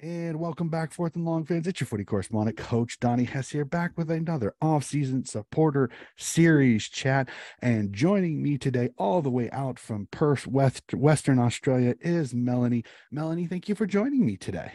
And 0.00 0.38
welcome 0.38 0.68
back, 0.68 0.92
Fourth 0.92 1.16
and 1.16 1.24
Long 1.24 1.44
fans. 1.44 1.66
It's 1.66 1.80
your 1.80 1.88
footy 1.88 2.04
correspondent, 2.04 2.56
Coach 2.56 3.00
Donnie 3.00 3.24
Hess 3.24 3.48
here, 3.48 3.64
back 3.64 3.98
with 3.98 4.12
another 4.12 4.54
off-season 4.62 5.24
supporter 5.24 5.90
series 6.16 6.88
chat. 6.88 7.28
And 7.62 7.92
joining 7.92 8.40
me 8.40 8.58
today, 8.58 8.90
all 8.96 9.22
the 9.22 9.30
way 9.30 9.50
out 9.50 9.76
from 9.76 10.06
Perth, 10.12 10.46
West, 10.46 10.94
Western 10.94 11.40
Australia, 11.40 11.96
is 12.00 12.32
Melanie. 12.32 12.84
Melanie, 13.10 13.48
thank 13.48 13.68
you 13.68 13.74
for 13.74 13.86
joining 13.86 14.24
me 14.24 14.36
today. 14.36 14.70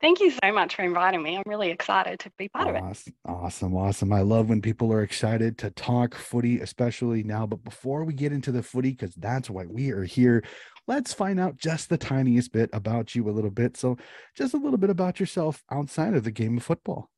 Thank 0.00 0.18
you 0.18 0.32
so 0.32 0.52
much 0.52 0.74
for 0.74 0.82
inviting 0.82 1.22
me. 1.22 1.36
I'm 1.36 1.44
really 1.46 1.70
excited 1.70 2.18
to 2.20 2.32
be 2.36 2.48
part 2.48 2.74
awesome, 2.74 2.84
of 2.84 2.90
it. 2.90 3.14
Awesome, 3.26 3.76
awesome. 3.76 4.12
I 4.12 4.22
love 4.22 4.48
when 4.48 4.62
people 4.62 4.92
are 4.92 5.02
excited 5.02 5.58
to 5.58 5.70
talk 5.70 6.16
footy, 6.16 6.58
especially 6.58 7.22
now. 7.22 7.46
But 7.46 7.62
before 7.62 8.04
we 8.04 8.14
get 8.14 8.32
into 8.32 8.50
the 8.50 8.64
footy, 8.64 8.90
because 8.90 9.14
that's 9.14 9.48
why 9.48 9.66
we 9.66 9.92
are 9.92 10.02
here, 10.02 10.42
let's 10.90 11.14
find 11.14 11.38
out 11.38 11.56
just 11.56 11.88
the 11.88 11.96
tiniest 11.96 12.50
bit 12.50 12.68
about 12.72 13.14
you 13.14 13.28
a 13.28 13.30
little 13.30 13.50
bit. 13.50 13.76
So, 13.76 13.96
just 14.34 14.54
a 14.54 14.56
little 14.56 14.76
bit 14.76 14.90
about 14.90 15.20
yourself 15.20 15.62
outside 15.70 16.14
of 16.14 16.24
the 16.24 16.32
game 16.32 16.56
of 16.56 16.64
football. 16.64 17.08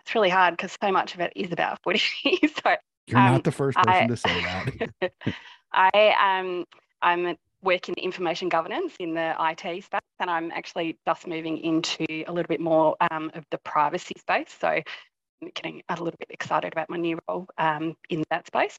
It's 0.00 0.14
really 0.14 0.28
hard 0.28 0.56
because 0.56 0.78
so 0.80 0.92
much 0.92 1.14
of 1.14 1.20
it 1.20 1.32
is 1.34 1.50
about 1.50 1.80
footy. 1.84 2.00
so, 2.24 2.76
you're 3.08 3.18
um, 3.18 3.32
not 3.32 3.44
the 3.44 3.52
first 3.52 3.76
person 3.78 4.04
I, 4.04 4.06
to 4.06 4.16
say 4.16 4.42
that. 4.42 5.12
I 5.72 6.38
um, 6.38 6.64
I'm 7.02 7.36
work 7.60 7.88
in 7.88 7.94
information 7.96 8.48
governance 8.48 8.94
in 9.00 9.14
the 9.14 9.34
IT 9.40 9.84
space, 9.84 10.00
and 10.20 10.30
I'm 10.30 10.52
actually 10.52 10.96
just 11.04 11.26
moving 11.26 11.58
into 11.58 12.06
a 12.08 12.32
little 12.32 12.48
bit 12.48 12.60
more 12.60 12.96
um, 13.10 13.32
of 13.34 13.44
the 13.50 13.58
privacy 13.58 14.14
space. 14.20 14.54
So, 14.60 14.68
I'm 14.68 15.50
getting 15.52 15.82
a 15.88 15.94
little 15.94 16.18
bit 16.18 16.30
excited 16.30 16.72
about 16.72 16.88
my 16.90 16.96
new 16.96 17.18
role 17.28 17.48
um, 17.58 17.96
in 18.08 18.22
that 18.30 18.46
space 18.46 18.78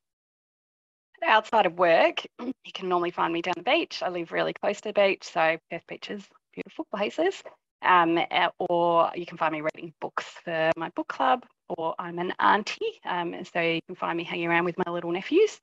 outside 1.23 1.65
of 1.65 1.77
work, 1.77 2.25
you 2.39 2.71
can 2.73 2.89
normally 2.89 3.11
find 3.11 3.33
me 3.33 3.41
down 3.41 3.55
the 3.57 3.63
beach. 3.63 4.01
I 4.03 4.09
live 4.09 4.31
really 4.31 4.53
close 4.53 4.81
to 4.81 4.89
the 4.89 4.93
beach, 4.93 5.23
so 5.23 5.57
Perth 5.69 5.87
Beach 5.87 6.09
is 6.09 6.23
beautiful 6.53 6.87
places. 6.93 7.43
Um, 7.81 8.19
or 8.59 9.09
you 9.15 9.25
can 9.25 9.37
find 9.37 9.53
me 9.53 9.61
reading 9.61 9.93
books 10.01 10.25
for 10.43 10.71
my 10.75 10.89
book 10.89 11.07
club, 11.07 11.45
or 11.69 11.95
I'm 11.97 12.19
an 12.19 12.33
auntie, 12.39 12.99
um, 13.05 13.35
so 13.53 13.61
you 13.61 13.81
can 13.87 13.95
find 13.95 14.17
me 14.17 14.23
hanging 14.23 14.47
around 14.47 14.65
with 14.65 14.77
my 14.77 14.91
little 14.91 15.11
nephews. 15.11 15.59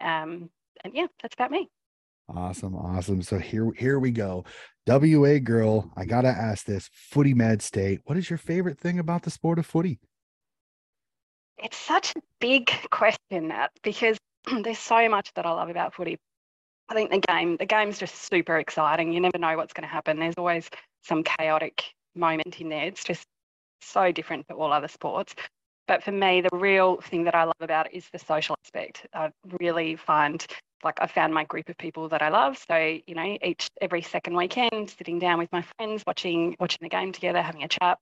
Um, 0.00 0.50
and 0.82 0.94
yeah, 0.94 1.06
that's 1.22 1.34
about 1.34 1.52
me. 1.52 1.68
Awesome, 2.28 2.74
awesome. 2.76 3.22
So 3.22 3.38
here, 3.38 3.70
here 3.76 3.98
we 3.98 4.10
go. 4.10 4.44
WA 4.86 5.38
girl, 5.38 5.92
I 5.96 6.04
gotta 6.04 6.28
ask 6.28 6.64
this: 6.64 6.90
Footy 6.92 7.34
Mad 7.34 7.62
State. 7.62 8.00
What 8.04 8.18
is 8.18 8.30
your 8.30 8.38
favorite 8.38 8.78
thing 8.78 8.98
about 8.98 9.22
the 9.22 9.30
sport 9.30 9.58
of 9.58 9.66
footy? 9.66 10.00
It's 11.58 11.76
such 11.76 12.14
a 12.16 12.20
big 12.40 12.70
question, 12.90 13.52
because 13.82 14.16
there's 14.62 14.78
so 14.78 15.08
much 15.08 15.32
that 15.34 15.46
I 15.46 15.50
love 15.50 15.68
about 15.68 15.94
footy. 15.94 16.18
I 16.88 16.94
think 16.94 17.10
the 17.10 17.18
game, 17.18 17.56
the 17.56 17.66
game's 17.66 17.98
just 17.98 18.14
super 18.30 18.58
exciting. 18.58 19.12
You 19.12 19.20
never 19.20 19.38
know 19.38 19.56
what's 19.56 19.72
going 19.72 19.86
to 19.86 19.92
happen. 19.92 20.18
There's 20.18 20.34
always 20.36 20.68
some 21.02 21.22
chaotic 21.22 21.84
moment 22.16 22.60
in 22.60 22.68
there. 22.68 22.86
It's 22.86 23.04
just 23.04 23.24
so 23.80 24.10
different 24.12 24.48
to 24.48 24.54
all 24.54 24.72
other 24.72 24.88
sports. 24.88 25.34
But 25.86 26.02
for 26.02 26.12
me, 26.12 26.40
the 26.40 26.56
real 26.56 27.00
thing 27.00 27.24
that 27.24 27.34
I 27.34 27.44
love 27.44 27.54
about 27.60 27.86
it 27.86 27.94
is 27.94 28.08
the 28.12 28.18
social 28.18 28.56
aspect. 28.64 29.06
I 29.14 29.30
really 29.60 29.96
find 29.96 30.44
like 30.82 30.98
I 31.00 31.06
found 31.06 31.34
my 31.34 31.44
group 31.44 31.68
of 31.68 31.76
people 31.78 32.08
that 32.08 32.22
I 32.22 32.28
love. 32.28 32.58
So, 32.68 32.98
you 33.06 33.14
know, 33.14 33.36
each 33.42 33.68
every 33.80 34.02
second 34.02 34.34
weekend, 34.34 34.90
sitting 34.90 35.18
down 35.18 35.38
with 35.38 35.50
my 35.52 35.62
friends, 35.76 36.02
watching 36.06 36.56
watching 36.58 36.78
the 36.82 36.88
game 36.88 37.12
together, 37.12 37.42
having 37.42 37.64
a 37.64 37.68
chat. 37.68 37.98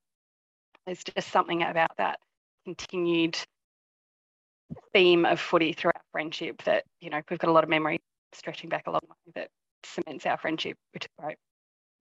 There's 0.86 1.02
just 1.02 1.30
something 1.30 1.62
about 1.62 1.96
that 1.98 2.18
continued 2.64 3.38
theme 4.92 5.24
of 5.24 5.40
footy 5.40 5.72
through 5.72 5.92
our 5.94 6.02
friendship 6.12 6.62
that, 6.64 6.84
you 7.00 7.10
know, 7.10 7.20
we've 7.30 7.38
got 7.38 7.48
a 7.50 7.52
lot 7.52 7.64
of 7.64 7.70
memory 7.70 8.00
stretching 8.32 8.68
back 8.68 8.86
a 8.86 8.90
long 8.90 9.00
way 9.08 9.32
that 9.34 9.48
cements 9.84 10.26
our 10.26 10.38
friendship, 10.38 10.76
which 10.92 11.04
is 11.04 11.10
great. 11.18 11.36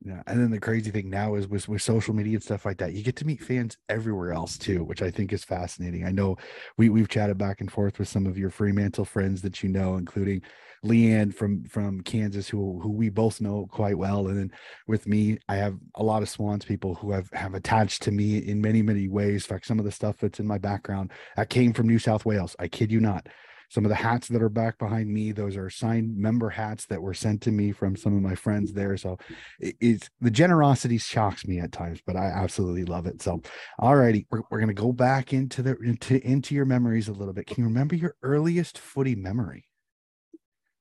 Yeah. 0.06 0.22
And 0.28 0.40
then 0.40 0.52
the 0.52 0.60
crazy 0.60 0.92
thing 0.92 1.10
now 1.10 1.36
is 1.36 1.48
with, 1.48 1.68
with 1.68 1.82
social 1.82 2.14
media 2.14 2.36
and 2.36 2.44
stuff 2.44 2.66
like 2.66 2.78
that, 2.78 2.94
you 2.94 3.04
get 3.04 3.16
to 3.18 3.26
meet 3.26 3.44
fans 3.44 3.78
everywhere 3.90 4.32
else 4.32 4.58
too, 4.58 4.84
which 4.84 5.02
I 5.02 5.10
think 5.10 5.34
is 5.34 5.44
fascinating. 5.44 6.06
I 6.06 6.12
know 6.12 6.38
we, 6.78 6.90
we've 6.90 7.10
chatted 7.10 7.38
back 7.38 7.62
and 7.62 7.72
forth 7.72 7.98
with 7.98 8.08
some 8.08 8.28
of 8.28 8.38
your 8.38 8.52
Fremantle 8.52 9.06
friends 9.06 9.42
that 9.42 9.64
you 9.64 9.70
know, 9.70 9.96
including 9.96 10.44
Leanne 10.86 11.34
from 11.34 11.66
from 11.66 12.02
Kansas, 12.02 12.48
who 12.48 12.80
who 12.80 12.92
we 12.92 13.10
both 13.10 13.42
know 13.42 13.68
quite 13.72 13.98
well. 13.98 14.28
And 14.28 14.38
then 14.38 14.52
with 14.86 15.08
me, 15.08 15.40
I 15.50 15.56
have 15.56 15.76
a 15.96 16.04
lot 16.04 16.22
of 16.22 16.30
Swans 16.30 16.64
people 16.64 16.94
who 16.94 17.12
have 17.12 17.30
have 17.34 17.56
attached 17.56 18.04
to 18.04 18.12
me 18.12 18.38
in 18.38 18.62
many, 18.62 18.84
many 18.84 19.08
ways. 19.08 19.44
In 19.44 19.50
fact, 19.50 19.66
some 19.66 19.80
of 19.80 19.86
the 19.86 19.92
stuff 19.92 20.18
that's 20.18 20.40
in 20.40 20.46
my 20.46 20.60
background 20.60 21.12
I 21.36 21.46
came 21.46 21.74
from 21.74 21.88
New 21.88 22.00
South 22.00 22.26
Wales. 22.26 22.56
I 22.60 22.68
kid 22.68 22.92
you 22.92 23.00
not 23.00 23.28
some 23.70 23.86
of 23.86 23.90
the 23.90 23.96
hats 23.96 24.28
that 24.30 24.42
are 24.42 24.50
back 24.50 24.78
behind 24.78 25.12
me 25.12 25.32
those 25.32 25.58
are 25.58 25.70
signed 25.70 26.16
member 26.16 26.50
hats 26.50 26.86
that 26.86 27.02
were 27.02 27.14
sent 27.14 27.42
to 27.42 27.52
me 27.52 27.72
from 27.72 27.96
some 27.96 28.16
of 28.16 28.22
my 28.22 28.36
friends 28.36 28.74
there. 28.74 28.98
So 28.98 29.18
it's 29.60 30.10
the 30.22 30.32
generosity 30.32 30.98
shocks 30.98 31.46
me 31.46 31.60
at 31.60 31.72
times 31.72 32.00
but 32.06 32.16
i 32.16 32.26
absolutely 32.26 32.86
love 32.86 33.06
it. 33.08 33.22
So 33.22 33.42
all 33.80 33.96
righty 33.96 34.26
we're, 34.32 34.42
we're 34.50 34.60
going 34.60 34.76
to 34.76 34.82
go 34.82 34.92
back 34.92 35.34
into 35.34 35.62
the 35.62 35.76
into 35.84 36.26
into 36.26 36.56
your 36.56 36.66
memories 36.66 37.08
a 37.08 37.14
little 37.14 37.34
bit. 37.34 37.48
Can 37.48 37.58
you 37.58 37.66
remember 37.66 37.96
your 37.96 38.16
earliest 38.22 38.78
footy 38.78 39.16
memory? 39.16 39.66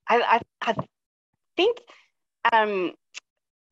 I 0.08 0.40
i, 0.62 0.70
I 0.70 0.74
think 1.56 1.78
um 2.52 2.92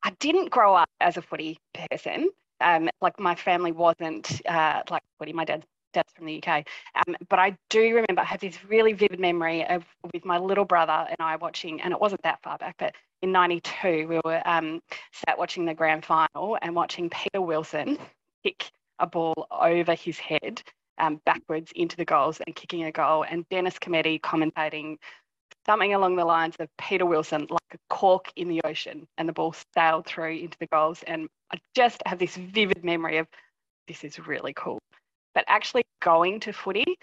i 0.03 0.11
didn't 0.19 0.49
grow 0.49 0.75
up 0.75 0.89
as 1.01 1.17
a 1.17 1.21
footy 1.21 1.59
person. 1.89 2.29
Um, 2.61 2.89
like 3.01 3.19
my 3.19 3.35
family 3.35 3.73
wasn't 3.73 4.41
uh, 4.47 4.81
like 4.89 5.03
footy. 5.19 5.33
My 5.33 5.43
dad's 5.43 5.65
that's 5.95 6.13
from 6.13 6.25
the 6.25 6.43
UK. 6.43 6.67
Um, 6.95 7.15
but 7.29 7.39
I 7.39 7.57
do 7.69 7.81
remember, 7.81 8.21
I 8.21 8.25
have 8.25 8.39
this 8.39 8.63
really 8.65 8.93
vivid 8.93 9.19
memory 9.19 9.65
of 9.65 9.83
with 10.13 10.25
my 10.25 10.37
little 10.37 10.65
brother 10.65 11.07
and 11.09 11.17
I 11.19 11.35
watching, 11.37 11.81
and 11.81 11.91
it 11.91 11.99
wasn't 11.99 12.21
that 12.23 12.41
far 12.43 12.57
back, 12.57 12.75
but 12.77 12.93
in 13.21 13.31
92, 13.31 14.07
we 14.07 14.21
were 14.23 14.41
um, 14.45 14.81
sat 15.11 15.37
watching 15.37 15.65
the 15.65 15.73
grand 15.73 16.05
final 16.05 16.57
and 16.61 16.75
watching 16.75 17.09
Peter 17.09 17.41
Wilson 17.41 17.97
kick 18.43 18.69
a 18.99 19.07
ball 19.07 19.47
over 19.51 19.95
his 19.95 20.19
head 20.19 20.61
um, 20.99 21.19
backwards 21.25 21.71
into 21.75 21.97
the 21.97 22.05
goals 22.05 22.39
and 22.45 22.55
kicking 22.55 22.83
a 22.83 22.91
goal, 22.91 23.25
and 23.27 23.47
Dennis 23.49 23.79
Cometti 23.79 24.21
commentating 24.21 24.97
something 25.65 25.93
along 25.93 26.15
the 26.15 26.25
lines 26.25 26.55
of 26.59 26.69
Peter 26.77 27.05
Wilson 27.05 27.47
like 27.49 27.73
a 27.73 27.77
cork 27.89 28.31
in 28.35 28.47
the 28.47 28.61
ocean, 28.63 29.07
and 29.17 29.27
the 29.27 29.33
ball 29.33 29.55
sailed 29.73 30.05
through 30.05 30.37
into 30.37 30.57
the 30.59 30.67
goals. 30.67 31.03
And 31.07 31.27
I 31.51 31.57
just 31.75 32.01
have 32.05 32.19
this 32.19 32.35
vivid 32.35 32.83
memory 32.83 33.17
of 33.17 33.27
this 33.87 34.03
is 34.03 34.19
really 34.19 34.53
cool 34.53 34.79
but 35.35 35.43
actually 35.47 35.83
going 36.01 36.39
to 36.39 36.51
footy 36.51 36.97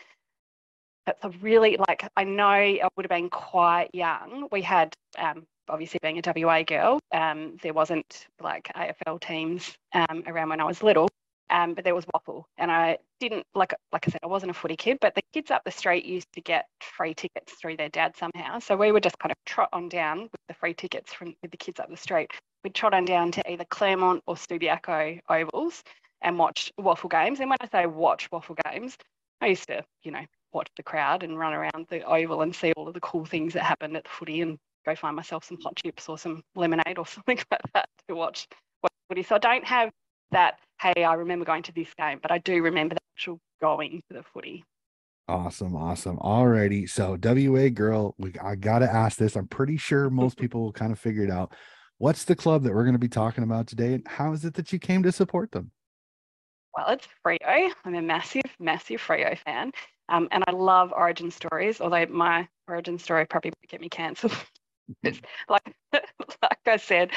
that's 1.06 1.24
a 1.24 1.30
really 1.40 1.76
like 1.88 2.08
I 2.16 2.24
know 2.24 2.44
I 2.44 2.88
would 2.96 3.04
have 3.04 3.10
been 3.10 3.30
quite 3.30 3.90
young. 3.92 4.48
We 4.52 4.62
had 4.62 4.94
um, 5.18 5.46
obviously 5.68 5.98
being 6.02 6.18
a 6.18 6.22
WA 6.34 6.62
girl, 6.62 7.00
um, 7.12 7.56
there 7.62 7.72
wasn't 7.72 8.26
like 8.40 8.70
AFL 8.76 9.20
teams 9.20 9.72
um, 9.94 10.22
around 10.26 10.50
when 10.50 10.60
I 10.60 10.64
was 10.64 10.82
little, 10.82 11.08
um, 11.50 11.74
but 11.74 11.84
there 11.84 11.94
was 11.94 12.04
WAFL, 12.06 12.44
and 12.58 12.70
I 12.70 12.98
didn't 13.20 13.44
like 13.54 13.74
like 13.92 14.06
I 14.06 14.10
said 14.10 14.20
I 14.22 14.28
wasn't 14.28 14.50
a 14.50 14.54
footy 14.54 14.76
kid, 14.76 14.98
but 15.00 15.14
the 15.14 15.22
kids 15.32 15.50
up 15.50 15.62
the 15.64 15.70
street 15.70 16.04
used 16.04 16.32
to 16.34 16.40
get 16.40 16.66
free 16.80 17.14
tickets 17.14 17.54
through 17.54 17.76
their 17.76 17.88
dad 17.88 18.16
somehow, 18.16 18.58
so 18.58 18.76
we 18.76 18.92
would 18.92 19.02
just 19.02 19.18
kind 19.18 19.32
of 19.32 19.38
trot 19.44 19.68
on 19.72 19.88
down 19.88 20.22
with 20.22 20.40
the 20.48 20.54
free 20.54 20.74
tickets 20.74 21.12
from 21.12 21.34
with 21.42 21.50
the 21.50 21.56
kids 21.56 21.80
up 21.80 21.90
the 21.90 21.96
street. 21.96 22.30
We'd 22.64 22.74
trot 22.74 22.94
on 22.94 23.04
down 23.04 23.32
to 23.32 23.50
either 23.50 23.64
Claremont 23.64 24.22
or 24.26 24.36
Subiaco 24.36 25.20
ovals 25.28 25.82
and 26.22 26.38
watch 26.38 26.72
WAFL 26.80 27.10
games. 27.10 27.40
And 27.40 27.50
when 27.50 27.58
I 27.60 27.68
say 27.68 27.86
watch 27.86 28.30
WAFL 28.30 28.56
games, 28.70 28.96
I 29.40 29.48
used 29.48 29.66
to, 29.68 29.84
you 30.02 30.10
know, 30.10 30.24
watch 30.52 30.68
the 30.76 30.82
crowd 30.82 31.22
and 31.22 31.38
run 31.38 31.54
around 31.54 31.86
the 31.88 32.02
oval 32.04 32.42
and 32.42 32.54
see 32.54 32.72
all 32.76 32.88
of 32.88 32.94
the 32.94 33.00
cool 33.00 33.24
things 33.24 33.54
that 33.54 33.64
happened 33.64 33.96
at 33.96 34.04
the 34.04 34.10
footy 34.10 34.40
and 34.40 34.58
go 34.84 34.94
find 34.94 35.16
myself 35.16 35.44
some 35.44 35.58
hot 35.62 35.76
chips 35.76 36.08
or 36.08 36.18
some 36.18 36.42
lemonade 36.54 36.98
or 36.98 37.06
something 37.06 37.38
like 37.50 37.72
that 37.74 37.88
to 38.08 38.14
watch, 38.14 38.46
watch 38.82 38.92
footy. 39.08 39.22
So 39.22 39.36
I 39.36 39.38
don't 39.38 39.64
have 39.64 39.90
that, 40.30 40.58
hey, 40.80 41.04
I 41.04 41.14
remember 41.14 41.44
going 41.44 41.62
to 41.64 41.72
this 41.72 41.92
game, 41.98 42.18
but 42.20 42.30
I 42.30 42.38
do 42.38 42.62
remember 42.62 42.94
the 42.94 43.00
actual 43.16 43.38
going 43.60 44.02
to 44.10 44.16
the 44.18 44.22
footy. 44.22 44.64
Awesome, 45.28 45.76
awesome. 45.76 46.18
Alrighty. 46.18 46.88
So 46.88 47.16
WA 47.22 47.68
girl, 47.68 48.14
we 48.18 48.34
I 48.42 48.56
gotta 48.56 48.92
ask 48.92 49.16
this. 49.18 49.36
I'm 49.36 49.46
pretty 49.46 49.76
sure 49.76 50.10
most 50.10 50.36
people 50.40 50.62
will 50.62 50.72
kind 50.72 50.92
of 50.92 50.98
figure 50.98 51.22
it 51.22 51.30
out. 51.30 51.54
What's 51.98 52.24
the 52.24 52.34
club 52.34 52.64
that 52.64 52.74
we're 52.74 52.82
going 52.82 52.94
to 52.94 52.98
be 52.98 53.08
talking 53.08 53.44
about 53.44 53.68
today, 53.68 53.94
and 53.94 54.06
how 54.08 54.32
is 54.32 54.44
it 54.44 54.54
that 54.54 54.72
you 54.72 54.80
came 54.80 55.04
to 55.04 55.12
support 55.12 55.52
them? 55.52 55.70
Well, 56.76 56.88
it's 56.90 57.06
Freo. 57.24 57.72
I'm 57.84 57.94
a 57.94 58.02
massive, 58.02 58.42
massive 58.58 59.00
Freo 59.00 59.36
fan. 59.38 59.72
Um, 60.08 60.28
and 60.30 60.42
I 60.46 60.52
love 60.52 60.92
origin 60.92 61.30
stories, 61.30 61.80
although 61.80 62.06
my 62.06 62.48
origin 62.68 62.98
story 62.98 63.26
probably 63.26 63.50
would 63.50 63.70
get 63.70 63.80
me 63.80 63.88
cancelled. 63.88 64.36
like, 65.48 65.74
like 65.92 66.58
I 66.66 66.76
said, 66.76 67.10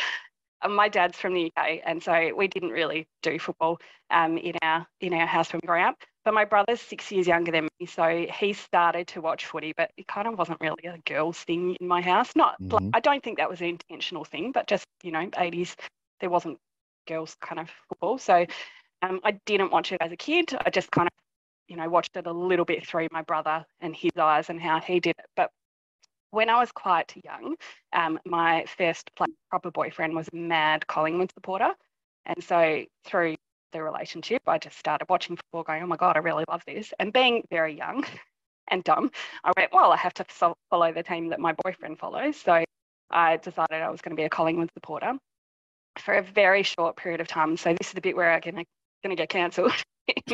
uh, 0.62 0.70
my 0.70 0.88
dad's 0.88 1.18
from 1.18 1.34
the 1.34 1.52
UK, 1.56 1.80
and 1.86 2.02
so 2.02 2.32
we 2.36 2.48
didn't 2.48 2.70
really 2.70 3.08
do 3.22 3.40
football 3.40 3.80
um, 4.12 4.38
in 4.38 4.56
our 4.62 4.88
in 5.02 5.14
our 5.14 5.26
house 5.26 5.52
when 5.52 5.60
we 5.64 5.68
grew 5.68 5.82
up. 5.82 5.98
But 6.24 6.34
my 6.34 6.46
brother's 6.46 6.82
six 6.82 7.12
years 7.12 7.28
younger 7.28 7.52
than 7.52 7.68
me, 7.80 7.86
so 7.86 8.26
he 8.40 8.54
started 8.54 9.08
to 9.10 9.22
watch 9.22 9.46
footy, 9.46 9.74
but 9.76 9.92
it 9.98 10.08
kind 10.08 10.28
of 10.28 10.38
wasn't 10.38 10.62
really 10.62 10.86
a 10.86 10.98
girls' 11.06 11.40
thing 11.40 11.76
in 11.80 11.88
my 11.88 12.02
house. 12.02 12.32
Not, 12.36 12.60
mm-hmm. 12.62 12.72
like, 12.72 12.96
I 12.96 13.00
don't 13.00 13.24
think 13.24 13.38
that 13.38 13.50
was 13.50 13.62
an 13.62 13.68
intentional 13.68 14.24
thing, 14.24 14.52
but 14.52 14.68
just 14.68 14.86
you 15.04 15.12
know, 15.12 15.28
80s, 15.28 15.76
there 16.20 16.30
wasn't 16.30 16.58
girls 17.08 17.36
kind 17.42 17.60
of 17.60 17.70
football. 17.90 18.18
So 18.18 18.46
um, 19.06 19.20
I 19.24 19.32
didn't 19.46 19.72
watch 19.72 19.92
it 19.92 20.02
as 20.02 20.12
a 20.12 20.18
kid. 20.18 20.56
I 20.66 20.70
just 20.70 20.92
kind 20.92 21.08
of, 21.08 21.14
you 21.68 21.76
know, 21.76 21.90
watched 21.90 22.16
it 22.16 22.28
a 22.28 22.32
little 22.32 22.66
bit 22.66 22.86
through 22.86 23.08
my 23.12 23.22
brother 23.22 23.66
and 23.82 23.96
his 23.96 24.12
eyes 24.18 24.50
and 24.50 24.60
how 24.60 24.80
he 24.80 25.00
did 25.00 25.16
it. 25.18 25.26
But 25.36 25.50
when 26.32 26.50
I 26.50 26.60
was 26.60 26.72
quite 26.72 27.14
young, 27.24 27.56
um, 27.94 28.20
my 28.26 28.66
first 28.78 29.10
proper 29.50 29.72
boyfriend 29.72 30.16
was 30.16 30.28
a 30.34 30.36
mad 30.36 30.86
Collingwood 30.88 31.32
supporter. 31.34 31.74
And 32.26 32.44
so 32.44 32.84
through 33.06 33.36
the 33.72 33.84
relationship, 33.84 34.42
I 34.48 34.58
just 34.58 34.78
started 34.78 35.06
watching 35.10 35.36
football, 35.36 35.64
going, 35.64 35.84
oh 35.84 35.88
my 35.88 35.98
God, 35.98 36.18
I 36.18 36.20
really 36.20 36.46
love 36.50 36.64
this. 36.66 36.94
And 37.00 37.14
being 37.14 37.44
very 37.50 37.78
young 37.78 38.06
and 38.70 38.84
dumb, 38.84 39.12
I 39.44 39.52
went, 39.56 39.72
well, 39.72 39.92
I 39.92 39.98
have 39.98 40.14
to 40.16 40.26
follow 40.70 40.92
the 40.92 41.04
team 41.04 41.30
that 41.30 41.40
my 41.40 41.54
boyfriend 41.64 42.00
follows. 42.00 42.38
So 42.38 42.64
I 43.12 43.38
decided 43.38 43.82
I 43.82 43.90
was 43.90 44.02
going 44.02 44.16
to 44.16 44.20
be 44.20 44.26
a 44.26 44.30
Collingwood 44.30 44.72
supporter 44.74 45.14
for 46.00 46.16
a 46.16 46.24
very 46.24 46.64
short 46.64 46.98
period 46.98 47.22
of 47.22 47.28
time. 47.28 47.56
So 47.56 47.74
this 47.74 47.88
is 47.88 47.94
the 47.94 48.02
bit 48.02 48.16
where 48.16 48.34
I'm 48.34 48.66
get 49.14 49.30
cancelled. 49.30 49.72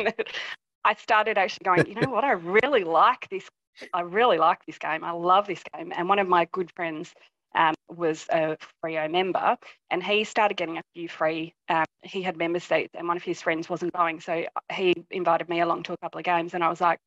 I 0.84 0.94
started 0.94 1.38
actually 1.38 1.64
going, 1.64 1.86
you 1.86 1.94
know 2.00 2.10
what, 2.10 2.24
I 2.24 2.32
really 2.32 2.84
like 2.84 3.28
this. 3.30 3.48
I 3.92 4.00
really 4.00 4.38
like 4.38 4.64
this 4.66 4.78
game. 4.78 5.04
I 5.04 5.12
love 5.12 5.46
this 5.46 5.62
game. 5.74 5.92
And 5.94 6.08
one 6.08 6.18
of 6.18 6.28
my 6.28 6.46
good 6.52 6.70
friends 6.74 7.12
um, 7.54 7.74
was 7.88 8.26
a 8.30 8.56
Freo 8.82 9.10
member, 9.10 9.56
and 9.90 10.02
he 10.02 10.24
started 10.24 10.56
getting 10.56 10.78
a 10.78 10.82
few 10.94 11.08
free. 11.08 11.54
Um, 11.68 11.84
he 12.02 12.22
had 12.22 12.36
member 12.36 12.60
seats, 12.60 12.90
and 12.94 13.06
one 13.06 13.16
of 13.16 13.22
his 13.22 13.42
friends 13.42 13.68
wasn't 13.68 13.92
going, 13.92 14.20
so 14.20 14.44
he 14.72 14.94
invited 15.10 15.48
me 15.48 15.60
along 15.60 15.84
to 15.84 15.92
a 15.92 15.98
couple 15.98 16.18
of 16.18 16.24
games, 16.24 16.54
and 16.54 16.64
I 16.64 16.68
was 16.68 16.80
like, 16.80 16.98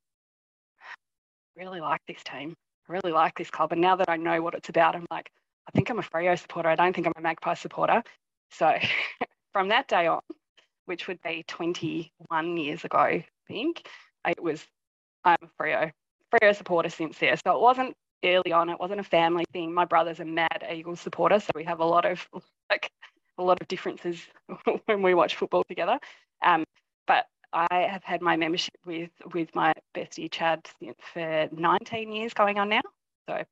really 1.56 1.82
like 1.82 2.02
this 2.08 2.24
team. 2.24 2.54
I 2.88 2.94
really 2.94 3.12
like 3.12 3.38
this 3.38 3.50
club, 3.50 3.72
and 3.72 3.82
now 3.82 3.96
that 3.96 4.10
I 4.10 4.18
know 4.18 4.42
what 4.42 4.54
it's 4.54 4.70
about, 4.70 4.96
I'm 4.96 5.08
like, 5.10 5.32
I 5.68 5.72
think 5.72 5.90
I'm 5.90 6.00
a 6.00 6.04
Freo 6.04 6.40
supporter. 6.40 6.70
I 6.70 6.76
don't 6.76 6.94
think 6.94 7.08
I'm 7.08 7.14
a 7.16 7.22
Magpie 7.22 7.56
supporter. 7.56 8.04
So 8.52 8.78
from 9.54 9.70
that 9.70 9.88
day 9.88 10.08
on, 10.08 10.22
which 10.86 11.08
would 11.08 11.22
be 11.22 11.44
21 11.48 12.58
years 12.58 12.84
ago, 12.84 12.98
I 12.98 13.26
think, 13.48 13.88
it 14.28 14.42
was 14.42 14.66
I'm 15.24 15.38
a 15.42 15.64
Freo, 15.64 15.92
Freo 16.32 16.56
supporter 16.56 16.90
since 16.90 17.18
there. 17.18 17.36
So 17.36 17.56
it 17.56 17.62
wasn't 17.62 17.96
early 18.24 18.52
on. 18.52 18.70
It 18.70 18.80
wasn't 18.80 19.00
a 19.00 19.04
family 19.04 19.46
thing. 19.52 19.74
My 19.74 19.86
brother's 19.86 20.20
a 20.20 20.26
mad 20.26 20.66
Eagles 20.72 21.02
supporter, 21.02 21.40
so 21.40 21.52
we 21.56 21.64
have 21.64 21.80
a 21.80 21.86
lot 21.86 22.06
of 22.06 22.28
like 22.70 22.92
a 23.38 23.44
lot 23.44 23.62
of 23.62 23.68
differences 23.68 24.22
when 24.86 25.02
we 25.02 25.14
watch 25.14 25.36
football 25.36 25.64
together. 25.68 26.00
Um, 26.44 26.64
but 27.08 27.26
I 27.54 27.88
have 27.90 28.04
had 28.04 28.22
my 28.22 28.36
membership 28.36 28.76
with 28.86 29.12
with 29.34 29.54
my 29.56 29.74
bestie 29.96 30.32
Chad 30.32 30.68
for 31.14 31.50
19 31.52 32.12
years 32.12 32.34
going 32.34 32.60
on 32.60 32.70
now. 32.70 32.82
So 33.28 33.44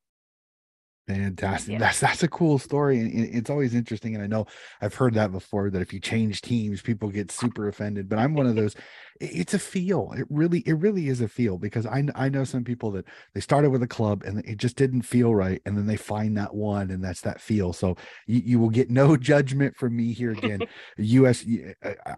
Fantastic. 1.08 1.74
Yeah. 1.74 1.80
That's 1.80 2.00
that's 2.00 2.24
a 2.24 2.30
cool 2.30 2.58
story, 2.58 2.98
and 3.00 3.12
it's 3.14 3.50
always 3.50 3.76
interesting. 3.76 4.16
And 4.16 4.24
I 4.24 4.28
know 4.28 4.46
I've 4.82 4.94
heard 4.94 5.14
that 5.16 5.34
before 5.34 5.70
that 5.70 5.82
if 5.82 5.92
you 5.92 6.00
change 6.00 6.42
teams, 6.42 6.82
people 6.82 7.10
get 7.10 7.30
super 7.30 7.68
offended. 7.68 8.08
But 8.08 8.20
I'm 8.20 8.34
one 8.36 8.48
of 8.48 8.56
those. 8.56 8.76
It's 9.20 9.54
a 9.54 9.60
feel. 9.60 10.14
It 10.18 10.26
really, 10.30 10.60
it 10.66 10.74
really 10.74 11.10
is 11.10 11.20
a 11.20 11.28
feel 11.28 11.58
because 11.58 11.86
I 11.86 12.06
I 12.16 12.30
know 12.30 12.46
some 12.46 12.64
people 12.64 12.90
that 12.92 13.06
they 13.34 13.42
started 13.42 13.70
with 13.70 13.84
a 13.84 13.88
club 13.88 14.24
and 14.24 14.40
it 14.46 14.58
just 14.58 14.78
didn't 14.78 15.02
feel 15.02 15.36
right, 15.36 15.62
and 15.66 15.78
then 15.78 15.88
they 15.88 15.98
find 15.98 16.38
that 16.38 16.56
one, 16.56 16.90
and 16.90 17.04
that's 17.04 17.22
that 17.22 17.42
feel. 17.42 17.74
So 17.74 17.98
you, 18.26 18.42
you 18.46 18.60
will 18.60 18.70
get 18.70 18.90
no 18.90 19.18
judgment 19.18 19.76
from 19.76 19.98
me 19.98 20.14
here 20.14 20.32
again. 20.32 20.62
U.S. 20.98 21.46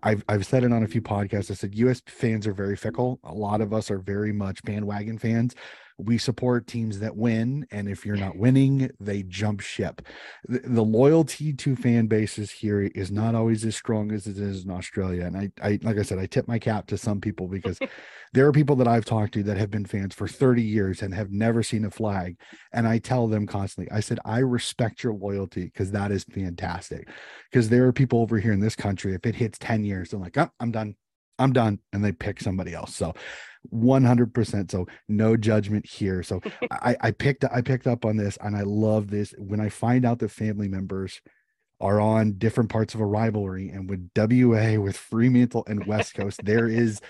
I've 0.03 0.23
I've 0.29 0.45
said 0.45 0.63
it 0.63 0.71
on 0.71 0.83
a 0.83 0.87
few 0.87 1.01
podcasts. 1.01 1.49
I 1.49 1.55
said 1.55 1.73
U.S. 1.73 2.03
fans 2.05 2.45
are 2.45 2.53
very 2.53 2.75
fickle. 2.75 3.19
A 3.23 3.33
lot 3.33 3.61
of 3.61 3.73
us 3.73 3.89
are 3.89 3.99
very 3.99 4.31
much 4.31 4.61
bandwagon 4.63 5.17
fans 5.17 5.55
we 5.97 6.17
support 6.17 6.67
teams 6.67 6.99
that 6.99 7.15
win 7.15 7.65
and 7.71 7.87
if 7.87 8.05
you're 8.05 8.15
not 8.15 8.37
winning 8.37 8.89
they 8.99 9.23
jump 9.23 9.61
ship. 9.61 10.01
The, 10.47 10.59
the, 10.59 10.81
loyalty 10.81 11.53
to 11.53 11.75
fan 11.75 12.07
bases 12.07 12.51
here 12.51 12.81
is 12.81 13.11
not 13.11 13.35
always 13.35 13.65
as 13.65 13.75
strong 13.75 14.11
as 14.11 14.27
it 14.27 14.37
is 14.37 14.65
in 14.65 14.71
australia 14.71 15.25
and 15.25 15.37
I, 15.37 15.51
I 15.61 15.79
like 15.81 15.97
i 15.97 16.03
said 16.03 16.19
i 16.19 16.25
tip 16.25 16.47
my 16.47 16.59
cap 16.59 16.87
to 16.87 16.97
some 16.97 17.19
people 17.19 17.47
because 17.47 17.79
there 18.33 18.45
are 18.45 18.51
people 18.51 18.75
that 18.77 18.87
i've 18.87 19.05
talked 19.05 19.33
to 19.33 19.43
that 19.43 19.57
have 19.57 19.71
been 19.71 19.85
fans 19.85 20.13
for 20.13 20.27
30 20.27 20.61
years 20.61 21.01
and 21.01 21.13
have 21.13 21.31
never 21.31 21.63
seen 21.63 21.85
a 21.85 21.91
flag 21.91 22.37
and 22.71 22.87
i 22.87 22.97
tell 22.97 23.27
them 23.27 23.47
constantly 23.47 23.91
i 23.91 23.99
said 23.99 24.19
i 24.25 24.39
respect 24.39 25.03
your 25.03 25.13
loyalty 25.13 25.65
because 25.65 25.91
that 25.91 26.11
is 26.11 26.23
fantastic. 26.23 27.07
Because 27.51 27.69
there 27.69 27.85
are 27.85 27.93
people 27.93 28.19
over 28.19 28.39
here 28.39 28.53
in 28.53 28.59
this 28.59 28.75
country 28.75 29.13
if 29.13 29.25
it 29.25 29.35
hits 29.35 29.57
10 29.57 29.83
years 29.83 30.09
they're 30.09 30.19
like 30.19 30.37
oh, 30.37 30.49
i'm 30.59 30.71
done 30.71 30.95
i'm 31.39 31.53
done 31.53 31.79
and 31.93 32.03
they 32.03 32.11
pick 32.11 32.41
somebody 32.41 32.73
else. 32.73 32.95
So 32.95 33.13
100% 33.73 34.71
so 34.71 34.85
no 35.07 35.35
judgment 35.35 35.85
here. 35.87 36.23
So 36.23 36.41
I, 36.71 36.95
I 37.01 37.11
picked 37.11 37.45
i 37.45 37.61
picked 37.61 37.87
up 37.87 38.05
on 38.05 38.17
this 38.17 38.37
and 38.41 38.55
i 38.55 38.61
love 38.61 39.09
this. 39.09 39.33
When 39.37 39.59
i 39.59 39.69
find 39.69 40.05
out 40.05 40.19
that 40.19 40.29
family 40.29 40.67
members 40.67 41.21
are 41.81 41.99
on 41.99 42.37
different 42.37 42.69
parts 42.69 42.93
of 42.93 43.01
a 43.01 43.05
rivalry 43.05 43.69
and 43.69 43.89
with 43.89 44.09
wa 44.15 44.79
with 44.79 44.97
fremantle 44.97 45.65
and 45.67 45.85
west 45.85 46.15
coast 46.15 46.39
there 46.45 46.69
is 46.69 47.01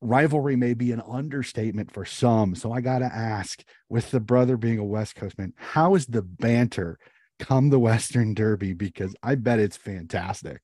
rivalry 0.00 0.54
may 0.54 0.72
be 0.72 0.92
an 0.92 1.02
understatement 1.08 1.92
for 1.92 2.04
some. 2.04 2.54
So 2.54 2.72
i 2.72 2.80
gotta 2.80 3.06
ask 3.06 3.62
with 3.88 4.10
the 4.10 4.20
brother 4.20 4.56
being 4.56 4.78
a 4.78 4.84
west 4.84 5.16
coast 5.16 5.38
man 5.38 5.52
how 5.56 5.94
is 5.94 6.06
the 6.06 6.22
banter 6.22 6.98
come 7.38 7.68
the 7.68 7.78
western 7.78 8.34
derby? 8.34 8.72
Because 8.72 9.14
i 9.22 9.34
bet 9.34 9.58
it's 9.58 9.76
fantastic 9.76 10.60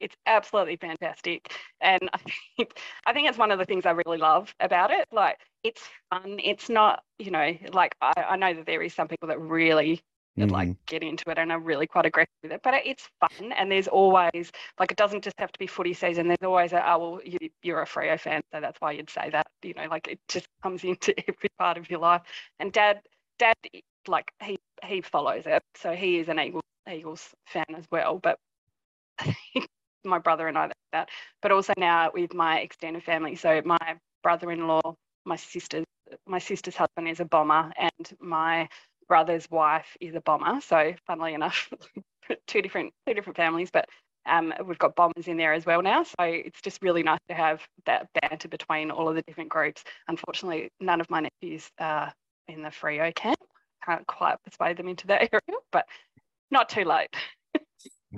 it's 0.00 0.16
absolutely 0.26 0.76
fantastic. 0.76 1.52
And 1.80 2.08
I 2.12 2.18
think, 2.56 2.78
I 3.06 3.12
think 3.12 3.28
it's 3.28 3.38
one 3.38 3.50
of 3.50 3.58
the 3.58 3.64
things 3.64 3.86
i 3.86 3.90
really 3.90 4.18
love 4.18 4.54
about 4.60 4.90
it. 4.90 5.06
Like 5.12 5.38
it's 5.62 5.82
fun. 6.10 6.38
It's 6.42 6.68
not 6.68 7.02
you 7.18 7.30
know 7.30 7.56
like 7.72 7.94
i, 8.00 8.12
I 8.30 8.36
know 8.36 8.54
that 8.54 8.66
there 8.66 8.82
is 8.82 8.94
some 8.94 9.08
people 9.08 9.28
that 9.28 9.40
really 9.40 10.02
mm-hmm. 10.38 10.50
like 10.50 10.76
get 10.86 11.02
into 11.02 11.30
it 11.30 11.38
and 11.38 11.50
are 11.50 11.58
really 11.58 11.86
quite 11.86 12.06
aggressive 12.06 12.32
with 12.42 12.52
it 12.52 12.60
but 12.62 12.74
it's 12.84 13.08
fun 13.20 13.52
and 13.52 13.70
there's 13.70 13.88
always 13.88 14.52
like 14.78 14.90
it 14.90 14.96
doesn't 14.96 15.24
just 15.24 15.38
have 15.38 15.52
to 15.52 15.58
be 15.58 15.66
footy 15.66 15.94
season. 15.94 16.28
There's 16.28 16.42
always 16.42 16.72
a 16.72 16.92
oh 16.92 16.98
well 16.98 17.20
you, 17.24 17.38
you're 17.62 17.82
a 17.82 17.86
Freo 17.86 18.18
fan 18.18 18.42
so 18.52 18.60
that's 18.60 18.80
why 18.80 18.92
you'd 18.92 19.10
say 19.10 19.30
that 19.30 19.46
you 19.62 19.74
know 19.74 19.86
like 19.90 20.08
it 20.08 20.20
just 20.28 20.46
comes 20.62 20.84
into 20.84 21.14
every 21.28 21.50
part 21.58 21.78
of 21.78 21.90
your 21.90 22.00
life. 22.00 22.22
And 22.58 22.72
dad 22.72 23.00
dad 23.38 23.56
like 24.08 24.30
he 24.42 24.58
he 24.84 25.00
follows 25.00 25.44
it 25.46 25.62
so 25.76 25.92
he 25.92 26.18
is 26.18 26.28
an 26.28 26.38
eagles 26.38 26.62
eagles 26.90 27.34
fan 27.46 27.64
as 27.76 27.84
well 27.90 28.20
but 28.22 28.38
my 30.06 30.18
brother 30.18 30.48
and 30.48 30.56
I 30.56 30.70
that, 30.92 31.08
but 31.42 31.52
also 31.52 31.72
now 31.76 32.10
with 32.12 32.34
my 32.34 32.60
extended 32.60 33.02
family. 33.02 33.34
So 33.36 33.60
my 33.64 33.96
brother-in-law, 34.22 34.94
my 35.24 35.36
sister's 35.36 35.84
my 36.26 36.38
sister's 36.38 36.76
husband 36.76 37.08
is 37.08 37.20
a 37.20 37.24
bomber, 37.24 37.72
and 37.76 38.16
my 38.20 38.68
brother's 39.08 39.50
wife 39.50 39.96
is 40.00 40.14
a 40.14 40.20
bomber. 40.20 40.60
So 40.60 40.94
funnily 41.06 41.34
enough, 41.34 41.70
two 42.46 42.62
different 42.62 42.92
two 43.06 43.14
different 43.14 43.36
families, 43.36 43.70
but 43.72 43.88
um, 44.26 44.52
we've 44.64 44.78
got 44.78 44.96
bombers 44.96 45.28
in 45.28 45.36
there 45.36 45.52
as 45.52 45.66
well 45.66 45.82
now. 45.82 46.02
So 46.02 46.14
it's 46.20 46.60
just 46.60 46.82
really 46.82 47.02
nice 47.02 47.20
to 47.28 47.34
have 47.34 47.62
that 47.86 48.08
banter 48.20 48.48
between 48.48 48.90
all 48.90 49.08
of 49.08 49.14
the 49.14 49.22
different 49.22 49.50
groups. 49.50 49.84
Unfortunately, 50.08 50.70
none 50.80 51.00
of 51.00 51.08
my 51.10 51.20
nephews 51.20 51.70
are 51.78 52.12
in 52.48 52.62
the 52.62 52.68
Freo 52.68 53.14
camp. 53.14 53.38
Can't 53.84 54.06
quite 54.06 54.36
persuade 54.44 54.76
them 54.76 54.88
into 54.88 55.06
that 55.08 55.28
area, 55.32 55.60
but 55.70 55.86
not 56.50 56.68
too 56.68 56.84
late. 56.84 57.08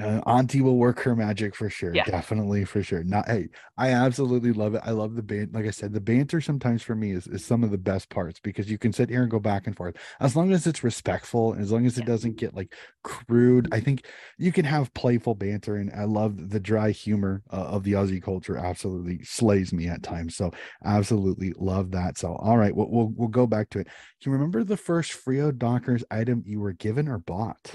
Uh, 0.00 0.20
Auntie 0.26 0.60
will 0.60 0.76
work 0.76 1.00
her 1.00 1.14
magic 1.16 1.54
for 1.54 1.68
sure. 1.70 1.94
Yeah. 1.94 2.04
Definitely 2.04 2.64
for 2.64 2.82
sure. 2.82 3.04
Not 3.04 3.26
hey, 3.26 3.48
I 3.76 3.90
absolutely 3.90 4.52
love 4.52 4.74
it. 4.74 4.82
I 4.84 4.90
love 4.90 5.14
the 5.14 5.22
band. 5.22 5.52
Like 5.52 5.66
I 5.66 5.70
said, 5.70 5.92
the 5.92 6.00
banter 6.00 6.40
sometimes 6.40 6.82
for 6.82 6.94
me 6.94 7.12
is, 7.12 7.26
is 7.26 7.44
some 7.44 7.64
of 7.64 7.70
the 7.70 7.78
best 7.78 8.08
parts 8.08 8.40
because 8.40 8.70
you 8.70 8.78
can 8.78 8.92
sit 8.92 9.08
here 9.08 9.22
and 9.22 9.30
go 9.30 9.38
back 9.38 9.66
and 9.66 9.76
forth. 9.76 9.96
As 10.20 10.36
long 10.36 10.52
as 10.52 10.66
it's 10.66 10.84
respectful, 10.84 11.54
as 11.58 11.72
long 11.72 11.86
as 11.86 11.98
it 11.98 12.06
doesn't 12.06 12.36
get 12.36 12.54
like 12.54 12.72
crude. 13.08 13.68
I 13.72 13.80
think 13.80 14.06
you 14.36 14.52
can 14.52 14.64
have 14.64 14.92
playful 14.94 15.34
banter, 15.34 15.76
and 15.76 15.90
I 15.92 16.04
love 16.04 16.50
the 16.50 16.60
dry 16.60 16.90
humor 16.90 17.42
uh, 17.50 17.56
of 17.56 17.84
the 17.84 17.92
Aussie 17.92 18.22
culture. 18.22 18.56
Absolutely 18.56 19.24
slays 19.24 19.72
me 19.72 19.88
at 19.88 20.02
times. 20.02 20.36
So 20.36 20.52
absolutely 20.84 21.54
love 21.56 21.90
that. 21.92 22.18
So 22.18 22.34
all 22.36 22.58
right, 22.58 22.74
we'll 22.74 22.90
we'll, 22.90 23.12
we'll 23.16 23.28
go 23.28 23.46
back 23.46 23.70
to 23.70 23.80
it. 23.80 23.86
Can 24.22 24.30
you 24.30 24.32
remember 24.32 24.64
the 24.64 24.76
first 24.76 25.12
Freo 25.12 25.56
Dockers 25.56 26.04
item 26.10 26.42
you 26.46 26.60
were 26.60 26.72
given 26.72 27.08
or 27.08 27.18
bought? 27.18 27.74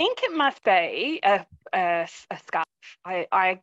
Think 0.00 0.20
it 0.22 0.34
must 0.34 0.64
be 0.64 1.20
a, 1.22 1.44
a, 1.74 2.08
a 2.30 2.38
scarf. 2.46 2.64
I, 3.04 3.26
I, 3.30 3.60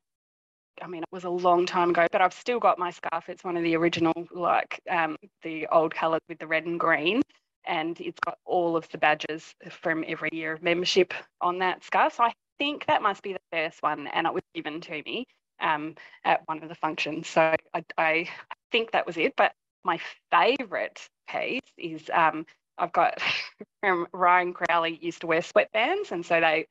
I 0.79 0.87
mean, 0.87 1.01
it 1.01 1.09
was 1.11 1.23
a 1.23 1.29
long 1.31 1.65
time 1.65 1.89
ago, 1.89 2.05
but 2.11 2.21
I've 2.21 2.33
still 2.33 2.59
got 2.59 2.77
my 2.77 2.91
scarf. 2.91 3.27
It's 3.27 3.43
one 3.43 3.57
of 3.57 3.63
the 3.63 3.75
original, 3.75 4.13
like 4.31 4.79
um, 4.87 5.17
the 5.41 5.65
old 5.71 5.95
colours 5.95 6.21
with 6.29 6.37
the 6.37 6.45
red 6.45 6.67
and 6.67 6.79
green, 6.79 7.23
and 7.65 7.99
it's 7.99 8.19
got 8.23 8.37
all 8.45 8.77
of 8.77 8.87
the 8.89 8.99
badges 8.99 9.55
from 9.71 10.05
every 10.07 10.29
year 10.31 10.53
of 10.53 10.61
membership 10.61 11.11
on 11.41 11.57
that 11.57 11.83
scarf. 11.83 12.13
So 12.17 12.25
I 12.25 12.33
think 12.59 12.85
that 12.85 13.01
must 13.01 13.23
be 13.23 13.33
the 13.33 13.39
first 13.51 13.81
one, 13.81 14.05
and 14.05 14.27
it 14.27 14.33
was 14.33 14.43
given 14.53 14.79
to 14.81 15.01
me 15.07 15.25
um, 15.59 15.95
at 16.23 16.41
one 16.45 16.61
of 16.61 16.69
the 16.69 16.75
functions. 16.75 17.27
So 17.29 17.55
I, 17.73 17.83
I 17.97 18.29
think 18.71 18.91
that 18.91 19.07
was 19.07 19.17
it. 19.17 19.33
But 19.35 19.53
my 19.83 19.99
favourite 20.29 21.01
piece 21.27 21.61
is 21.79 22.11
um, 22.13 22.45
I've 22.77 22.91
got 22.91 23.19
um, 23.83 24.07
Ryan 24.13 24.53
Crowley 24.53 24.97
used 25.01 25.21
to 25.21 25.27
wear 25.27 25.41
sweatbands, 25.41 26.11
and 26.11 26.25
so 26.25 26.39
they 26.39 26.67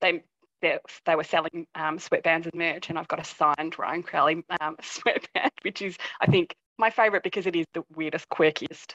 they 0.00 0.22
they, 0.60 0.78
they 1.06 1.14
were 1.14 1.24
selling 1.24 1.66
um, 1.74 1.98
sweatbands 1.98 2.44
and 2.46 2.54
merch, 2.54 2.90
and 2.90 2.98
I've 2.98 3.08
got 3.08 3.20
a 3.20 3.24
signed 3.24 3.78
Ryan 3.78 4.02
Crowley 4.02 4.44
um, 4.60 4.76
sweatband, 4.82 5.52
which 5.62 5.82
is 5.82 5.96
I 6.20 6.26
think 6.26 6.54
my 6.78 6.90
favourite 6.90 7.22
because 7.22 7.46
it 7.46 7.56
is 7.56 7.66
the 7.74 7.82
weirdest, 7.94 8.28
quirkiest 8.28 8.94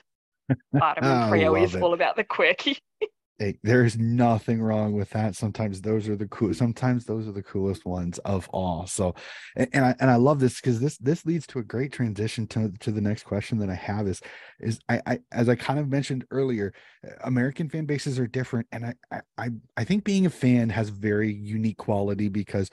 part 0.78 0.98
of 0.98 1.04
Freo 1.04 1.62
is 1.62 1.76
it. 1.76 1.82
all 1.82 1.94
about 1.94 2.16
the 2.16 2.24
quirky. 2.24 2.78
Hey, 3.40 3.58
there's 3.64 3.98
nothing 3.98 4.62
wrong 4.62 4.94
with 4.94 5.10
that. 5.10 5.36
Sometimes 5.36 5.82
those 5.82 6.08
are 6.08 6.16
the 6.16 6.28
cool. 6.28 6.54
Sometimes 6.54 7.06
those 7.06 7.28
are 7.28 7.32
the 7.32 7.42
coolest 7.42 7.84
ones 7.84 8.20
of 8.20 8.48
all. 8.50 8.86
So, 8.86 9.16
and, 9.56 9.68
and 9.74 9.86
I 9.86 9.96
and 10.00 10.12
I 10.12 10.16
love 10.18 10.40
this 10.40 10.62
because 10.62 10.80
this 10.80 10.98
this 11.00 11.26
leads 11.26 11.48
to 11.48 11.60
a 11.60 11.64
great 11.64 11.92
transition 11.92 12.46
to 12.48 12.72
to 12.82 12.92
the 12.92 13.02
next 13.02 13.24
question 13.24 13.58
that 13.58 13.72
I 13.72 13.76
have 13.76 14.08
is 14.08 14.22
is 14.60 14.80
I, 14.88 15.02
I 15.08 15.20
as 15.32 15.50
I 15.50 15.56
kind 15.56 15.80
of 15.80 15.90
mentioned 15.90 16.26
earlier, 16.30 16.74
uh, 17.06 17.12
American 17.24 17.70
fan 17.70 17.86
bases 17.86 18.20
are 18.20 18.28
different, 18.28 18.68
and 18.72 18.94
I 19.12 19.22
I 19.40 19.50
I 19.76 19.84
think 19.84 20.04
being 20.04 20.28
a 20.28 20.30
fan 20.30 20.70
has 20.70 20.90
very 20.90 21.34
unique 21.34 21.78
quality 21.78 22.30
because 22.30 22.70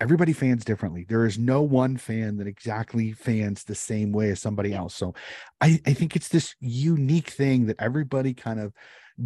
everybody 0.00 0.32
fans 0.32 0.64
differently. 0.64 1.06
There 1.08 1.26
is 1.26 1.38
no 1.38 1.62
one 1.62 1.96
fan 1.96 2.36
that 2.36 2.46
exactly 2.46 3.12
fans 3.12 3.64
the 3.64 3.74
same 3.74 4.12
way 4.12 4.30
as 4.30 4.40
somebody 4.40 4.74
else. 4.74 4.94
So 4.94 5.14
I, 5.60 5.80
I 5.86 5.92
think 5.92 6.14
it's 6.14 6.28
this 6.28 6.54
unique 6.60 7.30
thing 7.30 7.66
that 7.66 7.76
everybody 7.78 8.34
kind 8.34 8.60
of 8.60 8.72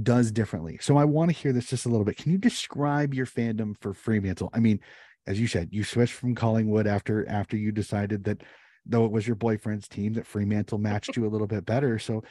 does 0.03 0.31
differently. 0.31 0.79
So 0.81 0.97
I 0.97 1.05
want 1.05 1.31
to 1.31 1.37
hear 1.37 1.53
this 1.53 1.67
just 1.67 1.87
a 1.87 1.89
little 1.89 2.05
bit. 2.05 2.17
Can 2.17 2.33
you 2.33 2.39
describe 2.39 3.15
your 3.15 3.27
fandom 3.27 3.75
for 3.81 3.95
Fremantle? 3.95 4.51
I 4.53 4.61
mean, 4.61 4.81
as 5.27 5.41
you 5.41 5.47
said, 5.47 5.69
you 5.73 5.85
switched 5.85 6.15
from 6.15 6.35
Collingwood 6.35 6.87
after 6.87 7.29
after 7.29 7.57
you 7.57 7.73
decided 7.73 8.25
that 8.25 8.43
though 8.87 9.05
it 9.05 9.13
was 9.13 9.27
your 9.27 9.37
boyfriend's 9.37 9.87
team 9.87 10.15
that 10.15 10.27
Fremantle 10.27 10.79
matched 10.79 11.15
you 11.17 11.27
a 11.27 11.29
little 11.29 11.47
bit 11.47 11.67
better. 11.67 11.99
So 11.99 12.23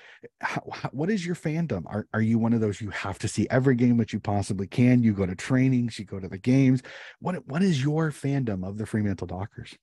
how, 0.42 0.64
how, 0.74 0.90
what 0.90 1.10
is 1.10 1.26
your 1.26 1.36
fandom? 1.36 1.84
Are 1.86 2.08
are 2.14 2.22
you 2.22 2.40
one 2.40 2.54
of 2.54 2.62
those 2.62 2.82
you 2.82 2.90
have 2.90 3.20
to 3.20 3.28
see 3.28 3.48
every 3.50 3.76
game 3.76 3.98
that 3.98 4.14
you 4.14 4.20
possibly 4.20 4.68
can? 4.68 5.04
You 5.04 5.14
go 5.14 5.26
to 5.26 5.36
trainings, 5.36 6.00
you 6.00 6.06
go 6.06 6.20
to 6.20 6.28
the 6.28 6.38
games. 6.38 6.82
What 7.20 7.48
what 7.48 7.62
is 7.62 7.82
your 7.82 8.12
fandom 8.12 8.68
of 8.68 8.78
the 8.78 8.86
Fremantle 8.86 9.28
Dockers? 9.28 9.76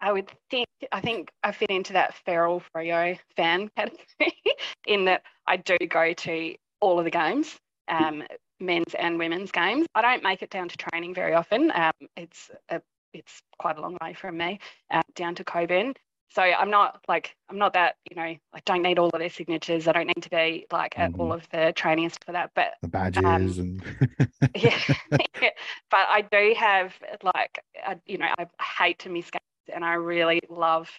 I 0.00 0.12
would 0.12 0.30
think 0.50 0.68
I 0.92 1.00
think 1.00 1.30
I 1.42 1.52
fit 1.52 1.70
into 1.70 1.92
that 1.94 2.14
feral 2.24 2.62
Freo 2.74 3.18
fan 3.36 3.70
category 3.76 4.34
in 4.86 5.04
that 5.06 5.22
I 5.46 5.56
do 5.58 5.76
go 5.88 6.12
to 6.12 6.54
all 6.80 6.98
of 6.98 7.04
the 7.04 7.10
games, 7.10 7.56
um, 7.88 8.22
men's 8.60 8.94
and 8.94 9.18
women's 9.18 9.52
games. 9.52 9.86
I 9.94 10.02
don't 10.02 10.22
make 10.22 10.42
it 10.42 10.50
down 10.50 10.68
to 10.68 10.76
training 10.76 11.14
very 11.14 11.34
often. 11.34 11.70
Um, 11.74 11.92
it's 12.16 12.50
a, 12.70 12.80
it's 13.12 13.42
quite 13.58 13.78
a 13.78 13.80
long 13.80 13.96
way 14.02 14.14
from 14.14 14.36
me 14.36 14.58
uh, 14.90 15.02
down 15.14 15.34
to 15.36 15.44
Cockburn. 15.44 15.94
So 16.28 16.42
I'm 16.42 16.70
not 16.70 17.02
like 17.08 17.34
I'm 17.48 17.58
not 17.58 17.72
that 17.74 17.96
you 18.10 18.16
know 18.16 18.22
I 18.22 18.60
don't 18.64 18.82
need 18.82 18.98
all 18.98 19.08
of 19.08 19.18
their 19.18 19.30
signatures. 19.30 19.86
I 19.86 19.92
don't 19.92 20.08
need 20.08 20.22
to 20.22 20.30
be 20.30 20.66
like 20.72 20.98
at 20.98 21.12
mm-hmm. 21.12 21.20
all 21.20 21.32
of 21.32 21.48
the 21.50 21.72
training 21.76 22.10
for 22.24 22.32
that. 22.32 22.50
But 22.54 22.74
the 22.82 22.88
badges 22.88 23.24
um, 23.24 23.26
and 23.26 24.30
yeah, 24.56 24.78
but 25.10 26.06
I 26.08 26.22
do 26.30 26.54
have 26.58 26.94
like 27.22 27.62
I, 27.86 27.96
you 28.06 28.18
know 28.18 28.28
I 28.38 28.46
hate 28.78 28.98
to 29.00 29.08
miss 29.08 29.30
games 29.30 29.74
and 29.74 29.84
I 29.84 29.94
really 29.94 30.40
love 30.50 30.90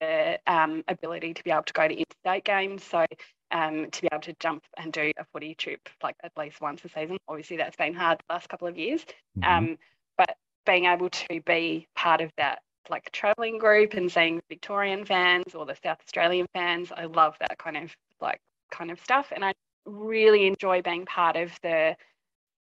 the 0.00 0.38
um, 0.46 0.82
ability 0.88 1.34
to 1.34 1.44
be 1.44 1.50
able 1.50 1.62
to 1.62 1.72
go 1.72 1.86
to 1.86 1.94
interstate 1.94 2.44
games. 2.44 2.82
So 2.82 3.06
um, 3.52 3.90
to 3.90 4.02
be 4.02 4.08
able 4.10 4.22
to 4.22 4.34
jump 4.40 4.64
and 4.76 4.92
do 4.92 5.12
a 5.18 5.24
footy 5.32 5.54
trip 5.54 5.88
like 6.02 6.16
at 6.24 6.32
least 6.36 6.60
once 6.60 6.84
a 6.84 6.88
season. 6.88 7.18
Obviously, 7.28 7.56
that's 7.56 7.76
been 7.76 7.94
hard 7.94 8.18
the 8.18 8.34
last 8.34 8.48
couple 8.48 8.66
of 8.66 8.76
years. 8.76 9.04
Mm-hmm. 9.38 9.44
Um, 9.44 9.78
but 10.16 10.36
being 10.66 10.86
able 10.86 11.10
to 11.10 11.40
be 11.44 11.86
part 11.94 12.20
of 12.20 12.30
that 12.36 12.60
like 12.90 13.10
traveling 13.12 13.58
group 13.58 13.94
and 13.94 14.10
seeing 14.10 14.40
Victorian 14.48 15.04
fans 15.04 15.54
or 15.54 15.64
the 15.66 15.76
South 15.82 15.98
Australian 16.04 16.46
fans, 16.52 16.90
I 16.94 17.04
love 17.04 17.36
that 17.40 17.58
kind 17.58 17.76
of 17.76 17.94
like 18.20 18.40
kind 18.70 18.90
of 18.90 19.00
stuff. 19.00 19.32
And 19.34 19.44
I 19.44 19.52
really 19.84 20.46
enjoy 20.46 20.82
being 20.82 21.04
part 21.04 21.36
of 21.36 21.52
the 21.62 21.96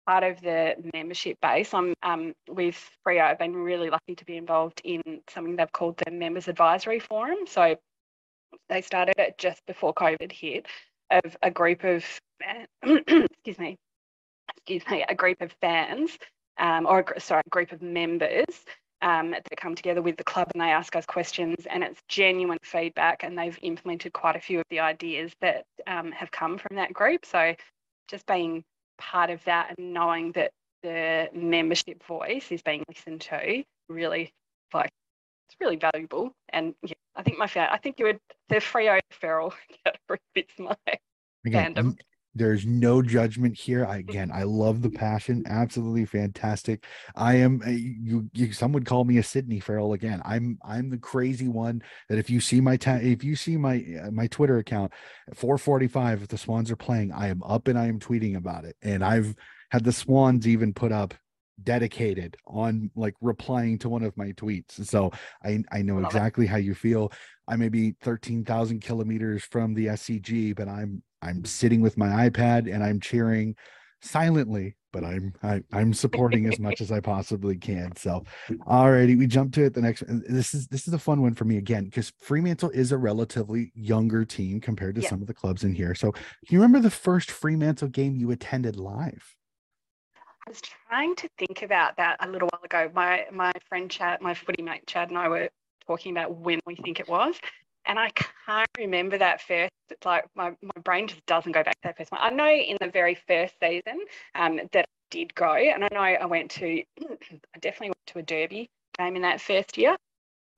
part 0.07 0.25
of 0.25 0.41
the 0.41 0.75
membership 0.95 1.39
base. 1.41 1.73
I'm 1.75 1.95
um, 2.03 2.33
with 2.49 2.91
Freo. 3.07 3.23
I've 3.23 3.39
been 3.39 3.55
really 3.55 3.91
lucky 3.91 4.15
to 4.17 4.25
be 4.25 4.37
involved 4.37 4.81
in 4.83 5.03
something 5.29 5.57
they've 5.57 5.73
called 5.73 6.01
the 6.05 6.11
Members 6.11 6.49
Advisory 6.49 6.99
Forum. 6.99 7.39
So 7.47 7.77
they 8.69 8.83
started 8.83 9.15
it 9.19 9.39
just 9.39 9.65
before 9.67 9.95
COVID 9.95 10.33
hit 10.33 10.67
of 11.11 11.37
a 11.43 11.51
group 11.51 11.85
of 11.85 12.05
excuse 12.83 13.59
me, 13.59 13.77
excuse 14.57 14.83
me, 14.91 15.05
a 15.09 15.15
group 15.15 15.41
of 15.41 15.53
fans 15.61 16.17
um, 16.59 16.87
or 16.87 17.05
sorry, 17.19 17.43
a 17.47 17.51
group 17.51 17.73
of 17.73 17.83
members 17.83 18.65
um, 19.03 19.31
that 19.31 19.57
come 19.57 19.75
together 19.75 20.03
with 20.03 20.17
the 20.17 20.25
club 20.25 20.49
and 20.55 20.61
they 20.61 20.71
ask 20.71 20.95
us 20.95 21.07
questions 21.07 21.67
and 21.69 21.83
it's 21.83 22.01
genuine 22.09 22.59
feedback 22.63 23.23
and 23.23 23.37
they've 23.37 23.59
implemented 23.63 24.13
quite 24.13 24.37
a 24.37 24.41
few 24.41 24.59
of 24.59 24.67
the 24.71 24.81
ideas 24.81 25.33
that 25.41 25.65
um, 25.87 26.13
have 26.13 26.31
come 26.31 26.59
from 26.59 26.77
that 26.77 26.93
group. 26.93 27.25
So 27.25 27.55
just 28.09 28.27
being 28.27 28.63
part 28.99 29.31
of 29.31 29.43
that 29.45 29.75
and 29.77 29.95
knowing 29.95 30.33
that 30.33 30.51
the 30.83 31.29
membership 31.33 32.05
voice 32.05 32.51
is 32.51 32.63
being 32.63 32.85
listened 32.89 33.23
to 33.23 33.63
really 33.89 34.33
like 34.73 34.91
it's 35.51 35.61
really 35.61 35.77
valuable. 35.77 36.33
And 36.51 36.75
yeah 36.83 36.95
I 37.17 37.23
think 37.23 37.39
my 37.39 37.47
fan 37.47 37.69
I 37.71 37.79
think 37.79 37.99
you 37.99 38.07
would 38.07 38.21
the 38.49 38.57
Freo 38.57 39.01
feral 39.11 39.53
category 39.85 40.21
fits 40.35 40.55
my 40.59 40.77
Again, 41.45 41.75
fandom. 41.75 41.99
there's 42.35 42.65
no 42.65 43.03
judgment 43.03 43.57
here. 43.59 43.85
I, 43.85 43.97
again 43.99 44.31
i 44.33 44.45
love 44.45 44.83
the 44.83 44.91
passion 44.91 45.43
absolutely 45.47 46.05
fantastic. 46.05 46.85
I 47.17 47.37
am 47.37 47.63
you, 47.67 48.31
you 48.33 48.53
some 48.53 48.73
would 48.73 48.87
call 48.87 49.05
me 49.05 49.19
a 49.19 49.23
sydney 49.23 49.59
Farrell 49.61 49.93
again. 49.95 50.23
I'm 50.25 50.59
i'm 50.65 50.91
the 50.91 50.99
crazy 50.99 51.49
one 51.49 51.83
that 52.09 52.19
if 52.19 52.31
you 52.31 52.41
see 52.41 52.61
my 52.61 52.77
ta- 52.77 53.01
if 53.03 53.25
you 53.25 53.35
see 53.35 53.57
my 53.57 53.85
uh, 54.03 54.11
my 54.11 54.29
twitter 54.29 54.59
account 54.59 54.93
445 55.35 56.23
if 56.23 56.29
the 56.29 56.39
swans 56.39 56.71
are 56.71 56.77
playing. 56.77 57.13
I 57.13 57.29
am 57.29 57.43
up 57.43 57.67
and 57.69 57.79
i 57.79 57.87
am 57.87 57.99
tweeting 57.99 58.37
about 58.37 58.65
it. 58.65 58.77
And 58.83 59.03
i've 59.05 59.35
had 59.71 59.85
the 59.85 59.93
swans 59.93 60.47
even 60.47 60.75
put 60.75 60.93
up 60.93 61.15
dedicated 61.63 62.37
on 62.47 62.91
like 62.95 63.15
replying 63.21 63.79
to 63.79 63.89
one 63.89 64.03
of 64.03 64.17
my 64.17 64.33
tweets. 64.33 64.85
So 64.87 65.11
I 65.45 65.63
I 65.71 65.83
know 65.83 65.99
exactly 65.99 66.47
how 66.47 66.57
you 66.57 66.75
feel. 66.75 67.13
I 67.49 67.57
may 67.57 67.69
be 67.69 67.95
13,000 68.03 68.81
kilometers 68.81 69.43
from 69.45 69.75
the 69.75 69.87
SCG, 69.87 70.55
but 70.55 70.69
I'm 70.69 71.03
I'm 71.23 71.45
sitting 71.45 71.81
with 71.81 71.97
my 71.97 72.29
iPad 72.29 72.73
and 72.73 72.83
I'm 72.83 73.01
cheering 73.01 73.57
silently, 74.03 74.77
but 74.93 75.05
I'm 75.05 75.35
I, 75.43 75.55
am 75.55 75.65
i 75.73 75.81
am 75.81 75.95
supporting 75.95 76.47
as 76.47 76.59
much 76.59 76.81
as 76.81 76.91
I 76.91 77.01
possibly 77.01 77.57
can. 77.57 77.95
So, 77.97 78.25
alrighty, 78.67 79.17
we 79.19 79.27
jump 79.27 79.53
to 79.55 79.65
it. 79.65 79.75
The 79.75 79.83
next, 79.83 80.03
uh, 80.03 80.21
this 80.29 80.55
is 80.55 80.67
this 80.69 80.89
is 80.89 80.95
a 80.95 80.99
fun 80.99 81.23
one 81.23 81.35
for 81.35 81.45
me 81.45 81.59
again 81.59 81.85
because 81.85 82.13
Fremantle 82.21 82.71
is 82.71 82.93
a 82.93 82.99
relatively 82.99 83.73
younger 83.75 84.25
team 84.25 84.61
compared 84.61 84.95
to 84.97 85.03
yeah. 85.03 85.09
some 85.09 85.21
of 85.21 85.27
the 85.27 85.35
clubs 85.35 85.65
in 85.65 85.75
here. 85.75 85.95
So, 85.95 86.13
you 86.49 86.59
remember 86.59 86.81
the 86.81 86.91
first 86.91 87.31
Fremantle 87.31 87.89
game 87.89 88.17
you 88.17 88.31
attended 88.31 88.77
live? 88.77 89.37
I 90.51 90.53
was 90.53 90.63
trying 90.89 91.15
to 91.15 91.29
think 91.39 91.63
about 91.63 91.97
that 91.99 92.17
a 92.19 92.29
little 92.29 92.49
while 92.51 92.65
ago. 92.65 92.91
My 92.93 93.25
my 93.31 93.53
friend 93.69 93.89
Chad, 93.89 94.21
my 94.21 94.35
footy 94.35 94.65
mate 94.65 94.85
Chad, 94.85 95.09
and 95.09 95.17
I 95.17 95.29
were 95.29 95.49
talking 95.87 96.11
about 96.11 96.39
when 96.39 96.59
we 96.67 96.75
think 96.75 96.99
it 96.99 97.09
was, 97.09 97.37
and 97.87 98.01
I 98.01 98.11
can't 98.47 98.69
remember 98.77 99.17
that 99.17 99.41
first. 99.41 99.71
It's 99.91 100.05
Like 100.05 100.25
my, 100.35 100.51
my 100.61 100.83
brain 100.83 101.07
just 101.07 101.25
doesn't 101.27 101.53
go 101.53 101.63
back 101.63 101.75
to 101.75 101.81
that 101.85 101.97
first 101.97 102.11
one. 102.11 102.21
I 102.21 102.31
know 102.31 102.51
in 102.51 102.77
the 102.81 102.91
very 102.91 103.17
first 103.29 103.55
season 103.63 104.01
um, 104.35 104.57
that 104.73 104.87
I 104.87 105.07
did 105.13 105.33
go, 105.37 105.55
and 105.55 105.85
I 105.85 105.89
know 105.93 106.01
I 106.01 106.27
went 106.27 106.51
to, 106.53 106.83
I 107.01 107.59
definitely 107.61 107.91
went 107.91 108.07
to 108.07 108.19
a 108.19 108.23
derby 108.23 108.69
game 108.99 109.15
in 109.15 109.23
that 109.23 109.41
first 109.41 109.79
year, 109.79 109.97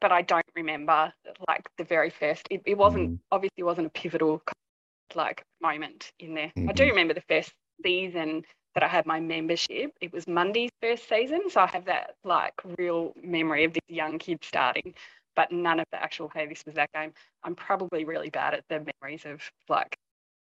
but 0.00 0.10
I 0.10 0.22
don't 0.22 0.46
remember 0.56 1.12
like 1.48 1.68
the 1.76 1.84
very 1.84 2.08
first. 2.08 2.46
It, 2.50 2.62
it 2.64 2.78
wasn't 2.78 3.10
mm. 3.10 3.18
obviously 3.30 3.62
wasn't 3.62 3.88
a 3.88 3.90
pivotal 3.90 4.40
like 5.14 5.44
moment 5.60 6.12
in 6.18 6.32
there. 6.32 6.50
Mm-hmm. 6.56 6.70
I 6.70 6.72
do 6.72 6.84
mm-hmm. 6.84 6.90
remember 6.92 7.12
the 7.12 7.24
first 7.28 7.52
season 7.84 8.42
that 8.74 8.82
I 8.82 8.88
had 8.88 9.06
my 9.06 9.20
membership. 9.20 9.92
It 10.00 10.12
was 10.12 10.26
Mundy's 10.26 10.70
first 10.80 11.08
season, 11.08 11.50
so 11.50 11.60
I 11.60 11.66
have 11.66 11.84
that 11.86 12.14
like 12.24 12.54
real 12.78 13.12
memory 13.22 13.64
of 13.64 13.74
this 13.74 13.82
young 13.88 14.18
kid 14.18 14.38
starting 14.42 14.94
but 15.34 15.52
none 15.52 15.80
of 15.80 15.86
the 15.92 16.02
actual, 16.02 16.30
hey, 16.34 16.46
this 16.46 16.62
was 16.66 16.74
that 16.74 16.92
game. 16.92 17.12
I'm 17.42 17.54
probably 17.54 18.04
really 18.04 18.30
bad 18.30 18.54
at 18.54 18.64
the 18.68 18.84
memories 19.00 19.24
of 19.24 19.40
like 19.68 19.96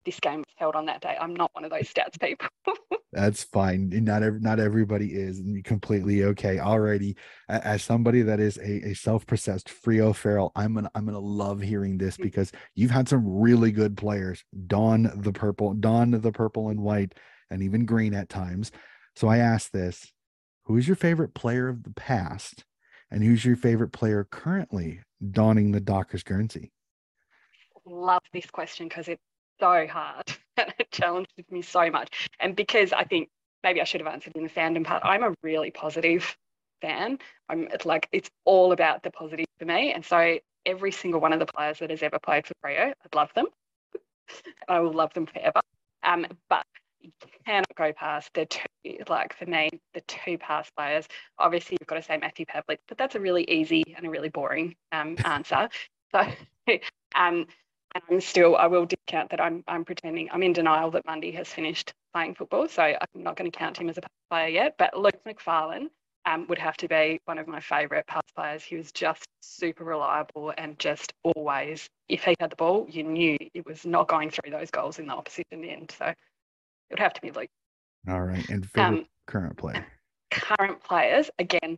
this 0.05 0.19
game 0.21 0.39
was 0.39 0.55
held 0.57 0.77
on 0.77 0.87
that 0.87 1.03
day. 1.03 1.17
I'm 1.21 1.35
not 1.35 1.50
one 1.53 1.65
of 1.65 1.71
those 1.71 1.93
stats 1.93 2.19
people. 2.21 2.49
That's 3.12 3.43
fine. 3.43 3.91
Not 4.05 4.23
every, 4.23 4.41
not 4.41 4.61
everybody 4.61 5.09
is, 5.09 5.41
and 5.41 5.53
you're 5.53 5.62
completely 5.62 6.25
okay. 6.25 6.57
Alrighty, 6.57 7.17
as 7.49 7.83
somebody 7.83 8.23
that 8.23 8.39
is 8.39 8.57
a, 8.59 8.91
a 8.91 8.95
self-processed 8.95 9.69
Freo 9.69 10.15
feral, 10.15 10.53
I'm 10.55 10.75
gonna 10.75 10.91
I'm 10.95 11.07
gonna 11.07 11.19
love 11.19 11.61
hearing 11.61 11.99
this 11.99 12.17
mm. 12.17 12.23
because 12.23 12.53
you've 12.77 12.93
had 12.93 13.09
some 13.09 13.25
really 13.27 13.73
good 13.73 13.97
players. 13.97 14.45
Don 14.69 15.11
the 15.17 15.33
purple, 15.33 15.75
Don 15.75 16.12
the 16.12 16.33
purple 16.33 16.69
and 16.69 16.81
white, 16.81 17.15
and 17.50 17.62
even 17.62 17.85
green 17.85 18.14
at 18.14 18.28
times. 18.28 18.73
So 19.16 19.28
I 19.28 19.38
asked 19.38 19.73
this: 19.73 20.12
Who 20.64 20.76
is 20.76 20.87
your 20.87 20.97
favorite 20.97 21.35
player 21.35 21.69
of 21.69 21.83
the 21.83 21.92
past? 21.92 22.64
And 23.11 23.25
who's 23.25 23.45
your 23.45 23.57
favorite 23.57 23.92
player 23.92 24.26
currently 24.30 25.00
donning 25.33 25.73
the 25.73 25.80
Dockers 25.80 26.23
Guernsey? 26.23 26.71
Love 27.85 28.23
this 28.33 28.47
question 28.47 28.88
because 28.88 29.09
it's 29.09 29.23
so 29.59 29.87
hard 29.87 30.25
and 30.57 30.73
it 30.78 30.90
challenges 30.90 31.45
me 31.50 31.62
so 31.62 31.90
much. 31.90 32.28
And 32.38 32.54
because 32.54 32.92
I 32.92 33.04
think 33.04 33.28
maybe 33.62 33.80
I 33.80 33.85
should 33.85 34.00
have 34.00 34.12
answered 34.12 34.35
in 34.37 34.45
the 34.45 34.49
fandom 34.49 34.85
part, 34.85 35.02
I'm 35.04 35.25
a 35.25 35.35
really 35.42 35.71
positive 35.71 36.37
fan. 36.80 37.19
I'm 37.49 37.69
it's 37.73 37.85
like 37.85 38.09
it's 38.12 38.30
all 38.45 38.73
about 38.73 39.02
the 39.02 39.11
positive 39.11 39.47
for 39.59 39.64
me. 39.64 39.92
And 39.92 40.04
so 40.04 40.38
every 40.66 40.92
single 40.92 41.21
one 41.21 41.33
of 41.33 41.40
the 41.40 41.47
players 41.47 41.78
that 41.80 41.90
has 41.90 42.02
ever 42.02 42.19
played 42.19 42.47
for 42.47 42.54
Freo, 42.64 42.92
I'd 42.92 43.14
love 43.14 43.30
them. 43.35 43.47
I 44.69 44.80
will 44.80 44.92
love 44.92 45.12
them 45.14 45.26
forever. 45.26 45.61
Um, 46.02 46.26
but 46.49 46.64
you 47.00 47.11
cannot 47.47 47.75
go 47.76 47.92
past 47.92 48.30
the 48.35 48.47
two, 48.47 48.99
like 49.09 49.37
for 49.37 49.47
me, 49.47 49.71
the 49.95 50.00
two 50.02 50.38
past 50.38 50.75
players. 50.76 51.07
Obviously, 51.38 51.76
you've 51.80 51.87
got 51.87 51.97
to 51.97 52.02
say 52.02 52.16
Matthew 52.16 52.47
Pavlich, 52.47 52.78
but 52.88 52.99
that's 52.99 53.14
a 53.14 53.21
really 53.21 53.45
easy 53.45 53.85
and 53.97 54.07
a 54.07 54.11
really 54.11 54.28
boring 54.28 54.76
um, 54.92 55.16
answer. 55.25 55.69
So, 56.12 56.21
um, 57.14 57.47
and 57.95 58.04
I'm 58.11 58.21
still, 58.21 58.57
I 58.57 58.66
will 58.66 58.87
discount 58.87 59.30
that 59.30 59.40
I'm, 59.40 59.64
I'm 59.66 59.85
pretending, 59.85 60.28
I'm 60.30 60.42
in 60.42 60.52
denial 60.52 60.90
that 60.92 61.07
Mundy 61.07 61.33
has 61.33 61.49
finished 61.49 61.92
playing 62.14 62.35
football. 62.35 62.69
So 62.69 62.83
I'm 62.83 63.23
not 63.23 63.37
going 63.37 63.50
to 63.50 63.57
count 63.57 63.78
him 63.78 63.88
as 63.88 63.99
a 63.99 64.02
player 64.30 64.49
yet. 64.49 64.75
But 64.78 64.97
Luke 64.97 65.21
McPharlin 65.26 65.88
um, 66.26 66.47
would 66.49 66.59
have 66.59 66.76
to 66.78 66.88
be 66.88 67.21
one 67.25 67.38
of 67.38 67.49
my 67.49 67.61
favourite 67.61 68.07
pass 68.07 68.23
players. 68.37 68.62
He 68.62 68.76
was 68.76 68.92
just 68.92 69.26
super 69.40 69.85
reliable 69.85 70.52
and 70.57 70.78
just 70.78 71.12
always, 71.23 71.88
if 72.09 72.25
he 72.25 72.35
had 72.38 72.50
the 72.50 72.57
ball, 72.57 72.87
you 72.88 73.02
knew 73.02 73.37
it 73.54 73.66
was 73.66 73.85
not 73.85 74.09
going 74.09 74.30
through 74.30 74.50
those 74.50 74.71
goals 74.71 74.99
in 74.99 75.07
the 75.07 75.14
opposition 75.14 75.64
end. 75.64 75.95
So 75.99 76.12
it 76.90 76.94
would 76.94 77.00
have 77.00 77.14
to 77.14 77.20
be 77.20 77.30
Luke. 77.30 77.50
All 78.09 78.20
right. 78.20 78.49
And 78.49 78.68
favorite 78.70 78.99
um, 79.00 79.06
current 79.26 79.56
player? 79.56 79.87
Current 80.30 80.80
players, 80.85 81.28
again, 81.40 81.76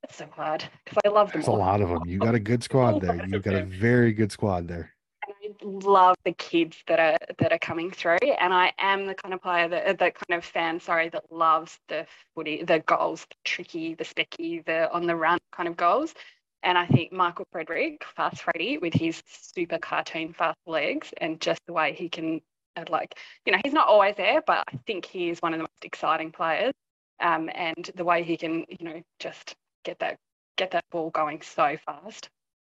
that's 0.00 0.16
so 0.18 0.26
hard 0.30 0.64
because 0.84 0.98
I 1.04 1.08
love 1.08 1.32
them. 1.32 1.40
There's 1.40 1.48
all. 1.48 1.56
a 1.56 1.58
lot 1.58 1.80
of 1.80 1.88
them. 1.88 2.02
You 2.06 2.18
got 2.18 2.36
a 2.36 2.38
good 2.38 2.62
squad 2.62 3.00
there. 3.00 3.26
You've 3.26 3.42
got 3.42 3.54
a 3.54 3.64
very 3.64 4.12
good 4.12 4.30
squad 4.30 4.68
there. 4.68 4.92
I 5.28 5.52
love 5.64 6.16
the 6.24 6.32
kids 6.32 6.76
that 6.86 7.00
are 7.00 7.18
that 7.38 7.52
are 7.52 7.58
coming 7.58 7.90
through, 7.90 8.18
and 8.22 8.54
I 8.54 8.72
am 8.78 9.06
the 9.06 9.14
kind 9.14 9.34
of 9.34 9.42
player 9.42 9.66
that 9.66 9.98
the 9.98 10.12
kind 10.12 10.38
of 10.38 10.44
fan, 10.44 10.78
sorry, 10.78 11.08
that 11.08 11.24
loves 11.32 11.76
the 11.88 12.06
footy, 12.36 12.62
the 12.62 12.78
goals, 12.80 13.26
the 13.28 13.34
tricky, 13.44 13.94
the 13.94 14.04
specky, 14.04 14.64
the 14.64 14.92
on 14.92 15.06
the 15.06 15.16
run 15.16 15.38
kind 15.50 15.68
of 15.68 15.76
goals. 15.76 16.14
And 16.62 16.76
I 16.76 16.86
think 16.86 17.12
Michael 17.12 17.46
Frederick, 17.52 18.04
Fast 18.16 18.42
Freddy, 18.42 18.78
with 18.78 18.94
his 18.94 19.22
super 19.26 19.78
cartoon 19.78 20.32
fast 20.32 20.58
legs 20.66 21.12
and 21.18 21.40
just 21.40 21.60
the 21.66 21.72
way 21.72 21.92
he 21.92 22.08
can, 22.08 22.40
uh, 22.76 22.84
like, 22.88 23.18
you 23.44 23.52
know, 23.52 23.58
he's 23.64 23.72
not 23.72 23.88
always 23.88 24.16
there, 24.16 24.42
but 24.46 24.64
I 24.72 24.76
think 24.86 25.04
he 25.04 25.30
is 25.30 25.40
one 25.40 25.54
of 25.54 25.58
the 25.58 25.62
most 25.62 25.84
exciting 25.84 26.32
players. 26.32 26.72
Um, 27.18 27.48
and 27.54 27.90
the 27.94 28.04
way 28.04 28.22
he 28.22 28.36
can, 28.36 28.66
you 28.68 28.84
know, 28.84 29.02
just 29.18 29.54
get 29.84 29.98
that 30.00 30.18
get 30.56 30.70
that 30.72 30.84
ball 30.90 31.10
going 31.10 31.42
so 31.42 31.76
fast. 31.84 32.28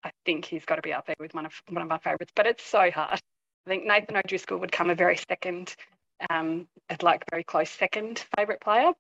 I 0.03 0.11
think 0.25 0.45
he's 0.45 0.65
got 0.65 0.75
to 0.77 0.81
be 0.81 0.93
up 0.93 1.05
there 1.05 1.15
with 1.19 1.33
one 1.33 1.45
of 1.45 1.53
one 1.69 1.81
of 1.81 1.87
my 1.87 1.99
favourites. 1.99 2.31
But 2.35 2.47
it's 2.47 2.65
so 2.65 2.89
hard. 2.89 3.19
I 3.67 3.69
think 3.69 3.85
Nathan 3.85 4.17
O'Driscoll 4.17 4.57
would 4.57 4.71
come 4.71 4.89
a 4.89 4.95
very 4.95 5.17
second, 5.17 5.75
um, 6.29 6.67
like 7.01 7.23
very 7.29 7.43
close 7.43 7.69
second 7.69 8.25
favourite 8.35 8.61
player. 8.61 8.91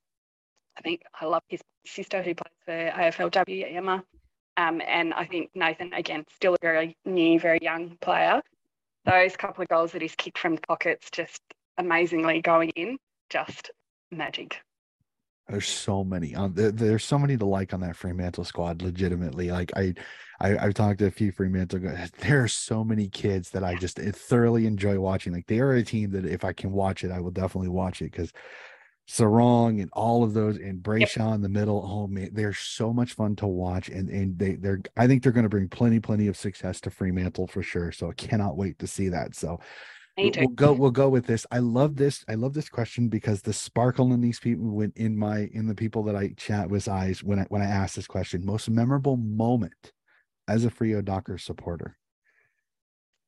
I 0.77 0.81
think 0.81 1.01
I 1.19 1.25
love 1.25 1.43
his 1.47 1.61
sister 1.85 2.21
who 2.21 2.35
plays 2.35 2.53
for 2.65 2.71
AFLW, 2.71 3.75
Emma. 3.75 4.03
Um, 4.57 4.81
and 4.85 5.13
I 5.13 5.25
think 5.25 5.49
Nathan, 5.55 5.93
again, 5.93 6.25
still 6.35 6.53
a 6.53 6.57
very 6.61 6.95
new, 7.05 7.39
very 7.39 7.59
young 7.61 7.97
player. 8.01 8.41
Those 9.05 9.35
couple 9.35 9.63
of 9.63 9.69
goals 9.69 9.91
that 9.93 10.01
he's 10.01 10.15
kicked 10.15 10.37
from 10.37 10.55
the 10.55 10.61
pockets, 10.61 11.09
just 11.11 11.41
amazingly 11.77 12.41
going 12.41 12.69
in, 12.69 12.97
just 13.29 13.71
magic. 14.11 14.61
There's 15.47 15.67
so 15.67 16.03
many. 16.03 16.35
Um, 16.35 16.53
there, 16.53 16.71
there's 16.71 17.03
so 17.03 17.19
many 17.19 17.35
to 17.35 17.45
like 17.45 17.73
on 17.73 17.81
that 17.81 17.95
Fremantle 17.95 18.45
squad. 18.45 18.81
Legitimately, 18.81 19.51
like 19.51 19.71
I, 19.75 19.93
I, 20.39 20.49
have 20.49 20.75
talked 20.75 20.99
to 20.99 21.07
a 21.07 21.11
few 21.11 21.31
Fremantle 21.31 21.79
guys. 21.79 22.11
There 22.19 22.43
are 22.43 22.47
so 22.47 22.83
many 22.83 23.09
kids 23.09 23.49
that 23.49 23.63
I 23.63 23.75
just 23.75 23.99
eh, 23.99 24.11
thoroughly 24.13 24.65
enjoy 24.65 24.99
watching. 24.99 25.33
Like 25.33 25.47
they 25.47 25.59
are 25.59 25.73
a 25.73 25.83
team 25.83 26.11
that 26.11 26.25
if 26.25 26.45
I 26.45 26.53
can 26.53 26.71
watch 26.71 27.03
it, 27.03 27.11
I 27.11 27.19
will 27.19 27.31
definitely 27.31 27.69
watch 27.69 28.01
it 28.01 28.11
because 28.11 28.31
Serong 29.09 29.81
and 29.81 29.89
all 29.91 30.23
of 30.23 30.33
those 30.33 30.57
and 30.57 30.81
Brayshaw 30.81 31.27
yep. 31.27 31.35
in 31.35 31.41
the 31.41 31.49
middle. 31.49 31.83
Oh 31.85 32.07
man, 32.07 32.29
they're 32.33 32.53
so 32.53 32.93
much 32.93 33.13
fun 33.13 33.35
to 33.37 33.47
watch, 33.47 33.89
and 33.89 34.09
and 34.09 34.37
they 34.37 34.55
they're. 34.55 34.81
I 34.95 35.07
think 35.07 35.21
they're 35.21 35.31
going 35.31 35.43
to 35.43 35.49
bring 35.49 35.67
plenty 35.67 35.99
plenty 35.99 36.27
of 36.27 36.37
success 36.37 36.79
to 36.81 36.89
Fremantle 36.89 37.47
for 37.47 37.61
sure. 37.61 37.91
So 37.91 38.09
I 38.09 38.13
cannot 38.13 38.57
wait 38.57 38.79
to 38.79 38.87
see 38.87 39.09
that. 39.09 39.35
So 39.35 39.59
we'll 40.17 40.47
go 40.49 40.73
we'll 40.73 40.91
go 40.91 41.09
with 41.09 41.25
this 41.25 41.45
i 41.51 41.57
love 41.57 41.95
this 41.95 42.23
i 42.27 42.33
love 42.33 42.53
this 42.53 42.69
question 42.69 43.07
because 43.07 43.41
the 43.41 43.53
sparkle 43.53 44.13
in 44.13 44.21
these 44.21 44.39
people 44.39 44.69
went 44.69 44.95
in 44.97 45.17
my 45.17 45.49
in 45.53 45.67
the 45.67 45.75
people 45.75 46.03
that 46.03 46.15
i 46.15 46.29
chat 46.37 46.69
with 46.69 46.87
eyes 46.87 47.23
when 47.23 47.39
i 47.39 47.45
when 47.49 47.61
i 47.61 47.65
ask 47.65 47.95
this 47.95 48.07
question 48.07 48.45
most 48.45 48.69
memorable 48.69 49.17
moment 49.17 49.93
as 50.47 50.65
a 50.65 50.69
Freo 50.69 51.03
docker 51.03 51.37
supporter 51.37 51.97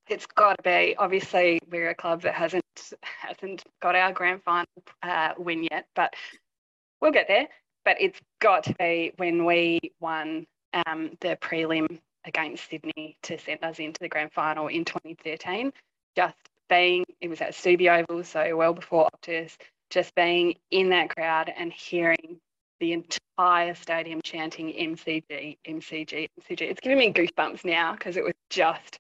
it's 0.10 0.26
got 0.26 0.58
to 0.58 0.64
be. 0.64 0.96
Obviously 0.98 1.60
we're 1.72 1.90
a 1.90 1.96
club 1.96 2.22
that 2.24 2.34
hasn't 2.34 2.64
hasn't 3.02 3.64
got 3.82 3.96
our 3.96 4.12
grand 4.12 4.44
final 4.44 4.68
uh, 5.04 5.34
win 5.38 5.64
yet 5.64 5.86
but 5.96 6.14
we'll 7.02 7.12
get 7.12 7.28
there. 7.28 7.48
But 7.86 7.98
it's 8.00 8.20
got 8.40 8.64
to 8.64 8.76
be 8.80 9.12
when 9.18 9.46
we 9.46 9.80
won 10.00 10.48
um, 10.86 11.12
the 11.20 11.38
prelim 11.42 12.00
against 12.26 12.70
sydney 12.70 13.18
to 13.24 13.38
send 13.38 13.64
us 13.64 13.80
into 13.80 14.00
the 14.00 14.08
grand 14.08 14.32
final 14.32 14.68
in 14.68 14.86
2013 14.86 15.74
just 16.16 16.36
being, 16.70 17.06
it 17.22 17.30
was 17.30 17.42
at 17.42 17.52
Subi 17.52 17.88
Oval, 17.90 18.24
so 18.24 18.56
well 18.56 18.74
before 18.74 19.10
Optus, 19.14 19.58
just 19.90 20.14
being 20.16 20.56
in 20.72 20.90
that 20.90 21.10
crowd 21.16 21.52
and 21.56 21.72
hearing 21.72 22.40
the 22.80 22.94
entire 22.94 23.76
stadium 23.76 24.22
chanting 24.24 24.68
MCG, 24.68 25.58
MCG, 25.68 26.30
MCG. 26.40 26.62
It's 26.62 26.82
giving 26.82 26.98
me 26.98 27.14
goosebumps 27.14 27.64
now 27.64 27.94
because 27.94 28.18
it 28.18 28.24
was 28.24 28.34
just 28.50 29.00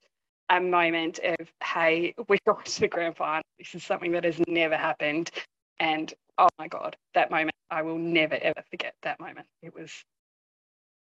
a 0.49 0.59
moment 0.59 1.19
of, 1.23 1.47
hey, 1.63 2.13
we 2.27 2.37
got 2.45 2.65
to 2.65 2.81
the 2.81 2.87
grand 2.87 3.15
final. 3.17 3.43
This 3.57 3.75
is 3.75 3.83
something 3.83 4.11
that 4.13 4.23
has 4.23 4.39
never 4.47 4.77
happened. 4.77 5.31
And 5.79 6.13
oh 6.37 6.49
my 6.59 6.67
God, 6.67 6.95
that 7.13 7.31
moment, 7.31 7.55
I 7.69 7.81
will 7.81 7.97
never, 7.97 8.35
ever 8.35 8.63
forget 8.69 8.95
that 9.03 9.19
moment. 9.19 9.47
It 9.61 9.73
was 9.73 9.91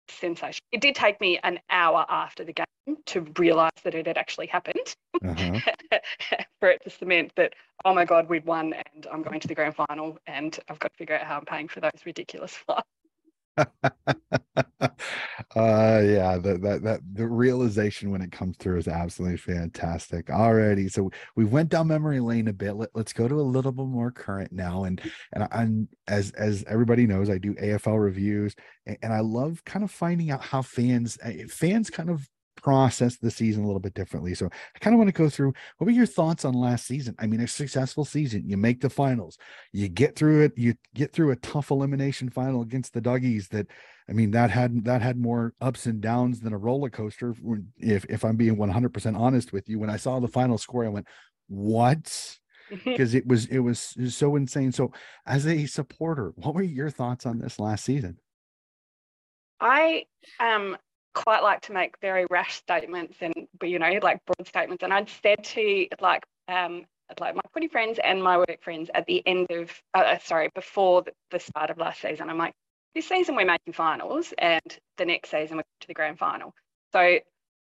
sensation. 0.09 0.61
It 0.73 0.81
did 0.81 0.95
take 0.95 1.21
me 1.21 1.39
an 1.43 1.61
hour 1.71 2.05
after 2.09 2.45
the 2.45 2.53
game 2.53 2.97
to 3.07 3.21
realise 3.39 3.73
that 3.85 3.95
it 3.95 4.07
had 4.07 4.19
actually 4.19 4.47
happened 4.47 4.95
uh-huh. 5.25 5.61
for 6.61 6.71
it 6.71 6.83
to 6.83 6.91
cement 6.91 7.33
that, 7.37 7.55
oh 7.85 7.95
my 7.95 8.05
God, 8.05 8.29
we'd 8.29 8.45
won 8.45 8.73
and 8.73 9.07
I'm 9.13 9.23
going 9.23 9.41
to 9.41 9.49
the 9.49 9.55
grand 9.55 9.77
final 9.77 10.19
and 10.27 10.59
I've 10.69 10.79
got 10.79 10.93
to 10.93 10.97
figure 10.97 11.17
out 11.17 11.27
how 11.27 11.39
I'm 11.39 11.45
paying 11.45 11.69
for 11.69 11.81
those 11.81 12.05
ridiculous 12.05 12.55
flights. 12.67 12.89
uh 15.57 16.01
yeah 16.05 16.39
that, 16.39 16.61
that 16.63 16.83
that 16.83 17.01
the 17.13 17.27
realization 17.27 18.11
when 18.11 18.23
it 18.23 18.31
comes 18.31 18.57
through 18.59 18.79
is 18.79 18.89
absolutely 18.89 19.37
fantastic. 19.37 20.27
Alrighty 20.27 20.91
so 20.91 21.11
we 21.37 21.45
went 21.45 21.69
down 21.69 21.89
memory 21.89 22.21
lane 22.21 22.49
a 22.49 22.53
bit 22.53 22.77
Let, 22.77 22.91
us 22.95 23.13
go 23.13 23.29
to 23.29 23.35
a 23.35 23.43
little 23.43 23.73
bit 23.73 23.87
more 23.87 24.11
current 24.11 24.53
now 24.53 24.85
and 24.85 25.01
and 25.33 25.89
as 26.07 26.31
as 26.33 26.65
everybody 26.69 27.07
knows 27.07 27.31
i 27.31 27.39
do 27.39 27.55
afl 27.55 28.01
reviews 28.01 28.55
and, 28.87 28.99
and 29.03 29.13
i 29.13 29.21
love 29.21 29.65
kind 29.65 29.85
of 29.85 29.91
finding 29.91 30.31
out 30.31 30.43
how 30.43 30.63
fans 30.63 31.19
eh, 31.23 31.45
fans 31.49 31.91
kind 31.91 32.11
of 32.11 32.29
process 32.63 33.17
the 33.17 33.31
season 33.31 33.65
a 33.65 33.67
little 33.67 33.81
bit 33.81 33.95
differently. 33.95 34.35
So 34.35 34.47
I 34.47 34.79
kind 34.79 34.95
of 34.95 34.99
want 34.99 35.09
to 35.09 35.13
go 35.13 35.29
through 35.29 35.53
what 35.79 35.87
were 35.87 35.93
your 35.93 36.07
thoughts 36.07 36.45
on 36.45 36.55
last 36.55 36.87
season? 36.87 37.15
I 37.19 37.27
mean, 37.27 37.41
a 37.41 37.49
successful 37.49 38.05
season, 38.05 38.49
you 38.49 38.57
make 38.57 38.81
the 38.81 38.91
finals, 38.91 39.39
you 39.73 39.89
get 39.89 40.17
through 40.17 40.43
it, 40.43 40.53
you 40.57 40.75
get 40.95 41.13
through 41.13 41.31
a 41.31 41.37
tough 41.37 41.71
elimination 41.71 42.31
final 42.31 42.63
against 42.63 42.93
the 42.93 43.01
doggies 43.01 43.49
that 43.49 43.67
I 44.09 44.13
mean, 44.13 44.33
that 44.33 44.51
had 44.51 44.85
that 44.87 45.03
had 45.03 45.19
more 45.19 45.55
ups 45.61 45.87
and 45.87 46.01
downs 46.01 46.41
than 46.41 46.53
a 46.53 46.59
roller 46.59 46.91
coaster. 46.91 47.35
If 47.79 48.05
if 48.07 48.25
I'm 48.25 48.37
being 48.37 48.57
100% 48.57 49.17
honest 49.17 49.53
with 49.53 49.69
you, 49.69 49.79
when 49.79 49.91
I 49.91 49.99
saw 49.99 50.19
the 50.19 50.27
final 50.27 50.59
score, 50.59 50.85
I 50.85 50.89
went, 50.89 51.07
"What?" 51.47 52.39
because 52.85 53.15
it 53.15 53.27
was 53.27 53.47
it 53.47 53.61
was 53.61 53.97
so 54.09 54.35
insane. 54.35 54.73
So, 54.73 54.93
as 55.27 55.47
a 55.47 55.67
supporter, 55.67 56.33
what 56.37 56.55
were 56.55 56.63
your 56.63 56.91
thoughts 56.91 57.25
on 57.25 57.39
this 57.39 57.61
last 57.61 57.85
season? 57.85 58.19
I 59.61 60.07
um 60.39 60.77
quite 61.15 61.43
like 61.43 61.61
to 61.63 61.73
make 61.73 61.95
very 62.01 62.27
rash 62.31 62.55
statements 62.55 63.17
and 63.21 63.35
you 63.63 63.79
know 63.79 63.99
like 64.03 64.21
broad 64.25 64.47
statements. 64.47 64.83
And 64.83 64.93
i'd 64.93 65.09
said 65.09 65.43
to 65.45 65.87
like 66.01 66.25
um 66.49 66.85
like 67.19 67.35
my 67.35 67.43
footy 67.53 67.69
friends 67.69 67.99
and 68.03 68.23
my 68.23 68.39
work 68.39 68.63
friends 68.63 68.89
at 68.95 69.05
the 69.07 69.27
end 69.27 69.51
of 69.51 69.71
uh, 69.95 69.99
uh 69.99 70.19
sorry 70.19 70.49
before 70.55 71.03
the, 71.03 71.13
the 71.33 71.41
start 71.41 71.71
of 71.71 71.79
last 71.79 72.01
season 72.01 72.31
i'm 72.31 72.39
like 72.39 72.55
this 72.95 73.09
season 73.09 73.35
we're 73.35 73.45
making 73.45 73.73
finals 73.73 74.33
and 74.39 74.79
the 74.97 75.05
next 75.05 75.31
season 75.31 75.57
we're 75.57 75.63
to 75.81 75.89
the 75.89 75.95
grand 75.95 76.19
final. 76.19 76.55
So 76.93 77.19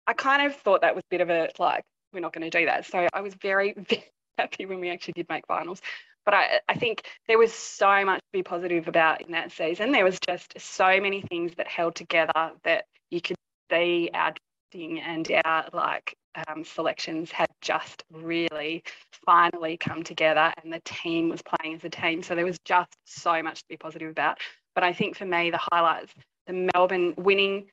i 0.08 0.14
kind 0.14 0.46
of 0.46 0.56
thought 0.56 0.82
that 0.82 0.96
was 0.96 1.04
a 1.04 1.12
bit 1.12 1.22
of 1.22 1.30
a 1.30 1.50
like 1.60 1.84
we're 2.14 2.22
not 2.22 2.34
going 2.34 2.50
to 2.50 2.58
do 2.58 2.66
that. 2.66 2.86
So 2.86 3.08
i 3.14 3.22
was 3.22 3.36
very, 3.36 3.74
very 3.78 4.04
happy 4.38 4.66
when 4.66 4.80
we 4.80 4.90
actually 4.90 5.14
did 5.14 5.28
make 5.30 5.46
finals 5.48 5.82
but 6.30 6.38
I, 6.38 6.60
I 6.70 6.76
think 6.76 7.08
there 7.28 7.40
was 7.40 7.52
so 7.52 8.06
much 8.06 8.20
to 8.20 8.32
be 8.32 8.44
positive 8.44 8.88
about 8.88 9.24
in 9.24 9.32
that 9.32 9.52
season. 9.52 9.92
There 9.92 10.04
was 10.04 10.20
just 10.20 10.54
so 10.60 11.02
many 11.02 11.22
things 11.22 11.56
that 11.56 11.68
held 11.68 11.96
together 11.96 12.52
that 12.64 12.86
you 13.10 13.20
could 13.20 13.36
see 13.72 14.12
our 14.14 14.34
drafting 14.72 15.00
and 15.00 15.28
our 15.44 15.66
like 15.74 16.14
um, 16.48 16.64
selections 16.64 17.32
had 17.32 17.48
just 17.62 18.04
really 18.14 18.84
finally 19.26 19.76
come 19.76 20.04
together 20.04 20.54
and 20.62 20.72
the 20.72 20.82
team 20.86 21.30
was 21.30 21.42
playing 21.42 21.78
as 21.78 21.84
a 21.84 21.90
team. 21.90 22.22
So 22.22 22.36
there 22.36 22.46
was 22.46 22.60
just 22.64 22.96
so 23.06 23.42
much 23.42 23.62
to 23.62 23.68
be 23.68 23.78
positive 23.78 24.12
about. 24.12 24.38
But 24.76 24.84
I 24.84 24.94
think 24.94 25.18
for 25.18 25.26
me, 25.26 25.50
the 25.50 25.60
highlights, 25.72 26.14
the 26.46 26.70
Melbourne 26.76 27.16
winning 27.18 27.72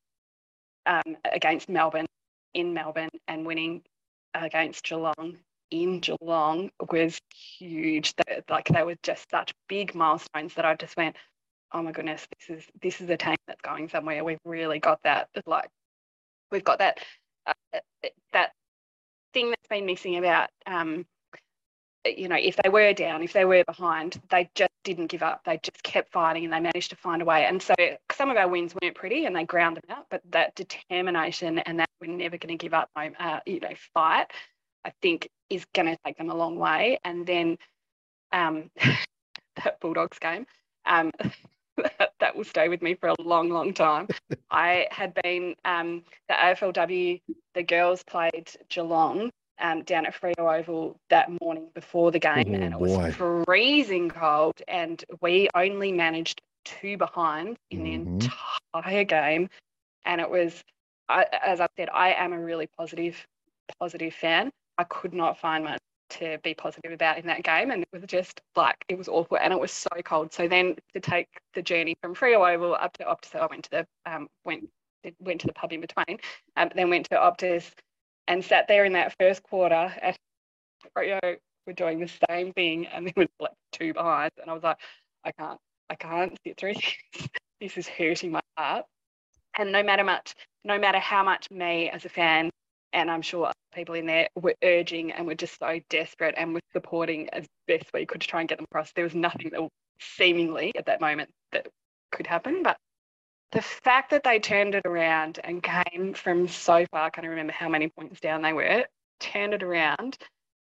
um, 0.87 1.19
against 1.31 1.69
Melbourne 1.69 2.07
in 2.55 2.73
Melbourne 2.73 3.11
and 3.29 3.45
winning 3.45 3.83
against 4.33 4.83
Geelong 4.83 5.37
in 5.71 6.01
Geelong 6.01 6.71
was 6.91 7.21
huge. 7.35 8.15
Like 8.49 8.69
they 8.69 8.83
were 8.83 8.97
just 9.03 9.31
such 9.31 9.55
big 9.69 9.95
milestones 9.95 10.55
that 10.55 10.65
I 10.65 10.75
just 10.75 10.97
went, 10.97 11.17
oh 11.73 11.83
my 11.83 11.93
goodness, 11.93 12.27
this 12.39 12.59
is 12.59 12.67
this 12.81 13.01
is 13.01 13.11
a 13.11 13.17
team 13.17 13.37
that's 13.47 13.61
going 13.63 13.89
somewhere. 13.89 14.25
We've 14.25 14.39
really 14.45 14.79
got 14.79 15.01
that. 15.05 15.29
Like 15.47 15.69
we've 16.51 16.65
got 16.65 16.79
that 16.79 16.99
uh, 17.47 17.53
that 18.33 18.53
thing 19.33 19.51
that's 19.51 19.69
been 19.69 19.87
missing 19.87 20.17
about. 20.17 20.49
Um, 20.67 21.07
you 22.05 22.29
know, 22.29 22.37
if 22.37 22.57
they 22.57 22.69
were 22.69 22.93
down, 22.93 23.23
if 23.23 23.33
they 23.33 23.45
were 23.45 23.65
behind, 23.65 24.21
they 24.31 24.49
just 24.55 24.71
didn't 24.85 25.09
give 25.09 25.25
up. 25.25 25.43
They 25.45 25.59
just 25.61 25.83
kept 25.83 26.13
fighting 26.13 26.45
and 26.45 26.53
they 26.53 26.61
managed 26.61 26.91
to 26.91 26.97
find 26.97 27.21
a 27.21 27.25
way. 27.25 27.45
And 27.47 27.61
so 27.61 27.75
some 28.13 28.31
of 28.31 28.37
our 28.37 28.49
wins 28.49 28.75
weren't 28.81 28.95
pretty 28.95 29.25
and 29.25 29.35
they 29.35 29.45
ground 29.45 29.77
them 29.77 29.97
out, 29.97 30.07
but 30.09 30.23
that 30.31 30.55
determination 30.55 31.59
and 31.59 31.81
that 31.81 31.91
we're 32.01 32.07
never 32.07 32.39
going 32.39 32.57
to 32.57 32.63
give 32.63 32.75
up, 32.75 32.91
uh, 32.97 33.41
you 33.45 33.59
know, 33.59 33.73
fight 33.93 34.31
I 34.87 34.93
think 35.03 35.29
is 35.51 35.67
going 35.75 35.89
to 35.89 35.99
take 36.07 36.17
them 36.17 36.31
a 36.31 36.35
long 36.35 36.59
way. 36.59 36.99
And 37.05 37.27
then 37.27 37.59
um, 38.33 38.71
that 39.65 39.81
Bulldogs 39.81 40.19
game, 40.19 40.47
um, 40.87 41.11
that, 41.77 42.13
that, 42.21 42.37
will 42.37 42.45
stay 42.45 42.69
with 42.69 42.83
me 42.83 42.95
for 42.95 43.09
a 43.09 43.15
long, 43.21 43.51
long 43.51 43.75
time. 43.75 44.07
I 44.51 44.87
had 44.91 45.13
been 45.23 45.57
um, 45.65 46.05
the 46.29 46.35
AFLW, 46.35 47.21
the 47.55 47.63
girls 47.65 48.05
played 48.05 48.51
Geelong 48.69 49.31
um, 49.61 49.83
down 49.83 50.07
at 50.07 50.15
Freo 50.15 50.61
Oval 50.61 51.01
that 51.11 51.29
morning 51.41 51.69
before 51.75 52.13
the 52.13 52.19
game, 52.19 52.51
oh, 52.51 52.55
and 52.55 52.75
it 52.75 52.79
was 52.79 53.15
freezing 53.45 54.11
cold, 54.11 54.61
and 54.69 55.03
we 55.21 55.49
only 55.55 55.93
managed 55.93 56.43
two 56.65 56.97
behind 56.97 57.57
in 57.71 57.81
mm-hmm. 57.81 58.19
the 58.19 58.31
entire 58.75 59.05
game, 59.05 59.49
and 60.05 60.21
it 60.21 60.31
was, 60.31 60.63
I, 61.09 61.25
as 61.45 61.61
I 61.61 61.69
said, 61.77 61.89
I 61.93 62.13
am 62.13 62.33
a 62.33 62.39
really 62.39 62.69
positive, 62.79 63.17
positive 63.81 64.13
fan. 64.13 64.53
I 64.79 64.85
could 64.85 65.15
not 65.15 65.39
find 65.39 65.65
much 65.65 65.81
to 66.09 66.39
be 66.45 66.55
positive 66.55 66.93
about 66.93 67.19
in 67.19 67.27
that 67.27 67.43
game, 67.43 67.71
and 67.71 67.83
it 67.83 67.89
was 67.93 68.03
just 68.07 68.41
like 68.55 68.77
it 68.89 68.97
was 68.97 69.09
awful, 69.09 69.39
and 69.39 69.53
it 69.53 69.59
was 69.59 69.73
so 69.73 69.91
cold. 70.05 70.33
So 70.33 70.49
then 70.49 70.77
to 70.95 71.01
take 71.01 71.29
the 71.55 71.63
journey 71.63 71.97
from 72.01 72.15
Freo 72.15 72.55
Oval 72.55 72.75
up 72.75 72.93
to 72.99 73.05
Optus, 73.05 73.35
I 73.41 73.47
went 73.47 73.65
to 73.65 73.71
the 73.71 73.87
um, 74.11 74.29
went 74.45 74.69
went 75.21 75.41
to 75.41 75.47
the 75.47 75.53
pub 75.53 75.73
in 75.73 75.81
between, 75.81 76.19
um, 76.57 76.71
then 76.75 76.91
went 76.91 77.09
to 77.11 77.17
Optus 77.17 77.71
and 78.29 78.45
sat 78.45 78.67
there 78.67 78.85
in 78.85 78.93
that 78.95 79.15
first 79.21 79.43
quarter 79.45 79.93
you 81.03 81.19
know, 81.23 81.37
we're 81.67 81.73
doing 81.73 82.01
the 82.01 82.11
same 82.29 82.53
thing 82.53 82.87
and 82.87 83.07
then 83.07 83.13
we're 83.17 83.27
like 83.41 83.53
two 83.73 83.93
behind 83.93 84.33
and 84.41 84.51
I 84.51 84.55
was 84.55 84.63
like, 84.63 84.79
I 85.25 85.33
can't, 85.33 85.59
I 85.91 85.95
can't 85.95 86.39
sit 86.47 86.57
through 86.57 86.75
this. 87.13 87.29
this 87.61 87.77
is 87.77 87.89
hurting 87.89 88.31
my 88.31 88.41
heart. 88.57 88.85
And 89.59 89.73
no 89.73 89.83
matter 89.83 90.05
much, 90.05 90.35
no 90.65 90.79
matter 90.79 90.99
how 90.99 91.23
much 91.23 91.51
me 91.51 91.91
as 91.91 92.05
a 92.05 92.09
fan, 92.09 92.51
and 92.97 93.11
I'm 93.11 93.23
sure 93.23 93.53
people 93.75 93.95
in 93.95 94.07
there 94.07 94.29
were 94.35 94.55
urging 94.65 95.13
and 95.13 95.27
were 95.27 95.35
just 95.35 95.59
so 95.59 95.79
desperate 95.91 96.35
and 96.37 96.55
were 96.55 96.61
supporting 96.73 97.29
as 97.29 97.47
best 97.69 97.85
we 97.93 98.07
could 98.07 98.23
to 98.23 98.27
try 98.27 98.41
and 98.41 98.49
get 98.49 98.57
them 98.57 98.67
across. 98.71 98.91
There 98.93 99.05
was 99.05 99.15
nothing 99.15 99.51
that 99.51 99.69
seemingly 100.01 100.73
at 100.75 100.87
that 100.87 101.03
moment 101.03 101.29
that 101.53 101.69
could 102.11 102.27
happen. 102.27 102.63
But 102.63 102.79
the 103.53 103.61
fact 103.61 104.11
that 104.11 104.25
they 104.25 104.39
turned 104.39 104.75
it 104.75 104.87
around 104.87 105.41
and 105.45 105.63
came 105.63 106.15
from 106.15 106.49
so 106.49 106.87
far, 106.91 107.03
I 107.03 107.11
can't 107.11 107.27
remember 107.27 107.53
how 107.53 107.69
many 107.69 107.89
points 107.89 108.19
down 108.19 108.41
they 108.41 108.55
were, 108.55 108.87
turned 109.21 109.53
it 109.53 109.63
around 109.63 110.17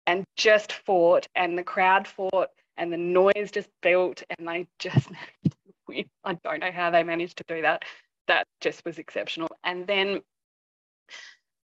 and 0.07 0.23
just 0.37 0.71
fought, 0.71 1.27
and 1.35 1.57
the 1.57 1.63
crowd 1.63 2.07
fought, 2.07 2.49
and 2.77 2.91
the 2.91 2.97
noise 2.97 3.51
just 3.51 3.69
built, 3.81 4.23
and 4.29 4.47
they 4.47 4.65
just 4.79 5.09
I 6.23 6.33
don't 6.41 6.61
know 6.61 6.71
how 6.71 6.89
they 6.89 7.03
managed 7.03 7.37
to 7.37 7.43
do 7.47 7.61
that. 7.63 7.83
That 8.27 8.47
just 8.61 8.83
was 8.85 8.97
exceptional. 8.97 9.49
And 9.65 9.85
then 9.85 10.21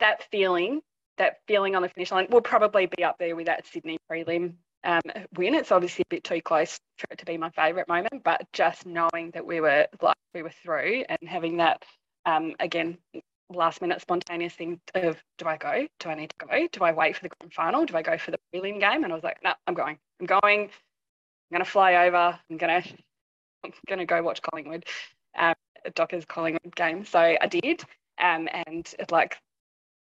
that 0.00 0.24
feeling, 0.30 0.80
that 1.18 1.38
feeling 1.46 1.74
on 1.74 1.82
the 1.82 1.88
finish 1.88 2.10
line 2.10 2.26
will 2.30 2.40
probably 2.40 2.86
be 2.86 3.04
up 3.04 3.16
there 3.18 3.36
with 3.36 3.46
that 3.46 3.66
Sydney 3.66 3.98
prelim 4.10 4.54
um, 4.84 5.02
win. 5.36 5.54
It's 5.54 5.72
obviously 5.72 6.02
a 6.02 6.14
bit 6.14 6.24
too 6.24 6.40
close 6.40 6.78
for 6.98 7.06
it 7.10 7.18
to 7.18 7.24
be 7.24 7.36
my 7.36 7.50
favourite 7.50 7.88
moment, 7.88 8.22
but 8.24 8.46
just 8.52 8.86
knowing 8.86 9.30
that 9.32 9.44
we 9.44 9.60
were 9.60 9.86
like 10.00 10.16
we 10.34 10.42
were 10.42 10.52
through 10.62 11.04
and 11.08 11.28
having 11.28 11.56
that 11.58 11.84
um, 12.26 12.54
again 12.60 12.98
last 13.50 13.80
minute 13.80 14.00
spontaneous 14.00 14.54
thing 14.54 14.80
of 14.94 15.16
do 15.38 15.46
I 15.46 15.56
go? 15.56 15.86
Do 16.00 16.08
I 16.10 16.14
need 16.14 16.30
to 16.38 16.46
go? 16.46 16.68
Do 16.70 16.84
I 16.84 16.92
wait 16.92 17.16
for 17.16 17.22
the 17.22 17.30
grand 17.40 17.52
final? 17.52 17.86
Do 17.86 17.96
I 17.96 18.02
go 18.02 18.18
for 18.18 18.30
the 18.30 18.38
prelim 18.54 18.80
game? 18.80 19.04
And 19.04 19.12
I 19.12 19.14
was 19.14 19.24
like, 19.24 19.38
no, 19.42 19.54
I'm 19.66 19.74
going. 19.74 19.98
I'm 20.20 20.26
going. 20.26 20.70
I'm 21.52 21.58
to 21.60 21.64
fly 21.64 22.06
over. 22.06 22.38
I'm 22.50 22.58
to 22.58 22.82
I'm 23.64 23.98
to 23.98 24.04
go 24.04 24.22
watch 24.22 24.40
Collingwood, 24.42 24.84
um, 25.36 25.54
Dockers 25.94 26.24
Collingwood 26.24 26.76
game. 26.76 27.04
So 27.04 27.18
I 27.18 27.46
did, 27.46 27.82
um, 28.20 28.48
and 28.66 28.88
like 29.10 29.38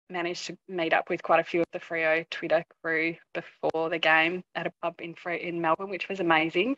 managed 0.10 0.48
to 0.48 0.58
meet 0.68 0.94
up 0.94 1.10
with 1.10 1.24
quite 1.24 1.40
a 1.40 1.44
few 1.44 1.62
of 1.62 1.68
the 1.72 1.80
Freo 1.80 2.28
Twitter 2.30 2.64
crew 2.84 3.16
before 3.34 3.90
the 3.90 4.00
game 4.00 4.44
at 4.56 4.68
a 4.68 4.74
pub 4.82 4.96
in 5.00 5.16
in 5.32 5.62
Melbourne, 5.62 5.90
which 5.90 6.10
was 6.10 6.20
amazing. 6.20 6.78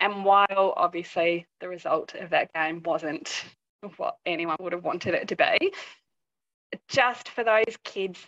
And 0.00 0.24
while 0.24 0.74
obviously 0.76 1.46
the 1.60 1.68
result 1.68 2.14
of 2.14 2.30
that 2.30 2.52
game 2.52 2.82
wasn't 2.84 3.44
what 3.96 4.16
anyone 4.26 4.56
would 4.60 4.72
have 4.72 4.84
wanted 4.84 5.14
it 5.14 5.28
to 5.28 5.36
be, 5.36 5.72
just 6.88 7.28
for 7.28 7.44
those 7.44 7.76
kids 7.84 8.20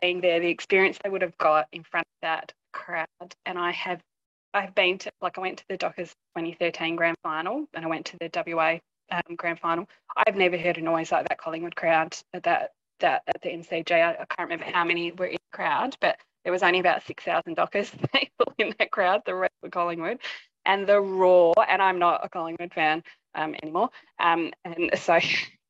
being 0.00 0.20
there, 0.20 0.40
the 0.40 0.48
experience 0.48 0.98
they 1.02 1.10
would 1.10 1.22
have 1.22 1.36
got 1.38 1.66
in 1.72 1.82
front 1.82 2.06
of 2.06 2.20
that 2.22 2.52
crowd, 2.72 3.06
and 3.46 3.58
I 3.58 3.72
have 3.72 4.00
I've 4.54 4.74
been 4.74 4.98
to 4.98 5.10
like 5.20 5.38
I 5.38 5.40
went 5.40 5.58
to 5.58 5.64
the 5.68 5.76
Dockers 5.76 6.10
2013 6.36 6.96
grand 6.96 7.16
final 7.22 7.66
and 7.74 7.84
I 7.84 7.88
went 7.88 8.06
to 8.06 8.16
the 8.18 8.30
WA 8.54 8.78
um, 9.10 9.36
grand 9.36 9.60
final. 9.60 9.86
I've 10.16 10.36
never 10.36 10.56
heard 10.56 10.78
a 10.78 10.80
noise 10.80 11.12
like 11.12 11.28
that 11.28 11.38
Collingwood 11.38 11.76
crowd 11.76 12.16
at 12.32 12.44
that 12.44 12.70
that 13.00 13.22
at 13.26 13.40
the 13.42 13.50
MCG. 13.50 13.92
I, 13.92 14.12
I 14.12 14.24
can't 14.26 14.48
remember 14.50 14.64
how 14.64 14.84
many 14.84 15.12
were 15.12 15.26
in 15.26 15.34
the 15.34 15.56
crowd, 15.56 15.96
but 16.00 16.18
there 16.44 16.52
was 16.52 16.62
only 16.62 16.78
about 16.78 17.02
6,000 17.06 17.54
Dockers 17.54 17.90
people 18.14 18.52
in 18.58 18.74
that 18.78 18.90
crowd. 18.90 19.22
The 19.26 19.34
rest 19.34 19.54
were 19.62 19.70
Collingwood. 19.70 20.18
And 20.64 20.86
the 20.86 21.00
roar, 21.00 21.54
and 21.68 21.80
I'm 21.80 21.98
not 21.98 22.24
a 22.24 22.28
Collingwood 22.28 22.72
fan 22.74 23.02
um, 23.34 23.54
anymore. 23.62 23.90
Um, 24.18 24.52
and 24.64 24.90
so 24.98 25.18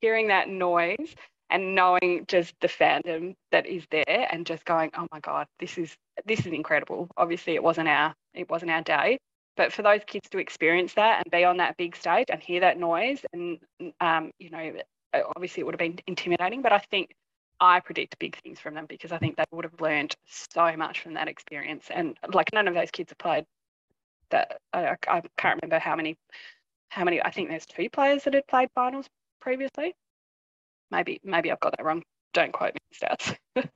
hearing 0.01 0.29
that 0.29 0.49
noise 0.49 1.15
and 1.51 1.75
knowing 1.75 2.25
just 2.29 2.55
the 2.61 2.69
fandom 2.69 3.35
that 3.53 3.67
is 3.67 3.85
there 3.91 4.29
and 4.31 4.47
just 4.47 4.65
going, 4.65 4.91
oh 4.97 5.07
my 5.11 5.21
God, 5.21 5.47
this 5.59 5.79
is 5.79 5.97
this 6.27 6.41
is 6.41 6.53
incredible. 6.53 7.09
Obviously 7.17 7.55
it 7.55 7.63
wasn't 7.63 7.89
our 7.89 8.15
it 8.35 8.51
wasn't 8.51 8.71
our 8.71 8.83
day. 8.83 9.19
But 9.57 9.73
for 9.73 9.83
those 9.83 10.03
kids 10.07 10.29
to 10.31 10.39
experience 10.39 10.95
that 10.95 11.25
and 11.25 11.33
be 11.33 11.45
on 11.45 11.57
that 11.57 11.77
big 11.77 11.97
stage 11.97 12.27
and 12.31 12.41
hear 12.41 12.61
that 12.61 12.79
noise 12.79 13.21
and 13.33 13.59
um, 14.01 14.31
you 14.39 14.51
know, 14.51 14.73
obviously 15.15 15.61
it 15.61 15.65
would 15.65 15.75
have 15.75 15.79
been 15.79 15.99
intimidating, 16.07 16.63
but 16.63 16.73
I 16.73 16.79
think 16.79 17.15
I 17.61 17.81
predict 17.81 18.19
big 18.19 18.41
things 18.43 18.61
from 18.61 18.75
them 18.75 18.87
because 18.89 19.13
I 19.13 19.19
think 19.19 19.37
they 19.37 19.45
would 19.51 19.65
have 19.65 19.81
learned 19.81 20.15
so 20.27 20.77
much 20.77 21.01
from 21.01 21.15
that 21.15 21.29
experience. 21.29 21.87
And 21.91 22.17
like 22.33 22.53
none 22.53 22.69
of 22.69 22.75
those 22.75 22.91
kids 22.91 23.11
have 23.11 23.19
played 23.19 23.45
that. 24.31 24.59
I, 24.73 24.97
I 25.09 25.23
can't 25.37 25.61
remember 25.63 25.79
how 25.79 25.97
many, 25.97 26.17
how 26.89 27.05
many. 27.05 27.23
I 27.23 27.31
think 27.31 27.49
there's 27.49 27.67
two 27.67 27.89
players 27.91 28.25
that 28.25 28.35
had 28.35 28.47
played 28.47 28.69
finals 28.75 29.07
previously. 29.41 29.95
Maybe 30.91 31.21
maybe 31.25 31.51
I've 31.51 31.61
got 31.61 31.75
that 31.77 31.85
wrong. 31.85 32.03
Don't 32.33 32.53
quote 32.53 32.75
me 32.75 32.81
stats. 32.95 33.37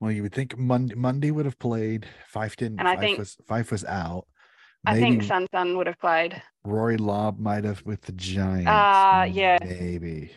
well, 0.00 0.12
you 0.12 0.22
would 0.22 0.34
think 0.34 0.56
Mundy, 0.56 0.94
Mundy 0.94 1.30
would 1.30 1.46
have 1.46 1.58
played. 1.58 2.06
Fyfe 2.32 2.56
didn't. 2.56 2.78
And 2.78 2.88
I 2.88 2.96
Fyfe 2.96 3.00
think 3.00 3.18
was 3.18 3.36
Fyfe 3.48 3.70
was 3.72 3.84
out. 3.84 4.26
Maybe 4.84 4.96
I 4.96 5.00
think 5.00 5.22
Sun 5.24 5.46
Sun 5.52 5.76
would 5.76 5.86
have 5.88 5.98
played. 5.98 6.40
Rory 6.64 6.96
Lobb 6.96 7.38
might 7.38 7.64
have 7.64 7.84
with 7.84 8.02
the 8.02 8.12
Giants. 8.12 8.68
Uh 8.68 9.28
yeah. 9.30 9.58
Maybe. 9.62 10.32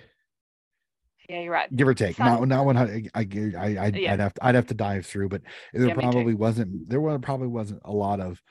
Yeah, 1.29 1.41
you're 1.41 1.53
right. 1.53 1.73
Give 1.73 1.88
or 1.88 1.93
take. 1.93 2.19
Not 2.19 2.45
not 2.47 2.65
one 2.65 2.75
hundred. 2.75 3.09
I 3.15 3.21
I 3.21 3.77
I 3.77 3.91
yeah. 3.95 4.13
I'd 4.13 4.19
have 4.19 4.33
to, 4.33 4.45
I'd 4.45 4.55
have 4.55 4.67
to 4.67 4.73
dive 4.73 5.05
through, 5.05 5.29
but 5.29 5.41
there 5.73 5.88
yeah, 5.88 5.93
probably 5.93 6.33
wasn't. 6.33 6.89
There 6.89 6.99
was 6.99 7.19
probably 7.21 7.47
wasn't 7.47 7.81
a 7.86 7.91
lot 7.91 8.19
of 8.19 8.41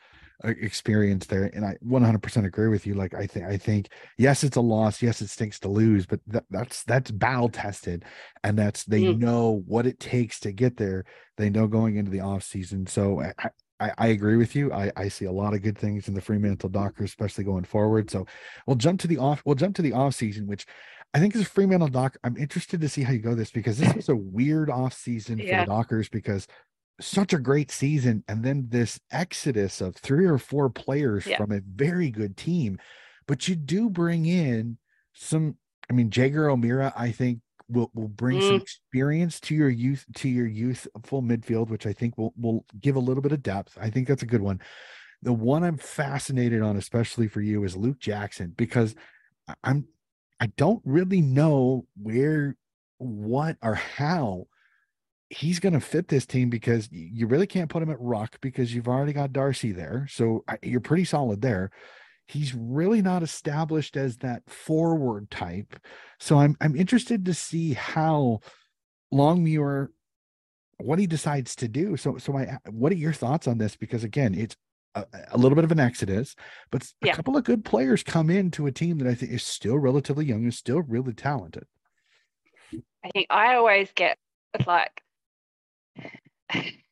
uh, 0.44 0.48
experience 0.60 1.26
there, 1.26 1.44
and 1.54 1.64
I 1.64 1.76
100% 1.86 2.44
agree 2.44 2.68
with 2.68 2.86
you. 2.86 2.94
Like 2.94 3.14
I 3.14 3.26
think 3.26 3.46
I 3.46 3.56
think 3.56 3.90
yes, 4.18 4.42
it's 4.42 4.56
a 4.56 4.60
loss. 4.60 5.02
Yes, 5.02 5.20
it 5.20 5.28
stinks 5.28 5.60
to 5.60 5.68
lose, 5.68 6.06
but 6.06 6.20
that, 6.28 6.44
that's 6.50 6.82
that's 6.84 7.10
battle 7.10 7.48
tested, 7.48 8.04
and 8.42 8.58
that's 8.58 8.84
they 8.84 9.02
mm. 9.02 9.18
know 9.18 9.62
what 9.66 9.86
it 9.86 10.00
takes 10.00 10.40
to 10.40 10.52
get 10.52 10.78
there. 10.78 11.04
They 11.36 11.50
know 11.50 11.68
going 11.68 11.96
into 11.96 12.10
the 12.10 12.20
off 12.20 12.42
season. 12.42 12.86
So 12.86 13.20
I, 13.20 13.50
I, 13.78 13.92
I, 13.98 14.06
agree 14.08 14.36
with 14.36 14.54
you. 14.54 14.72
I, 14.72 14.92
I 14.96 15.08
see 15.08 15.24
a 15.24 15.32
lot 15.32 15.54
of 15.54 15.62
good 15.62 15.78
things 15.78 16.08
in 16.08 16.14
the 16.14 16.20
Fremantle 16.20 16.68
Dockers, 16.68 17.10
especially 17.10 17.44
going 17.44 17.64
forward. 17.64 18.10
So 18.10 18.26
we'll 18.66 18.76
jump 18.76 19.00
to 19.00 19.08
the 19.08 19.18
off. 19.18 19.42
We'll 19.44 19.54
jump 19.54 19.76
to 19.76 19.82
the 19.82 19.92
off 19.92 20.14
season, 20.14 20.46
which 20.46 20.66
I 21.14 21.18
think 21.18 21.34
as 21.34 21.42
a 21.42 21.46
Fremantle 21.46 21.88
Dock, 21.88 22.16
I'm 22.24 22.36
interested 22.36 22.80
to 22.80 22.88
see 22.88 23.02
how 23.02 23.12
you 23.12 23.18
go 23.18 23.34
this 23.34 23.50
because 23.50 23.78
this 23.78 23.94
was 23.94 24.08
a 24.08 24.16
weird 24.16 24.70
off 24.70 24.94
season 24.94 25.38
yeah. 25.38 25.60
for 25.60 25.66
the 25.66 25.76
Dockers 25.76 26.08
because 26.08 26.46
such 27.00 27.32
a 27.32 27.38
great 27.38 27.70
season 27.70 28.24
and 28.28 28.42
then 28.42 28.66
this 28.68 28.98
exodus 29.10 29.80
of 29.80 29.96
three 29.96 30.24
or 30.24 30.38
four 30.38 30.70
players 30.70 31.26
yeah. 31.26 31.36
from 31.36 31.52
a 31.52 31.60
very 31.74 32.10
good 32.10 32.36
team. 32.36 32.78
But 33.26 33.46
you 33.48 33.56
do 33.56 33.90
bring 33.90 34.26
in 34.26 34.78
some. 35.12 35.56
I 35.90 35.94
mean, 35.94 36.10
Jaeger 36.10 36.48
O'Meara, 36.48 36.92
I 36.96 37.10
think 37.10 37.40
will 37.68 37.90
will 37.94 38.08
bring 38.08 38.40
mm. 38.40 38.46
some 38.46 38.56
experience 38.56 39.38
to 39.40 39.54
your 39.54 39.68
youth 39.68 40.04
to 40.16 40.28
your 40.28 40.46
youthful 40.46 41.22
midfield, 41.22 41.68
which 41.68 41.86
I 41.86 41.92
think 41.92 42.16
will 42.16 42.32
will 42.36 42.64
give 42.80 42.96
a 42.96 43.00
little 43.00 43.22
bit 43.22 43.32
of 43.32 43.42
depth. 43.42 43.76
I 43.80 43.90
think 43.90 44.08
that's 44.08 44.22
a 44.22 44.26
good 44.26 44.42
one. 44.42 44.60
The 45.22 45.32
one 45.32 45.62
I'm 45.62 45.76
fascinated 45.76 46.62
on, 46.62 46.76
especially 46.76 47.28
for 47.28 47.40
you, 47.40 47.62
is 47.64 47.76
Luke 47.76 48.00
Jackson 48.00 48.54
because 48.56 48.94
I'm 49.62 49.86
I 50.42 50.46
don't 50.56 50.82
really 50.84 51.20
know 51.20 51.86
where, 51.96 52.56
what, 52.98 53.58
or 53.62 53.76
how 53.76 54.48
he's 55.30 55.60
going 55.60 55.74
to 55.74 55.80
fit 55.80 56.08
this 56.08 56.26
team 56.26 56.50
because 56.50 56.88
you 56.90 57.28
really 57.28 57.46
can't 57.46 57.70
put 57.70 57.80
him 57.80 57.90
at 57.90 58.00
ruck 58.00 58.40
because 58.40 58.74
you've 58.74 58.88
already 58.88 59.12
got 59.12 59.32
Darcy 59.32 59.70
there. 59.70 60.08
So 60.10 60.44
you're 60.60 60.80
pretty 60.80 61.04
solid 61.04 61.42
there. 61.42 61.70
He's 62.26 62.56
really 62.56 63.00
not 63.02 63.22
established 63.22 63.96
as 63.96 64.16
that 64.16 64.42
forward 64.48 65.30
type. 65.30 65.78
So 66.18 66.40
I'm 66.40 66.56
I'm 66.60 66.74
interested 66.74 67.24
to 67.26 67.34
see 67.34 67.74
how 67.74 68.40
Longmuir 69.12 69.92
what 70.78 70.98
he 70.98 71.06
decides 71.06 71.54
to 71.56 71.68
do. 71.68 71.96
So 71.96 72.18
so 72.18 72.32
my 72.32 72.58
what 72.68 72.90
are 72.90 72.96
your 72.96 73.12
thoughts 73.12 73.46
on 73.46 73.58
this? 73.58 73.76
Because 73.76 74.02
again, 74.02 74.34
it's 74.34 74.56
a, 74.94 75.04
a, 75.32 75.38
little 75.38 75.56
bit 75.56 75.64
of 75.64 75.72
an 75.72 75.80
exodus, 75.80 76.34
but 76.70 76.82
a 76.82 77.06
yeah. 77.06 77.14
couple 77.14 77.36
of 77.36 77.44
good 77.44 77.64
players 77.64 78.02
come 78.02 78.30
into 78.30 78.66
a 78.66 78.72
team 78.72 78.98
that 78.98 79.08
I 79.08 79.14
think 79.14 79.32
is 79.32 79.42
still 79.42 79.78
relatively 79.78 80.24
young 80.24 80.44
and 80.44 80.54
still 80.54 80.82
really 80.82 81.12
talented. 81.12 81.64
I 83.04 83.10
think 83.10 83.26
I 83.30 83.56
always 83.56 83.90
get 83.94 84.16
like 84.66 85.02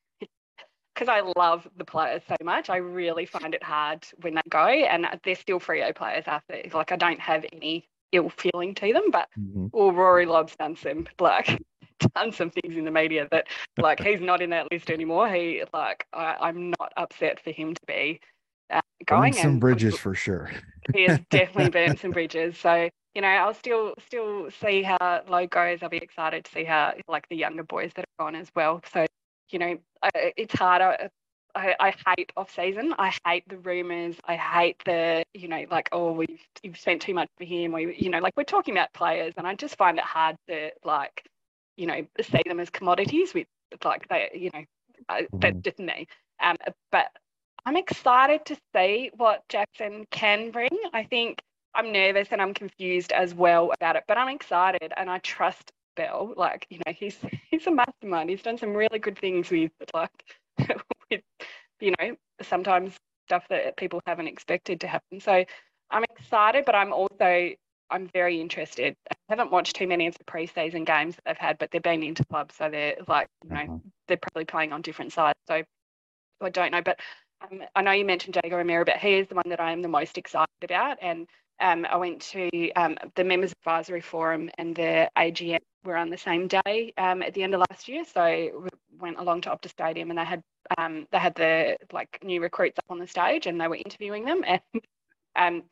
because 1.01 1.09
I 1.09 1.33
love 1.37 1.67
the 1.77 1.85
players 1.85 2.23
so 2.29 2.37
much, 2.43 2.69
I 2.69 2.77
really 2.77 3.25
find 3.25 3.55
it 3.55 3.63
hard 3.63 4.07
when 4.21 4.35
they 4.35 4.43
go, 4.51 4.67
and 4.67 5.07
they're 5.25 5.35
still 5.35 5.59
Freo 5.59 5.95
players 5.95 6.25
after. 6.27 6.61
Like 6.75 6.93
I 6.93 6.97
don't 6.97 7.21
have 7.21 7.47
any 7.53 7.89
ill 8.13 8.29
feeling 8.29 8.75
to 8.75 8.93
them, 8.93 9.11
but 9.11 9.29
mm-hmm. 9.39 9.69
well, 9.73 9.93
Rory 9.93 10.27
Lobb's 10.27 10.57
done 10.57 10.77
some 10.77 11.07
like 11.19 11.59
done 12.15 12.33
some 12.33 12.51
things 12.51 12.77
in 12.77 12.85
the 12.85 12.91
media 12.91 13.29
that 13.31 13.47
like 13.79 14.01
he's 14.05 14.21
not 14.21 14.43
in 14.43 14.51
that 14.51 14.71
list 14.71 14.91
anymore. 14.91 15.29
He 15.29 15.63
like 15.73 16.07
I, 16.13 16.49
am 16.49 16.71
not 16.79 16.93
upset 16.97 17.41
for 17.43 17.51
him 17.51 17.75
to 17.75 17.81
be 17.87 18.21
uh, 18.71 18.81
going. 19.07 19.33
Burn 19.33 19.43
some 19.43 19.51
and, 19.53 19.61
bridges 19.61 19.99
for 19.99 20.15
sure. 20.15 20.51
he 20.95 21.05
has 21.05 21.19
definitely 21.31 21.71
burnt 21.71 22.01
some 22.01 22.11
bridges. 22.11 22.57
So 22.59 22.89
you 23.15 23.23
know, 23.23 23.29
I'll 23.29 23.55
still 23.55 23.95
still 24.07 24.51
see 24.51 24.83
how 24.83 25.23
low 25.29 25.47
goes. 25.47 25.83
I'll 25.83 25.89
be 25.89 25.99
excited 25.99 26.45
to 26.45 26.51
see 26.51 26.65
how 26.65 26.95
like 27.09 27.29
the 27.29 27.37
younger 27.37 27.65
boys 27.65 27.93
that 27.97 28.03
are 28.03 28.25
gone 28.25 28.37
as 28.37 28.49
well. 28.55 28.83
So 28.93 29.07
you 29.51 29.59
know, 29.59 29.79
it's 30.15 30.55
harder. 30.55 31.11
I, 31.55 31.75
I 31.81 31.95
hate 32.07 32.33
off 32.37 32.55
season. 32.55 32.95
I 32.99 33.13
hate 33.27 33.49
the 33.49 33.59
rumors. 33.59 34.17
I 34.27 34.37
hate 34.37 34.77
the, 34.85 35.25
you 35.35 35.49
know, 35.49 35.65
like, 35.71 35.89
oh, 35.93 36.13
we've 36.13 36.41
you've 36.63 36.79
spent 36.79 37.03
too 37.03 37.15
much 37.15 37.29
for 37.39 37.45
him, 37.45 37.73
We 37.73 37.97
you 37.97 38.11
know, 38.11 38.19
like 38.19 38.37
we're 38.37 38.45
talking 38.45 38.75
about 38.75 38.93
players, 38.93 39.35
and 39.37 39.47
I 39.47 39.55
just 39.55 39.77
find 39.77 39.99
it 39.99 40.05
hard 40.05 40.37
to 40.49 40.71
like, 40.85 41.25
you 41.81 41.87
know, 41.87 42.07
see 42.21 42.43
them 42.47 42.61
as 42.61 42.69
commodities. 42.69 43.33
With 43.33 43.47
like 43.85 44.07
they, 44.09 44.31
you 44.35 44.51
know, 44.53 44.65
mm-hmm. 45.11 45.61
just 45.61 45.79
me. 45.79 46.07
Um, 46.43 46.57
but 46.93 47.07
I'm 47.65 47.77
excited 47.77 48.45
to 48.47 48.57
see 48.75 49.11
what 49.17 49.49
Jackson 49.49 50.07
can 50.11 50.51
bring. 50.51 50.71
I 50.93 51.05
think 51.05 51.41
I'm 51.75 51.91
nervous 51.93 52.29
and 52.31 52.43
I'm 52.43 52.53
confused 52.53 53.13
as 53.13 53.35
well 53.35 53.73
about 53.73 53.97
it, 53.97 54.05
but 54.07 54.19
I'm 54.19 54.29
excited 54.29 54.93
and 54.97 55.09
I 55.09 55.19
trust 55.19 55.73
Bell. 55.97 56.35
Like, 56.37 56.67
you 56.69 56.81
know, 56.87 56.93
he's 56.93 57.17
he's 57.51 57.67
a 57.67 57.71
mastermind. 57.71 58.29
He's 58.29 58.43
done 58.43 58.59
some 58.59 58.75
really 58.75 58.99
good 58.99 59.19
things 59.19 59.51
with 59.51 59.73
like 59.95 60.11
with 61.11 61.23
you 61.81 61.95
know, 61.99 62.15
sometimes 62.43 62.95
stuff 63.27 63.45
that 63.49 63.77
people 63.79 64.03
haven't 64.07 64.27
expected 64.27 64.81
to 64.81 64.87
happen. 64.87 65.21
So 65.21 65.45
I'm 65.91 66.05
excited, 66.05 66.65
but 66.67 66.75
I'm 66.75 66.93
also 66.93 67.53
I'm 67.91 68.09
very 68.09 68.41
interested. 68.41 68.95
I 69.11 69.17
haven't 69.29 69.51
watched 69.51 69.77
too 69.77 69.87
many 69.87 70.07
of 70.07 70.17
the 70.17 70.25
preseason 70.25 70.85
games 70.87 71.17
that 71.17 71.25
they've 71.27 71.39
had, 71.39 71.59
but 71.59 71.71
they've 71.71 71.83
been 71.83 72.03
into 72.03 72.25
clubs, 72.25 72.55
so 72.57 72.69
they're 72.71 72.97
like, 73.09 73.29
you 73.45 73.51
know, 73.51 73.61
uh-huh. 73.61 73.79
they're 74.09 74.17
probably 74.17 74.45
playing 74.45 74.73
on 74.73 74.83
different 74.83 75.13
sides. 75.13 75.39
So 75.49 75.63
I 76.41 76.51
don't 76.51 76.73
know, 76.73 76.83
but 76.83 76.99
um, 77.43 77.63
I 77.75 77.83
know 77.83 77.93
you 77.93 78.05
mentioned 78.05 78.37
Jaeger 78.37 78.61
O'Meara, 78.61 78.85
but 78.85 78.97
he 78.97 79.15
is 79.15 79.29
the 79.29 79.35
one 79.35 79.49
that 79.49 79.61
I 79.61 79.73
am 79.73 79.83
the 79.83 79.89
most 79.89 80.19
excited 80.19 80.49
about. 80.63 80.99
And 81.01 81.27
um, 81.61 81.87
I 81.91 81.97
went 81.97 82.21
to 82.23 82.71
um, 82.73 82.97
the 83.17 83.25
Members 83.25 83.53
Advisory 83.53 84.01
Forum 84.01 84.51
and 84.59 84.75
the 84.75 85.11
AGM 85.17 85.61
were 85.85 85.97
on 85.97 86.11
the 86.11 86.19
same 86.19 86.49
day 86.49 86.93
um, 86.97 87.23
at 87.23 87.35
the 87.35 87.43
end 87.43 87.55
of 87.55 87.63
last 87.71 87.89
year. 87.89 88.05
So 88.05 88.25
we 88.25 88.69
went 88.99 89.19
along 89.19 89.43
to 89.43 89.51
Optus 89.51 89.71
Stadium 89.71 90.11
and 90.11 90.19
they 90.19 90.25
had 90.25 90.43
um, 90.79 91.07
they 91.11 91.19
had 91.19 91.35
the 91.35 91.77
like 91.93 92.19
new 92.23 92.41
recruits 92.41 92.79
up 92.79 92.85
on 92.91 92.99
the 92.99 93.07
stage 93.07 93.47
and 93.47 93.61
they 93.61 93.69
were 93.69 93.77
interviewing 93.77 94.25
them. 94.25 94.43
And 95.37 95.61
um, 95.61 95.63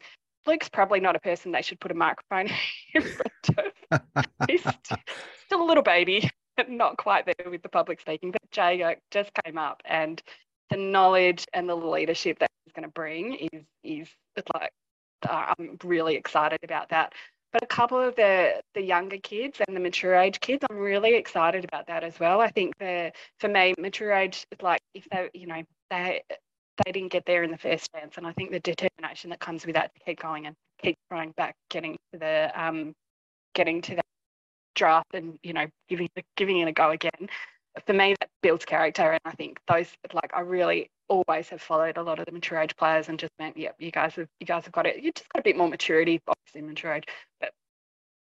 Luke's 0.49 0.69
probably 0.69 0.99
not 0.99 1.15
a 1.15 1.21
person 1.21 1.53
they 1.53 1.63
should 1.63 1.79
put 1.79 1.91
a 1.91 1.95
microphone 1.95 2.49
in 2.95 3.03
front 3.03 3.73
of. 3.93 4.25
He's 4.49 4.67
still 5.45 5.63
a 5.63 5.69
little 5.69 5.83
baby, 5.83 6.29
not 6.69 6.97
quite 6.97 7.27
there 7.27 7.51
with 7.51 7.63
the 7.63 7.69
public 7.69 8.01
speaking. 8.01 8.33
But 8.33 8.41
Jago 8.57 8.95
just 9.11 9.31
came 9.45 9.59
up 9.59 9.83
and 9.85 10.23
the 10.71 10.77
knowledge 10.77 11.45
and 11.53 11.69
the 11.69 11.75
leadership 11.75 12.39
that 12.41 12.51
he's 12.65 12.73
going 12.73 12.85
to 12.85 12.93
bring 12.93 13.49
is 13.53 13.65
is 13.83 14.09
like 14.55 14.73
uh, 15.29 15.55
I'm 15.59 15.79
really 15.85 16.15
excited 16.15 16.61
about 16.63 16.91
that. 16.91 17.15
But 17.53 17.63
a 17.63 17.67
couple 17.67 17.99
of 17.99 18.15
the 18.17 18.61
the 18.75 18.83
younger 18.83 19.19
kids 19.19 19.61
and 19.67 19.77
the 19.77 19.81
mature 19.81 20.15
age 20.15 20.41
kids, 20.41 20.65
I'm 20.69 20.79
really 20.79 21.15
excited 21.15 21.65
about 21.65 21.87
that 21.87 22.05
as 22.05 22.19
well. 22.21 22.41
I 22.41 22.49
think 22.49 22.77
the 22.79 23.13
for 23.39 23.49
me, 23.49 23.75
mature 23.79 24.13
age 24.13 24.47
is 24.51 24.63
like 24.63 24.81
if 24.95 25.07
they, 25.11 25.31
you 25.35 25.47
know, 25.47 25.63
they 25.91 26.23
they 26.85 26.93
didn't 26.93 27.12
get 27.12 27.25
there 27.27 27.43
in 27.43 27.51
the 27.51 27.59
first 27.59 27.93
dance, 27.93 28.17
and 28.17 28.27
I 28.27 28.33
think 28.33 28.51
the 28.51 28.61
determination 28.61 29.31
that 29.31 29.41
comes 29.41 29.67
with 29.67 29.75
that 29.75 29.95
to 29.95 30.01
keep 30.05 30.21
going 30.21 30.47
and 30.47 30.57
keep 30.83 30.97
trying 31.11 31.33
back, 31.37 31.55
getting 31.71 31.97
to 32.12 32.19
the 32.19 32.51
um, 32.55 32.95
getting 33.55 33.83
to 33.83 33.97
that 33.97 34.05
draft, 34.75 35.14
and 35.14 35.38
you 35.43 35.53
know, 35.53 35.67
giving 35.88 36.09
giving 36.37 36.59
it 36.59 36.69
a 36.69 36.73
go 36.73 36.91
again. 36.91 37.29
For 37.87 37.93
me, 37.93 38.14
that 38.21 38.29
builds 38.43 38.64
character, 38.64 39.12
and 39.12 39.21
I 39.25 39.33
think 39.33 39.59
those 39.69 39.88
like 40.12 40.31
I 40.35 40.41
really 40.41 40.91
always 41.09 41.49
have 41.49 41.62
followed 41.62 41.97
a 41.97 42.03
lot 42.03 42.19
of 42.19 42.27
the 42.27 42.33
mature 42.33 42.59
age 42.59 42.77
players 42.77 43.09
and 43.09 43.19
just 43.19 43.33
meant, 43.38 43.57
yep, 43.57 43.75
you 43.79 43.91
guys 43.91 44.14
have 44.17 44.29
you 44.41 44.47
guys 44.47 44.64
have 44.64 44.73
got 44.73 44.87
it. 44.87 45.03
You 45.03 45.12
just 45.12 45.29
got 45.31 45.41
a 45.41 45.45
bit 45.45 45.57
more 45.57 45.69
maturity, 45.69 46.21
obviously 46.27 46.62
mature 46.62 46.95
age, 46.95 47.05
but 47.41 47.51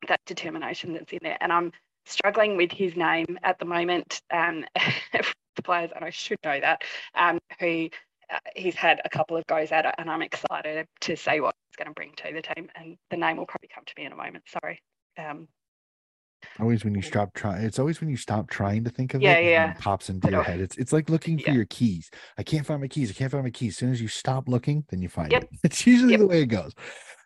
that 0.08 0.20
determination 0.26 0.92
that's 0.92 1.12
in 1.12 1.20
there. 1.22 1.38
And 1.40 1.52
I'm 1.52 1.72
struggling 2.06 2.56
with 2.56 2.70
his 2.70 2.96
name 2.96 3.38
at 3.42 3.58
the 3.58 3.64
moment. 3.64 4.20
Um, 4.30 4.64
the 5.56 5.62
players, 5.62 5.90
and 5.94 6.04
I 6.04 6.10
should 6.10 6.38
know 6.44 6.58
that, 6.60 6.82
um, 7.14 7.38
who 7.60 7.88
he's 8.56 8.74
had 8.74 9.00
a 9.04 9.08
couple 9.08 9.36
of 9.36 9.46
goes 9.46 9.72
at 9.72 9.86
it, 9.86 9.94
and 9.98 10.10
I'm 10.10 10.22
excited 10.22 10.86
to 11.02 11.16
see 11.16 11.40
what 11.40 11.54
he's 11.68 11.76
going 11.76 11.88
to 11.88 11.94
bring 11.94 12.12
to 12.16 12.32
the 12.32 12.42
team. 12.42 12.68
And 12.76 12.96
the 13.10 13.16
name 13.16 13.36
will 13.36 13.46
probably 13.46 13.68
come 13.74 13.84
to 13.86 13.92
me 13.96 14.06
in 14.06 14.12
a 14.12 14.16
moment. 14.16 14.44
Sorry. 14.48 14.80
Um, 15.18 15.48
Always 16.60 16.84
when 16.84 16.94
you 16.94 17.02
stop 17.02 17.32
trying, 17.34 17.64
it's 17.64 17.78
always 17.78 18.00
when 18.00 18.10
you 18.10 18.16
stop 18.16 18.48
trying 18.50 18.84
to 18.84 18.90
think 18.90 19.14
of 19.14 19.22
yeah, 19.22 19.38
it, 19.38 19.50
yeah, 19.50 19.70
it 19.72 19.78
pops 19.78 20.08
into 20.10 20.30
your 20.30 20.42
head. 20.42 20.60
It's 20.60 20.76
it's 20.76 20.92
like 20.92 21.08
looking 21.08 21.38
for 21.38 21.50
yeah. 21.50 21.56
your 21.56 21.64
keys. 21.66 22.10
I 22.38 22.42
can't 22.42 22.66
find 22.66 22.80
my 22.80 22.88
keys. 22.88 23.10
I 23.10 23.14
can't 23.14 23.32
find 23.32 23.44
my 23.44 23.50
keys. 23.50 23.72
As 23.72 23.78
soon 23.78 23.92
as 23.92 24.00
you 24.00 24.08
stop 24.08 24.48
looking, 24.48 24.84
then 24.90 25.02
you 25.02 25.08
find 25.08 25.32
yep. 25.32 25.44
it. 25.44 25.50
It's 25.64 25.86
usually 25.86 26.12
yep. 26.12 26.20
the 26.20 26.26
way 26.26 26.42
it 26.42 26.46
goes. 26.46 26.72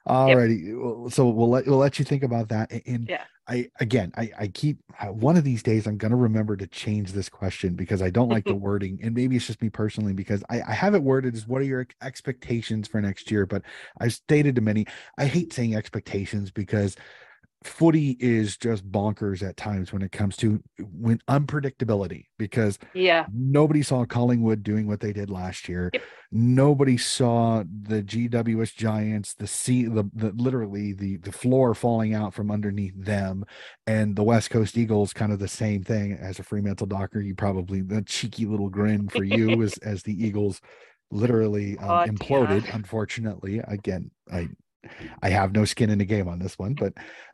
All 0.09 0.35
righty. 0.35 0.57
Yep. 0.57 1.13
So 1.13 1.29
we'll 1.29 1.51
let 1.51 1.67
we'll 1.67 1.79
let 1.79 1.99
you 1.99 2.05
think 2.05 2.23
about 2.23 2.49
that. 2.49 2.71
And 2.87 3.09
yeah. 3.09 3.25
I 3.47 3.71
again, 3.81 4.13
I 4.17 4.31
I 4.39 4.49
keep 4.49 4.79
one 5.11 5.37
of 5.37 5.45
these 5.45 5.63
days 5.63 5.87
I'm 5.87 5.97
gonna 5.97 6.17
remember 6.17 6.57
to 6.57 6.67
change 6.67 7.13
this 7.13 7.29
question 7.29 7.75
because 7.75 8.03
I 8.03 8.11
don't 8.11 8.29
like 8.29 8.45
the 8.45 8.55
wording, 8.55 8.99
and 9.03 9.15
maybe 9.15 9.37
it's 9.37 9.47
just 9.47 9.63
me 9.63 9.71
personally 9.71 10.13
because 10.13 10.43
I 10.51 10.63
I 10.63 10.73
have 10.73 10.95
it 10.95 11.03
worded 11.03 11.35
as 11.35 11.47
what 11.47 11.63
are 11.63 11.67
your 11.67 11.87
expectations 12.03 12.89
for 12.89 13.01
next 13.01 13.31
year, 13.31 13.47
but 13.47 13.63
I've 14.01 14.15
stated 14.15 14.55
to 14.57 14.61
many 14.61 14.87
I 15.17 15.27
hate 15.27 15.53
saying 15.53 15.75
expectations 15.75 16.51
because 16.51 16.97
footy 17.65 18.17
is 18.21 18.57
just 18.57 18.89
bonkers 18.91 19.43
at 19.43 19.57
times 19.57 19.93
when 19.93 20.03
it 20.03 20.13
comes 20.13 20.37
to 20.37 20.63
when 20.79 21.19
unpredictability 21.29 22.27
because 22.39 22.79
yeah 22.95 23.27
nobody 23.33 23.83
saw 23.83 24.05
collingwood 24.05 24.63
doing 24.63 24.87
what 24.87 25.01
they 25.01 25.13
did 25.13 25.29
last 25.29 25.69
year 25.69 25.91
yep. 25.93 26.03
nobody 26.31 26.97
saw 26.97 27.65
the 27.83 28.01
gws 28.01 28.73
giants 28.75 29.35
the 29.35 29.47
sea 29.47 29.87
the, 29.87 30.09
the 30.15 30.31
literally 30.37 30.93
the 30.93 31.17
the 31.17 31.33
floor 31.33 31.75
falling 31.75 32.15
out 32.15 32.33
from 32.33 32.53
underneath 32.53 32.95
them 32.97 33.45
and 33.89 34.15
the 34.15 34.23
west 34.23 34.51
coast 34.51 34.79
eagles 34.79 35.13
kind 35.13 35.33
of 35.33 35.41
the 35.41 35.49
same 35.49 35.83
thing 35.83 36.13
as 36.13 36.39
a 36.39 36.45
fremantle 36.45 36.87
docker 36.87 37.21
you 37.21 37.35
probably 37.35 37.81
the 37.81 38.03
cheeky 38.03 38.47
little 38.47 38.71
grin 38.71 39.09
for 39.09 39.25
you 39.25 39.61
as 39.65 39.77
as 39.79 40.05
the 40.05 40.25
eagles 40.25 40.61
literally 41.11 41.77
um, 41.79 42.09
imploded 42.09 42.65
yeah. 42.65 42.77
unfortunately 42.77 43.59
again 43.67 44.13
i 44.33 44.49
I 45.23 45.31
have 45.31 45.53
no 45.53 45.65
skin 45.65 45.91
in 45.91 45.99
the 45.99 46.05
game 46.05 46.29
on 46.29 46.39
this 46.39 46.59
one, 46.59 46.75
but 46.75 46.93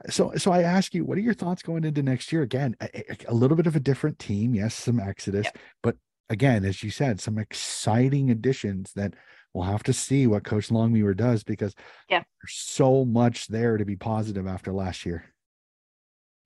so 0.09 0.33
so 0.37 0.53
I 0.53 0.63
ask 0.63 0.95
you, 0.95 1.05
what 1.05 1.19
are 1.19 1.23
your 1.23 1.35
thoughts 1.35 1.63
going 1.63 1.85
into 1.85 2.03
next 2.03 2.33
year? 2.33 2.43
Again, 2.43 2.77
a, 2.81 3.03
a 3.29 3.35
little 3.35 3.57
bit 3.57 3.67
of 3.67 3.77
a 3.77 3.81
different 3.81 4.19
team, 4.19 4.55
yes, 4.55 4.75
some 4.75 5.01
exodus, 5.01 5.45
yep. 5.45 5.59
but 5.83 5.97
again, 6.31 6.65
as 6.65 6.83
you 6.83 6.91
said, 6.91 7.21
some 7.21 7.39
exciting 7.39 8.31
additions 8.31 8.93
that 8.95 9.15
we'll 9.53 9.65
have 9.65 9.83
to 9.85 9.93
see 9.93 10.27
what 10.27 10.45
Coach 10.45 10.71
Longmuir 10.71 11.15
does 11.15 11.45
because 11.45 11.75
yeah, 12.09 12.23
there's 12.43 12.55
so 12.55 13.05
much 13.05 13.47
there 13.49 13.77
to 13.77 13.85
be 13.85 13.97
positive 13.97 14.47
after 14.47 14.73
last 14.73 15.07
year. 15.07 15.34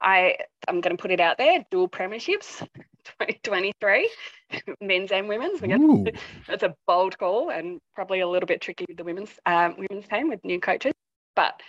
I 0.01 0.37
I'm 0.67 0.81
going 0.81 0.97
to 0.97 1.01
put 1.01 1.11
it 1.11 1.21
out 1.21 1.39
there: 1.39 1.65
dual 1.71 1.89
premierships, 1.89 2.59
2023, 3.05 4.11
men's 4.81 5.13
and 5.13 5.29
women's. 5.29 5.61
Gonna, 5.61 6.05
that's 6.49 6.63
a 6.63 6.75
bold 6.87 7.19
call 7.19 7.51
and 7.51 7.81
probably 7.95 8.21
a 8.21 8.29
little 8.29 8.47
bit 8.47 8.61
tricky 8.61 8.85
with 8.89 8.97
the 8.97 9.05
women's 9.05 9.39
um, 9.47 9.77
women's 9.77 10.09
team 10.09 10.29
with 10.29 10.45
new 10.45 10.61
coaches. 10.61 10.93
But 11.35 11.61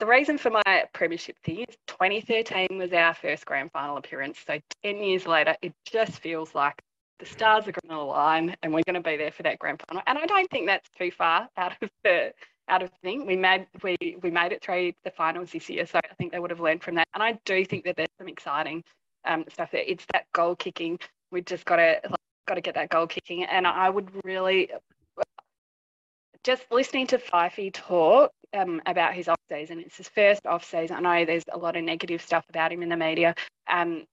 the 0.00 0.06
reason 0.06 0.38
for 0.38 0.50
my 0.50 0.84
premiership 0.92 1.36
thing 1.44 1.60
is 1.60 1.76
2013 1.86 2.68
was 2.78 2.92
our 2.92 3.14
first 3.14 3.46
grand 3.46 3.70
final 3.72 3.96
appearance. 3.96 4.38
So 4.46 4.58
10 4.82 4.96
years 4.98 5.26
later, 5.26 5.56
it 5.62 5.72
just 5.90 6.20
feels 6.20 6.54
like 6.54 6.82
the 7.20 7.26
stars 7.26 7.68
are 7.68 7.72
going 7.72 7.96
to 7.96 8.02
align 8.02 8.56
and 8.62 8.72
we're 8.72 8.82
going 8.86 9.00
to 9.00 9.08
be 9.08 9.16
there 9.16 9.30
for 9.30 9.44
that 9.44 9.58
grand 9.58 9.80
final. 9.88 10.02
And 10.06 10.18
I 10.18 10.26
don't 10.26 10.50
think 10.50 10.66
that's 10.66 10.88
too 10.98 11.10
far 11.10 11.48
out 11.56 11.72
of 11.80 11.90
the 12.02 12.32
out 12.68 12.82
of 12.82 12.90
thing. 13.02 13.26
We 13.26 13.36
made 13.36 13.66
we 13.82 13.96
we 14.22 14.30
made 14.30 14.52
it 14.52 14.62
through 14.62 14.92
the 15.04 15.10
finals 15.10 15.52
this 15.52 15.68
year, 15.68 15.86
so 15.86 15.98
I 15.98 16.14
think 16.14 16.32
they 16.32 16.38
would 16.38 16.50
have 16.50 16.60
learned 16.60 16.82
from 16.82 16.94
that. 16.96 17.08
And 17.14 17.22
I 17.22 17.38
do 17.44 17.64
think 17.64 17.84
that 17.84 17.96
there's 17.96 18.08
some 18.18 18.28
exciting 18.28 18.82
um, 19.24 19.44
stuff 19.52 19.70
there. 19.70 19.84
It's 19.86 20.06
that 20.12 20.26
goal 20.32 20.56
kicking. 20.56 20.98
We 21.30 21.42
just 21.42 21.64
got 21.64 21.76
to 21.76 22.00
like, 22.04 22.20
got 22.46 22.54
to 22.54 22.60
get 22.60 22.74
that 22.74 22.90
goal 22.90 23.06
kicking. 23.06 23.44
And 23.44 23.66
I 23.66 23.90
would 23.90 24.10
really 24.24 24.70
just 26.44 26.62
listening 26.70 27.06
to 27.08 27.18
Fifey 27.18 27.72
talk 27.72 28.30
um, 28.52 28.80
about 28.86 29.14
his 29.14 29.28
off 29.28 29.40
season. 29.50 29.80
It's 29.80 29.96
his 29.96 30.08
first 30.08 30.46
off 30.46 30.64
season. 30.64 30.96
I 30.96 31.00
know 31.00 31.24
there's 31.24 31.44
a 31.52 31.58
lot 31.58 31.76
of 31.76 31.84
negative 31.84 32.22
stuff 32.22 32.44
about 32.50 32.72
him 32.72 32.82
in 32.82 32.90
the 32.90 32.96
media 32.96 33.34
um, 33.68 34.04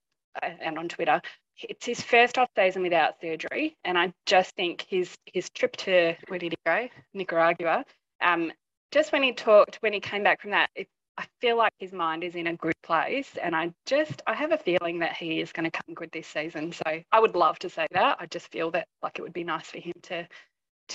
and 0.42 0.78
on 0.78 0.88
Twitter. 0.88 1.20
It's 1.58 1.84
his 1.84 2.00
first 2.00 2.38
off 2.38 2.48
season 2.56 2.82
without 2.82 3.20
surgery, 3.20 3.76
and 3.84 3.98
I 3.98 4.12
just 4.24 4.56
think 4.56 4.86
his 4.88 5.14
his 5.26 5.50
trip 5.50 5.76
to 5.76 6.14
where 6.28 6.38
did 6.38 6.52
he 6.52 6.58
go? 6.64 6.88
Nicaragua 7.12 7.84
um, 8.22 8.52
just 8.90 9.12
when 9.12 9.22
he 9.22 9.32
talked, 9.32 9.76
when 9.76 9.92
he 9.92 10.00
came 10.00 10.22
back 10.22 10.40
from 10.40 10.52
that, 10.52 10.70
it 10.74 10.88
I 11.18 11.26
feel 11.40 11.58
like 11.58 11.74
his 11.78 11.92
mind 11.92 12.24
is 12.24 12.36
in 12.36 12.46
a 12.46 12.56
good 12.56 12.80
place, 12.82 13.36
and 13.42 13.54
I 13.54 13.72
just 13.84 14.22
I 14.26 14.34
have 14.34 14.52
a 14.52 14.56
feeling 14.56 14.98
that 15.00 15.14
he 15.14 15.40
is 15.40 15.52
going 15.52 15.70
to 15.70 15.70
come 15.70 15.94
good 15.94 16.10
this 16.10 16.26
season. 16.26 16.72
So 16.72 17.02
I 17.12 17.20
would 17.20 17.34
love 17.36 17.58
to 17.60 17.68
say 17.68 17.86
that. 17.92 18.16
I 18.18 18.26
just 18.26 18.48
feel 18.50 18.70
that 18.70 18.88
like 19.02 19.18
it 19.18 19.22
would 19.22 19.34
be 19.34 19.44
nice 19.44 19.66
for 19.66 19.78
him 19.78 19.92
to 20.04 20.26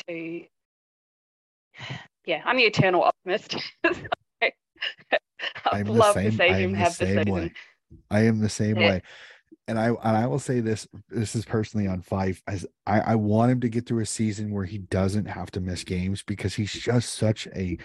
to 0.08 0.42
yeah. 2.26 2.42
I'm 2.46 2.58
the 2.58 2.64
eternal 2.64 3.04
optimist. 3.04 3.56
I'd 5.72 5.88
love 5.88 6.16
same, 6.16 6.32
to 6.32 6.38
see 6.38 6.48
him 6.48 6.74
have 6.74 6.98
the, 6.98 7.06
the 7.06 7.12
season. 7.12 7.34
Way. 7.34 7.54
I 8.10 8.22
am 8.22 8.40
the 8.40 8.50
same 8.50 8.78
yeah. 8.78 8.90
way. 8.90 9.02
And 9.68 9.78
I 9.78 9.88
and 9.88 10.18
I 10.18 10.28
will 10.28 10.40
say 10.40 10.60
this. 10.62 10.88
This 11.10 11.36
is 11.36 11.46
personally 11.46 11.88
on 11.88 12.02
Fyfe. 12.02 12.42
As 12.48 12.66
I, 12.86 13.02
I 13.02 13.16
want 13.16 13.52
him 13.52 13.60
to 13.62 13.70
get 13.70 13.86
through 13.86 14.02
a 14.02 14.06
season 14.06 14.52
where 14.52 14.66
he 14.66 14.78
doesn't 14.78 15.26
have 15.26 15.52
to 15.52 15.62
miss 15.62 15.84
games 15.84 16.24
because 16.24 16.56
he's 16.56 16.72
just 16.72 17.14
such 17.14 17.48
a 17.56 17.78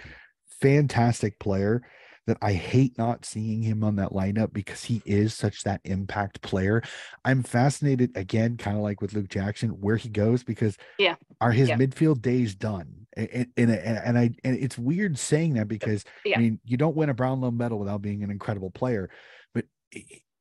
fantastic 0.61 1.39
player 1.39 1.81
that 2.25 2.37
I 2.41 2.53
hate 2.53 2.97
not 2.97 3.25
seeing 3.25 3.61
him 3.61 3.83
on 3.83 3.97
that 3.97 4.11
lineup 4.11 4.53
because 4.53 4.83
he 4.83 5.01
is 5.05 5.33
such 5.33 5.63
that 5.63 5.81
impact 5.83 6.41
player. 6.41 6.81
I'm 7.25 7.43
fascinated 7.43 8.15
again, 8.15 8.57
kind 8.57 8.77
of 8.77 8.83
like 8.83 9.01
with 9.01 9.13
Luke 9.13 9.27
Jackson, 9.27 9.69
where 9.81 9.97
he 9.97 10.09
goes 10.09 10.43
because 10.43 10.77
yeah, 10.97 11.15
are 11.41 11.51
his 11.51 11.69
yeah. 11.69 11.77
midfield 11.77 12.21
days 12.21 12.55
done? 12.55 13.07
And, 13.15 13.47
and, 13.57 13.71
and 13.71 14.17
I 14.17 14.31
and 14.43 14.57
it's 14.57 14.77
weird 14.77 15.19
saying 15.19 15.55
that 15.55 15.67
because 15.67 16.03
yeah. 16.25 16.37
I 16.37 16.41
mean 16.41 16.59
you 16.65 16.77
don't 16.77 16.95
win 16.95 17.09
a 17.09 17.13
Brownlow 17.13 17.51
medal 17.51 17.77
without 17.77 18.01
being 18.01 18.23
an 18.23 18.31
incredible 18.31 18.71
player, 18.71 19.09
but 19.53 19.65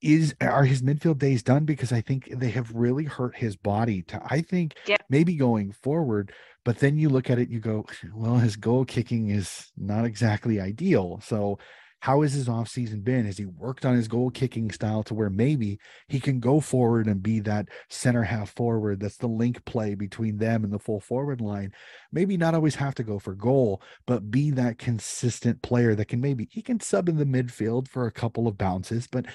is 0.03 0.35
are 0.41 0.65
his 0.65 0.83
midfield 0.83 1.19
days 1.19 1.43
done 1.43 1.65
because 1.65 1.93
I 1.93 2.01
think 2.01 2.29
they 2.35 2.51
have 2.51 2.73
really 2.75 3.05
hurt 3.05 3.37
his 3.37 3.57
body 3.57 4.03
to 4.03 4.21
I 4.25 4.43
think 4.43 4.75
yeah. 4.87 4.97
maybe 5.09 5.37
going 5.37 5.73
forward 5.73 6.33
but 6.65 6.79
then 6.79 6.99
you 6.99 7.09
look 7.09 7.31
at 7.31 7.38
it, 7.38 7.49
you 7.49 7.61
go, 7.61 7.87
well, 8.15 8.37
his 8.37 8.57
goal 8.57 8.85
kicking 8.85 9.31
is 9.31 9.73
not 9.77 10.05
exactly 10.05 10.61
ideal. 10.61 11.21
So 11.23 11.59
how 12.01 12.23
has 12.23 12.33
his 12.33 12.49
offseason 12.49 13.05
been? 13.05 13.27
Has 13.27 13.38
he 13.38 13.47
worked 13.47 13.87
on 13.87 13.95
his 13.95 14.09
goal 14.09 14.29
kicking 14.29 14.73
style 14.73 15.05
to 15.05 15.15
where 15.15 15.31
maybe 15.31 15.79
he 16.09 16.19
can 16.19 16.41
go 16.41 16.59
forward 16.59 17.07
and 17.07 17.23
be 17.23 17.38
that 17.41 17.69
center 17.91 18.25
half 18.25 18.51
forward? 18.51 18.99
That's 18.99 19.19
the 19.19 19.29
link 19.29 19.65
play 19.67 19.95
between 19.95 20.38
them 20.38 20.65
and 20.65 20.73
the 20.73 20.81
full 20.81 20.99
forward 20.99 21.41
line. 21.41 21.71
Maybe 22.11 22.37
not 22.37 22.57
always 22.57 22.75
have 22.75 22.97
to 22.97 23.05
go 23.05 23.21
for 23.21 23.37
goal, 23.37 23.83
but 24.05 24.33
be 24.33 24.51
that 24.51 24.79
consistent 24.79 25.62
player 25.62 25.95
that 25.95 26.09
can 26.09 26.21
maybe 26.21 26.49
he 26.51 26.61
can 26.61 26.81
sub 26.81 27.09
in 27.09 27.19
the 27.19 27.25
midfield 27.25 27.87
for 27.87 28.07
a 28.07 28.12
couple 28.12 28.49
of 28.49 28.59
bounces, 28.59 29.07
but 29.07 29.27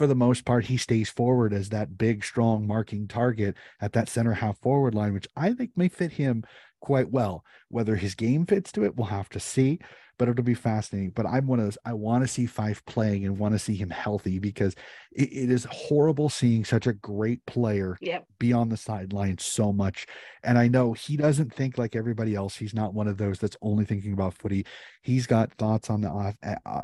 for 0.00 0.06
the 0.06 0.14
most 0.14 0.46
part, 0.46 0.64
he 0.64 0.78
stays 0.78 1.10
forward 1.10 1.52
as 1.52 1.68
that 1.68 1.98
big, 1.98 2.24
strong 2.24 2.66
marking 2.66 3.06
target 3.06 3.54
at 3.82 3.92
that 3.92 4.08
center 4.08 4.32
half 4.32 4.56
forward 4.56 4.94
line, 4.94 5.12
which 5.12 5.28
I 5.36 5.52
think 5.52 5.72
may 5.76 5.88
fit 5.88 6.12
him 6.12 6.42
quite 6.80 7.10
well. 7.10 7.44
Whether 7.68 7.96
his 7.96 8.14
game 8.14 8.46
fits 8.46 8.72
to 8.72 8.84
it, 8.86 8.96
we'll 8.96 9.08
have 9.08 9.28
to 9.28 9.38
see, 9.38 9.78
but 10.20 10.28
it'll 10.28 10.44
be 10.44 10.52
fascinating. 10.52 11.12
But 11.12 11.24
I'm 11.24 11.46
one 11.46 11.60
of 11.60 11.64
those, 11.64 11.78
I 11.86 11.94
want 11.94 12.22
to 12.22 12.28
see 12.28 12.44
Fyfe 12.44 12.84
playing 12.84 13.24
and 13.24 13.38
want 13.38 13.54
to 13.54 13.58
see 13.58 13.74
him 13.74 13.88
healthy 13.88 14.38
because 14.38 14.74
it, 15.12 15.32
it 15.32 15.50
is 15.50 15.66
horrible 15.70 16.28
seeing 16.28 16.62
such 16.62 16.86
a 16.86 16.92
great 16.92 17.44
player 17.46 17.96
yep. 18.02 18.26
be 18.38 18.52
on 18.52 18.68
the 18.68 18.76
sideline 18.76 19.38
so 19.38 19.72
much. 19.72 20.06
And 20.44 20.58
I 20.58 20.68
know 20.68 20.92
he 20.92 21.16
doesn't 21.16 21.54
think 21.54 21.78
like 21.78 21.96
everybody 21.96 22.34
else. 22.34 22.54
He's 22.54 22.74
not 22.74 22.92
one 22.92 23.08
of 23.08 23.16
those 23.16 23.38
that's 23.38 23.56
only 23.62 23.86
thinking 23.86 24.12
about 24.12 24.34
footy. 24.34 24.66
He's 25.00 25.26
got 25.26 25.54
thoughts 25.54 25.88
on 25.88 26.02
the 26.02 26.08
off, 26.08 26.34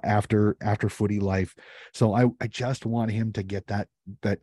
after 0.02 0.56
after 0.62 0.88
footy 0.88 1.20
life. 1.20 1.54
So 1.92 2.14
I, 2.14 2.28
I 2.40 2.46
just 2.46 2.86
want 2.86 3.10
him 3.10 3.34
to 3.34 3.42
get 3.42 3.66
that 3.66 3.88
that 4.22 4.38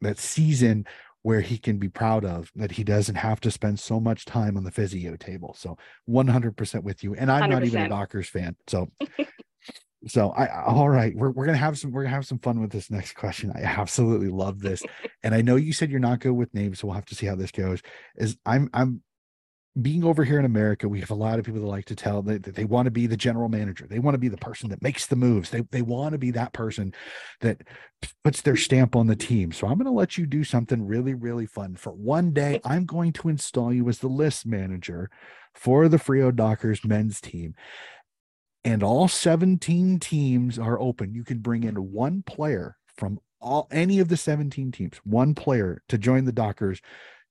that 0.00 0.18
season 0.18 0.86
where 1.24 1.40
he 1.40 1.56
can 1.56 1.78
be 1.78 1.88
proud 1.88 2.22
of 2.22 2.52
that 2.54 2.72
he 2.72 2.84
doesn't 2.84 3.14
have 3.14 3.40
to 3.40 3.50
spend 3.50 3.80
so 3.80 3.98
much 3.98 4.26
time 4.26 4.58
on 4.58 4.62
the 4.62 4.70
physio 4.70 5.16
table. 5.16 5.56
So 5.58 5.78
100% 6.06 6.82
with 6.82 7.02
you. 7.02 7.14
And 7.14 7.32
I'm 7.32 7.44
100%. 7.44 7.50
not 7.50 7.64
even 7.64 7.82
a 7.82 7.88
Dockers 7.88 8.28
fan. 8.28 8.54
So 8.66 8.90
so 10.06 10.32
I 10.32 10.64
all 10.64 10.90
right, 10.90 11.16
we're 11.16 11.30
we're 11.30 11.46
gonna 11.46 11.56
have 11.56 11.78
some 11.78 11.92
we're 11.92 12.02
gonna 12.02 12.14
have 12.14 12.26
some 12.26 12.40
fun 12.40 12.60
with 12.60 12.70
this 12.70 12.90
next 12.90 13.14
question. 13.14 13.50
I 13.56 13.62
absolutely 13.62 14.28
love 14.28 14.60
this. 14.60 14.82
and 15.22 15.34
I 15.34 15.40
know 15.40 15.56
you 15.56 15.72
said 15.72 15.90
you're 15.90 15.98
not 15.98 16.20
good 16.20 16.34
with 16.34 16.52
names, 16.52 16.80
so 16.80 16.88
we'll 16.88 16.94
have 16.94 17.06
to 17.06 17.14
see 17.14 17.24
how 17.24 17.36
this 17.36 17.50
goes. 17.50 17.80
Is 18.16 18.36
I'm 18.44 18.68
I'm 18.74 19.02
being 19.80 20.04
over 20.04 20.22
here 20.22 20.38
in 20.38 20.44
America, 20.44 20.88
we 20.88 21.00
have 21.00 21.10
a 21.10 21.16
lot 21.16 21.38
of 21.38 21.44
people 21.44 21.60
that 21.60 21.66
like 21.66 21.86
to 21.86 21.96
tell 21.96 22.22
that, 22.22 22.44
that 22.44 22.54
they 22.54 22.64
want 22.64 22.86
to 22.86 22.92
be 22.92 23.08
the 23.08 23.16
general 23.16 23.48
manager. 23.48 23.86
They 23.88 23.98
want 23.98 24.14
to 24.14 24.20
be 24.20 24.28
the 24.28 24.36
person 24.36 24.70
that 24.70 24.82
makes 24.82 25.06
the 25.06 25.16
moves. 25.16 25.50
They, 25.50 25.62
they 25.72 25.82
want 25.82 26.12
to 26.12 26.18
be 26.18 26.30
that 26.30 26.52
person 26.52 26.94
that 27.40 27.62
puts 28.22 28.40
their 28.42 28.56
stamp 28.56 28.94
on 28.94 29.08
the 29.08 29.16
team. 29.16 29.50
So 29.50 29.66
I'm 29.66 29.74
going 29.74 29.86
to 29.86 29.90
let 29.90 30.16
you 30.16 30.26
do 30.26 30.44
something 30.44 30.86
really, 30.86 31.14
really 31.14 31.46
fun. 31.46 31.74
For 31.74 31.90
one 31.90 32.32
day, 32.32 32.60
I'm 32.64 32.86
going 32.86 33.12
to 33.14 33.28
install 33.28 33.72
you 33.72 33.88
as 33.88 33.98
the 33.98 34.06
list 34.06 34.46
manager 34.46 35.10
for 35.54 35.88
the 35.88 35.96
Freo 35.96 36.34
Dockers 36.34 36.84
men's 36.84 37.20
team. 37.20 37.54
And 38.64 38.82
all 38.82 39.08
17 39.08 39.98
teams 39.98 40.58
are 40.58 40.80
open. 40.80 41.14
You 41.14 41.24
can 41.24 41.38
bring 41.38 41.64
in 41.64 41.74
one 41.74 42.22
player 42.22 42.76
from 42.96 43.18
all 43.40 43.66
any 43.72 43.98
of 43.98 44.08
the 44.08 44.16
17 44.16 44.70
teams, 44.70 44.98
one 45.04 45.34
player 45.34 45.82
to 45.88 45.98
join 45.98 46.24
the 46.24 46.32
Dockers 46.32 46.80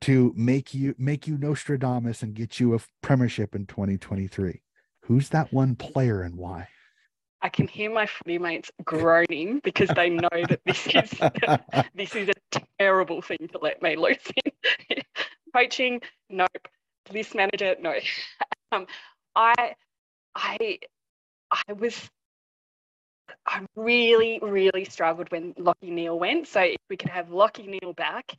to 0.03 0.33
make 0.35 0.73
you 0.73 0.93
make 0.97 1.27
you 1.27 1.37
Nostradamus 1.37 2.23
and 2.23 2.33
get 2.33 2.59
you 2.59 2.75
a 2.75 2.79
premiership 3.01 3.55
in 3.55 3.65
2023. 3.65 4.61
Who's 5.03 5.29
that 5.29 5.53
one 5.53 5.75
player 5.75 6.21
and 6.21 6.35
why? 6.35 6.67
I 7.41 7.47
can 7.49 7.67
hear 7.67 7.89
my 7.89 8.05
footy 8.05 8.37
mates 8.37 8.69
groaning 8.83 9.61
because 9.63 9.89
they 9.95 10.09
know 10.09 10.29
that 10.31 10.59
this 10.65 10.87
is 10.87 11.11
this 11.95 12.15
is 12.15 12.29
a 12.29 12.61
terrible 12.79 13.21
thing 13.21 13.49
to 13.51 13.59
let 13.59 13.81
me 13.81 13.95
loose 13.95 14.17
in. 14.45 15.01
Coaching, 15.55 16.01
nope. 16.29 16.49
List 17.11 17.35
manager, 17.35 17.75
no. 17.79 17.95
Um, 18.71 18.87
I 19.35 19.75
I 20.35 20.79
I 21.51 21.73
was 21.73 22.09
I 23.45 23.61
really, 23.75 24.39
really 24.41 24.83
struggled 24.85 25.31
when 25.31 25.53
Lachie 25.53 25.75
Neale 25.83 26.17
went. 26.17 26.47
So 26.47 26.61
if 26.61 26.77
we 26.89 26.97
could 26.97 27.11
have 27.11 27.27
Lachie 27.27 27.67
Neale 27.67 27.93
back, 27.93 28.35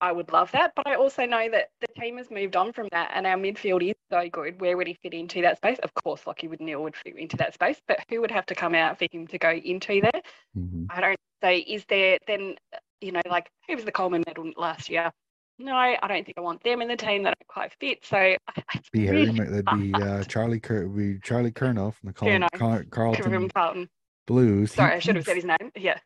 I 0.00 0.12
would 0.12 0.32
love 0.32 0.50
that. 0.52 0.72
But 0.74 0.86
I 0.86 0.94
also 0.94 1.26
know 1.26 1.48
that 1.50 1.70
the 1.80 2.00
team 2.00 2.16
has 2.16 2.30
moved 2.30 2.56
on 2.56 2.72
from 2.72 2.88
that 2.92 3.10
and 3.14 3.26
our 3.26 3.36
midfield 3.36 3.86
is 3.88 3.94
so 4.10 4.28
good. 4.30 4.60
Where 4.60 4.76
would 4.76 4.86
he 4.86 4.96
fit 5.02 5.14
into 5.14 5.42
that 5.42 5.58
space? 5.58 5.78
Of 5.82 5.92
course, 6.02 6.22
Lachie 6.24 6.48
would 6.48 6.60
Neale 6.60 6.82
would 6.82 6.96
fit 6.96 7.16
into 7.16 7.36
that 7.38 7.54
space, 7.54 7.80
but 7.86 7.98
who 8.08 8.20
would 8.20 8.30
have 8.30 8.46
to 8.46 8.54
come 8.54 8.74
out 8.74 8.98
for 8.98 9.06
him 9.10 9.26
to 9.28 9.38
go 9.38 9.50
into 9.50 10.00
there? 10.00 10.22
Mm-hmm. 10.56 10.84
I 10.90 11.00
don't 11.00 11.18
say, 11.42 11.58
is 11.58 11.84
there 11.88 12.18
then, 12.26 12.56
you 13.00 13.12
know, 13.12 13.20
like 13.28 13.50
who 13.68 13.76
was 13.76 13.84
the 13.84 13.92
Coleman 13.92 14.24
medal 14.26 14.50
last 14.56 14.88
year? 14.88 15.12
No, 15.58 15.74
I 15.76 15.98
don't 16.08 16.24
think 16.24 16.38
I 16.38 16.40
want 16.40 16.62
them 16.64 16.80
in 16.80 16.88
the 16.88 16.96
team 16.96 17.22
that 17.24 17.34
don't 17.38 17.48
quite 17.48 17.72
fit. 17.78 17.98
So 18.06 18.34
be 18.92 19.06
Harry, 19.06 19.26
that'd 19.26 19.66
be 19.66 19.92
uh, 19.92 20.24
Charlie 20.24 20.60
Cur- 20.60 20.86
be 20.86 21.18
Charlie 21.22 21.52
Curnow 21.52 21.92
from 21.92 22.06
the 22.06 22.12
Col- 22.14 22.48
Car- 22.54 22.84
Carlton, 22.84 23.50
Carlton 23.50 23.88
Blues. 24.26 24.72
Sorry, 24.72 24.92
he, 24.92 24.96
I 24.96 24.98
should 25.00 25.16
have 25.16 25.24
said 25.26 25.36
his 25.36 25.44
name. 25.44 25.70
Yeah. 25.76 25.98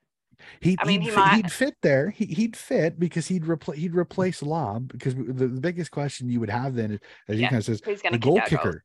He, 0.61 0.77
I 0.81 0.85
mean, 0.85 1.01
he'd, 1.01 1.11
he 1.11 1.17
might... 1.17 1.35
he'd 1.37 1.53
fit 1.53 1.75
there. 1.83 2.11
He, 2.11 2.27
he'd 2.27 2.57
fit 2.57 2.99
because 2.99 3.27
he'd 3.27 3.47
replace 3.47 3.79
he'd 3.79 3.95
replace 3.95 4.43
Lobb 4.43 4.93
because 4.93 5.15
the, 5.15 5.49
the 5.49 5.61
biggest 5.61 5.91
question 5.91 6.29
you 6.29 6.41
would 6.41 6.51
have 6.51 6.75
then, 6.75 6.93
is, 6.93 7.01
as 7.29 7.37
yeah. 7.39 7.47
he 7.47 7.51
kind 7.51 7.59
of 7.59 7.65
says, 7.65 7.81
the 7.81 8.19
goal 8.19 8.41
kicker. 8.47 8.85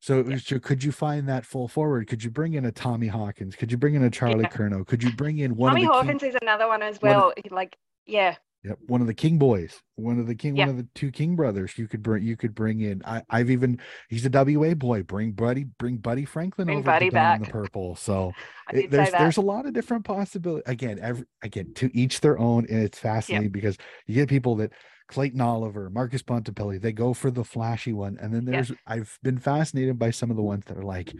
So, 0.00 0.24
yeah. 0.26 0.36
so, 0.38 0.58
could 0.58 0.82
you 0.82 0.90
find 0.90 1.28
that 1.28 1.46
full 1.46 1.68
forward? 1.68 2.08
Could 2.08 2.24
you 2.24 2.30
bring 2.30 2.54
in 2.54 2.64
a 2.64 2.72
Tommy 2.72 3.06
Hawkins? 3.06 3.54
Could 3.54 3.70
you 3.70 3.78
bring 3.78 3.94
in 3.94 4.02
a 4.02 4.10
Charlie 4.10 4.40
yeah. 4.42 4.48
Curnow? 4.48 4.84
Could 4.84 5.02
you 5.02 5.12
bring 5.12 5.38
in 5.38 5.54
one? 5.56 5.70
Tommy 5.70 5.84
Hawkins 5.84 6.22
King, 6.22 6.30
is 6.30 6.36
another 6.42 6.66
one 6.66 6.82
as 6.82 7.00
well. 7.00 7.32
Of, 7.36 7.52
like, 7.52 7.78
yeah, 8.04 8.34
Yep, 8.64 8.78
one 8.86 9.00
of 9.00 9.08
the 9.08 9.14
King 9.14 9.38
boys, 9.38 9.82
one 9.96 10.20
of 10.20 10.28
the 10.28 10.36
King, 10.36 10.54
one 10.54 10.68
of 10.68 10.76
the 10.76 10.86
two 10.94 11.10
King 11.10 11.34
brothers. 11.34 11.76
You 11.76 11.88
could 11.88 12.00
bring, 12.00 12.22
you 12.22 12.36
could 12.36 12.54
bring 12.54 12.80
in. 12.80 13.02
I, 13.04 13.22
I've 13.28 13.50
even 13.50 13.80
he's 14.08 14.24
a 14.24 14.30
WA 14.30 14.74
boy. 14.74 15.02
Bring 15.02 15.32
Buddy, 15.32 15.64
bring 15.64 15.96
Buddy 15.96 16.24
Franklin 16.24 16.66
bring 16.66 16.78
over 16.78 16.86
Buddy 16.86 17.08
to 17.08 17.14
back. 17.14 17.44
the 17.44 17.50
purple. 17.50 17.96
So 17.96 18.32
it, 18.72 18.88
there's 18.88 19.10
there's 19.10 19.36
a 19.36 19.42
lot 19.42 19.66
of 19.66 19.72
different 19.72 20.04
possibilities. 20.04 20.62
Again, 20.66 21.00
every 21.02 21.24
again 21.42 21.74
to 21.74 21.90
each 21.92 22.20
their 22.20 22.38
own, 22.38 22.66
and 22.70 22.84
it's 22.84 23.00
fascinating 23.00 23.46
yep. 23.46 23.52
because 23.52 23.76
you 24.06 24.14
get 24.14 24.28
people 24.28 24.54
that 24.56 24.70
Clayton 25.08 25.40
Oliver, 25.40 25.90
Marcus 25.90 26.22
Bontempelli, 26.22 26.80
they 26.80 26.92
go 26.92 27.12
for 27.12 27.32
the 27.32 27.44
flashy 27.44 27.92
one, 27.92 28.16
and 28.20 28.32
then 28.32 28.44
there's 28.44 28.70
yep. 28.70 28.78
I've 28.86 29.18
been 29.24 29.38
fascinated 29.38 29.98
by 29.98 30.10
some 30.10 30.30
of 30.30 30.36
the 30.36 30.42
ones 30.42 30.64
that 30.66 30.78
are 30.78 30.84
like, 30.84 31.12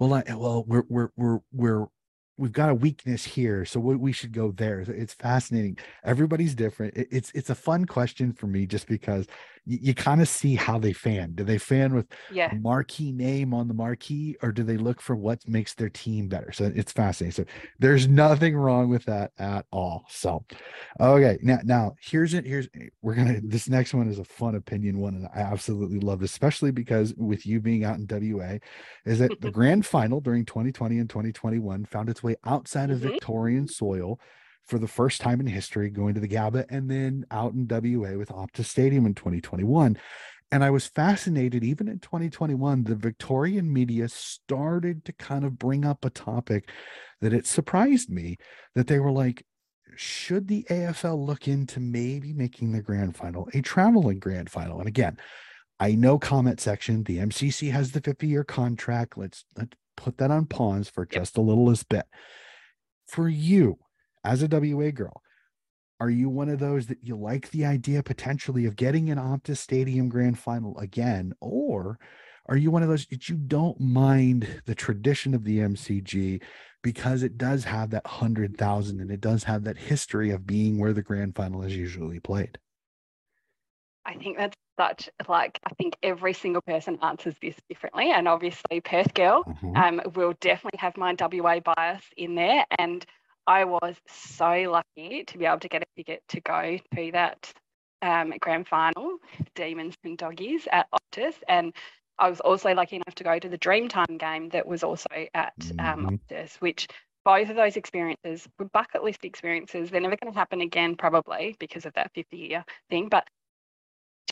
well, 0.00 0.14
I, 0.14 0.24
well, 0.34 0.64
we're 0.66 0.84
we're 0.88 1.10
we're 1.16 1.38
we're 1.52 1.86
we've 2.40 2.52
got 2.52 2.70
a 2.70 2.74
weakness 2.74 3.24
here 3.24 3.64
so 3.64 3.78
we, 3.78 3.94
we 3.96 4.12
should 4.12 4.32
go 4.32 4.50
there. 4.50 4.80
It's 4.80 5.14
fascinating. 5.14 5.78
Everybody's 6.02 6.54
different. 6.54 6.96
It, 6.96 7.08
it's 7.10 7.30
it's 7.34 7.50
a 7.50 7.54
fun 7.54 7.84
question 7.84 8.32
for 8.32 8.46
me 8.46 8.66
just 8.66 8.88
because 8.88 9.26
you, 9.64 9.78
you 9.80 9.94
kind 9.94 10.20
of 10.20 10.28
see 10.28 10.54
how 10.54 10.78
they 10.78 10.92
fan. 10.92 11.32
Do 11.34 11.44
they 11.44 11.58
fan 11.58 11.94
with 11.94 12.06
yeah. 12.32 12.50
a 12.52 12.56
marquee 12.56 13.12
name 13.12 13.54
on 13.54 13.68
the 13.68 13.74
marquee, 13.74 14.36
or 14.42 14.52
do 14.52 14.62
they 14.62 14.76
look 14.76 15.00
for 15.00 15.16
what 15.16 15.46
makes 15.48 15.74
their 15.74 15.88
team 15.88 16.28
better? 16.28 16.52
So 16.52 16.70
it's 16.74 16.92
fascinating. 16.92 17.44
So 17.44 17.50
there's 17.78 18.08
nothing 18.08 18.56
wrong 18.56 18.88
with 18.88 19.04
that 19.06 19.32
at 19.38 19.66
all. 19.70 20.04
So 20.08 20.44
okay, 20.98 21.38
now 21.42 21.58
now 21.64 21.94
here's 22.00 22.34
it. 22.34 22.46
Here's 22.46 22.68
we're 23.02 23.14
gonna 23.14 23.40
this 23.42 23.68
next 23.68 23.94
one 23.94 24.08
is 24.08 24.18
a 24.18 24.24
fun 24.24 24.54
opinion 24.54 24.98
one, 24.98 25.14
and 25.14 25.28
I 25.34 25.40
absolutely 25.40 26.00
love 26.00 26.20
this, 26.20 26.32
especially 26.32 26.70
because 26.70 27.14
with 27.16 27.46
you 27.46 27.60
being 27.60 27.84
out 27.84 27.98
in 27.98 28.06
WA, 28.08 28.58
is 29.04 29.18
that 29.18 29.40
the 29.40 29.50
grand 29.50 29.86
final 29.86 30.20
during 30.20 30.44
2020 30.44 30.98
and 30.98 31.08
2021 31.08 31.84
found 31.86 32.08
its 32.08 32.22
way 32.22 32.36
outside 32.44 32.90
of 32.90 32.98
mm-hmm. 32.98 33.08
Victorian 33.08 33.68
soil 33.68 34.18
for 34.66 34.78
the 34.78 34.88
first 34.88 35.20
time 35.20 35.40
in 35.40 35.46
history 35.46 35.90
going 35.90 36.14
to 36.14 36.20
the 36.20 36.28
Gabba 36.28 36.66
and 36.68 36.90
then 36.90 37.26
out 37.30 37.52
in 37.52 37.66
WA 37.68 38.16
with 38.16 38.28
Optus 38.28 38.66
Stadium 38.66 39.06
in 39.06 39.14
2021. 39.14 39.98
And 40.52 40.64
I 40.64 40.70
was 40.70 40.86
fascinated, 40.86 41.62
even 41.62 41.86
in 41.86 42.00
2021, 42.00 42.84
the 42.84 42.96
Victorian 42.96 43.72
media 43.72 44.08
started 44.08 45.04
to 45.04 45.12
kind 45.12 45.44
of 45.44 45.58
bring 45.58 45.84
up 45.84 46.04
a 46.04 46.10
topic 46.10 46.70
that 47.20 47.32
it 47.32 47.46
surprised 47.46 48.10
me 48.10 48.36
that 48.74 48.88
they 48.88 48.98
were 48.98 49.12
like, 49.12 49.44
should 49.96 50.48
the 50.48 50.66
AFL 50.70 51.24
look 51.24 51.46
into 51.46 51.78
maybe 51.78 52.32
making 52.32 52.72
the 52.72 52.82
grand 52.82 53.16
final 53.16 53.48
a 53.54 53.60
traveling 53.60 54.18
grand 54.18 54.50
final? 54.50 54.78
And 54.78 54.88
again, 54.88 55.18
I 55.78 55.94
know 55.94 56.18
comment 56.18 56.60
section, 56.60 57.04
the 57.04 57.18
MCC 57.18 57.70
has 57.70 57.92
the 57.92 58.00
50 58.00 58.26
year 58.26 58.44
contract. 58.44 59.16
Let's, 59.16 59.44
let's 59.56 59.76
put 59.96 60.18
that 60.18 60.30
on 60.30 60.46
pause 60.46 60.88
for 60.88 61.06
just 61.06 61.36
a 61.36 61.40
littlest 61.40 61.88
bit. 61.88 62.06
For 63.06 63.28
you, 63.28 63.78
as 64.24 64.42
a 64.42 64.48
WA 64.48 64.90
girl, 64.90 65.22
are 66.00 66.10
you 66.10 66.28
one 66.30 66.48
of 66.48 66.58
those 66.58 66.86
that 66.86 67.02
you 67.02 67.16
like 67.16 67.50
the 67.50 67.66
idea 67.66 68.02
potentially 68.02 68.64
of 68.64 68.76
getting 68.76 69.10
an 69.10 69.18
Optus 69.18 69.58
Stadium 69.58 70.08
grand 70.08 70.38
final 70.38 70.78
again? 70.78 71.34
Or 71.40 71.98
are 72.46 72.56
you 72.56 72.70
one 72.70 72.82
of 72.82 72.88
those 72.88 73.06
that 73.06 73.28
you 73.28 73.36
don't 73.36 73.78
mind 73.78 74.62
the 74.64 74.74
tradition 74.74 75.34
of 75.34 75.44
the 75.44 75.58
MCG 75.58 76.42
because 76.82 77.22
it 77.22 77.36
does 77.36 77.64
have 77.64 77.90
that 77.90 78.04
100,000 78.04 79.00
and 79.00 79.10
it 79.10 79.20
does 79.20 79.44
have 79.44 79.64
that 79.64 79.76
history 79.76 80.30
of 80.30 80.46
being 80.46 80.78
where 80.78 80.94
the 80.94 81.02
grand 81.02 81.36
final 81.36 81.62
is 81.62 81.76
usually 81.76 82.18
played? 82.18 82.58
I 84.06 84.14
think 84.14 84.38
that's 84.38 84.56
such 84.78 85.10
like 85.28 85.60
I 85.64 85.74
think 85.74 85.96
every 86.02 86.32
single 86.32 86.62
person 86.62 86.98
answers 87.02 87.34
this 87.42 87.54
differently, 87.68 88.10
and 88.10 88.26
obviously 88.26 88.80
Perth 88.80 89.12
girl 89.12 89.44
mm-hmm. 89.44 89.76
um, 89.76 90.00
will 90.14 90.32
definitely 90.40 90.78
have 90.78 90.96
my 90.96 91.14
WA 91.20 91.60
bias 91.60 92.02
in 92.16 92.34
there, 92.34 92.64
and 92.78 93.04
I 93.50 93.64
was 93.64 93.96
so 94.06 94.70
lucky 94.70 95.24
to 95.24 95.36
be 95.36 95.44
able 95.44 95.58
to 95.58 95.68
get 95.68 95.82
a 95.82 95.86
ticket 95.96 96.22
to 96.28 96.40
go 96.40 96.78
to 96.94 97.10
that 97.10 97.52
um, 98.00 98.32
grand 98.40 98.68
final, 98.68 99.16
Demons 99.56 99.96
and 100.04 100.16
Doggies 100.16 100.68
at 100.70 100.86
Optus. 100.92 101.34
And 101.48 101.74
I 102.16 102.30
was 102.30 102.38
also 102.38 102.72
lucky 102.74 102.94
enough 102.94 103.16
to 103.16 103.24
go 103.24 103.40
to 103.40 103.48
the 103.48 103.58
Dreamtime 103.58 104.20
game 104.20 104.50
that 104.50 104.68
was 104.68 104.84
also 104.84 105.08
at 105.34 105.52
um, 105.80 106.06
mm-hmm. 106.06 106.06
Optus, 106.14 106.60
which 106.60 106.86
both 107.24 107.50
of 107.50 107.56
those 107.56 107.76
experiences 107.76 108.48
were 108.56 108.66
bucket 108.66 109.02
list 109.02 109.24
experiences. 109.24 109.90
They're 109.90 110.00
never 110.00 110.16
going 110.16 110.32
to 110.32 110.38
happen 110.38 110.60
again, 110.60 110.94
probably 110.94 111.56
because 111.58 111.86
of 111.86 111.92
that 111.94 112.12
50 112.14 112.36
year 112.36 112.64
thing. 112.88 113.08
But 113.08 113.26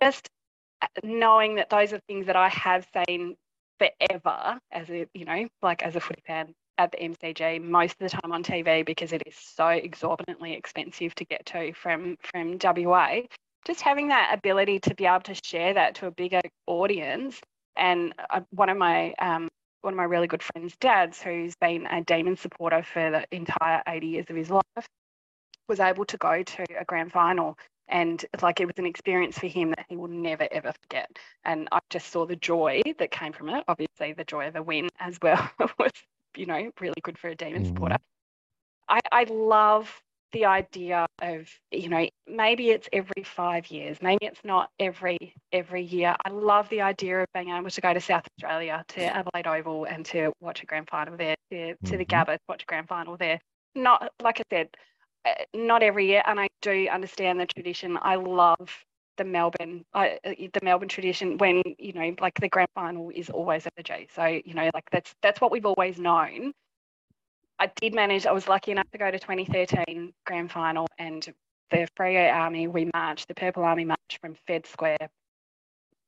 just 0.01 0.29
uh, 0.81 0.87
knowing 1.03 1.57
that 1.57 1.71
those 1.71 1.93
are 1.93 1.99
things 2.07 2.27
that 2.27 2.37
I 2.37 2.51
have 2.51 2.87
seen 3.09 3.35
forever 3.81 4.61
as 4.71 4.89
a, 4.91 5.09
you 5.13 5.25
know, 5.25 5.49
like 5.61 5.83
as 5.83 5.97
a 5.97 6.01
footy 6.01 6.23
fan 6.25 6.55
at 6.79 6.93
the 6.93 6.99
MCG 6.99 7.63
most 7.63 7.97
of 8.01 8.11
the 8.11 8.17
time 8.17 8.33
on 8.33 8.43
TV 8.43 8.87
because 8.87 9.13
it 9.13 9.23
is 9.27 9.35
so 9.37 9.69
exorbitantly 9.69 10.55
expensive 10.55 11.15
to 11.17 11.25
get 11.25 11.45
to 11.47 11.73
from 11.75 12.17
from 12.23 12.59
WA. 12.63 13.21
Just 13.67 13.81
having 13.81 14.09
that 14.09 14.33
ability 14.33 14.79
to 14.81 14.95
be 14.95 15.05
able 15.05 15.21
to 15.21 15.35
share 15.45 15.75
that 15.75 15.97
to 15.97 16.07
a 16.07 16.11
bigger 16.11 16.41
audience, 16.67 17.41
and 17.77 18.15
uh, 18.31 18.41
one 18.51 18.69
of 18.69 18.79
my 18.79 19.13
um, 19.19 19.49
one 19.83 19.95
of 19.95 19.99
my 19.99 20.05
really 20.05 20.27
good 20.27 20.43
friends' 20.43 20.77
dads, 20.81 21.21
who's 21.21 21.57
been 21.57 21.87
a 21.87 22.03
Demon 22.03 22.37
supporter 22.37 22.83
for 22.83 23.11
the 23.11 23.27
entire 23.31 23.83
80 23.87 24.07
years 24.07 24.27
of 24.31 24.37
his 24.37 24.51
life, 24.51 24.89
was 25.69 25.81
able 25.81 26.05
to 26.07 26.17
go 26.17 26.43
to 26.43 26.65
a 26.79 26.85
grand 26.85 27.13
final 27.13 27.59
and 27.89 28.25
it's 28.33 28.43
like 28.43 28.61
it 28.61 28.67
was 28.67 28.75
an 28.77 28.87
experience 28.87 29.39
for 29.39 29.47
him 29.47 29.71
that 29.71 29.87
he 29.89 29.97
will 29.97 30.09
never 30.09 30.47
ever 30.51 30.73
forget 30.83 31.11
and 31.45 31.69
i 31.73 31.79
just 31.91 32.11
saw 32.11 32.27
the 32.27 32.37
joy 32.37 32.83
that 32.99 33.11
came 33.11 33.33
from 33.33 33.49
it 33.49 33.65
obviously 33.69 34.13
the 34.13 34.25
joy 34.25 34.47
of 34.47 34.57
a 34.57 34.63
win 34.63 34.89
as 35.01 35.19
well 35.23 35.51
was 35.79 35.93
you 36.37 36.47
know, 36.47 36.71
really 36.81 37.01
good 37.03 37.19
for 37.19 37.29
a 37.29 37.35
demon 37.35 37.63
mm-hmm. 37.63 37.75
supporter. 37.75 37.99
I, 38.89 39.01
I 39.13 39.25
love 39.25 40.03
the 40.33 40.45
idea 40.45 41.07
of, 41.23 41.49
you 41.71 41.89
know, 41.89 42.07
maybe 42.27 42.71
it's 42.71 42.89
every 42.93 43.23
five 43.25 43.69
years, 43.69 43.99
maybe 44.03 44.27
it's 44.27 44.45
not 44.45 44.71
every 44.79 45.17
every 45.53 45.83
year. 45.83 46.15
I 46.25 46.31
love 46.31 46.69
the 46.69 46.83
idea 46.83 47.23
of 47.23 47.27
being 47.35 47.51
able 47.51 47.71
to 47.71 47.81
go 47.81 47.95
to 47.95 48.01
South 48.01 48.25
Australia, 48.37 48.85
to 48.89 49.05
Adelaide 49.05 49.47
Oval 49.47 49.85
and 49.85 50.05
to 50.07 50.33
watch 50.41 50.63
a 50.63 50.67
grand 50.67 50.89
final 50.91 51.17
there, 51.17 51.37
to, 51.51 51.57
mm-hmm. 51.57 51.87
to 51.87 51.97
the 51.97 52.05
mm-hmm. 52.05 52.31
Gabba, 52.31 52.39
watch 52.49 52.63
a 52.63 52.67
grand 52.67 52.89
final 52.89 53.17
there. 53.17 53.41
Not 53.75 54.11
like 54.23 54.41
I 54.41 54.45
said, 54.51 54.69
uh, 55.25 55.33
not 55.55 55.83
every 55.83 56.07
year, 56.07 56.23
and 56.27 56.39
I 56.39 56.49
do 56.63 56.89
understand 56.89 57.41
the 57.41 57.47
tradition. 57.47 57.99
I 58.01 58.17
love 58.17 58.85
the 59.19 59.25
Melbourne, 59.25 59.85
uh, 59.93 60.09
the 60.25 60.61
Melbourne 60.63 60.89
tradition 60.89 61.37
when 61.37 61.63
you 61.79 61.93
know, 61.93 62.15
like 62.21 62.41
the 62.41 62.49
grand 62.49 62.71
final 62.75 63.11
is 63.15 63.29
always 63.29 63.67
at 63.67 63.75
the 63.77 63.83
G. 63.83 64.09
So 64.15 64.25
you 64.25 64.55
know, 64.55 64.71
like 64.73 64.89
that's 64.91 65.15
that's 65.23 65.41
what 65.41 65.51
we've 65.51 65.67
always 65.67 65.99
known. 65.99 66.53
I 67.59 67.71
did 67.81 67.95
manage. 67.95 68.25
I 68.27 68.33
was 68.33 68.49
lucky 68.49 68.71
enough 68.71 68.91
to 68.93 68.99
go 68.99 69.11
to 69.11 69.19
2013 69.19 70.13
grand 70.25 70.51
final, 70.51 70.87
and 70.99 71.27
the 71.71 71.89
Freo 71.99 72.33
Army 72.33 72.69
we 72.69 72.91
marched, 72.95 73.29
the 73.29 73.35
Purple 73.35 73.65
Army 73.65 73.85
marched 73.85 74.19
from 74.21 74.37
Fed 74.47 74.67
Square 74.67 75.11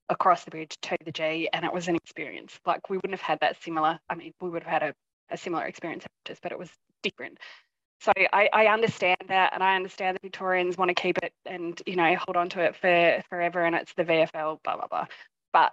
across 0.08 0.44
the 0.44 0.50
bridge 0.50 0.76
to 0.82 0.96
the 1.04 1.12
G, 1.12 1.48
and 1.52 1.64
it 1.64 1.72
was 1.72 1.88
an 1.88 1.96
experience. 1.96 2.58
Like 2.64 2.88
we 2.88 2.96
wouldn't 2.96 3.14
have 3.14 3.20
had 3.20 3.40
that 3.40 3.62
similar. 3.62 3.98
I 4.08 4.14
mean, 4.14 4.32
we 4.40 4.50
would 4.50 4.62
have 4.62 4.82
had 4.82 4.90
a, 4.90 4.94
a 5.30 5.36
similar 5.36 5.64
experience, 5.64 6.04
but 6.42 6.52
it 6.52 6.58
was 6.58 6.70
different. 7.02 7.38
So 8.00 8.12
I, 8.16 8.48
I, 8.52 8.66
understand 8.66 9.18
that, 9.28 9.52
and 9.52 9.62
I 9.62 9.76
understand 9.76 10.16
the 10.16 10.26
Victorians 10.26 10.78
want 10.78 10.88
to 10.88 10.94
keep 10.94 11.18
it 11.18 11.34
and 11.44 11.80
you 11.84 11.96
know 11.96 12.16
hold 12.16 12.36
on 12.36 12.48
to 12.50 12.60
it 12.60 12.74
for 12.74 13.22
forever, 13.28 13.62
and 13.64 13.76
it's 13.76 13.92
the 13.94 14.04
VFL, 14.04 14.62
blah 14.64 14.76
blah 14.76 14.86
blah. 14.88 15.06
But 15.52 15.72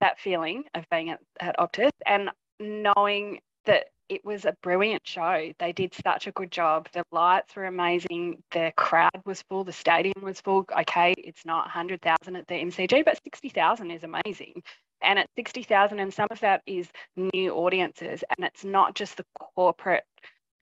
that 0.00 0.20
feeling 0.20 0.64
of 0.74 0.84
being 0.90 1.10
at, 1.10 1.20
at 1.40 1.58
Optus 1.58 1.90
and 2.06 2.30
knowing 2.60 3.40
that 3.66 3.86
it 4.08 4.24
was 4.24 4.44
a 4.44 4.56
brilliant 4.62 5.06
show. 5.06 5.52
They 5.60 5.72
did 5.72 5.94
such 5.94 6.26
a 6.26 6.32
good 6.32 6.50
job. 6.50 6.88
The 6.92 7.04
lights 7.12 7.54
were 7.54 7.66
amazing. 7.66 8.42
The 8.50 8.72
crowd 8.76 9.22
was 9.24 9.42
full. 9.42 9.62
The 9.62 9.72
stadium 9.72 10.22
was 10.22 10.40
full. 10.40 10.66
Okay, 10.80 11.14
it's 11.16 11.46
not 11.46 11.66
100,000 11.66 12.36
at 12.36 12.46
the 12.48 12.54
MCG, 12.54 13.04
but 13.04 13.20
60,000 13.22 13.90
is 13.92 14.02
amazing. 14.02 14.62
And 15.00 15.18
at 15.20 15.28
60,000, 15.36 16.00
and 16.00 16.12
some 16.12 16.26
of 16.30 16.40
that 16.40 16.62
is 16.66 16.88
new 17.16 17.54
audiences, 17.54 18.24
and 18.36 18.44
it's 18.44 18.64
not 18.64 18.94
just 18.96 19.16
the 19.16 19.24
corporate 19.54 20.04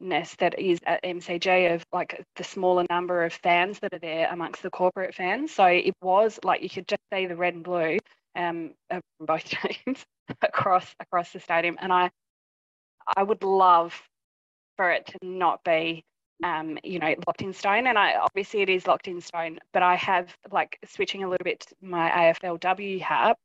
ness 0.00 0.34
that 0.36 0.58
is 0.58 0.80
at 0.86 1.02
MCG 1.02 1.74
of 1.74 1.84
like 1.92 2.24
the 2.36 2.44
smaller 2.44 2.86
number 2.90 3.24
of 3.24 3.32
fans 3.32 3.78
that 3.80 3.92
are 3.94 3.98
there 3.98 4.28
amongst 4.32 4.62
the 4.62 4.70
corporate 4.70 5.14
fans. 5.14 5.52
So 5.52 5.64
it 5.66 5.94
was 6.00 6.38
like 6.44 6.62
you 6.62 6.70
could 6.70 6.88
just 6.88 7.02
see 7.12 7.26
the 7.26 7.36
red 7.36 7.54
and 7.54 7.64
blue 7.64 7.98
um, 8.36 8.74
from 8.88 9.02
both 9.20 9.44
teams 9.44 10.04
across 10.42 10.94
across 11.00 11.32
the 11.32 11.40
stadium, 11.40 11.76
and 11.80 11.92
I 11.92 12.10
I 13.16 13.22
would 13.22 13.42
love 13.42 14.00
for 14.76 14.90
it 14.90 15.06
to 15.06 15.18
not 15.22 15.62
be 15.64 16.04
um, 16.44 16.78
you 16.84 16.98
know 16.98 17.14
locked 17.26 17.42
in 17.42 17.52
stone, 17.52 17.86
and 17.86 17.98
I 17.98 18.14
obviously 18.14 18.62
it 18.62 18.68
is 18.68 18.86
locked 18.86 19.08
in 19.08 19.20
stone, 19.20 19.58
but 19.72 19.82
I 19.82 19.96
have 19.96 20.34
like 20.50 20.78
switching 20.86 21.24
a 21.24 21.28
little 21.28 21.44
bit 21.44 21.60
to 21.60 21.74
my 21.82 22.10
AFLW 22.10 23.00
hat. 23.00 23.36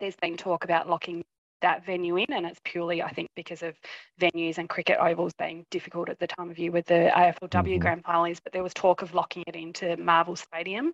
There's 0.00 0.16
been 0.16 0.36
talk 0.36 0.64
about 0.64 0.88
locking 0.88 1.24
that 1.64 1.84
venue 1.84 2.16
in, 2.16 2.30
and 2.30 2.44
it's 2.44 2.60
purely, 2.62 3.02
I 3.02 3.10
think, 3.10 3.30
because 3.34 3.62
of 3.62 3.74
venues 4.20 4.58
and 4.58 4.68
cricket 4.68 4.98
ovals 5.00 5.32
being 5.38 5.64
difficult 5.70 6.10
at 6.10 6.18
the 6.18 6.26
time 6.26 6.50
of 6.50 6.58
year 6.58 6.70
with 6.70 6.84
the 6.84 7.10
AFLW 7.16 7.38
mm-hmm. 7.48 7.78
grand 7.78 8.04
finals. 8.04 8.38
But 8.38 8.52
there 8.52 8.62
was 8.62 8.74
talk 8.74 9.00
of 9.00 9.14
locking 9.14 9.44
it 9.46 9.56
into 9.56 9.96
Marvel 9.96 10.36
Stadium, 10.36 10.92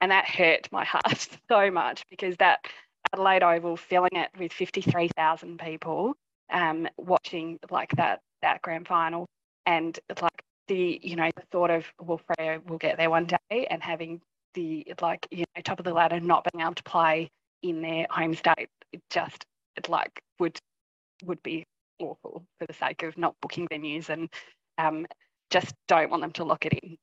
and 0.00 0.10
that 0.10 0.26
hurt 0.28 0.68
my 0.72 0.84
heart 0.94 1.28
so 1.48 1.70
much 1.70 2.02
because 2.10 2.36
that 2.38 2.66
Adelaide 3.12 3.44
Oval 3.44 3.76
filling 3.76 4.10
it 4.14 4.30
with 4.36 4.52
53,000 4.52 5.60
people 5.60 6.14
um, 6.52 6.88
watching 6.98 7.60
like 7.70 7.90
that 7.92 8.20
that 8.42 8.62
grand 8.62 8.88
final, 8.88 9.26
and 9.66 9.98
like 10.20 10.42
the 10.66 10.98
you 11.02 11.14
know 11.14 11.30
the 11.36 11.42
thought 11.52 11.70
of 11.70 11.86
well 12.00 12.20
Freo 12.28 12.68
will 12.68 12.78
get 12.78 12.96
there 12.96 13.10
one 13.10 13.26
day, 13.26 13.66
and 13.70 13.80
having 13.80 14.20
the 14.54 14.92
like 15.00 15.24
you 15.30 15.44
know 15.54 15.62
top 15.62 15.78
of 15.78 15.84
the 15.84 15.94
ladder 15.94 16.18
not 16.18 16.44
being 16.52 16.64
able 16.64 16.74
to 16.74 16.82
play 16.82 17.30
in 17.62 17.80
their 17.80 18.08
home 18.10 18.34
state, 18.34 18.68
it 18.92 19.00
just 19.10 19.44
like 19.88 20.22
would 20.38 20.58
would 21.24 21.42
be 21.42 21.64
awful 21.98 22.44
for 22.58 22.66
the 22.66 22.72
sake 22.72 23.02
of 23.02 23.16
not 23.18 23.34
booking 23.42 23.68
venues 23.68 24.08
and 24.08 24.28
um, 24.78 25.06
just 25.50 25.74
don't 25.88 26.10
want 26.10 26.22
them 26.22 26.32
to 26.32 26.44
lock 26.44 26.64
it 26.66 26.72
in 26.72 26.96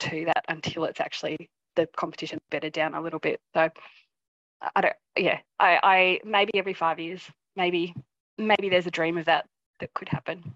to 0.00 0.24
that 0.26 0.44
until 0.48 0.84
it's 0.84 1.00
actually 1.00 1.48
the 1.76 1.88
competition 1.96 2.38
better 2.50 2.68
down 2.70 2.94
a 2.94 3.00
little 3.00 3.18
bit. 3.18 3.40
So 3.54 3.68
I 4.74 4.80
don't, 4.80 4.94
yeah, 5.16 5.38
I, 5.58 5.78
I 5.82 6.20
maybe 6.24 6.52
every 6.56 6.74
five 6.74 6.98
years, 6.98 7.22
maybe 7.56 7.94
maybe 8.38 8.68
there's 8.68 8.86
a 8.86 8.90
dream 8.90 9.18
of 9.18 9.24
that 9.26 9.46
that 9.80 9.94
could 9.94 10.08
happen. 10.08 10.54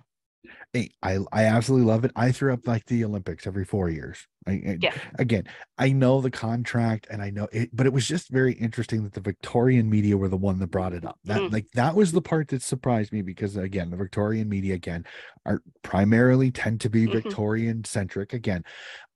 Hey, 0.73 0.91
I 1.03 1.19
I 1.33 1.45
absolutely 1.45 1.87
love 1.87 2.05
it. 2.05 2.13
I 2.17 2.33
threw 2.33 2.53
up 2.53 2.67
like 2.67 2.85
the 2.87 3.05
Olympics 3.05 3.47
every 3.47 3.65
four 3.65 3.89
years. 3.89 4.27
I, 4.47 4.79
yeah. 4.81 4.95
Again, 5.19 5.45
I 5.77 5.91
know 5.91 6.21
the 6.21 6.31
contract 6.31 7.09
and 7.11 7.21
I 7.21 7.31
know 7.31 7.49
it, 7.51 7.75
but 7.75 7.87
it 7.87 7.93
was 7.93 8.07
just 8.07 8.29
very 8.31 8.53
interesting 8.53 9.03
that 9.03 9.13
the 9.13 9.21
Victorian 9.21 9.91
media 9.91 10.17
were 10.17 10.29
the 10.29 10.37
one 10.37 10.59
that 10.61 10.71
brought 10.71 10.93
it 10.93 11.05
up. 11.05 11.19
That 11.25 11.41
mm. 11.41 11.53
like 11.53 11.67
that 11.75 11.95
was 11.95 12.13
the 12.13 12.23
part 12.23 12.49
that 12.49 12.63
surprised 12.63 13.13
me 13.13 13.23
because 13.23 13.57
again, 13.57 13.91
the 13.91 13.97
Victorian 13.97 14.49
media 14.49 14.75
again 14.75 15.05
are 15.45 15.63
primarily 15.83 16.51
tend 16.51 16.81
to 16.83 16.91
be 16.91 17.05
mm-hmm. 17.05 17.15
Victorian 17.15 17.85
centric. 17.85 18.33
Again, 18.33 18.63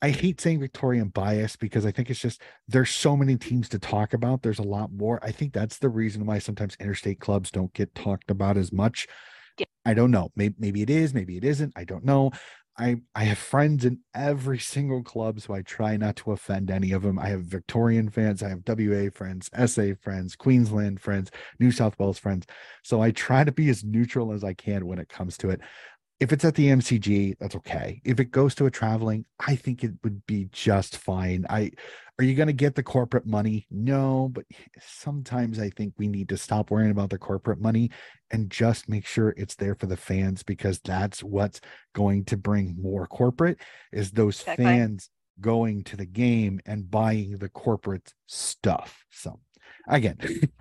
I 0.03 0.11
hate 0.11 0.41
saying 0.41 0.61
Victorian 0.61 1.09
bias 1.09 1.57
because 1.57 1.87
I 1.87 1.93
think 1.93 2.11
it's 2.11 2.21
just 2.21 2.43
there's 2.67 2.91
so 2.91 3.17
many 3.17 3.37
teams 3.37 3.69
to 3.71 3.79
talk 3.79 4.15
about. 4.15 4.43
There's 4.43 4.59
a 4.59 4.65
lot 4.65 4.93
more. 4.93 5.21
I 5.23 5.31
think 5.31 5.53
that's 5.53 5.79
the 5.79 5.91
reason 5.91 6.27
why 6.27 6.39
sometimes 6.39 6.77
interstate 6.81 7.21
clubs 7.21 7.51
don't 7.51 7.73
get 7.73 7.95
talked 7.95 8.31
about 8.31 8.57
as 8.57 8.73
much. 8.73 9.07
I 9.85 9.95
don't 9.95 10.11
know. 10.11 10.31
Maybe 10.37 10.55
maybe 10.59 10.83
it 10.83 10.91
is, 10.91 11.15
maybe 11.15 11.37
it 11.37 11.45
isn't. 11.45 11.73
I 11.77 11.85
don't 11.85 12.05
know. 12.05 12.31
I 12.79 12.97
I 13.15 13.25
have 13.25 13.39
friends 13.39 13.85
in 13.85 14.01
every 14.15 14.59
single 14.59 15.03
club, 15.03 15.41
so 15.41 15.55
I 15.55 15.63
try 15.63 15.97
not 15.97 16.17
to 16.17 16.33
offend 16.33 16.71
any 16.71 16.93
of 16.93 17.03
them. 17.03 17.19
I 17.19 17.29
have 17.29 17.43
Victorian 17.43 18.09
fans, 18.11 18.43
I 18.43 18.49
have 18.49 18.63
WA 18.67 19.11
friends, 19.13 19.51
SA 19.67 19.95
friends, 20.01 20.37
Queensland 20.37 21.01
friends, 21.01 21.31
New 21.59 21.73
South 21.73 21.99
Wales 21.99 22.19
friends. 22.19 22.47
So 22.83 23.03
I 23.03 23.11
try 23.11 23.45
to 23.45 23.53
be 23.53 23.69
as 23.69 23.85
neutral 23.85 24.33
as 24.33 24.45
I 24.45 24.55
can 24.55 24.87
when 24.87 24.99
it 24.99 25.09
comes 25.09 25.37
to 25.39 25.51
it. 25.51 25.61
If 26.21 26.33
it's 26.33 26.45
at 26.45 26.55
the 26.55 26.69
MCG, 26.69 27.37
that's 27.41 27.57
okay. 27.57 28.03
If 28.05 28.21
it 28.21 28.31
goes 28.31 28.55
to 28.57 28.67
a 28.67 28.71
traveling, 28.71 29.25
I 29.39 29.57
think 29.57 29.83
it 29.83 29.93
would 30.05 30.25
be 30.27 30.49
just 30.53 30.99
fine. 30.99 31.47
I 31.49 31.71
are 32.19 32.25
you 32.25 32.35
going 32.35 32.49
to 32.49 32.53
get 32.53 32.75
the 32.75 32.83
corporate 32.83 33.27
money? 33.27 33.67
No, 33.71 34.29
but 34.31 34.45
sometimes 34.79 35.59
I 35.59 35.71
think 35.71 35.95
we 35.97 36.07
need 36.07 36.29
to 36.29 36.37
stop 36.37 36.71
worrying 36.71 36.91
about 36.91 37.09
the 37.09 37.17
corporate 37.17 37.63
money 37.63 37.91
and 38.31 38.51
just 38.51 38.89
make 38.89 39.07
sure 39.07 39.35
it's 39.37 39.57
there 39.57 39.75
for 39.75 39.87
the 39.87 39.97
fans 39.97 40.43
because 40.43 40.81
that's 40.81 41.23
what's 41.23 41.61
going 41.95 42.25
to 42.27 42.37
bring 42.37 42.77
more 42.81 43.07
corporate 43.07 43.59
is 43.93 44.11
those 44.11 44.41
fans 44.41 45.11
going 45.41 45.83
to 45.85 45.97
the 45.97 46.07
game 46.07 46.61
and 46.67 46.91
buying 46.91 47.39
the 47.39 47.49
corporate 47.49 48.13
stuff. 48.27 49.05
So 49.11 49.41
again, 49.89 50.19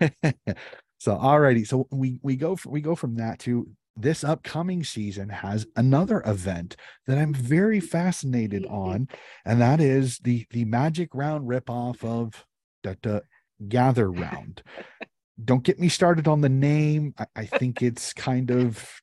so 0.98 1.16
alrighty, 1.16 1.66
so 1.66 1.86
we 1.90 2.18
we 2.22 2.36
go 2.36 2.56
we 2.66 2.80
go 2.80 2.94
from 2.94 3.16
that 3.16 3.38
to 3.40 3.68
this 3.96 4.24
upcoming 4.24 4.82
season 4.82 5.28
has 5.28 5.66
another 5.76 6.22
event 6.24 6.76
that 7.06 7.18
I'm 7.18 7.34
very 7.34 7.80
fascinated 7.80 8.64
on, 8.66 9.08
and 9.44 9.60
that 9.60 9.80
is 9.80 10.18
the 10.18 10.46
the 10.50 10.64
Magic 10.64 11.14
Round 11.14 11.48
ripoff 11.48 12.04
of 12.04 12.44
the 12.82 13.22
Gather 13.68 14.10
Round. 14.10 14.62
Don't 15.44 15.64
get 15.64 15.78
me 15.78 15.88
started 15.88 16.28
on 16.28 16.40
the 16.40 16.48
name. 16.48 17.14
I, 17.18 17.26
I 17.36 17.46
think 17.46 17.82
it's 17.82 18.12
kind 18.12 18.50
of 18.50 19.00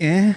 eh, 0.00 0.34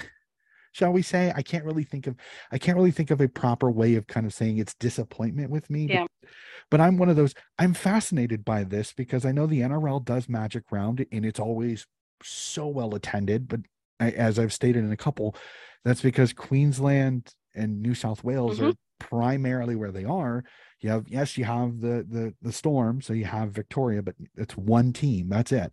shall 0.71 0.91
we 0.91 1.01
say? 1.01 1.31
I 1.35 1.41
can't 1.41 1.65
really 1.65 1.83
think 1.83 2.07
of 2.07 2.15
I 2.51 2.57
can't 2.57 2.77
really 2.77 2.91
think 2.91 3.11
of 3.11 3.21
a 3.21 3.27
proper 3.27 3.69
way 3.69 3.95
of 3.95 4.07
kind 4.07 4.25
of 4.25 4.33
saying 4.33 4.57
it's 4.57 4.73
disappointment 4.75 5.49
with 5.49 5.69
me. 5.69 5.87
Yeah. 5.87 6.05
But, 6.21 6.29
but 6.69 6.81
I'm 6.81 6.97
one 6.97 7.09
of 7.09 7.15
those. 7.15 7.33
I'm 7.59 7.73
fascinated 7.73 8.45
by 8.45 8.63
this 8.63 8.93
because 8.93 9.25
I 9.25 9.31
know 9.31 9.45
the 9.45 9.61
NRL 9.61 10.03
does 10.03 10.29
Magic 10.29 10.63
Round 10.71 11.05
and 11.11 11.25
it's 11.25 11.39
always 11.39 11.85
so 12.23 12.67
well 12.67 12.95
attended, 12.95 13.47
but 13.47 13.61
I, 13.99 14.11
as 14.11 14.39
I've 14.39 14.53
stated 14.53 14.83
in 14.83 14.91
a 14.91 14.97
couple, 14.97 15.35
that's 15.83 16.01
because 16.01 16.33
Queensland 16.33 17.33
and 17.55 17.81
New 17.81 17.95
South 17.95 18.23
Wales 18.23 18.57
mm-hmm. 18.57 18.69
are 18.69 18.73
primarily 18.99 19.75
where 19.75 19.91
they 19.91 20.05
are. 20.05 20.43
You 20.81 20.89
have 20.89 21.07
yes, 21.07 21.37
you 21.37 21.45
have 21.45 21.79
the 21.79 22.05
the 22.09 22.33
the 22.41 22.51
Storm, 22.51 23.01
so 23.01 23.13
you 23.13 23.25
have 23.25 23.51
Victoria, 23.51 24.01
but 24.01 24.15
it's 24.35 24.57
one 24.57 24.93
team. 24.93 25.29
That's 25.29 25.51
it. 25.51 25.71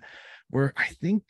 Where 0.51 0.73
I 0.77 0.89
think 1.01 1.25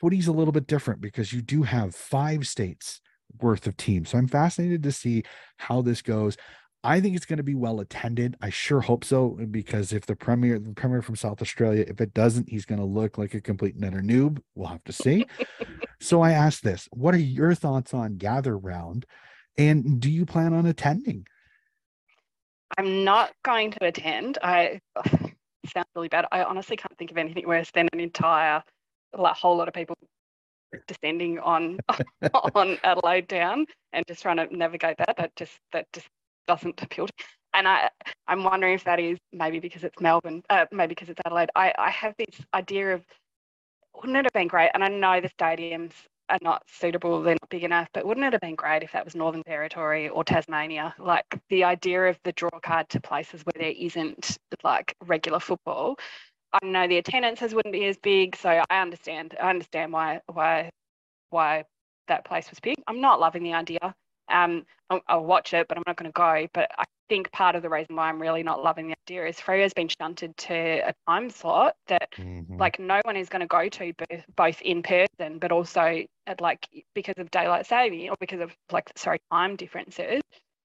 footy's 0.00 0.28
a 0.28 0.32
little 0.32 0.52
bit 0.52 0.66
different 0.66 1.00
because 1.00 1.32
you 1.32 1.42
do 1.42 1.62
have 1.62 1.94
five 1.94 2.46
states 2.46 3.00
worth 3.40 3.66
of 3.66 3.76
teams. 3.76 4.10
So 4.10 4.18
I'm 4.18 4.28
fascinated 4.28 4.82
to 4.82 4.92
see 4.92 5.24
how 5.56 5.82
this 5.82 6.02
goes. 6.02 6.36
I 6.84 7.00
think 7.00 7.14
it's 7.14 7.26
going 7.26 7.36
to 7.36 7.44
be 7.44 7.54
well 7.54 7.80
attended. 7.80 8.36
I 8.42 8.50
sure 8.50 8.80
hope 8.80 9.04
so 9.04 9.38
because 9.50 9.92
if 9.92 10.04
the 10.04 10.16
premier, 10.16 10.58
the 10.58 10.74
premier 10.74 11.00
from 11.00 11.14
South 11.14 11.40
Australia, 11.40 11.84
if 11.86 12.00
it 12.00 12.12
doesn't, 12.12 12.48
he's 12.48 12.64
going 12.64 12.80
to 12.80 12.84
look 12.84 13.18
like 13.18 13.34
a 13.34 13.40
complete 13.40 13.78
netter 13.78 14.02
noob. 14.02 14.40
We'll 14.56 14.68
have 14.68 14.82
to 14.84 14.92
see. 14.92 15.24
so 16.00 16.22
I 16.22 16.32
asked 16.32 16.64
this: 16.64 16.88
What 16.92 17.14
are 17.14 17.18
your 17.18 17.54
thoughts 17.54 17.94
on 17.94 18.16
Gather 18.16 18.58
Round, 18.58 19.06
and 19.56 20.00
do 20.00 20.10
you 20.10 20.26
plan 20.26 20.52
on 20.52 20.66
attending? 20.66 21.26
I'm 22.78 23.04
not 23.04 23.32
going 23.44 23.70
to 23.72 23.84
attend. 23.86 24.38
I 24.42 24.80
ugh, 24.96 25.30
sounds 25.66 25.86
really 25.94 26.08
bad. 26.08 26.26
I 26.32 26.44
honestly 26.44 26.76
can't 26.76 26.96
think 26.98 27.10
of 27.10 27.18
anything 27.18 27.46
worse 27.46 27.70
than 27.72 27.88
an 27.92 28.00
entire, 28.00 28.62
like, 29.16 29.36
whole 29.36 29.56
lot 29.56 29.68
of 29.68 29.74
people 29.74 29.96
descending 30.86 31.38
on 31.38 31.78
on 32.54 32.78
Adelaide 32.84 33.28
Down 33.28 33.66
and 33.92 34.06
just 34.06 34.22
trying 34.22 34.38
to 34.38 34.56
navigate 34.56 34.96
that. 34.98 35.16
That 35.16 35.36
just 35.36 35.58
that 35.72 35.86
just 35.92 36.08
doesn't 36.48 36.82
appeal 36.82 37.06
to 37.06 37.12
me. 37.18 37.24
and 37.54 37.68
I, 37.68 37.90
I'm 38.26 38.44
wondering 38.44 38.74
if 38.74 38.84
that 38.84 38.98
is 39.00 39.18
maybe 39.32 39.60
because 39.60 39.84
it's 39.84 40.00
Melbourne, 40.00 40.42
uh, 40.50 40.66
maybe 40.72 40.90
because 40.90 41.08
it's 41.08 41.20
Adelaide. 41.24 41.50
I, 41.54 41.72
I 41.78 41.90
have 41.90 42.14
this 42.18 42.40
idea 42.54 42.94
of 42.94 43.04
wouldn't 43.94 44.16
it 44.16 44.24
have 44.24 44.32
been 44.32 44.48
great? 44.48 44.70
And 44.74 44.82
I 44.82 44.88
know 44.88 45.20
the 45.20 45.28
stadiums 45.28 45.92
are 46.28 46.38
not 46.42 46.62
suitable, 46.68 47.22
they're 47.22 47.34
not 47.34 47.50
big 47.50 47.64
enough, 47.64 47.88
but 47.92 48.06
wouldn't 48.06 48.26
it 48.26 48.32
have 48.32 48.40
been 48.40 48.54
great 48.54 48.82
if 48.82 48.92
that 48.92 49.04
was 49.04 49.14
Northern 49.14 49.42
Territory 49.42 50.08
or 50.08 50.24
Tasmania? 50.24 50.94
Like 50.98 51.40
the 51.48 51.64
idea 51.64 52.04
of 52.08 52.18
the 52.24 52.32
draw 52.32 52.50
card 52.62 52.88
to 52.90 53.00
places 53.00 53.42
where 53.42 53.60
there 53.60 53.74
isn't 53.76 54.38
like 54.64 54.96
regular 55.04 55.40
football. 55.40 55.98
I 56.52 56.64
know 56.66 56.86
the 56.86 56.98
attendances 56.98 57.54
wouldn't 57.54 57.72
be 57.72 57.86
as 57.86 57.96
big, 57.98 58.36
so 58.36 58.62
I 58.68 58.82
understand. 58.82 59.36
I 59.40 59.50
understand 59.50 59.92
why 59.92 60.20
why 60.26 60.70
why 61.30 61.64
that 62.08 62.24
place 62.24 62.50
was 62.50 62.60
big. 62.60 62.76
I'm 62.86 63.00
not 63.00 63.20
loving 63.20 63.42
the 63.42 63.54
idea. 63.54 63.94
Um, 64.32 64.64
I'll, 64.90 65.00
I'll, 65.08 65.24
watch 65.24 65.54
it, 65.54 65.68
but 65.68 65.76
I'm 65.76 65.84
not 65.86 65.96
going 65.96 66.10
to 66.10 66.14
go. 66.14 66.48
But 66.52 66.70
I 66.78 66.84
think 67.08 67.30
part 67.32 67.56
of 67.56 67.62
the 67.62 67.68
reason 67.68 67.96
why 67.96 68.08
I'm 68.08 68.20
really 68.20 68.42
not 68.42 68.62
loving 68.62 68.88
the 68.88 68.94
idea 69.06 69.26
is 69.26 69.38
Freo's 69.38 69.72
been 69.72 69.88
shunted 69.88 70.36
to 70.38 70.54
a 70.54 70.94
time 71.08 71.30
slot 71.30 71.74
that 71.88 72.08
mm-hmm. 72.16 72.56
like 72.56 72.78
no 72.78 73.00
one 73.04 73.16
is 73.16 73.28
going 73.28 73.40
to 73.40 73.46
go 73.46 73.68
to 73.68 73.92
both 74.36 74.60
in 74.62 74.82
person, 74.82 75.38
but 75.38 75.52
also 75.52 76.04
at 76.26 76.40
like 76.40 76.66
because 76.94 77.14
of 77.18 77.30
daylight 77.30 77.66
saving 77.66 78.08
or 78.08 78.16
because 78.20 78.40
of 78.40 78.54
like 78.70 78.90
sorry 78.96 79.20
time 79.30 79.56
differences. 79.56 80.22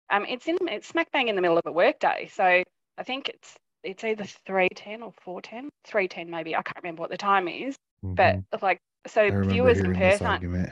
Um, 0.09 0.25
it's 0.27 0.47
in 0.47 0.57
it's 0.69 0.87
smack 0.87 1.11
bang 1.11 1.27
in 1.27 1.35
the 1.35 1.41
middle 1.41 1.57
of 1.57 1.65
a 1.65 1.71
workday, 1.71 2.29
so 2.33 2.43
I 2.43 3.03
think 3.03 3.29
it's 3.29 3.55
it's 3.83 4.03
either 4.03 4.25
310 4.45 5.01
or 5.01 5.13
410 5.23 5.69
310 5.85 6.29
maybe 6.29 6.55
i 6.55 6.61
can't 6.61 6.77
remember 6.83 7.01
what 7.01 7.09
the 7.09 7.17
time 7.17 7.47
is 7.47 7.75
mm-hmm. 8.03 8.15
but 8.15 8.61
like 8.61 8.79
so 9.05 9.29
viewers 9.43 9.79
in 9.79 9.93
person 9.95 10.71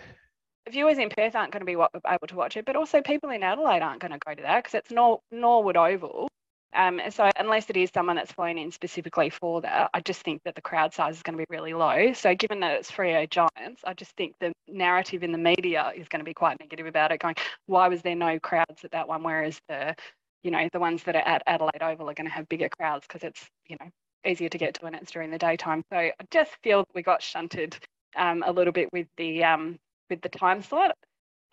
viewers 0.70 0.98
in 0.98 1.10
Perth 1.10 1.36
aren't 1.36 1.52
going 1.52 1.62
to 1.62 1.66
be 1.66 1.74
able 1.74 2.28
to 2.28 2.36
watch 2.36 2.58
it, 2.58 2.66
but 2.66 2.76
also 2.76 3.02
people 3.02 3.30
in 3.30 3.44
Adelaide 3.44 3.82
aren't 3.82 4.02
going 4.02 4.12
to 4.12 4.20
go 4.26 4.34
to 4.34 4.42
that 4.42 4.64
because 4.64 4.76
it's 4.76 4.92
Nor- 4.92 5.22
Norwood 5.32 5.78
Oval. 5.78 6.28
Um, 6.74 7.00
so 7.10 7.30
unless 7.38 7.70
it 7.70 7.78
is 7.78 7.90
someone 7.94 8.18
that's 8.18 8.34
flown 8.34 8.58
in 8.58 8.70
specifically 8.70 9.30
for 9.30 9.62
that, 9.62 9.90
I 9.94 10.02
just 10.02 10.22
think 10.24 10.42
that 10.44 10.56
the 10.56 10.62
crowd 10.62 10.94
size 10.94 11.16
is 11.16 11.24
going 11.24 11.38
to 11.38 11.46
be 11.46 11.46
really 11.50 11.74
low. 11.74 12.12
So 12.12 12.36
given 12.36 12.60
that 12.60 12.74
it's 12.74 12.92
Freo 12.92 13.30
Giants, 13.30 13.82
I 13.86 13.94
just 13.94 14.12
think 14.18 14.36
the 14.42 14.52
narrative 14.68 15.24
in 15.24 15.32
the 15.32 15.38
media 15.38 15.94
is 15.96 16.10
going 16.10 16.20
to 16.20 16.26
be 16.26 16.34
quite 16.34 16.60
negative 16.60 16.86
about 16.86 17.14
it, 17.14 17.20
going, 17.20 17.36
why 17.68 17.88
was 17.88 18.02
there 18.02 18.16
no 18.16 18.40
crowds 18.40 18.84
at 18.84 18.92
that 18.92 19.08
one, 19.08 19.24
whereas 19.24 19.58
the, 19.70 19.96
you 20.44 20.52
know, 20.52 20.68
the 20.74 20.80
ones 20.80 21.04
that 21.04 21.16
are 21.16 21.26
at 21.26 21.44
Adelaide 21.48 21.82
Oval 21.82 22.10
are 22.10 22.14
going 22.14 22.28
to 22.28 22.34
have 22.34 22.50
bigger 22.50 22.68
crowds 22.68 23.06
because 23.08 23.24
it's, 23.24 23.46
you 23.68 23.78
know, 23.80 23.90
easier 24.30 24.50
to 24.50 24.58
get 24.58 24.74
to 24.74 24.82
when 24.82 24.96
it's 24.96 25.12
during 25.12 25.32
the 25.32 25.38
daytime. 25.38 25.82
So 25.90 25.98
I 25.98 26.14
just 26.30 26.52
feel 26.62 26.86
we 26.94 27.04
got 27.04 27.22
shunted 27.22 27.78
um, 28.18 28.44
a 28.46 28.52
little 28.52 28.74
bit 28.74 28.90
with 28.92 29.08
the 29.16 29.46
um, 29.46 29.78
with 30.10 30.22
the 30.22 30.30
time 30.30 30.62
slot. 30.62 30.96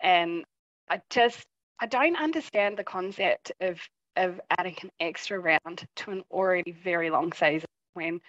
And 0.01 0.43
I 0.89 1.01
just 1.09 1.45
I 1.79 1.85
don't 1.85 2.15
understand 2.15 2.77
the 2.77 2.83
concept 2.83 3.51
of 3.61 3.79
of 4.15 4.39
adding 4.57 4.75
an 4.83 4.91
extra 4.99 5.39
round 5.39 5.85
to 5.95 6.11
an 6.11 6.23
already 6.31 6.71
very 6.71 7.09
long 7.09 7.33
season 7.33 7.67
when 7.93 8.19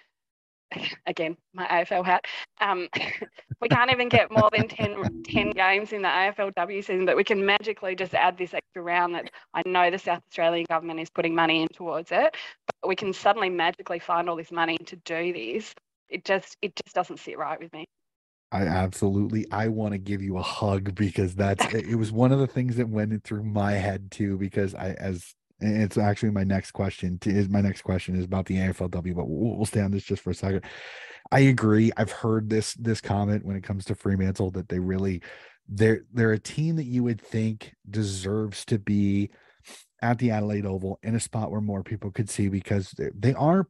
again 1.06 1.36
my 1.52 1.66
AFL 1.66 2.04
hat 2.04 2.24
um, 2.60 2.88
we 3.60 3.68
can't 3.68 3.90
even 3.92 4.08
get 4.08 4.30
more 4.30 4.48
than 4.50 4.66
10, 4.66 5.22
10 5.24 5.50
games 5.50 5.92
in 5.92 6.02
the 6.02 6.08
AFLW 6.08 6.78
season 6.84 7.04
but 7.04 7.16
we 7.16 7.24
can 7.24 7.44
magically 7.44 7.94
just 7.94 8.14
add 8.14 8.38
this 8.38 8.54
extra 8.54 8.82
round 8.82 9.14
that 9.14 9.30
I 9.52 9.62
know 9.66 9.90
the 9.90 9.98
South 9.98 10.22
Australian 10.30 10.66
government 10.68 11.00
is 11.00 11.10
putting 11.10 11.34
money 11.34 11.62
in 11.62 11.68
towards 11.68 12.12
it 12.12 12.34
but 12.80 12.88
we 12.88 12.96
can 12.96 13.12
suddenly 13.12 13.50
magically 13.50 13.98
find 13.98 14.28
all 14.28 14.36
this 14.36 14.52
money 14.52 14.78
to 14.78 14.96
do 15.04 15.32
this 15.32 15.74
it 16.08 16.24
just 16.24 16.56
it 16.62 16.74
just 16.76 16.94
doesn't 16.94 17.20
sit 17.20 17.38
right 17.38 17.60
with 17.60 17.72
me 17.72 17.84
I 18.54 18.66
absolutely 18.66 19.50
I 19.50 19.66
want 19.66 19.92
to 19.92 19.98
give 19.98 20.22
you 20.22 20.38
a 20.38 20.42
hug 20.42 20.94
because 20.94 21.34
that's 21.34 21.64
it 21.74 21.96
was 21.96 22.12
one 22.12 22.30
of 22.30 22.38
the 22.38 22.46
things 22.46 22.76
that 22.76 22.88
went 22.88 23.24
through 23.24 23.42
my 23.42 23.72
head 23.72 24.12
too 24.12 24.38
because 24.38 24.74
I 24.76 24.92
as 24.92 25.34
it's 25.60 25.98
actually 25.98 26.30
my 26.30 26.44
next 26.44 26.70
question 26.72 27.18
to, 27.20 27.30
is 27.30 27.48
my 27.48 27.60
next 27.60 27.82
question 27.82 28.16
is 28.16 28.24
about 28.24 28.46
the 28.46 28.56
AFLW 28.56 29.14
but 29.14 29.28
we'll, 29.28 29.56
we'll 29.56 29.66
stay 29.66 29.80
on 29.80 29.90
this 29.90 30.04
just 30.04 30.22
for 30.22 30.30
a 30.30 30.34
second. 30.34 30.62
I 31.32 31.40
agree. 31.40 31.90
I've 31.96 32.12
heard 32.12 32.48
this 32.48 32.74
this 32.74 33.00
comment 33.00 33.44
when 33.44 33.56
it 33.56 33.64
comes 33.64 33.84
to 33.86 33.96
Fremantle 33.96 34.52
that 34.52 34.68
they 34.68 34.78
really 34.78 35.20
they're 35.68 36.02
they're 36.12 36.32
a 36.32 36.38
team 36.38 36.76
that 36.76 36.84
you 36.84 37.02
would 37.02 37.20
think 37.20 37.74
deserves 37.90 38.64
to 38.66 38.78
be 38.78 39.30
at 40.00 40.18
the 40.18 40.30
Adelaide 40.30 40.66
Oval 40.66 41.00
in 41.02 41.16
a 41.16 41.20
spot 41.20 41.50
where 41.50 41.60
more 41.60 41.82
people 41.82 42.12
could 42.12 42.30
see 42.30 42.48
because 42.48 42.94
they 43.16 43.34
are 43.34 43.66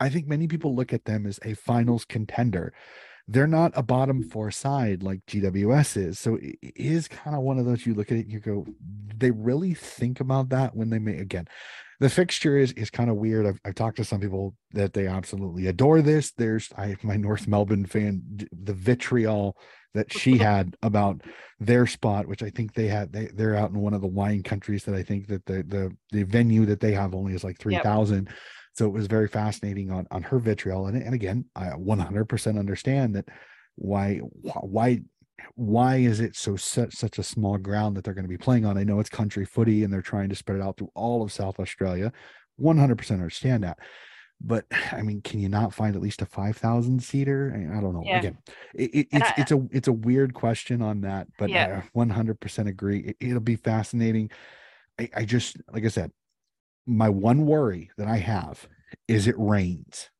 I 0.00 0.10
think 0.10 0.26
many 0.26 0.48
people 0.48 0.74
look 0.74 0.92
at 0.92 1.06
them 1.06 1.26
as 1.26 1.40
a 1.44 1.54
finals 1.54 2.04
contender 2.04 2.74
they're 3.28 3.46
not 3.46 3.72
a 3.76 3.82
bottom 3.82 4.22
four 4.22 4.50
side 4.50 5.02
like 5.02 5.24
GWS 5.26 5.96
is. 5.98 6.18
So 6.18 6.36
it 6.40 6.56
is 6.74 7.06
kind 7.08 7.36
of 7.36 7.42
one 7.42 7.58
of 7.58 7.66
those 7.66 7.84
you 7.84 7.94
look 7.94 8.10
at 8.10 8.16
it 8.16 8.24
and 8.24 8.32
you 8.32 8.40
go, 8.40 8.66
they 9.14 9.30
really 9.30 9.74
think 9.74 10.20
about 10.20 10.48
that 10.48 10.74
when 10.74 10.88
they 10.88 10.98
make 10.98 11.20
again. 11.20 11.46
The 12.00 12.08
fixture 12.08 12.56
is 12.56 12.72
is 12.72 12.90
kind 12.90 13.10
of 13.10 13.16
weird. 13.16 13.44
I've, 13.44 13.60
I've 13.64 13.74
talked 13.74 13.96
to 13.96 14.04
some 14.04 14.20
people 14.20 14.54
that 14.72 14.94
they 14.94 15.06
absolutely 15.06 15.66
adore 15.66 16.00
this. 16.00 16.30
There's 16.30 16.70
I 16.78 16.96
my 17.02 17.16
North 17.16 17.48
Melbourne 17.48 17.86
fan, 17.86 18.22
the 18.52 18.72
vitriol 18.72 19.58
that 19.94 20.12
she 20.12 20.38
had 20.38 20.76
about 20.82 21.22
their 21.58 21.86
spot, 21.86 22.28
which 22.28 22.42
I 22.42 22.50
think 22.50 22.72
they 22.72 22.86
had 22.86 23.12
they, 23.12 23.26
they're 23.34 23.56
out 23.56 23.70
in 23.70 23.80
one 23.80 23.94
of 23.94 24.00
the 24.00 24.06
wine 24.06 24.44
countries 24.44 24.84
that 24.84 24.94
I 24.94 25.02
think 25.02 25.26
that 25.26 25.44
the 25.44 25.64
the 25.64 25.96
the 26.12 26.22
venue 26.22 26.66
that 26.66 26.80
they 26.80 26.92
have 26.92 27.14
only 27.14 27.34
is 27.34 27.44
like 27.44 27.58
three 27.58 27.78
thousand. 27.78 28.26
Yep 28.26 28.34
so 28.78 28.86
it 28.86 28.92
was 28.92 29.06
very 29.06 29.28
fascinating 29.28 29.90
on 29.90 30.06
on 30.10 30.22
her 30.22 30.38
vitriol 30.38 30.86
and, 30.86 31.02
and 31.02 31.14
again 31.14 31.44
i 31.56 31.66
100% 31.66 32.58
understand 32.58 33.14
that 33.14 33.28
why 33.76 34.16
why 34.16 35.00
why 35.54 35.96
is 35.96 36.20
it 36.20 36.36
so 36.36 36.56
such, 36.56 36.94
such 36.94 37.18
a 37.18 37.22
small 37.22 37.58
ground 37.58 37.96
that 37.96 38.04
they're 38.04 38.14
going 38.14 38.24
to 38.24 38.28
be 38.28 38.38
playing 38.38 38.64
on? 38.64 38.78
I 38.78 38.84
know 38.84 39.00
it's 39.00 39.08
country 39.08 39.44
footy 39.44 39.84
and 39.84 39.92
they're 39.92 40.02
trying 40.02 40.28
to 40.28 40.34
spread 40.34 40.58
it 40.58 40.62
out 40.62 40.76
through 40.76 40.90
all 40.94 41.22
of 41.22 41.32
South 41.32 41.58
Australia. 41.60 42.12
100% 42.60 43.10
understand 43.10 43.64
that. 43.64 43.78
But 44.40 44.66
I 44.92 45.02
mean, 45.02 45.20
can 45.20 45.40
you 45.40 45.48
not 45.48 45.74
find 45.74 45.96
at 45.96 46.02
least 46.02 46.22
a 46.22 46.26
5,000 46.26 47.02
seater? 47.02 47.52
I, 47.54 47.78
I, 47.78 47.80
don't 47.80 47.92
know. 47.92 48.04
Yeah. 48.04 48.18
Again, 48.18 48.38
it, 48.74 48.94
it, 48.94 49.08
it's, 49.10 49.30
I, 49.30 49.34
it's 49.36 49.52
a, 49.52 49.68
it's 49.72 49.88
a 49.88 49.92
weird 49.92 50.32
question 50.32 50.80
on 50.80 51.00
that, 51.00 51.26
but 51.38 51.50
yeah. 51.50 51.82
I 51.94 51.98
100% 51.98 52.68
agree. 52.68 53.14
It, 53.18 53.32
will 53.32 53.40
be 53.40 53.56
fascinating. 53.56 54.30
I, 54.98 55.10
I 55.16 55.24
just, 55.24 55.56
like 55.72 55.84
I 55.84 55.88
said, 55.88 56.12
my 56.88 57.08
one 57.08 57.46
worry 57.46 57.90
that 57.98 58.08
I 58.08 58.16
have 58.16 58.66
is 59.06 59.26
it 59.26 59.34
rains. 59.38 60.10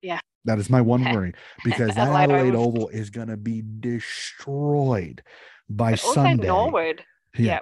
Yeah. 0.00 0.20
That 0.44 0.58
is 0.58 0.70
my 0.70 0.80
one 0.80 1.04
worry 1.14 1.34
because 1.64 1.94
that 1.94 2.08
Adelaide 2.08 2.54
Oval 2.54 2.88
is 2.88 3.10
going 3.10 3.28
to 3.28 3.36
be 3.36 3.62
destroyed 3.80 5.22
by 5.68 5.92
but 5.92 6.00
Sunday. 6.00 6.46
Norwood. 6.46 7.02
Yeah. 7.36 7.46
yeah. 7.46 7.60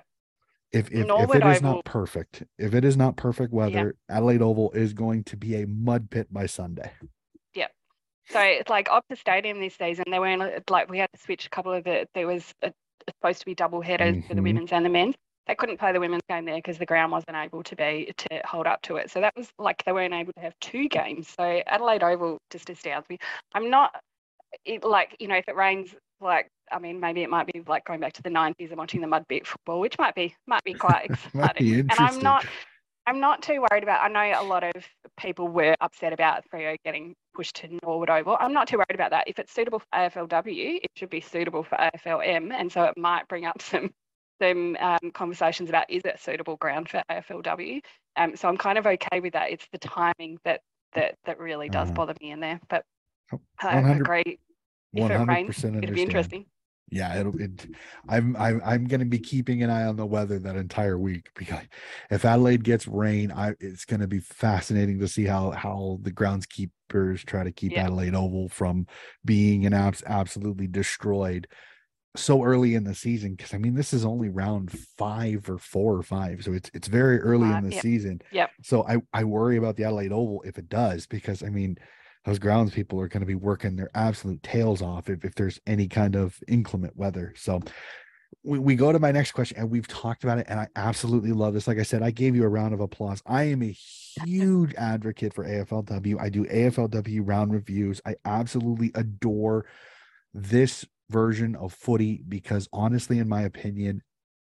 If 0.72 0.90
if, 0.90 1.06
if 1.06 1.34
it 1.34 1.46
is 1.46 1.58
Oval. 1.58 1.60
not 1.60 1.84
perfect, 1.84 2.44
if 2.58 2.74
it 2.74 2.84
is 2.84 2.96
not 2.96 3.16
perfect 3.16 3.52
weather, 3.52 3.94
yeah. 4.08 4.16
Adelaide 4.16 4.42
Oval 4.42 4.70
is 4.72 4.94
going 4.94 5.24
to 5.24 5.36
be 5.36 5.62
a 5.62 5.66
mud 5.66 6.10
pit 6.10 6.32
by 6.32 6.46
Sunday. 6.46 6.90
Yeah. 7.54 7.68
So 8.30 8.40
it's 8.40 8.70
like 8.70 8.88
Optus 8.88 9.18
Stadium 9.18 9.60
this 9.60 9.74
season. 9.74 10.04
They 10.10 10.18
weren't 10.18 10.70
like 10.70 10.90
we 10.90 10.98
had 10.98 11.10
to 11.14 11.20
switch 11.20 11.46
a 11.46 11.50
couple 11.50 11.72
of 11.72 11.86
it. 11.86 12.08
There 12.14 12.26
was 12.26 12.54
a, 12.62 12.72
supposed 13.08 13.40
to 13.40 13.46
be 13.46 13.54
double 13.54 13.82
headers 13.82 14.16
mm-hmm. 14.16 14.28
for 14.28 14.34
the 14.34 14.40
mm-hmm. 14.40 14.44
women's 14.44 14.72
and 14.72 14.84
the 14.84 14.90
men's 14.90 15.14
they 15.46 15.54
couldn't 15.54 15.78
play 15.78 15.92
the 15.92 16.00
women's 16.00 16.22
game 16.28 16.44
there 16.44 16.56
because 16.56 16.78
the 16.78 16.86
ground 16.86 17.12
wasn't 17.12 17.36
able 17.36 17.62
to 17.64 17.76
be 17.76 18.12
to 18.16 18.42
hold 18.44 18.66
up 18.66 18.80
to 18.82 18.96
it. 18.96 19.10
So 19.10 19.20
that 19.20 19.34
was 19.36 19.48
like 19.58 19.82
they 19.84 19.92
weren't 19.92 20.14
able 20.14 20.32
to 20.34 20.40
have 20.40 20.54
two 20.60 20.88
games. 20.88 21.28
So 21.28 21.62
Adelaide 21.66 22.02
Oval 22.02 22.38
just 22.50 22.70
astounds 22.70 23.08
me. 23.08 23.18
I'm 23.54 23.70
not 23.70 23.94
it, 24.64 24.84
like 24.84 25.16
you 25.18 25.28
know 25.28 25.36
if 25.36 25.48
it 25.48 25.56
rains 25.56 25.94
like 26.20 26.48
I 26.70 26.78
mean 26.78 27.00
maybe 27.00 27.22
it 27.22 27.30
might 27.30 27.46
be 27.46 27.62
like 27.66 27.84
going 27.84 28.00
back 28.00 28.12
to 28.14 28.22
the 28.22 28.30
90s 28.30 28.68
and 28.68 28.76
watching 28.76 29.00
the 29.00 29.06
mud 29.06 29.24
bit 29.28 29.46
football, 29.46 29.80
which 29.80 29.98
might 29.98 30.14
be 30.14 30.34
might 30.46 30.64
be 30.64 30.74
quite 30.74 31.06
exciting. 31.06 31.30
might 31.40 31.56
be 31.56 31.80
and 31.80 31.94
I'm 31.98 32.20
not 32.20 32.46
I'm 33.06 33.18
not 33.18 33.42
too 33.42 33.64
worried 33.68 33.82
about. 33.82 34.04
I 34.04 34.08
know 34.08 34.40
a 34.40 34.46
lot 34.46 34.62
of 34.62 34.72
people 35.18 35.48
were 35.48 35.74
upset 35.80 36.12
about 36.12 36.44
Freo 36.48 36.76
getting 36.84 37.14
pushed 37.34 37.56
to 37.56 37.78
Norwood 37.82 38.10
Oval. 38.10 38.36
I'm 38.38 38.52
not 38.52 38.68
too 38.68 38.76
worried 38.76 38.94
about 38.94 39.10
that. 39.10 39.24
If 39.26 39.40
it's 39.40 39.52
suitable 39.52 39.80
for 39.80 39.86
AFLW, 39.92 40.78
it 40.82 40.90
should 40.94 41.10
be 41.10 41.20
suitable 41.20 41.64
for 41.64 41.76
AFLM, 41.76 42.52
and 42.52 42.70
so 42.70 42.84
it 42.84 42.96
might 42.96 43.26
bring 43.26 43.44
up 43.44 43.60
some 43.62 43.90
some 44.42 44.76
um, 44.80 45.10
conversations 45.12 45.68
about 45.68 45.88
is 45.88 46.02
it 46.04 46.18
suitable 46.20 46.56
ground 46.56 46.88
for 46.88 47.02
AFLW. 47.10 47.80
Um, 48.16 48.36
so 48.36 48.48
I'm 48.48 48.56
kind 48.56 48.78
of 48.78 48.86
okay 48.86 49.20
with 49.20 49.32
that. 49.34 49.50
It's 49.50 49.66
the 49.72 49.78
timing 49.78 50.38
that 50.44 50.60
that 50.94 51.14
that 51.24 51.38
really 51.38 51.68
does 51.68 51.90
uh, 51.90 51.94
bother 51.94 52.14
me 52.20 52.32
in 52.32 52.40
there. 52.40 52.60
But 52.68 52.84
I 53.60 53.78
agree. 53.78 54.38
If 54.94 55.10
it 55.10 55.26
rains, 55.26 55.64
it'll 55.64 55.80
be 55.80 56.02
interesting. 56.02 56.46
Yeah, 56.90 57.18
it'll. 57.18 57.40
It, 57.40 57.66
I'm 58.08 58.36
I'm 58.36 58.60
I'm 58.64 58.84
going 58.84 59.00
to 59.00 59.06
be 59.06 59.18
keeping 59.18 59.62
an 59.62 59.70
eye 59.70 59.84
on 59.84 59.96
the 59.96 60.04
weather 60.04 60.38
that 60.40 60.56
entire 60.56 60.98
week 60.98 61.30
because 61.34 61.64
if 62.10 62.26
Adelaide 62.26 62.64
gets 62.64 62.86
rain, 62.86 63.32
I 63.32 63.54
it's 63.60 63.86
going 63.86 64.00
to 64.00 64.06
be 64.06 64.20
fascinating 64.20 64.98
to 64.98 65.08
see 65.08 65.24
how 65.24 65.52
how 65.52 65.98
the 66.02 66.10
groundskeepers 66.10 67.24
try 67.24 67.44
to 67.44 67.52
keep 67.52 67.72
yeah. 67.72 67.84
Adelaide 67.84 68.14
Oval 68.14 68.50
from 68.50 68.86
being 69.24 69.64
an 69.64 69.72
abs 69.72 70.02
absolutely 70.06 70.66
destroyed 70.66 71.48
so 72.14 72.42
early 72.42 72.74
in 72.74 72.84
the 72.84 72.94
season 72.94 73.34
because 73.34 73.54
I 73.54 73.58
mean 73.58 73.74
this 73.74 73.92
is 73.92 74.04
only 74.04 74.28
round 74.28 74.70
five 74.98 75.48
or 75.48 75.58
four 75.58 75.96
or 75.96 76.02
five, 76.02 76.44
so 76.44 76.52
it's 76.52 76.70
it's 76.74 76.88
very 76.88 77.18
early 77.20 77.48
uh, 77.48 77.58
in 77.58 77.64
the 77.64 77.74
yep. 77.74 77.82
season. 77.82 78.20
Yep. 78.32 78.50
So 78.62 78.86
I 78.86 78.98
I 79.12 79.24
worry 79.24 79.56
about 79.56 79.76
the 79.76 79.84
Adelaide 79.84 80.12
Oval 80.12 80.42
if 80.44 80.58
it 80.58 80.68
does 80.68 81.06
because 81.06 81.42
I 81.42 81.48
mean 81.48 81.76
those 82.24 82.38
grounds 82.38 82.72
people 82.72 83.00
are 83.00 83.08
going 83.08 83.22
to 83.22 83.26
be 83.26 83.34
working 83.34 83.76
their 83.76 83.90
absolute 83.94 84.42
tails 84.42 84.82
off 84.82 85.08
if 85.08 85.24
if 85.24 85.34
there's 85.34 85.60
any 85.66 85.88
kind 85.88 86.14
of 86.14 86.38
inclement 86.48 86.96
weather. 86.96 87.32
So 87.36 87.60
we, 88.44 88.58
we 88.58 88.74
go 88.74 88.92
to 88.92 88.98
my 88.98 89.12
next 89.12 89.32
question 89.32 89.58
and 89.58 89.70
we've 89.70 89.88
talked 89.88 90.24
about 90.24 90.38
it 90.38 90.46
and 90.48 90.58
I 90.60 90.68
absolutely 90.76 91.32
love 91.32 91.54
this. 91.54 91.66
Like 91.66 91.78
I 91.78 91.82
said, 91.82 92.02
I 92.02 92.10
gave 92.10 92.34
you 92.34 92.44
a 92.44 92.48
round 92.48 92.74
of 92.74 92.80
applause. 92.80 93.22
I 93.26 93.44
am 93.44 93.62
a 93.62 93.76
huge 94.24 94.74
advocate 94.74 95.34
for 95.34 95.44
AFLW. 95.44 96.20
I 96.20 96.28
do 96.28 96.44
AFLW 96.44 97.20
round 97.24 97.52
reviews. 97.52 98.00
I 98.04 98.16
absolutely 98.24 98.90
adore 98.94 99.66
this 100.34 100.84
version 101.12 101.54
of 101.54 101.72
footy 101.72 102.22
because 102.26 102.68
honestly, 102.72 103.18
in 103.18 103.28
my 103.28 103.42
opinion, 103.42 104.02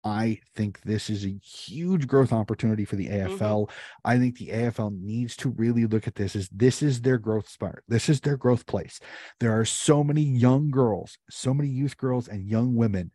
I 0.05 0.39
think 0.55 0.81
this 0.81 1.09
is 1.09 1.25
a 1.25 1.39
huge 1.43 2.05
growth 2.07 2.31
opportunity 2.31 2.85
for 2.85 2.95
the 2.95 3.07
AFL. 3.07 3.39
Mm-hmm. 3.39 4.07
I 4.07 4.19
think 4.19 4.37
the 4.37 4.49
AFL 4.49 5.01
needs 5.01 5.35
to 5.37 5.49
really 5.49 5.87
look 5.87 6.07
at 6.07 6.13
this 6.13 6.35
as 6.35 6.47
this 6.49 6.83
is 6.83 7.01
their 7.01 7.17
growth 7.17 7.49
spot. 7.49 7.79
This 7.87 8.07
is 8.07 8.21
their 8.21 8.37
growth 8.37 8.67
place. 8.67 8.99
There 9.39 9.59
are 9.59 9.65
so 9.65 10.03
many 10.03 10.21
young 10.21 10.69
girls, 10.69 11.17
so 11.31 11.55
many 11.55 11.69
youth 11.69 11.97
girls 11.97 12.27
and 12.27 12.47
young 12.47 12.75
women 12.75 13.11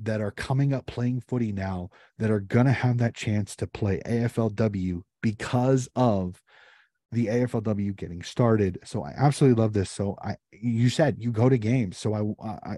that 0.00 0.20
are 0.20 0.32
coming 0.32 0.72
up 0.72 0.86
playing 0.86 1.20
footy 1.20 1.52
now 1.52 1.90
that 2.18 2.30
are 2.30 2.40
going 2.40 2.66
to 2.66 2.72
have 2.72 2.98
that 2.98 3.14
chance 3.14 3.54
to 3.56 3.68
play 3.68 4.00
AFLW 4.04 5.02
because 5.22 5.88
of 5.94 6.42
the 7.12 7.26
AFLW 7.26 7.94
getting 7.94 8.22
started. 8.22 8.78
So 8.84 9.04
I 9.04 9.12
absolutely 9.16 9.62
love 9.62 9.74
this. 9.74 9.90
So 9.90 10.16
I, 10.22 10.36
you 10.50 10.88
said 10.88 11.16
you 11.18 11.30
go 11.30 11.48
to 11.48 11.58
games. 11.58 11.98
So 11.98 12.14
I, 12.14 12.72
I 12.72 12.76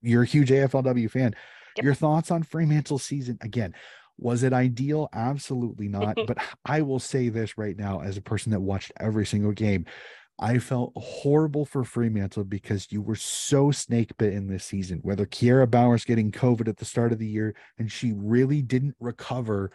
you're 0.00 0.22
a 0.22 0.26
huge 0.26 0.50
AFLW 0.50 1.10
fan. 1.10 1.34
Yep. 1.76 1.84
Your 1.84 1.94
thoughts 1.94 2.30
on 2.30 2.44
Fremantle 2.44 2.98
season 2.98 3.38
again? 3.40 3.74
Was 4.18 4.44
it 4.44 4.52
ideal? 4.52 5.08
Absolutely 5.12 5.88
not. 5.88 6.16
but 6.26 6.38
I 6.64 6.82
will 6.82 7.00
say 7.00 7.28
this 7.28 7.58
right 7.58 7.76
now, 7.76 8.00
as 8.00 8.16
a 8.16 8.22
person 8.22 8.52
that 8.52 8.60
watched 8.60 8.92
every 9.00 9.26
single 9.26 9.52
game, 9.52 9.86
I 10.38 10.58
felt 10.58 10.92
horrible 10.96 11.66
for 11.66 11.84
Fremantle 11.84 12.44
because 12.44 12.90
you 12.90 13.02
were 13.02 13.16
so 13.16 13.70
snake 13.70 14.16
bit 14.16 14.32
in 14.32 14.46
this 14.46 14.64
season. 14.64 15.00
Whether 15.02 15.26
Kiara 15.26 15.70
Bowers 15.70 16.04
getting 16.04 16.30
COVID 16.30 16.68
at 16.68 16.76
the 16.76 16.84
start 16.84 17.12
of 17.12 17.18
the 17.18 17.26
year 17.26 17.54
and 17.78 17.90
she 17.90 18.12
really 18.16 18.62
didn't 18.62 18.96
recover 19.00 19.72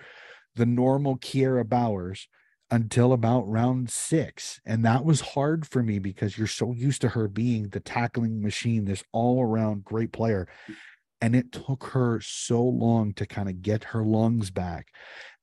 the 0.55 0.65
normal 0.65 1.17
Kiara 1.17 1.67
Bowers 1.67 2.27
until 2.69 3.13
about 3.13 3.47
round 3.47 3.89
six. 3.89 4.59
And 4.65 4.83
that 4.85 5.05
was 5.05 5.21
hard 5.21 5.65
for 5.65 5.81
me 5.81 5.99
because 5.99 6.37
you're 6.37 6.47
so 6.47 6.73
used 6.73 7.01
to 7.01 7.09
her 7.09 7.27
being 7.27 7.69
the 7.69 7.79
tackling 7.79 8.41
machine, 8.41 8.85
this 8.85 9.03
all 9.11 9.41
around 9.41 9.85
great 9.85 10.11
player. 10.11 10.47
And 11.21 11.35
it 11.35 11.51
took 11.51 11.85
her 11.85 12.19
so 12.21 12.61
long 12.61 13.13
to 13.13 13.25
kind 13.25 13.49
of 13.49 13.61
get 13.61 13.85
her 13.85 14.03
lungs 14.03 14.51
back. 14.51 14.87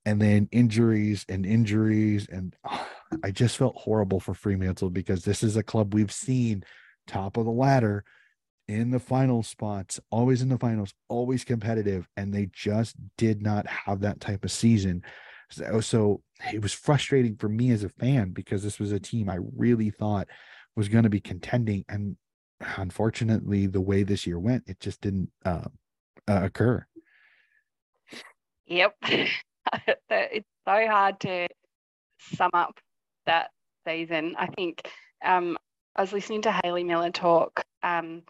And 0.06 0.20
then 0.20 0.48
injuries 0.52 1.24
and 1.28 1.46
injuries. 1.46 2.28
And 2.30 2.54
oh, 2.70 2.88
I 3.24 3.30
just 3.30 3.56
felt 3.56 3.76
horrible 3.76 4.20
for 4.20 4.34
Fremantle 4.34 4.90
because 4.90 5.24
this 5.24 5.42
is 5.42 5.56
a 5.56 5.62
club 5.62 5.94
we've 5.94 6.12
seen 6.12 6.64
top 7.06 7.36
of 7.36 7.44
the 7.44 7.50
ladder 7.50 8.04
in 8.66 8.90
the 8.90 8.98
final 8.98 9.42
spots, 9.42 10.00
always 10.10 10.42
in 10.42 10.48
the 10.48 10.58
finals, 10.58 10.92
always 11.08 11.44
competitive. 11.44 12.08
And 12.16 12.34
they 12.34 12.50
just 12.52 12.96
did 13.16 13.40
not 13.40 13.66
have 13.66 14.00
that 14.00 14.20
type 14.20 14.44
of 14.44 14.50
season. 14.50 15.02
So, 15.54 15.80
so 15.80 16.22
it 16.52 16.62
was 16.62 16.72
frustrating 16.72 17.36
for 17.36 17.48
me 17.48 17.70
as 17.70 17.84
a 17.84 17.88
fan 17.88 18.30
because 18.30 18.62
this 18.62 18.78
was 18.78 18.92
a 18.92 19.00
team 19.00 19.28
I 19.28 19.38
really 19.56 19.90
thought 19.90 20.28
was 20.76 20.88
going 20.88 21.04
to 21.04 21.10
be 21.10 21.20
contending. 21.20 21.84
And 21.88 22.16
unfortunately, 22.76 23.66
the 23.66 23.80
way 23.80 24.02
this 24.02 24.26
year 24.26 24.38
went, 24.38 24.64
it 24.66 24.80
just 24.80 25.00
didn't 25.00 25.30
uh, 25.44 25.68
uh, 26.28 26.40
occur. 26.44 26.86
Yep. 28.66 28.96
it's 30.10 30.48
so 30.66 30.86
hard 30.86 31.20
to 31.20 31.46
sum 32.18 32.50
up 32.54 32.78
that 33.26 33.50
season. 33.86 34.34
I 34.38 34.46
think 34.46 34.88
um, 35.24 35.56
I 35.96 36.00
was 36.00 36.12
listening 36.12 36.42
to 36.42 36.60
Hayley 36.64 36.84
Miller 36.84 37.10
talk 37.10 37.64
um, 37.82 38.22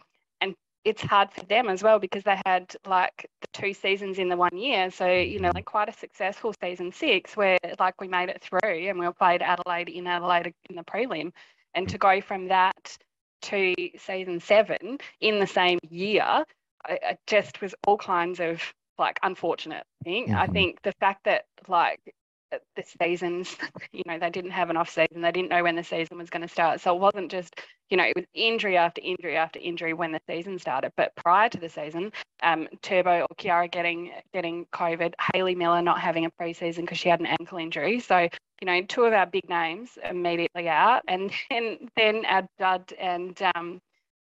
it's 0.85 1.01
hard 1.01 1.31
for 1.31 1.43
them 1.45 1.67
as 1.67 1.81
well 1.81 1.97
because 1.97 2.23
they 2.23 2.39
had 2.45 2.73
like 2.85 3.29
the 3.41 3.47
two 3.51 3.73
seasons 3.73 4.19
in 4.19 4.29
the 4.29 4.37
one 4.37 4.55
year. 4.55 4.91
So, 4.91 5.07
you 5.07 5.39
know, 5.39 5.49
mm-hmm. 5.49 5.57
like 5.57 5.65
quite 5.65 5.89
a 5.89 5.93
successful 5.93 6.53
season 6.61 6.91
six 6.91 7.35
where 7.35 7.57
like 7.79 7.99
we 7.99 8.07
made 8.07 8.29
it 8.29 8.41
through 8.41 8.87
and 8.87 8.99
we 8.99 9.07
played 9.19 9.41
Adelaide 9.41 9.89
in 9.89 10.05
Adelaide 10.05 10.53
in 10.69 10.75
the 10.75 10.83
prelim. 10.83 11.31
And 11.73 11.89
to 11.89 11.97
go 11.97 12.21
from 12.21 12.47
that 12.47 12.97
to 13.43 13.75
season 13.97 14.39
seven 14.39 14.99
in 15.19 15.39
the 15.39 15.47
same 15.47 15.79
year, 15.89 16.45
it 16.87 17.19
just 17.25 17.61
was 17.61 17.73
all 17.87 17.97
kinds 17.97 18.39
of 18.39 18.61
like 18.99 19.19
unfortunate 19.23 19.85
thing. 20.03 20.27
Mm-hmm. 20.27 20.37
I 20.37 20.47
think 20.47 20.81
the 20.83 20.93
fact 20.99 21.25
that 21.25 21.45
like 21.67 22.13
the 22.51 22.83
seasons, 23.01 23.55
you 23.91 24.03
know, 24.05 24.19
they 24.19 24.29
didn't 24.29 24.51
have 24.51 24.69
an 24.69 24.77
off 24.77 24.89
season. 24.89 25.21
They 25.21 25.31
didn't 25.31 25.49
know 25.49 25.63
when 25.63 25.75
the 25.75 25.83
season 25.83 26.17
was 26.17 26.29
going 26.29 26.41
to 26.41 26.47
start. 26.47 26.81
So 26.81 26.95
it 26.95 26.99
wasn't 26.99 27.31
just, 27.31 27.59
you 27.89 27.97
know, 27.97 28.03
it 28.03 28.15
was 28.15 28.25
injury 28.33 28.77
after 28.77 29.01
injury 29.03 29.35
after 29.35 29.59
injury 29.59 29.93
when 29.93 30.11
the 30.11 30.21
season 30.27 30.59
started. 30.59 30.91
But 30.95 31.15
prior 31.15 31.49
to 31.49 31.59
the 31.59 31.69
season, 31.69 32.11
um, 32.43 32.67
Turbo 32.81 33.21
or 33.21 33.35
Kiara 33.37 33.71
getting 33.71 34.11
getting 34.33 34.65
COVID, 34.73 35.13
Hayley 35.33 35.55
Miller 35.55 35.81
not 35.81 35.99
having 35.99 36.25
a 36.25 36.31
preseason 36.31 36.81
because 36.81 36.97
she 36.97 37.09
had 37.09 37.19
an 37.19 37.27
ankle 37.27 37.57
injury. 37.57 37.99
So, 37.99 38.27
you 38.61 38.65
know, 38.65 38.81
two 38.83 39.03
of 39.03 39.13
our 39.13 39.25
big 39.25 39.49
names 39.49 39.97
immediately 40.07 40.69
out. 40.69 41.01
And 41.07 41.31
then 41.49 41.89
then 41.95 42.25
our 42.25 42.47
Dud 42.57 42.93
and 42.99 43.39
um, 43.55 43.81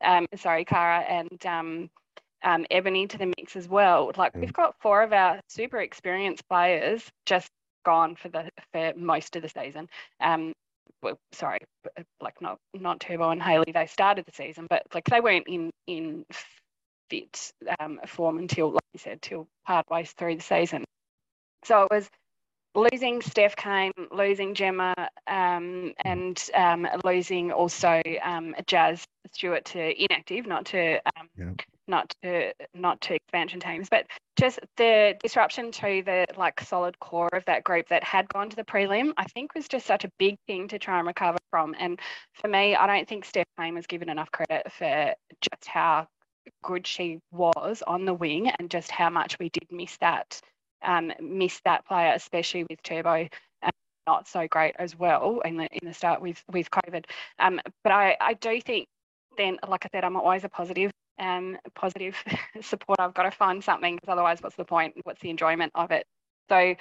um, 0.02 0.26
sorry, 0.36 0.64
Kara 0.64 1.00
and 1.00 1.46
um, 1.46 1.90
um, 2.42 2.64
Ebony 2.70 3.06
to 3.06 3.18
the 3.18 3.32
mix 3.38 3.56
as 3.56 3.68
well. 3.68 4.12
Like 4.16 4.32
mm. 4.32 4.40
we've 4.40 4.52
got 4.52 4.74
four 4.80 5.02
of 5.02 5.12
our 5.12 5.40
super 5.48 5.80
experienced 5.80 6.48
players 6.48 7.02
just 7.26 7.50
gone 7.86 8.16
for 8.16 8.28
the 8.28 8.50
for 8.72 8.92
most 8.96 9.36
of 9.36 9.42
the 9.42 9.48
season. 9.48 9.88
Um, 10.20 10.52
well, 11.02 11.18
sorry, 11.32 11.60
like 12.20 12.40
not 12.42 12.58
not 12.74 13.00
Turbo 13.00 13.30
and 13.30 13.42
Hayley, 13.42 13.72
they 13.72 13.86
started 13.86 14.26
the 14.26 14.32
season, 14.32 14.66
but 14.68 14.82
like 14.92 15.04
they 15.04 15.20
weren't 15.20 15.46
in 15.46 15.70
in 15.86 16.26
fit 17.08 17.52
um, 17.78 18.00
form 18.06 18.38
until, 18.38 18.72
like 18.72 18.82
you 18.92 18.98
said, 18.98 19.22
till 19.22 19.46
partway 19.64 20.04
through 20.04 20.36
the 20.36 20.42
season. 20.42 20.84
So 21.64 21.82
it 21.82 21.88
was 21.90 22.10
losing 22.74 23.22
Steph 23.22 23.56
Cain, 23.56 23.92
losing 24.10 24.54
Gemma, 24.54 24.94
um, 25.28 25.94
and 26.04 26.50
um, 26.54 26.86
losing 27.04 27.52
also 27.52 28.02
um, 28.22 28.54
Jazz 28.66 29.04
Stewart 29.32 29.64
to 29.66 30.04
inactive, 30.04 30.46
not 30.46 30.66
to 30.66 30.96
um, 31.16 31.28
yeah. 31.38 31.52
Not 31.88 32.12
to 32.22 32.52
not 32.74 33.00
to 33.02 33.14
expansion 33.14 33.60
teams, 33.60 33.88
but 33.88 34.06
just 34.38 34.58
the 34.76 35.16
disruption 35.22 35.70
to 35.72 36.02
the 36.04 36.26
like 36.36 36.60
solid 36.60 36.98
core 36.98 37.28
of 37.32 37.44
that 37.44 37.64
group 37.64 37.88
that 37.88 38.02
had 38.02 38.28
gone 38.28 38.50
to 38.50 38.56
the 38.56 38.64
prelim. 38.64 39.12
I 39.16 39.24
think 39.24 39.54
was 39.54 39.68
just 39.68 39.86
such 39.86 40.04
a 40.04 40.10
big 40.18 40.36
thing 40.46 40.68
to 40.68 40.78
try 40.78 40.98
and 40.98 41.06
recover 41.06 41.38
from. 41.50 41.74
And 41.78 42.00
for 42.34 42.48
me, 42.48 42.74
I 42.74 42.86
don't 42.86 43.08
think 43.08 43.24
Steph 43.24 43.46
Cain 43.58 43.74
was 43.74 43.86
given 43.86 44.08
enough 44.08 44.30
credit 44.32 44.70
for 44.72 45.14
just 45.40 45.66
how 45.66 46.08
good 46.62 46.86
she 46.86 47.20
was 47.32 47.82
on 47.86 48.04
the 48.04 48.14
wing 48.14 48.50
and 48.50 48.70
just 48.70 48.90
how 48.90 49.10
much 49.10 49.38
we 49.38 49.48
did 49.50 49.66
miss 49.70 49.96
that 49.98 50.40
um, 50.82 51.12
miss 51.20 51.60
that 51.64 51.86
player, 51.86 52.12
especially 52.14 52.64
with 52.68 52.82
Turbo 52.82 53.28
um, 53.62 53.70
not 54.06 54.28
so 54.28 54.46
great 54.48 54.74
as 54.78 54.96
well 54.98 55.40
in 55.44 55.56
the 55.56 55.68
in 55.72 55.86
the 55.86 55.94
start 55.94 56.20
with 56.20 56.42
with 56.52 56.70
COVID. 56.70 57.04
Um, 57.38 57.60
but 57.82 57.92
I 57.92 58.16
I 58.20 58.34
do 58.34 58.60
think 58.60 58.86
then, 59.36 59.58
like 59.68 59.84
I 59.84 59.88
said, 59.92 60.04
I'm 60.04 60.16
always 60.16 60.44
a 60.44 60.48
positive 60.48 60.90
um 61.18 61.56
positive 61.74 62.16
support. 62.62 63.00
I've 63.00 63.14
got 63.14 63.24
to 63.24 63.30
find 63.30 63.62
something 63.62 63.96
because 63.96 64.12
otherwise, 64.12 64.42
what's 64.42 64.56
the 64.56 64.64
point? 64.64 64.94
What's 65.04 65.20
the 65.20 65.30
enjoyment 65.30 65.72
of 65.74 65.90
it? 65.90 66.06
So 66.48 66.56
I 66.56 66.76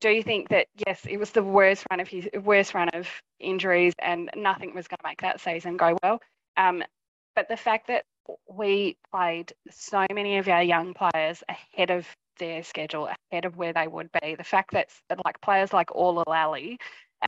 do 0.00 0.22
think 0.22 0.48
that 0.50 0.68
yes, 0.86 1.04
it 1.08 1.16
was 1.16 1.30
the 1.30 1.42
worst 1.42 1.84
run 1.90 2.00
of 2.00 2.08
his 2.08 2.28
worst 2.44 2.74
run 2.74 2.88
of 2.90 3.08
injuries, 3.40 3.94
and 3.98 4.30
nothing 4.36 4.74
was 4.74 4.88
going 4.88 4.98
to 4.98 5.08
make 5.08 5.22
that 5.22 5.40
season 5.40 5.76
go 5.76 5.96
well. 6.02 6.20
Um, 6.56 6.82
but 7.34 7.48
the 7.48 7.56
fact 7.56 7.88
that 7.88 8.04
we 8.48 8.96
played 9.12 9.52
so 9.70 10.06
many 10.12 10.38
of 10.38 10.48
our 10.48 10.62
young 10.62 10.94
players 10.94 11.42
ahead 11.48 11.90
of 11.90 12.06
their 12.38 12.62
schedule 12.62 13.08
ahead 13.30 13.44
of 13.44 13.56
where 13.56 13.72
they 13.72 13.86
would 13.86 14.10
be. 14.22 14.34
The 14.34 14.44
fact 14.44 14.72
that 14.72 14.88
like 15.24 15.40
players 15.40 15.72
like 15.72 15.94
Orla 15.94 16.24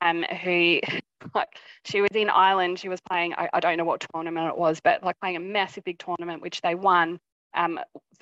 um, 0.03 0.22
who 0.43 0.80
like 1.34 1.49
she 1.84 2.01
was 2.01 2.11
in 2.12 2.30
Ireland, 2.30 2.78
she 2.78 2.88
was 2.88 3.01
playing, 3.01 3.34
I, 3.34 3.49
I, 3.53 3.61
don't 3.61 3.76
know 3.76 3.84
what 3.84 4.05
tournament 4.12 4.49
it 4.49 4.57
was, 4.57 4.80
but 4.80 5.03
like 5.03 5.18
playing 5.20 5.36
a 5.36 5.41
massive 5.41 5.84
big 5.84 5.99
tournament, 5.99 6.43
which 6.43 6.61
they 6.61 6.74
won. 6.74 7.18
Um, 7.55 7.80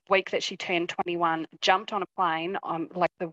week 0.08 0.30
that 0.30 0.42
she 0.42 0.56
turned 0.56 0.88
21, 0.88 1.46
jumped 1.60 1.92
on 1.92 2.02
a 2.02 2.06
plane 2.16 2.56
um, 2.62 2.88
like 2.94 3.10
the 3.20 3.30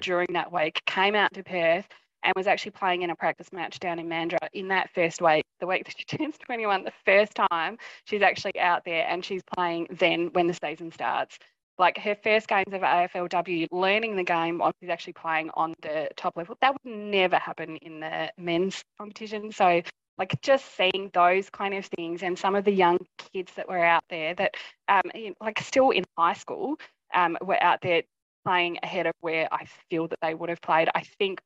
during 0.00 0.28
that 0.32 0.50
week, 0.50 0.80
came 0.86 1.14
out 1.14 1.32
to 1.34 1.42
Perth 1.42 1.86
and 2.22 2.32
was 2.34 2.46
actually 2.46 2.70
playing 2.70 3.02
in 3.02 3.10
a 3.10 3.16
practice 3.16 3.52
match 3.52 3.78
down 3.78 3.98
in 3.98 4.08
Mandurah 4.08 4.48
in 4.54 4.68
that 4.68 4.90
first 4.94 5.20
week, 5.20 5.44
the 5.60 5.66
week 5.66 5.84
that 5.86 5.94
she 5.96 6.04
turns 6.04 6.36
21, 6.38 6.84
the 6.84 6.92
first 7.04 7.34
time 7.34 7.76
she's 8.04 8.22
actually 8.22 8.58
out 8.58 8.84
there 8.84 9.06
and 9.08 9.24
she's 9.24 9.42
playing 9.54 9.86
then 9.90 10.30
when 10.32 10.46
the 10.46 10.54
season 10.54 10.90
starts 10.90 11.38
like 11.78 11.98
her 11.98 12.14
first 12.14 12.48
games 12.48 12.72
of 12.72 12.82
AFLW, 12.82 13.66
learning 13.70 14.16
the 14.16 14.22
game 14.24 14.58
while 14.58 14.72
she's 14.80 14.90
actually 14.90 15.14
playing 15.14 15.50
on 15.54 15.74
the 15.82 16.08
top 16.16 16.36
level. 16.36 16.56
That 16.60 16.72
would 16.72 16.94
never 16.94 17.36
happen 17.36 17.76
in 17.76 18.00
the 18.00 18.30
men's 18.38 18.82
competition. 18.98 19.50
So, 19.52 19.82
like, 20.16 20.40
just 20.42 20.76
seeing 20.76 21.10
those 21.12 21.50
kind 21.50 21.74
of 21.74 21.86
things 21.86 22.22
and 22.22 22.38
some 22.38 22.54
of 22.54 22.64
the 22.64 22.72
young 22.72 22.98
kids 23.32 23.52
that 23.56 23.68
were 23.68 23.84
out 23.84 24.04
there 24.08 24.34
that, 24.34 24.54
um, 24.88 25.02
like, 25.40 25.60
still 25.60 25.90
in 25.90 26.04
high 26.16 26.34
school, 26.34 26.76
um, 27.12 27.36
were 27.42 27.60
out 27.62 27.80
there 27.82 28.02
playing 28.44 28.78
ahead 28.82 29.06
of 29.06 29.14
where 29.20 29.48
I 29.52 29.66
feel 29.90 30.06
that 30.08 30.18
they 30.22 30.34
would 30.34 30.50
have 30.50 30.60
played. 30.60 30.88
I 30.94 31.02
think 31.18 31.40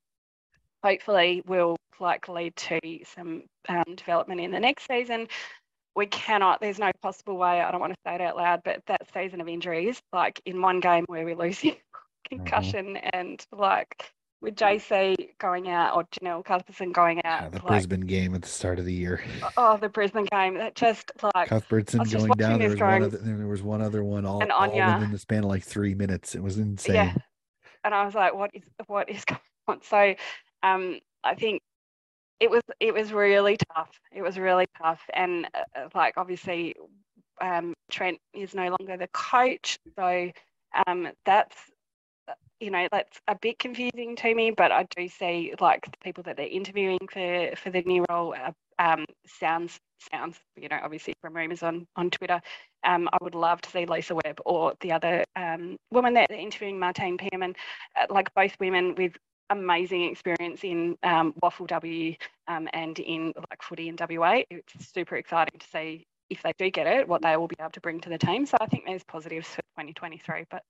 hopefully 0.82 1.42
will 1.46 1.76
like 2.00 2.28
lead 2.28 2.54
to 2.54 2.78
some 3.04 3.42
um, 3.68 3.94
development 3.96 4.40
in 4.40 4.50
the 4.52 4.60
next 4.60 4.86
season 4.86 5.26
we 5.96 6.06
cannot, 6.06 6.60
there's 6.60 6.78
no 6.78 6.90
possible 7.02 7.36
way, 7.36 7.60
I 7.60 7.70
don't 7.70 7.80
want 7.80 7.92
to 7.92 7.98
say 8.06 8.14
it 8.14 8.20
out 8.20 8.36
loud, 8.36 8.62
but 8.64 8.82
that 8.86 9.02
season 9.12 9.40
of 9.40 9.48
injuries, 9.48 10.00
like 10.12 10.40
in 10.46 10.62
one 10.62 10.80
game 10.80 11.04
where 11.06 11.24
we're 11.24 11.36
losing 11.36 11.76
concussion 12.28 12.94
mm-hmm. 12.94 13.08
and 13.12 13.44
like 13.52 14.12
with 14.40 14.54
JC 14.54 15.16
going 15.38 15.68
out 15.68 15.96
or 15.96 16.04
Janelle 16.04 16.44
Cuthbertson 16.44 16.92
going 16.92 17.20
out. 17.24 17.42
Yeah, 17.42 17.48
the 17.48 17.56
like, 17.58 17.66
Brisbane 17.66 18.02
game 18.02 18.34
at 18.34 18.42
the 18.42 18.48
start 18.48 18.78
of 18.78 18.84
the 18.84 18.92
year. 18.92 19.22
Oh, 19.56 19.76
the 19.76 19.88
Brisbane 19.88 20.26
game. 20.30 20.54
That 20.54 20.74
just 20.76 21.10
like 21.34 21.48
Cuthbertson 21.48 22.04
going 22.04 22.32
down. 22.32 22.60
There 22.60 22.70
was, 22.70 22.80
one 22.80 23.02
other, 23.02 23.18
there 23.18 23.46
was 23.46 23.62
one 23.62 23.82
other 23.82 24.04
one 24.04 24.24
all, 24.24 24.40
and 24.40 24.52
Aine, 24.52 24.80
all 24.80 24.94
within 24.94 25.10
the 25.10 25.18
span 25.18 25.40
of 25.40 25.46
like 25.46 25.64
three 25.64 25.94
minutes. 25.94 26.34
It 26.34 26.42
was 26.42 26.58
insane. 26.58 26.94
Yeah. 26.94 27.14
And 27.84 27.94
I 27.94 28.04
was 28.04 28.14
like, 28.14 28.34
what 28.34 28.50
is 28.54 28.62
what 28.86 29.08
is 29.10 29.24
going 29.26 29.40
on? 29.66 29.82
So 29.82 30.14
um 30.62 31.00
I 31.24 31.34
think 31.34 31.62
it 32.40 32.50
was 32.50 32.62
it 32.80 32.94
was 32.94 33.12
really 33.12 33.56
tough. 33.74 33.90
It 34.12 34.22
was 34.22 34.38
really 34.38 34.66
tough, 34.80 35.00
and 35.14 35.46
uh, 35.54 35.62
uh, 35.76 35.88
like 35.94 36.14
obviously, 36.16 36.74
um, 37.40 37.74
Trent 37.90 38.18
is 38.32 38.54
no 38.54 38.68
longer 38.78 38.96
the 38.96 39.08
coach, 39.08 39.78
so 39.98 40.30
um, 40.86 41.08
that's 41.24 41.56
uh, 42.28 42.34
you 42.60 42.70
know 42.70 42.86
that's 42.92 43.20
a 43.28 43.34
bit 43.34 43.58
confusing 43.58 44.14
to 44.16 44.34
me. 44.34 44.50
But 44.50 44.72
I 44.72 44.86
do 44.96 45.08
see 45.08 45.54
like 45.60 45.84
the 45.86 45.98
people 46.02 46.22
that 46.24 46.36
they're 46.36 46.46
interviewing 46.46 47.00
for 47.12 47.50
for 47.56 47.70
the 47.70 47.82
new 47.82 48.04
role 48.10 48.34
uh, 48.34 48.52
um, 48.78 49.04
sounds 49.26 49.78
sounds 50.12 50.38
you 50.56 50.68
know 50.68 50.78
obviously 50.82 51.14
from 51.20 51.34
rumors 51.34 51.62
on 51.62 51.86
on 51.96 52.10
Twitter. 52.10 52.40
Um, 52.84 53.08
I 53.12 53.18
would 53.20 53.34
love 53.34 53.60
to 53.62 53.70
see 53.70 53.86
Lisa 53.86 54.14
Webb 54.14 54.40
or 54.46 54.74
the 54.80 54.92
other 54.92 55.24
um, 55.34 55.76
woman 55.90 56.14
that 56.14 56.28
they're 56.28 56.38
interviewing, 56.38 56.78
Martine 56.78 57.18
Pearman, 57.18 57.56
uh, 57.96 58.06
like 58.08 58.32
both 58.34 58.54
women 58.60 58.94
with 58.94 59.16
amazing 59.50 60.04
experience 60.04 60.62
in 60.62 60.96
um, 61.02 61.34
WAFL 61.42 61.66
W 61.68 62.14
um, 62.48 62.68
and 62.72 62.98
in 62.98 63.32
like 63.36 63.62
footy 63.62 63.88
in 63.88 63.96
WA. 63.98 64.42
It's 64.50 64.92
super 64.92 65.16
exciting 65.16 65.58
to 65.58 65.66
see 65.66 66.06
if 66.30 66.42
they 66.42 66.52
do 66.58 66.70
get 66.70 66.86
it, 66.86 67.08
what 67.08 67.22
they 67.22 67.36
will 67.36 67.48
be 67.48 67.56
able 67.58 67.70
to 67.70 67.80
bring 67.80 68.00
to 68.00 68.08
the 68.08 68.18
team. 68.18 68.46
So 68.46 68.56
I 68.60 68.66
think 68.66 68.84
there's 68.86 69.04
positives 69.04 69.48
for 69.48 69.62
2023, 69.76 70.44
but 70.50 70.62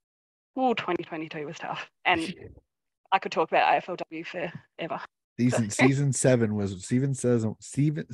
oh, 0.56 0.74
2022 0.74 1.46
was 1.46 1.58
tough. 1.58 1.90
And 2.04 2.34
I 3.12 3.18
could 3.18 3.32
talk 3.32 3.50
about 3.50 3.82
AFLW 3.82 4.26
forever. 4.26 5.00
Season 5.38 5.70
season 5.70 6.12
seven 6.12 6.56
was 6.56 6.84
Steven 6.84 7.14
says 7.14 7.46
Steven 7.60 8.04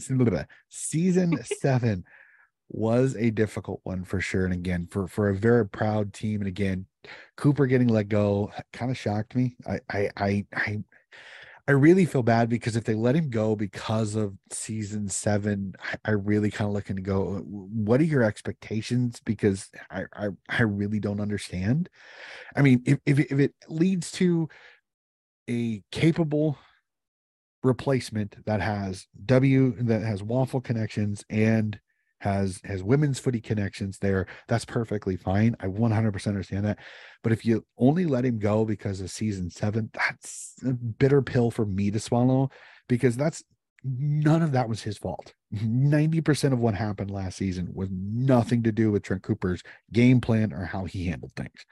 season 0.69 1.43
seven 1.43 2.05
was 2.69 3.17
a 3.17 3.31
difficult 3.31 3.81
one 3.85 4.05
for 4.05 4.21
sure. 4.21 4.45
And 4.45 4.55
again, 4.55 4.87
for 4.91 5.07
for 5.07 5.29
a 5.29 5.37
very 5.37 5.67
proud 5.69 6.13
team, 6.13 6.41
and 6.41 6.49
again, 6.49 6.87
Cooper 7.37 7.67
getting 7.67 7.89
let 7.89 8.09
go 8.09 8.53
kind 8.73 8.91
of 8.91 8.99
shocked 8.99 9.35
me. 9.35 9.57
I 9.67 9.81
I 9.91 10.11
I 10.17 10.47
I 10.55 10.85
I 11.67 11.73
really 11.73 12.05
feel 12.05 12.23
bad 12.23 12.51
because 12.51 12.77
if 12.77 12.85
they 12.85 12.95
let 12.95 13.17
him 13.17 13.31
go 13.31 13.57
because 13.57 14.17
of 14.17 14.35
season 14.51 15.09
seven, 15.09 15.75
I, 15.83 16.11
I 16.11 16.11
really 16.11 16.51
kind 16.51 16.69
of 16.69 16.75
looking 16.75 16.97
to 16.97 17.03
go, 17.03 17.39
what 17.39 18.01
are 18.01 18.05
your 18.05 18.23
expectations? 18.23 19.23
Because 19.25 19.71
I, 19.91 20.05
I, 20.13 20.29
I 20.51 20.63
really 20.63 21.01
don't 21.01 21.21
understand. 21.21 21.89
I 22.55 22.61
mean, 22.61 22.83
if, 22.85 22.99
if, 23.07 23.19
if 23.19 23.39
it 23.39 23.55
leads 23.69 24.13
to 24.13 24.49
a 25.49 25.83
capable 25.91 26.59
replacement 27.63 28.45
that 28.45 28.61
has 28.61 29.07
W 29.25 29.75
that 29.85 30.03
has 30.03 30.23
WAFL 30.23 30.63
connections 30.63 31.25
and 31.31 31.81
has 32.25 32.61
has 32.65 32.83
women's 32.83 33.19
footy 33.19 33.41
connections 33.41 33.99
there 33.99 34.27
that's 34.49 34.65
perfectly 34.65 35.17
fine. 35.17 35.55
I 35.61 35.67
100% 35.67 36.27
understand 36.27 36.65
that. 36.65 36.79
But 37.23 37.33
if 37.33 37.45
you 37.45 37.65
only 37.79 38.07
let 38.07 38.25
him 38.25 38.39
go 38.39 38.65
because 38.65 39.01
of 39.01 39.11
season 39.11 39.51
7 39.51 39.91
that's 39.93 40.55
a 40.67 40.73
bitter 40.73 41.21
pill 41.21 41.51
for 41.51 41.67
me 41.67 41.91
to 41.91 42.01
swallow 42.01 42.51
because 42.89 43.17
that's 43.17 43.45
none 43.85 44.43
of 44.43 44.53
that 44.53 44.69
was 44.69 44.83
his 44.83 44.97
fault. 44.97 45.35
90% 45.55 46.55
of 46.55 46.59
what 46.59 46.75
happened 46.75 47.11
last 47.11 47.37
season 47.37 47.69
was 47.75 47.91
nothing 47.93 48.63
to 48.63 48.73
do 48.73 48.91
with 48.91 49.03
Trent 49.03 49.23
Cooper's 49.23 49.63
game 49.93 50.23
plan 50.23 50.53
or 50.55 50.65
how 50.65 50.87
he 50.87 51.07
handled 51.07 51.33
things. 51.37 51.67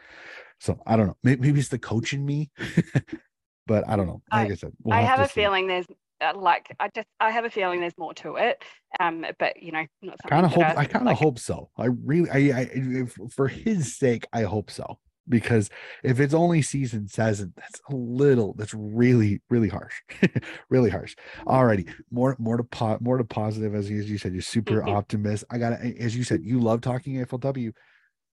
So 0.61 0.78
i 0.86 0.96
don't 0.96 1.07
know. 1.07 1.16
Maybe, 1.24 1.40
maybe 1.40 1.61
it's 1.61 1.70
the 1.70 1.78
coach 1.78 2.12
in 2.12 2.24
me 2.24 2.50
but 3.66 3.88
i 3.88 3.96
don't 3.96 4.07
know. 4.07 4.20
Like 4.30 4.50
i, 4.50 4.53
I 4.53 4.55
said 4.57 4.72
we'll 4.82 4.94
i 4.94 5.00
have, 5.00 5.18
have 5.18 5.26
a 5.26 5.28
see. 5.28 5.40
feeling 5.40 5.66
there's 5.66 5.86
like 6.35 6.75
I 6.79 6.89
just 6.95 7.09
I 7.20 7.31
have 7.31 7.45
a 7.45 7.51
feeling 7.51 7.81
there's 7.81 7.99
more 7.99 8.14
to 8.14 8.37
it. 8.37 8.62
Um, 9.01 9.25
but 9.39 9.62
you 9.62 9.73
know, 9.73 9.85
not 10.03 10.16
kind 10.27 10.47
of 10.47 10.53
hope 10.53 10.64
I, 10.64 10.77
I 10.77 10.85
kind 10.85 11.03
of 11.09 11.12
like, 11.12 11.18
hope 11.18 11.39
so. 11.39 11.70
I 11.77 11.87
really 11.87 12.31
I, 12.31 12.59
I 12.59 12.70
if, 12.73 13.16
for 13.31 13.49
his 13.49 13.97
sake 13.97 14.27
I 14.33 14.43
hope 14.43 14.70
so 14.70 14.99
because 15.29 15.70
if 16.03 16.20
it's 16.20 16.35
only 16.35 16.62
season 16.62 17.09
seven, 17.09 17.53
that's 17.57 17.81
a 17.91 17.95
little 17.95 18.55
that's 18.55 18.75
really 18.75 19.41
really 19.51 19.68
harsh, 19.68 19.95
really 20.68 20.91
harsh. 20.91 21.16
Alrighty, 21.47 21.93
more 22.11 22.37
more 22.39 22.57
to 22.57 22.64
po- 22.64 22.99
more 23.01 23.18
to 23.18 23.25
positive 23.25 23.75
as 23.75 23.91
you, 23.91 23.99
as 24.01 24.11
you 24.11 24.18
said. 24.18 24.33
You're 24.33 24.43
super 24.43 24.83
optimist. 24.89 25.45
I 25.51 25.59
got 25.59 25.73
as 25.81 26.16
you 26.16 26.25
said 26.25 26.43
you 26.43 26.61
love 26.61 26.81
talking 26.81 27.14
AFLW. 27.14 27.73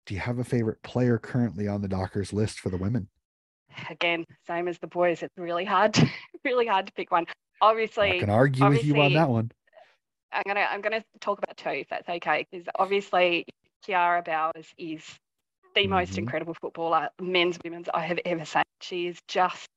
Do 0.05 0.13
you 0.13 0.19
have 0.19 0.37
a 0.37 0.43
favorite 0.43 0.81
player 0.83 1.17
currently 1.17 1.67
on 1.67 1.81
the 1.81 1.87
Dockers 1.87 2.31
list 2.31 2.59
for 2.59 2.69
the 2.69 2.77
women? 2.77 3.07
Again, 3.89 4.25
same 4.47 4.67
as 4.67 4.77
the 4.79 4.87
boys. 4.87 5.23
It's 5.23 5.33
really 5.37 5.65
hard, 5.65 5.97
really 6.45 6.67
hard 6.67 6.87
to 6.87 6.93
pick 6.93 7.11
one 7.11 7.25
obviously 7.61 8.17
I 8.17 8.19
can 8.19 8.29
argue 8.29 8.69
with 8.69 8.83
you 8.83 8.99
on 9.01 9.13
that 9.13 9.29
one. 9.29 9.51
I'm 10.31 10.43
gonna 10.45 10.67
I'm 10.69 10.81
gonna 10.81 11.03
talk 11.21 11.37
about 11.37 11.57
two 11.57 11.69
if 11.69 11.87
that's 11.89 12.09
okay, 12.09 12.45
because 12.49 12.67
obviously 12.77 13.45
Kiara 13.87 14.23
Bowers 14.23 14.67
is 14.77 15.03
the 15.75 15.81
mm-hmm. 15.81 15.91
most 15.91 16.17
incredible 16.17 16.53
footballer, 16.53 17.09
men's, 17.21 17.57
women's 17.63 17.87
I 17.93 18.01
have 18.01 18.19
ever 18.25 18.45
seen. 18.45 18.63
She 18.81 19.07
is 19.07 19.19
just 19.27 19.67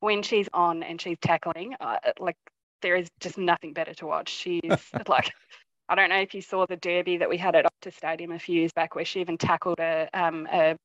when 0.00 0.22
she's 0.22 0.48
on 0.52 0.82
and 0.82 1.00
she's 1.00 1.18
tackling, 1.20 1.74
uh, 1.80 1.96
like 2.18 2.36
there 2.82 2.96
is 2.96 3.08
just 3.20 3.38
nothing 3.38 3.72
better 3.72 3.94
to 3.94 4.06
watch. 4.06 4.28
She's 4.28 4.60
like 5.08 5.32
I 5.88 5.94
don't 5.94 6.10
know 6.10 6.20
if 6.20 6.34
you 6.34 6.42
saw 6.42 6.66
the 6.66 6.76
derby 6.76 7.18
that 7.18 7.28
we 7.28 7.36
had 7.36 7.54
at 7.54 7.66
Optus 7.66 7.94
Stadium 7.94 8.32
a 8.32 8.38
few 8.38 8.60
years 8.60 8.72
back, 8.72 8.94
where 8.94 9.04
she 9.04 9.20
even 9.20 9.36
tackled 9.36 9.80
a 9.80 10.08
um, 10.14 10.46
a, 10.52 10.76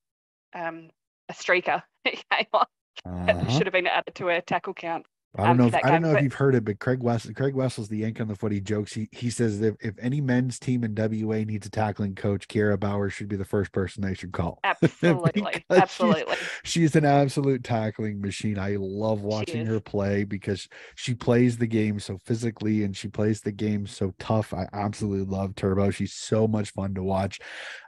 um, 0.54 0.90
a 1.28 1.32
streaker. 1.32 1.82
uh-huh. 2.30 3.48
should 3.48 3.66
have 3.66 3.72
been 3.72 3.86
added 3.86 4.14
to 4.16 4.26
her 4.26 4.40
tackle 4.40 4.74
count. 4.74 5.06
I 5.36 5.46
don't 5.46 5.58
know. 5.58 5.66
If, 5.66 5.74
I 5.76 5.92
don't 5.92 6.02
know 6.02 6.12
but, 6.12 6.18
if 6.18 6.24
you've 6.24 6.34
heard 6.34 6.56
it, 6.56 6.64
but 6.64 6.80
Craig 6.80 7.00
West, 7.02 7.32
Craig 7.36 7.54
Wessels, 7.54 7.88
the 7.88 7.98
Yank 7.98 8.20
on 8.20 8.26
the 8.26 8.34
footy 8.34 8.60
jokes. 8.60 8.92
He 8.92 9.08
he 9.12 9.30
says 9.30 9.60
if, 9.60 9.76
if 9.80 9.94
any 10.00 10.20
men's 10.20 10.58
team 10.58 10.82
in 10.82 10.92
WA 10.96 11.44
needs 11.44 11.66
a 11.66 11.70
tackling 11.70 12.16
coach, 12.16 12.48
Kiara 12.48 12.78
Bowers 12.78 13.12
should 13.12 13.28
be 13.28 13.36
the 13.36 13.44
first 13.44 13.70
person 13.70 14.02
they 14.02 14.14
should 14.14 14.32
call. 14.32 14.58
Absolutely, 14.64 15.64
absolutely. 15.70 16.34
She's, 16.64 16.82
she's, 16.82 16.96
an 16.96 17.04
absolute 17.04 17.62
tackling 17.62 18.20
machine. 18.20 18.58
I 18.58 18.76
love 18.78 19.22
watching 19.22 19.66
her 19.66 19.78
play 19.78 20.24
because 20.24 20.68
she 20.96 21.14
plays 21.14 21.58
the 21.58 21.66
game 21.66 22.00
so 22.00 22.18
physically 22.24 22.82
and 22.82 22.96
she 22.96 23.08
plays 23.08 23.40
the 23.40 23.52
game 23.52 23.86
so 23.86 24.12
tough. 24.18 24.52
I 24.52 24.66
absolutely 24.72 25.26
love 25.26 25.54
Turbo. 25.54 25.90
She's 25.90 26.14
so 26.14 26.48
much 26.48 26.70
fun 26.70 26.94
to 26.94 27.02
watch, 27.02 27.40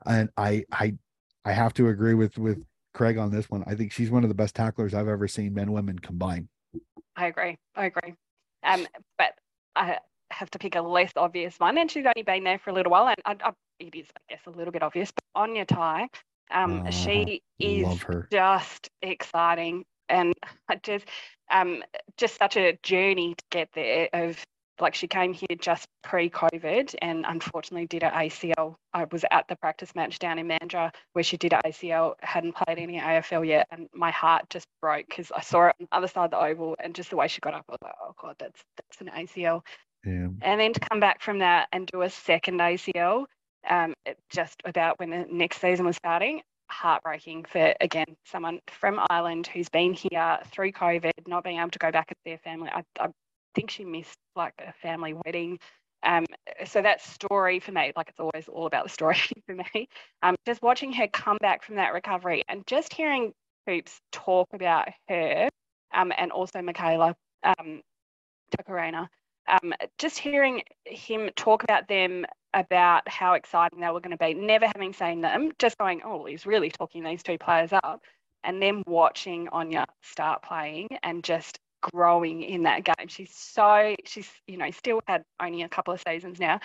and 0.07 0.29
I 0.37 0.65
I 0.71 0.95
I 1.45 1.53
have 1.53 1.75
to 1.75 1.89
agree 1.89 2.15
with 2.15 2.39
with 2.39 2.63
Craig 2.95 3.19
on 3.19 3.33
this 3.33 3.51
one. 3.51 3.65
I 3.67 3.75
think 3.75 3.93
she's 3.93 4.11
one 4.11 4.23
of 4.23 4.29
the 4.29 4.35
best 4.35 4.55
tacklers 4.55 4.95
I've 4.95 5.09
ever 5.09 5.27
seen, 5.27 5.55
men 5.55 5.73
women 5.73 5.99
combined. 5.99 6.49
I 7.17 7.27
agree. 7.27 7.59
I 7.77 7.87
agree. 7.87 8.15
Um, 8.63 8.87
but 9.19 9.33
I 9.77 9.99
have 10.31 10.51
to 10.51 10.59
pick 10.59 10.77
a 10.77 10.81
less 10.81 11.13
obvious 11.17 11.59
one, 11.59 11.79
and 11.79 11.91
she's 11.91 12.07
only 12.07 12.23
been 12.23 12.45
there 12.45 12.59
for 12.59 12.71
a 12.71 12.73
little 12.73 12.91
while, 12.91 13.09
and 13.09 13.17
I, 13.25 13.49
I, 13.49 13.53
it 13.79 13.95
is, 13.95 14.07
I 14.17 14.21
guess, 14.35 14.41
a 14.47 14.51
little 14.51 14.73
bit 14.73 14.83
obvious. 14.83 15.13
But 15.13 15.45
Aine 15.45 15.65
Tighe, 15.67 16.09
um, 16.51 16.83
uh, 16.87 16.91
she 16.91 17.43
is 17.59 17.87
just 18.31 18.91
exciting, 19.03 19.85
and 20.09 20.35
just, 20.83 21.07
um, 21.51 21.83
just 22.17 22.39
such 22.39 22.57
a 22.57 22.79
journey 22.83 23.35
to 23.35 23.45
get 23.51 23.69
there 23.75 24.09
of 24.13 24.43
like 24.83 24.95
she 24.95 25.07
came 25.07 25.33
here 25.33 25.57
just 25.59 25.89
pre-COVID 26.03 26.95
and 27.01 27.25
unfortunately 27.27 27.87
did 27.87 28.03
an 28.03 28.13
ACL. 28.13 28.75
I 28.93 29.05
was 29.11 29.25
at 29.31 29.47
the 29.49 29.57
practice 29.57 29.95
match 29.95 30.19
down 30.19 30.39
in 30.39 30.49
Mandurah 30.49 30.93
where 31.13 31.23
she 31.23 31.37
did 31.37 31.53
an 31.53 31.61
ACL, 31.65 32.15
hadn't 32.21 32.55
played 32.57 32.79
any 32.79 32.99
AFL 32.99 33.47
yet, 33.47 33.67
and 33.71 33.89
my 33.95 34.11
heart 34.11 34.51
just 34.51 34.67
broke 34.81 35.07
because 35.09 35.33
I 35.35 35.41
saw 35.41 35.69
it 35.69 35.77
on 35.81 35.87
the 35.91 35.97
other 35.97 36.09
side 36.09 36.27
of 36.27 36.31
the 36.33 36.41
oval 36.41 36.77
and 36.83 36.95
just 36.95 37.11
the 37.11 37.17
way 37.17 37.29
she 37.29 37.41
got 37.41 37.55
up, 37.55 37.65
I 37.69 37.73
was 37.73 37.79
like, 37.83 37.95
oh 38.03 38.15
god, 38.21 38.37
that's 38.39 38.63
that's 38.77 39.01
an 39.01 39.11
ACL. 39.17 39.63
Yeah. 40.05 40.29
And 40.43 40.61
then 40.61 40.73
to 40.73 40.81
come 40.81 41.01
back 41.01 41.23
from 41.23 41.39
that 41.39 41.69
and 41.73 41.87
do 41.87 42.03
a 42.03 42.11
second 42.11 42.59
ACL, 42.59 43.27
um, 43.71 43.95
just 44.31 44.61
about 44.65 44.99
when 44.99 45.11
the 45.11 45.27
next 45.31 45.61
season 45.61 45.87
was 45.87 45.97
starting, 45.97 46.43
heartbreaking 46.69 47.45
for 47.45 47.75
again 47.81 48.17
someone 48.25 48.61
from 48.67 49.01
Ireland 49.11 49.47
who's 49.47 49.69
been 49.69 49.93
here 49.93 50.39
through 50.51 50.73
COVID, 50.73 51.13
not 51.27 51.45
being 51.45 51.59
able 51.59 51.71
to 51.71 51.79
go 51.79 51.93
back 51.93 52.09
to 52.09 52.15
their 52.25 52.39
family. 52.39 52.71
I, 52.73 52.83
I 52.99 53.09
think 53.55 53.71
she 53.71 53.85
missed 53.85 54.19
like 54.37 54.55
a 54.59 54.73
family 54.73 55.15
wedding. 55.25 55.59
Um, 56.05 56.27
so 56.65 56.83
that 56.83 57.01
story 57.01 57.61
for 57.61 57.73
me, 57.73 57.93
like 57.97 58.09
it's 58.09 58.21
always 58.21 58.49
all 58.49 58.67
about 58.67 58.85
the 58.85 58.91
story 58.91 59.19
for 59.47 59.55
me. 59.55 59.89
Um, 60.23 60.37
just 60.47 60.63
watching 60.63 60.93
her 60.95 61.07
come 61.09 61.39
back 61.41 61.63
from 61.63 61.77
that 61.77 61.93
recovery 61.93 62.45
and 62.49 62.67
just 62.67 62.93
hearing 62.93 63.33
Hoops 63.67 64.01
talk 64.11 64.49
about 64.53 64.89
her 65.09 65.49
um, 65.95 66.13
and 66.17 66.33
also 66.33 66.61
Michaela 66.63 67.15
um, 67.45 67.83
Tukarena, 68.57 69.09
um, 69.49 69.73
just 69.99 70.19
hearing 70.19 70.63
him 70.85 71.31
talk 71.37 71.65
about 71.65 71.89
them 71.89 72.25
about 72.55 73.09
how 73.09 73.35
exciting 73.35 73.81
they 73.81 73.91
were 73.91 74.01
going 74.01 74.17
to 74.17 74.25
be, 74.25 74.35
never 74.35 74.67
having 74.67 74.93
seen 74.93 75.21
them, 75.21 75.53
just 75.59 75.79
going, 75.79 76.03
oh, 76.05 76.25
he's 76.25 76.47
really 76.47 76.71
talking 76.71 77.03
these 77.03 77.23
two 77.23 77.39
players 77.39 77.73
up, 77.73 78.03
and 78.45 78.61
then 78.61 78.83
watching 78.87 79.49
Aine 79.55 79.85
start 80.03 80.43
playing 80.43 80.89
and 81.03 81.25
just 81.25 81.59
growing 81.83 82.43
in 82.43 82.63
that 82.63 82.85
game. 82.85 83.09
She's 83.09 83.35
so 83.35 83.95
she's 84.05 84.31
you 84.47 84.57
know 84.57 84.71
still 84.71 85.01
had 85.07 85.25
only 85.41 85.63
a 85.63 85.69
couple 85.69 85.95
of 85.95 86.03
seasons 86.07 86.41
now. 86.41 86.61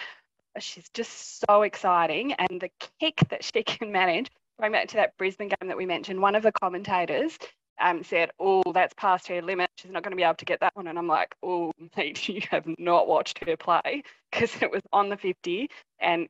she's 0.59 0.89
just 0.93 1.41
so 1.47 1.63
exciting, 1.63 2.33
and 2.33 2.61
the 2.61 2.69
kick 2.99 3.19
that 3.29 3.43
she 3.43 3.63
can 3.63 3.91
manage. 3.91 4.29
Going 4.59 4.71
back 4.71 4.87
to 4.89 4.95
that 4.95 5.15
Brisbane 5.17 5.49
game 5.49 5.67
that 5.67 5.77
we 5.77 5.85
mentioned, 5.85 6.19
one 6.19 6.33
of 6.33 6.41
the 6.41 6.51
commentators 6.51 7.37
um, 7.79 8.03
said, 8.03 8.31
"Oh, 8.39 8.63
that's 8.73 8.93
past 8.95 9.27
her 9.27 9.41
limit. 9.41 9.69
She's 9.77 9.91
not 9.91 10.03
going 10.03 10.11
to 10.11 10.17
be 10.17 10.23
able 10.23 10.35
to 10.35 10.45
get 10.45 10.59
that 10.61 10.75
one." 10.75 10.87
And 10.87 10.97
I'm 10.97 11.07
like, 11.07 11.35
"Oh, 11.43 11.71
mate, 11.97 12.27
you 12.29 12.41
have 12.49 12.65
not 12.77 13.07
watched 13.07 13.43
her 13.45 13.57
play 13.57 14.03
because 14.31 14.51
it 14.61 14.71
was 14.71 14.81
on 14.93 15.09
the 15.09 15.17
50 15.17 15.69
and 15.99 16.27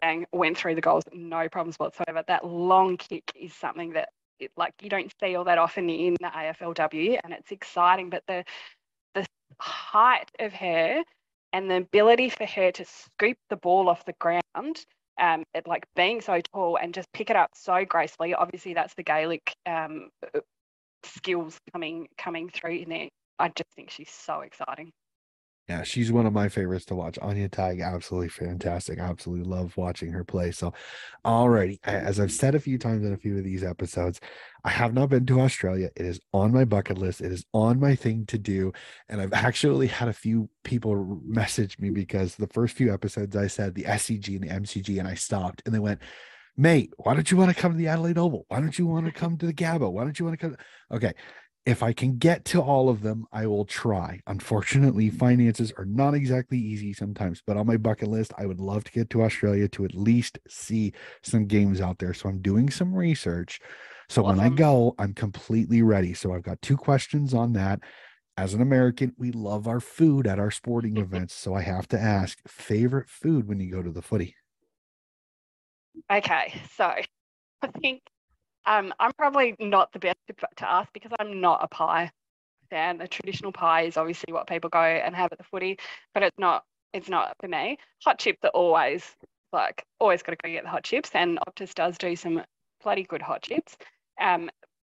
bang 0.00 0.26
went 0.32 0.56
through 0.56 0.74
the 0.74 0.80
goals, 0.80 1.04
no 1.12 1.48
problems 1.48 1.76
whatsoever. 1.76 2.24
That 2.26 2.46
long 2.46 2.96
kick 2.96 3.30
is 3.34 3.54
something 3.54 3.92
that 3.92 4.08
it, 4.42 4.52
like 4.56 4.74
you 4.82 4.88
don't 4.88 5.12
see 5.20 5.34
all 5.36 5.44
that 5.44 5.58
often 5.58 5.88
in 5.88 6.14
the 6.20 6.28
AFLW, 6.28 7.18
and 7.24 7.32
it's 7.32 7.50
exciting. 7.50 8.10
But 8.10 8.24
the 8.26 8.44
the 9.14 9.26
height 9.60 10.30
of 10.38 10.52
her 10.52 11.02
and 11.52 11.70
the 11.70 11.76
ability 11.76 12.30
for 12.30 12.46
her 12.46 12.72
to 12.72 12.84
scoop 12.84 13.36
the 13.50 13.56
ball 13.56 13.88
off 13.88 14.04
the 14.04 14.14
ground, 14.20 14.84
um, 15.20 15.44
it, 15.54 15.66
like 15.66 15.84
being 15.94 16.20
so 16.20 16.40
tall 16.52 16.76
and 16.76 16.94
just 16.94 17.12
pick 17.12 17.30
it 17.30 17.36
up 17.36 17.50
so 17.54 17.84
gracefully. 17.84 18.34
Obviously, 18.34 18.74
that's 18.74 18.94
the 18.94 19.02
Gaelic 19.02 19.54
um, 19.66 20.10
skills 21.04 21.58
coming 21.72 22.08
coming 22.18 22.48
through 22.48 22.76
in 22.76 22.88
there. 22.88 23.08
I 23.38 23.48
just 23.48 23.70
think 23.76 23.90
she's 23.90 24.10
so 24.10 24.40
exciting. 24.40 24.92
Yeah, 25.68 25.84
she's 25.84 26.10
one 26.10 26.26
of 26.26 26.32
my 26.32 26.48
favorites 26.48 26.86
to 26.86 26.96
watch. 26.96 27.18
Aine 27.22 27.48
Tighe, 27.48 27.82
absolutely 27.82 28.28
fantastic. 28.30 28.98
Absolutely 28.98 29.48
love 29.48 29.76
watching 29.76 30.10
her 30.10 30.24
play. 30.24 30.50
So, 30.50 30.74
already, 31.24 31.78
as 31.84 32.18
I've 32.18 32.32
said 32.32 32.56
a 32.56 32.60
few 32.60 32.78
times 32.78 33.06
in 33.06 33.12
a 33.12 33.16
few 33.16 33.38
of 33.38 33.44
these 33.44 33.62
episodes, 33.62 34.20
I 34.64 34.70
have 34.70 34.92
not 34.92 35.10
been 35.10 35.24
to 35.26 35.40
Australia. 35.40 35.90
It 35.94 36.04
is 36.04 36.20
on 36.32 36.52
my 36.52 36.64
bucket 36.64 36.98
list. 36.98 37.20
It 37.20 37.30
is 37.30 37.44
on 37.52 37.78
my 37.78 37.94
thing 37.94 38.26
to 38.26 38.38
do. 38.38 38.72
And 39.08 39.20
I've 39.20 39.32
actually 39.32 39.86
had 39.86 40.08
a 40.08 40.12
few 40.12 40.50
people 40.64 41.20
message 41.24 41.78
me 41.78 41.90
because 41.90 42.34
the 42.34 42.48
first 42.48 42.74
few 42.76 42.92
episodes 42.92 43.36
I 43.36 43.46
said 43.46 43.74
the 43.74 43.84
SCG 43.84 44.34
and 44.34 44.42
the 44.42 44.48
MCG, 44.48 44.98
and 44.98 45.06
I 45.06 45.14
stopped 45.14 45.62
and 45.64 45.72
they 45.72 45.78
went, 45.78 46.00
Mate, 46.56 46.92
why 46.98 47.14
don't 47.14 47.30
you 47.30 47.36
want 47.36 47.54
to 47.54 47.60
come 47.60 47.72
to 47.72 47.78
the 47.78 47.88
Adelaide 47.88 48.18
Oval? 48.18 48.44
Why 48.48 48.60
don't 48.60 48.78
you 48.78 48.86
want 48.86 49.06
to 49.06 49.12
come 49.12 49.38
to 49.38 49.46
the 49.46 49.54
Gabba? 49.54 49.90
Why 49.90 50.04
don't 50.04 50.18
you 50.18 50.26
want 50.26 50.38
to 50.38 50.48
come? 50.48 50.56
Okay 50.90 51.14
if 51.64 51.82
I 51.82 51.92
can 51.92 52.18
get 52.18 52.44
to 52.46 52.60
all 52.60 52.88
of 52.88 53.02
them, 53.02 53.26
I 53.32 53.46
will 53.46 53.64
try. 53.64 54.20
Unfortunately, 54.26 55.10
finances 55.10 55.72
are 55.78 55.84
not 55.84 56.14
exactly 56.14 56.58
easy 56.58 56.92
sometimes, 56.92 57.40
but 57.46 57.56
on 57.56 57.66
my 57.66 57.76
bucket 57.76 58.08
list, 58.08 58.32
I 58.36 58.46
would 58.46 58.58
love 58.58 58.82
to 58.84 58.92
get 58.92 59.10
to 59.10 59.22
Australia 59.22 59.68
to 59.68 59.84
at 59.84 59.94
least 59.94 60.40
see 60.48 60.92
some 61.22 61.46
games 61.46 61.80
out 61.80 61.98
there. 61.98 62.14
So 62.14 62.28
I'm 62.28 62.40
doing 62.40 62.68
some 62.68 62.92
research. 62.92 63.60
So 64.08 64.24
awesome. 64.24 64.38
when 64.38 64.46
I 64.46 64.54
go, 64.54 64.96
I'm 64.98 65.14
completely 65.14 65.82
ready. 65.82 66.14
So 66.14 66.34
I've 66.34 66.42
got 66.42 66.60
two 66.62 66.76
questions 66.76 67.32
on 67.32 67.52
that. 67.52 67.78
As 68.36 68.54
an 68.54 68.60
American, 68.60 69.14
we 69.16 69.30
love 69.30 69.68
our 69.68 69.80
food 69.80 70.26
at 70.26 70.40
our 70.40 70.50
sporting 70.50 70.96
events. 70.98 71.34
So 71.34 71.54
I 71.54 71.62
have 71.62 71.86
to 71.88 72.00
ask 72.00 72.38
favorite 72.48 73.08
food 73.08 73.46
when 73.46 73.60
you 73.60 73.70
go 73.70 73.82
to 73.82 73.90
the 73.90 74.02
footy? 74.02 74.34
Okay. 76.10 76.60
So 76.76 76.92
I 77.62 77.66
think 77.80 78.02
um, 78.66 78.92
I'm 78.98 79.12
probably 79.12 79.54
not 79.58 79.92
the 79.92 79.98
best 79.98 80.18
to, 80.28 80.34
to 80.56 80.70
ask 80.70 80.92
because 80.92 81.12
I'm 81.18 81.40
not 81.40 81.60
a 81.62 81.68
pie 81.68 82.10
fan. 82.70 83.00
A 83.00 83.08
traditional 83.08 83.52
pie 83.52 83.82
is 83.82 83.96
obviously 83.96 84.32
what 84.32 84.46
people 84.46 84.70
go 84.70 84.80
and 84.80 85.14
have 85.14 85.32
at 85.32 85.38
the 85.38 85.44
footy, 85.44 85.78
but 86.14 86.22
it's 86.22 86.38
not. 86.38 86.64
It's 86.92 87.08
not 87.08 87.34
for 87.40 87.48
me. 87.48 87.78
Hot 88.04 88.18
chips 88.18 88.40
are 88.44 88.50
always 88.50 89.16
like 89.52 89.84
always 89.98 90.22
got 90.22 90.32
to 90.32 90.38
go 90.42 90.52
get 90.52 90.64
the 90.64 90.70
hot 90.70 90.84
chips, 90.84 91.10
and 91.14 91.38
Optus 91.48 91.74
does 91.74 91.96
do 91.98 92.16
some 92.16 92.42
bloody 92.82 93.04
good 93.04 93.22
hot 93.22 93.42
chips. 93.42 93.76
Um, 94.20 94.50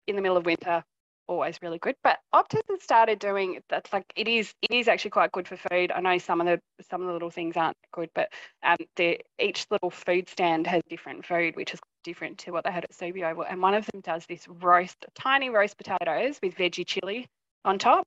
in 0.07 0.15
the 0.15 0.21
middle 0.21 0.37
of 0.37 0.45
winter, 0.45 0.83
always 1.27 1.59
really 1.61 1.79
good. 1.79 1.95
But 2.03 2.19
Optus 2.33 2.61
has 2.69 2.81
started 2.81 3.19
doing 3.19 3.59
that's 3.69 3.91
like 3.93 4.05
it 4.15 4.27
is 4.27 4.53
it 4.61 4.71
is 4.71 4.87
actually 4.87 5.11
quite 5.11 5.31
good 5.31 5.47
for 5.47 5.57
food. 5.57 5.91
I 5.91 5.99
know 6.01 6.17
some 6.17 6.41
of 6.41 6.47
the 6.47 6.59
some 6.89 7.01
of 7.01 7.07
the 7.07 7.13
little 7.13 7.29
things 7.29 7.57
aren't 7.57 7.77
good, 7.93 8.09
but 8.13 8.29
um, 8.63 8.77
the 8.95 9.19
each 9.39 9.65
little 9.71 9.89
food 9.89 10.29
stand 10.29 10.67
has 10.67 10.81
different 10.89 11.25
food, 11.25 11.55
which 11.55 11.73
is 11.73 11.79
different 12.03 12.37
to 12.39 12.51
what 12.51 12.63
they 12.63 12.71
had 12.71 12.83
at 12.83 12.91
Subi 12.91 13.23
Oval. 13.29 13.45
And 13.49 13.61
one 13.61 13.73
of 13.73 13.85
them 13.87 14.01
does 14.01 14.25
this 14.27 14.47
roast, 14.47 15.05
tiny 15.15 15.49
roast 15.49 15.77
potatoes 15.77 16.39
with 16.41 16.55
veggie 16.55 16.85
chili 16.85 17.27
on 17.63 17.79
top 17.79 18.05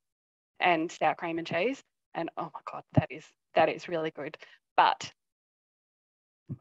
and 0.60 0.90
sour 0.90 1.14
cream 1.14 1.38
and 1.38 1.46
cheese. 1.46 1.80
And 2.14 2.30
oh 2.36 2.50
my 2.54 2.60
god, 2.70 2.82
that 2.94 3.08
is 3.10 3.24
that 3.54 3.68
is 3.68 3.88
really 3.88 4.10
good. 4.10 4.36
But 4.76 5.12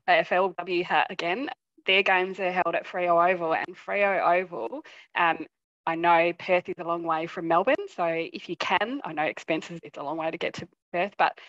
AFLW 0.07 0.83
hat 0.83 1.07
again, 1.09 1.49
their 1.85 2.03
games 2.03 2.39
are 2.39 2.51
held 2.51 2.75
at 2.75 2.85
Freo 2.85 3.31
Oval, 3.31 3.53
and 3.53 3.75
Freo 3.75 4.41
Oval 4.41 4.83
um, 5.15 5.45
I 5.87 5.95
know 5.95 6.33
Perth 6.37 6.67
is 6.67 6.75
a 6.79 6.83
long 6.83 7.03
way 7.03 7.27
from 7.27 7.47
Melbourne, 7.47 7.87
so 7.95 8.03
if 8.05 8.49
you 8.49 8.57
can, 8.57 8.99
I 9.05 9.13
know 9.13 9.23
expenses, 9.23 9.79
it's 9.83 9.97
a 9.97 10.03
long 10.03 10.17
way 10.17 10.29
to 10.29 10.37
get 10.37 10.53
to 10.55 10.67
Perth, 10.91 11.13
but 11.17 11.39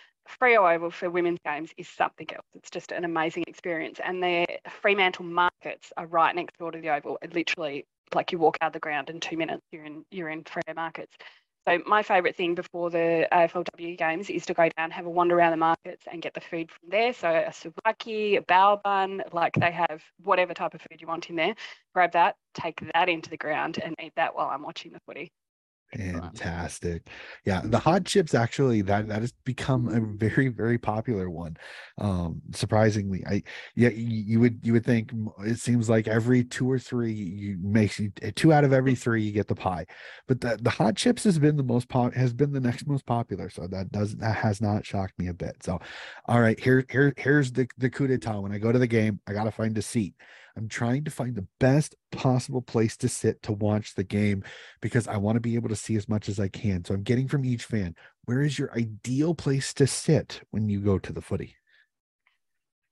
Freo 0.41 0.73
Oval 0.73 0.93
for 0.93 1.11
women's 1.11 1.41
games 1.45 1.73
is 1.77 1.89
something 1.89 2.29
else. 2.33 2.47
It's 2.55 2.71
just 2.71 2.93
an 2.93 3.05
amazing 3.05 3.45
experience. 3.49 3.99
And 4.05 4.23
their 4.23 4.47
Fremantle 4.81 5.25
markets 5.25 5.93
are 5.97 6.07
right 6.07 6.37
next 6.37 6.57
door 6.57 6.71
to 6.71 6.81
the 6.81 6.89
Oval. 6.91 7.19
It 7.21 7.35
literally, 7.35 7.85
like 8.15 8.31
you 8.31 8.39
walk 8.39 8.59
out 8.61 8.69
of 8.69 8.73
the 8.75 8.79
ground 8.79 9.11
in 9.11 9.19
two 9.19 9.37
minutes, 9.37 9.63
you're 9.73 9.85
in 9.85 10.05
you're 10.13 10.29
in 10.29 10.45
Freo 10.45 10.77
markets. 10.77 11.17
So 11.69 11.79
my 11.85 12.03
favourite 12.03 12.35
thing 12.35 12.55
before 12.55 12.89
the 12.89 13.29
AFLW 13.31 13.99
games 13.99 14.31
is 14.31 14.47
to 14.47 14.55
go 14.55 14.71
down, 14.79 14.91
have 14.91 15.05
a 15.05 15.11
wander 15.11 15.37
around 15.37 15.51
the 15.51 15.59
markets 15.59 16.07
and 16.11 16.23
get 16.23 16.33
the 16.33 16.41
food 16.41 16.71
from 16.71 16.89
there. 16.89 17.13
So 17.13 17.29
a 17.29 17.51
souvlaki, 17.51 18.39
a 18.39 18.41
bao 18.41 18.83
bun, 18.83 19.23
like 19.33 19.53
they 19.53 19.71
have 19.71 20.03
whatever 20.25 20.55
type 20.55 20.73
of 20.73 20.81
food 20.81 20.99
you 20.99 21.07
want 21.07 21.29
in 21.29 21.37
there. 21.37 21.55
Grab 21.93 22.13
that, 22.13 22.37
take 22.55 22.81
that 22.95 23.11
into 23.11 23.29
the 23.29 23.37
ground 23.37 23.81
and 23.85 23.95
eat 24.03 24.15
that 24.17 24.35
while 24.35 24.49
I'm 24.49 24.63
watching 24.63 24.93
the 24.93 25.01
footy. 25.01 25.31
Fantastic. 25.97 27.09
Yeah, 27.47 27.63
the 27.65 27.79
hot 27.79 28.05
chips 28.05 28.35
actually 28.35 28.83
that 28.83 29.09
that 29.09 29.23
has 29.23 29.33
become 29.45 29.89
a 29.89 30.01
very 30.01 30.49
very 30.49 30.77
popular 30.77 31.31
one. 31.31 31.57
Um 31.97 32.43
surprisingly, 32.53 33.25
I 33.27 33.43
yeah 33.75 33.89
you, 33.89 34.39
would 34.41 34.61
you 34.63 34.75
would 34.75 34.85
think 34.85 35.11
it 35.47 35.59
seems 35.59 35.89
like 35.89 36.07
every 36.07 36.45
two 36.45 36.71
or 36.71 36.79
three 36.79 37.13
you 37.13 37.57
makes 37.63 37.99
you 37.99 38.11
two 38.11 38.53
out 38.53 38.65
of 38.65 38.75
every 38.75 38.95
three 38.95 39.23
you 39.23 39.33
get 39.33 39.49
the 39.49 39.55
pie. 39.55 39.87
But 40.27 40.43
the 40.43 40.59
the 40.61 40.69
hot 40.71 40.95
chips 40.95 41.25
has 41.25 41.39
been 41.39 41.57
the 41.57 41.63
most 41.63 41.89
pop 41.89 42.13
has 42.13 42.35
been 42.35 42.53
the 42.53 42.61
next 42.61 42.87
most 42.87 43.07
popular, 43.07 43.49
so 43.49 43.67
that 43.69 43.91
doesn't 43.91 44.21
that 44.21 44.37
has 44.37 44.61
not 44.61 44.85
shocked 44.85 45.19
me 45.19 45.29
a 45.29 45.35
bit. 45.35 45.63
So 45.63 45.81
all 46.27 46.41
right, 46.41 46.61
here 46.61 46.85
here 46.91 47.15
here's 47.17 47.51
the 47.53 47.67
the 47.79 47.89
coup 47.89 48.07
d'etat. 48.07 48.39
When 48.41 48.53
I 48.53 48.59
go 48.59 48.73
to 48.73 48.79
the 48.79 48.87
game, 48.87 49.21
I 49.27 49.33
got 49.33 49.45
to 49.45 49.51
find 49.51 49.77
a 49.79 49.83
seat. 49.83 50.15
I'm 50.59 50.69
trying 50.69 51.05
to 51.05 51.11
find 51.11 51.37
the 51.37 51.47
best 51.61 51.95
possible 52.11 52.61
place 52.61 52.97
to 52.99 53.09
sit 53.09 53.43
to 53.45 53.53
watch 53.53 53.95
the 53.95 54.05
game 54.05 54.43
because 54.81 55.07
I 55.07 55.17
want 55.17 55.37
to 55.37 55.41
be 55.41 55.55
able 55.55 55.69
to 55.69 55.77
see 55.77 55.95
as 55.95 56.09
much 56.09 56.29
as 56.29 56.41
I 56.41 56.49
can. 56.49 56.85
So 56.85 56.95
I'm 56.95 57.05
getting 57.05 57.29
from 57.29 57.45
each 57.45 57.65
fan, 57.65 57.95
where 58.25 58.43
is 58.43 58.59
your 58.59 58.73
ideal 58.77 59.35
place 59.35 59.73
to 59.75 59.87
sit 59.87 60.43
when 60.51 60.69
you 60.69 60.81
go 60.81 60.99
to 60.99 61.13
the 61.13 61.23
footy? 61.23 61.55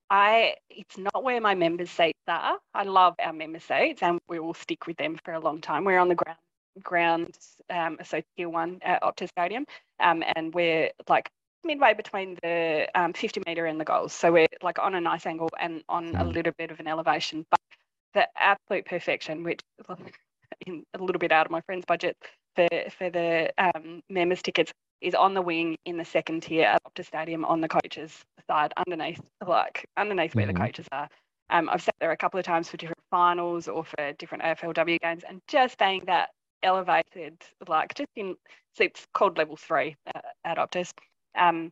I 0.08 0.54
it's 0.70 0.96
not 0.96 1.24
where 1.24 1.40
my 1.40 1.56
members 1.56 1.90
seats 1.90 2.18
are. 2.28 2.58
I 2.72 2.84
love 2.84 3.16
our 3.18 3.32
member 3.32 3.58
seats 3.58 4.02
and 4.02 4.20
we 4.28 4.38
will 4.38 4.54
stick 4.54 4.86
with 4.86 4.96
them 4.96 5.18
for 5.24 5.34
a 5.34 5.40
long 5.40 5.60
time. 5.60 5.84
We're 5.84 5.98
on 5.98 6.08
the 6.08 6.14
ground 6.14 6.38
ground 6.82 7.36
um 7.70 7.98
so 8.04 8.20
tier 8.36 8.48
one 8.48 8.78
at 8.82 9.02
Optus 9.02 9.30
Stadium. 9.30 9.64
Um 9.98 10.22
and 10.36 10.54
we're 10.54 10.90
like 11.08 11.28
midway 11.66 11.94
between 11.94 12.38
the 12.42 12.88
um, 12.94 13.12
50 13.12 13.42
meter 13.46 13.66
and 13.66 13.80
the 13.80 13.84
goals. 13.84 14.12
So 14.12 14.32
we're 14.32 14.46
like 14.62 14.78
on 14.78 14.94
a 14.94 15.00
nice 15.00 15.26
angle 15.26 15.50
and 15.58 15.82
on 15.88 16.14
a 16.14 16.24
mm. 16.24 16.32
little 16.32 16.52
bit 16.56 16.70
of 16.70 16.80
an 16.80 16.86
elevation. 16.86 17.46
But 17.50 17.60
the 18.14 18.28
absolute 18.36 18.86
perfection, 18.86 19.42
which 19.44 19.60
in 20.66 20.84
a 20.94 20.98
little 20.98 21.18
bit 21.18 21.32
out 21.32 21.46
of 21.46 21.52
my 21.52 21.60
friend's 21.62 21.84
budget 21.86 22.16
for 22.54 22.68
for 22.96 23.10
the 23.10 23.52
um, 23.58 24.02
members 24.08 24.42
tickets, 24.42 24.72
is 25.00 25.14
on 25.14 25.34
the 25.34 25.42
wing 25.42 25.76
in 25.84 25.96
the 25.96 26.04
second 26.04 26.42
tier 26.42 26.64
at 26.64 26.82
Optus 26.84 27.06
Stadium 27.06 27.44
on 27.44 27.60
the 27.60 27.68
coaches 27.68 28.24
side, 28.48 28.72
underneath 28.76 29.20
like 29.46 29.86
underneath 29.96 30.34
where 30.34 30.46
mm-hmm. 30.46 30.54
the 30.54 30.60
coaches 30.60 30.86
are. 30.92 31.08
Um, 31.50 31.68
I've 31.70 31.82
sat 31.82 31.94
there 32.00 32.10
a 32.10 32.16
couple 32.16 32.40
of 32.40 32.46
times 32.46 32.68
for 32.68 32.76
different 32.76 33.02
finals 33.10 33.68
or 33.68 33.84
for 33.84 34.12
different 34.18 34.42
AFLW 34.44 34.98
games, 35.00 35.22
and 35.28 35.40
just 35.46 35.78
being 35.78 36.02
that 36.06 36.30
elevated, 36.62 37.36
like 37.68 37.94
just 37.94 38.10
in 38.16 38.36
seats 38.76 39.06
called 39.14 39.38
level 39.38 39.56
three 39.56 39.96
uh, 40.14 40.20
at 40.44 40.58
Optus, 40.58 40.92
um, 41.36 41.70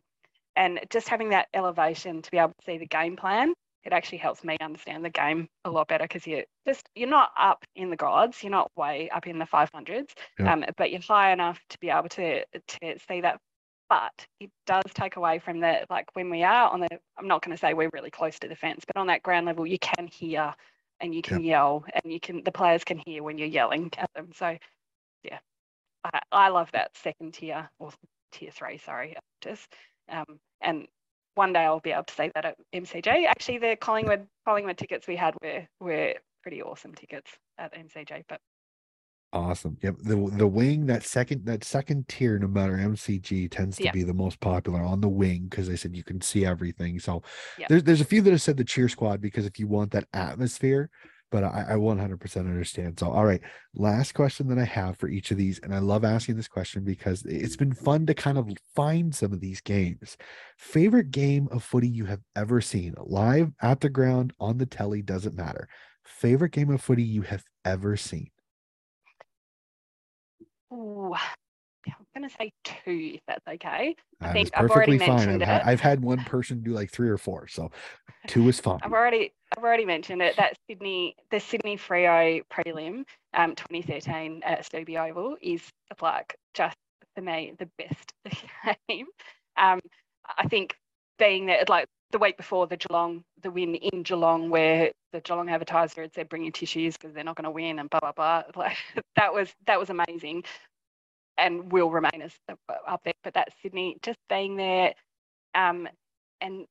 and 0.55 0.79
just 0.89 1.09
having 1.09 1.29
that 1.29 1.47
elevation 1.53 2.21
to 2.21 2.31
be 2.31 2.37
able 2.37 2.53
to 2.59 2.65
see 2.65 2.77
the 2.77 2.85
game 2.85 3.15
plan, 3.15 3.53
it 3.83 3.93
actually 3.93 4.17
helps 4.17 4.43
me 4.43 4.57
understand 4.61 5.05
the 5.05 5.09
game 5.09 5.47
a 5.63 5.69
lot 5.69 5.87
better 5.87 6.05
because 6.05 6.25
you're 6.25 6.43
just 6.67 6.89
you're 6.95 7.09
not 7.09 7.31
up 7.37 7.63
in 7.75 7.89
the 7.89 7.95
gods, 7.95 8.41
you're 8.41 8.51
not 8.51 8.71
way 8.75 9.09
up 9.09 9.27
in 9.27 9.37
the 9.37 9.45
500s, 9.45 10.09
yeah. 10.39 10.53
um, 10.53 10.65
but 10.77 10.91
you're 10.91 11.01
high 11.01 11.31
enough 11.31 11.59
to 11.69 11.79
be 11.79 11.89
able 11.89 12.09
to 12.09 12.43
to 12.45 12.99
see 13.07 13.21
that. 13.21 13.39
But 13.87 14.25
it 14.39 14.49
does 14.65 14.83
take 14.95 15.15
away 15.15 15.37
from 15.37 15.59
the 15.59 15.85
like 15.91 16.07
when 16.13 16.31
we 16.31 16.43
are 16.43 16.69
on 16.71 16.79
the. 16.79 16.87
I'm 17.17 17.27
not 17.27 17.43
going 17.43 17.55
to 17.55 17.59
say 17.59 17.75
we're 17.75 17.91
really 17.93 18.09
close 18.09 18.39
to 18.39 18.47
the 18.47 18.55
fence, 18.55 18.83
but 18.85 18.99
on 18.99 19.07
that 19.07 19.21
ground 19.21 19.45
level, 19.45 19.67
you 19.67 19.77
can 19.77 20.07
hear 20.07 20.55
and 21.01 21.13
you 21.13 21.21
can 21.21 21.43
yell 21.43 21.85
and 21.93 22.11
you 22.11 22.19
can 22.19 22.43
the 22.43 22.51
players 22.51 22.83
can 22.83 22.99
hear 23.05 23.21
when 23.21 23.37
you're 23.37 23.47
yelling 23.47 23.91
at 23.97 24.09
them. 24.15 24.29
So 24.33 24.57
yeah, 25.23 25.39
I, 26.03 26.21
I 26.31 26.49
love 26.49 26.71
that 26.71 26.97
second 26.97 27.33
tier 27.35 27.69
or 27.79 27.91
tier 28.35 28.51
three, 28.51 28.77
sorry, 28.77 29.15
just 29.41 29.73
um, 30.09 30.39
and 30.61 30.87
one 31.35 31.53
day 31.53 31.61
I'll 31.61 31.79
be 31.79 31.91
able 31.91 32.03
to 32.03 32.13
say 32.13 32.31
that 32.33 32.45
at 32.45 32.57
MCG. 32.73 33.25
Actually, 33.25 33.59
the 33.59 33.77
Collingwood 33.79 34.27
Collingwood 34.45 34.77
tickets 34.77 35.07
we 35.07 35.15
had 35.15 35.35
were 35.41 35.67
were 35.79 36.15
pretty 36.41 36.61
awesome 36.61 36.93
tickets 36.93 37.31
at 37.57 37.73
MCG, 37.73 38.23
but 38.27 38.39
awesome. 39.33 39.77
Yep. 39.81 39.97
The 39.99 40.31
the 40.37 40.47
wing 40.47 40.85
that 40.87 41.03
second 41.03 41.45
that 41.45 41.63
second 41.63 42.07
tier, 42.07 42.39
no 42.39 42.47
matter 42.47 42.73
MCG, 42.73 43.51
tends 43.51 43.77
to 43.77 43.83
yep. 43.83 43.93
be 43.93 44.03
the 44.03 44.13
most 44.13 44.39
popular 44.39 44.81
on 44.81 45.01
the 45.01 45.09
wing 45.09 45.47
because 45.49 45.67
they 45.67 45.75
said 45.75 45.95
you 45.95 46.03
can 46.03 46.21
see 46.21 46.45
everything. 46.45 46.99
So 46.99 47.23
yep. 47.57 47.69
there's 47.69 47.83
there's 47.83 48.01
a 48.01 48.05
few 48.05 48.21
that 48.21 48.31
have 48.31 48.41
said 48.41 48.57
the 48.57 48.63
cheer 48.63 48.89
squad 48.89 49.21
because 49.21 49.45
if 49.45 49.59
you 49.59 49.67
want 49.67 49.91
that 49.91 50.07
atmosphere, 50.13 50.89
but 51.31 51.43
I, 51.43 51.65
I 51.69 51.73
100% 51.73 52.37
understand. 52.37 52.99
So, 52.99 53.09
all 53.09 53.25
right, 53.25 53.41
last 53.73 54.13
question 54.13 54.47
that 54.47 54.57
I 54.57 54.63
have 54.65 54.97
for 54.97 55.07
each 55.07 55.31
of 55.31 55.37
these, 55.37 55.59
and 55.59 55.73
I 55.73 55.79
love 55.79 56.03
asking 56.03 56.35
this 56.35 56.47
question 56.47 56.83
because 56.83 57.23
it's 57.23 57.55
been 57.55 57.73
fun 57.73 58.05
to 58.05 58.13
kind 58.13 58.37
of 58.37 58.49
find 58.75 59.13
some 59.13 59.33
of 59.33 59.41
these 59.41 59.61
games. 59.61 60.17
Favorite 60.57 61.11
game 61.11 61.47
of 61.51 61.63
footy 61.63 61.87
you 61.87 62.05
have 62.05 62.21
ever 62.35 62.61
seen, 62.61 62.95
live 63.03 63.51
at 63.61 63.81
the 63.81 63.89
ground, 63.89 64.33
on 64.39 64.57
the 64.57 64.65
telly, 64.65 65.01
doesn't 65.01 65.35
matter. 65.35 65.67
Favorite 66.03 66.51
game 66.51 66.69
of 66.69 66.81
footy 66.81 67.03
you 67.03 67.23
have 67.23 67.43
ever 67.63 67.97
seen? 67.97 68.29
Ooh, 70.73 71.15
I'm 71.87 72.05
going 72.15 72.29
to 72.29 72.35
say 72.35 72.51
two, 72.63 73.15
if 73.15 73.21
that's 73.27 73.45
okay. 73.47 73.95
I 74.21 74.33
think 74.33 74.51
I've 74.55 74.69
already 74.69 74.97
mentioned 74.97 75.43
I've, 75.43 75.61
it. 75.61 75.67
I've 75.67 75.81
had 75.81 76.01
one 76.01 76.23
person 76.23 76.61
do 76.61 76.71
like 76.71 76.91
three 76.91 77.09
or 77.09 77.17
four, 77.17 77.47
so 77.47 77.71
two 78.27 78.47
is 78.47 78.59
fine. 78.61 78.79
I've 78.83 78.93
already 78.93 79.33
I've 79.57 79.63
already 79.63 79.85
mentioned 79.85 80.21
it. 80.21 80.35
That 80.37 80.57
Sydney, 80.69 81.15
the 81.31 81.39
Sydney 81.39 81.77
Freo 81.77 82.41
prelim, 82.51 83.03
um, 83.33 83.55
2013 83.55 84.41
at 84.43 84.69
Subi 84.69 84.97
Oval 84.97 85.37
is 85.41 85.61
like 86.01 86.37
just 86.53 86.77
for 87.15 87.21
me 87.21 87.53
the 87.57 87.69
best 87.77 88.13
game. 88.89 89.07
Um, 89.57 89.79
I 90.37 90.47
think 90.47 90.75
being 91.17 91.45
there 91.45 91.63
like 91.67 91.87
the 92.11 92.19
week 92.19 92.37
before 92.37 92.67
the 92.67 92.77
Geelong, 92.77 93.23
the 93.41 93.51
win 93.51 93.75
in 93.75 94.03
Geelong, 94.03 94.49
where 94.49 94.91
the 95.11 95.21
Geelong 95.21 95.49
advertiser 95.49 96.01
had 96.01 96.13
said, 96.13 96.29
"Bring 96.29 96.43
your 96.43 96.51
tissues 96.51 96.97
because 96.97 97.13
they're 97.13 97.23
not 97.23 97.35
going 97.35 97.45
to 97.45 97.51
win," 97.51 97.79
and 97.79 97.89
blah 97.89 97.99
blah 97.99 98.11
blah. 98.11 98.43
Like 98.55 98.77
that 99.15 99.33
was 99.33 99.53
that 99.67 99.79
was 99.79 99.89
amazing, 99.89 100.43
and 101.37 101.71
will 101.71 101.89
remain 101.89 102.21
as 102.21 102.33
up 102.87 103.01
there. 103.03 103.13
But 103.23 103.33
that 103.33 103.49
Sydney, 103.61 103.97
just 104.01 104.19
being 104.29 104.55
there, 104.55 104.93
um, 105.53 105.87
and 106.41 106.65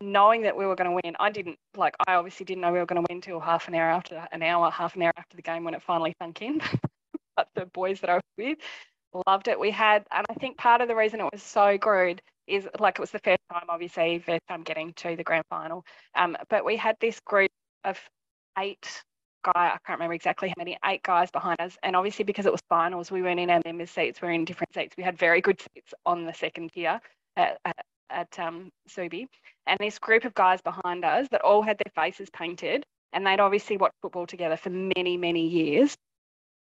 knowing 0.00 0.42
that 0.42 0.56
we 0.56 0.66
were 0.66 0.76
going 0.76 0.90
to 0.90 1.00
win, 1.04 1.16
I 1.18 1.30
didn't 1.30 1.58
like. 1.76 1.94
I 2.06 2.14
obviously 2.14 2.44
didn't 2.44 2.62
know 2.62 2.72
we 2.72 2.78
were 2.78 2.86
going 2.86 3.04
to 3.04 3.12
win 3.12 3.20
till 3.20 3.40
half 3.40 3.68
an 3.68 3.74
hour 3.74 3.90
after 3.90 4.26
an 4.32 4.42
hour, 4.42 4.70
half 4.70 4.96
an 4.96 5.02
hour 5.02 5.12
after 5.16 5.36
the 5.36 5.42
game 5.42 5.64
when 5.64 5.74
it 5.74 5.82
finally 5.82 6.14
sunk 6.20 6.42
in. 6.42 6.60
but 7.36 7.48
the 7.54 7.66
boys 7.66 8.00
that 8.00 8.10
I 8.10 8.14
was 8.14 8.22
with 8.36 8.58
loved 9.26 9.48
it. 9.48 9.58
We 9.58 9.70
had, 9.70 10.04
and 10.12 10.26
I 10.30 10.34
think 10.34 10.56
part 10.56 10.80
of 10.80 10.88
the 10.88 10.96
reason 10.96 11.20
it 11.20 11.28
was 11.32 11.42
so 11.42 11.76
good 11.78 12.22
is 12.46 12.68
like 12.78 12.98
it 12.98 13.00
was 13.00 13.10
the 13.10 13.18
first 13.20 13.40
time, 13.52 13.64
obviously, 13.68 14.18
first 14.18 14.42
time 14.48 14.62
getting 14.62 14.92
to 14.94 15.16
the 15.16 15.24
grand 15.24 15.44
final. 15.50 15.84
Um, 16.14 16.36
but 16.48 16.64
we 16.64 16.76
had 16.76 16.96
this 17.00 17.20
group 17.20 17.50
of 17.84 17.98
eight 18.58 19.02
guy, 19.42 19.52
I 19.54 19.78
can't 19.86 19.98
remember 19.98 20.14
exactly 20.14 20.48
how 20.48 20.54
many, 20.58 20.76
eight 20.84 21.02
guys 21.02 21.30
behind 21.30 21.60
us. 21.60 21.76
And 21.82 21.96
obviously, 21.96 22.24
because 22.24 22.46
it 22.46 22.52
was 22.52 22.60
finals, 22.68 23.10
we 23.10 23.22
weren't 23.22 23.40
in 23.40 23.50
our 23.50 23.60
members' 23.64 23.90
seats, 23.90 24.20
we 24.20 24.28
were 24.28 24.32
in 24.32 24.44
different 24.44 24.72
seats. 24.74 24.94
We 24.96 25.04
had 25.04 25.18
very 25.18 25.40
good 25.40 25.60
seats 25.60 25.94
on 26.06 26.24
the 26.24 26.34
second 26.34 26.72
tier 26.72 27.00
at, 27.36 27.58
at, 27.64 27.84
at 28.10 28.38
um, 28.38 28.70
Subi. 28.88 29.26
And 29.66 29.78
this 29.78 29.98
group 29.98 30.24
of 30.24 30.34
guys 30.34 30.60
behind 30.60 31.04
us 31.04 31.28
that 31.30 31.42
all 31.42 31.62
had 31.62 31.78
their 31.78 31.92
faces 31.94 32.28
painted, 32.30 32.84
and 33.12 33.26
they'd 33.26 33.40
obviously 33.40 33.76
watched 33.76 33.96
football 34.02 34.26
together 34.26 34.56
for 34.56 34.70
many, 34.70 35.16
many 35.16 35.46
years. 35.46 35.96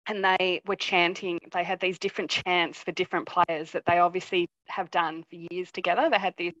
And 0.06 0.24
they 0.24 0.62
were 0.66 0.76
chanting, 0.76 1.38
they 1.52 1.64
had 1.64 1.80
these 1.80 1.98
different 1.98 2.30
chants 2.30 2.78
for 2.82 2.92
different 2.92 3.28
players 3.28 3.72
that 3.72 3.84
they 3.86 3.98
obviously 3.98 4.48
have 4.68 4.90
done 4.90 5.22
for 5.28 5.36
years 5.50 5.70
together. 5.70 6.08
They 6.10 6.18
had 6.18 6.34
this, 6.38 6.54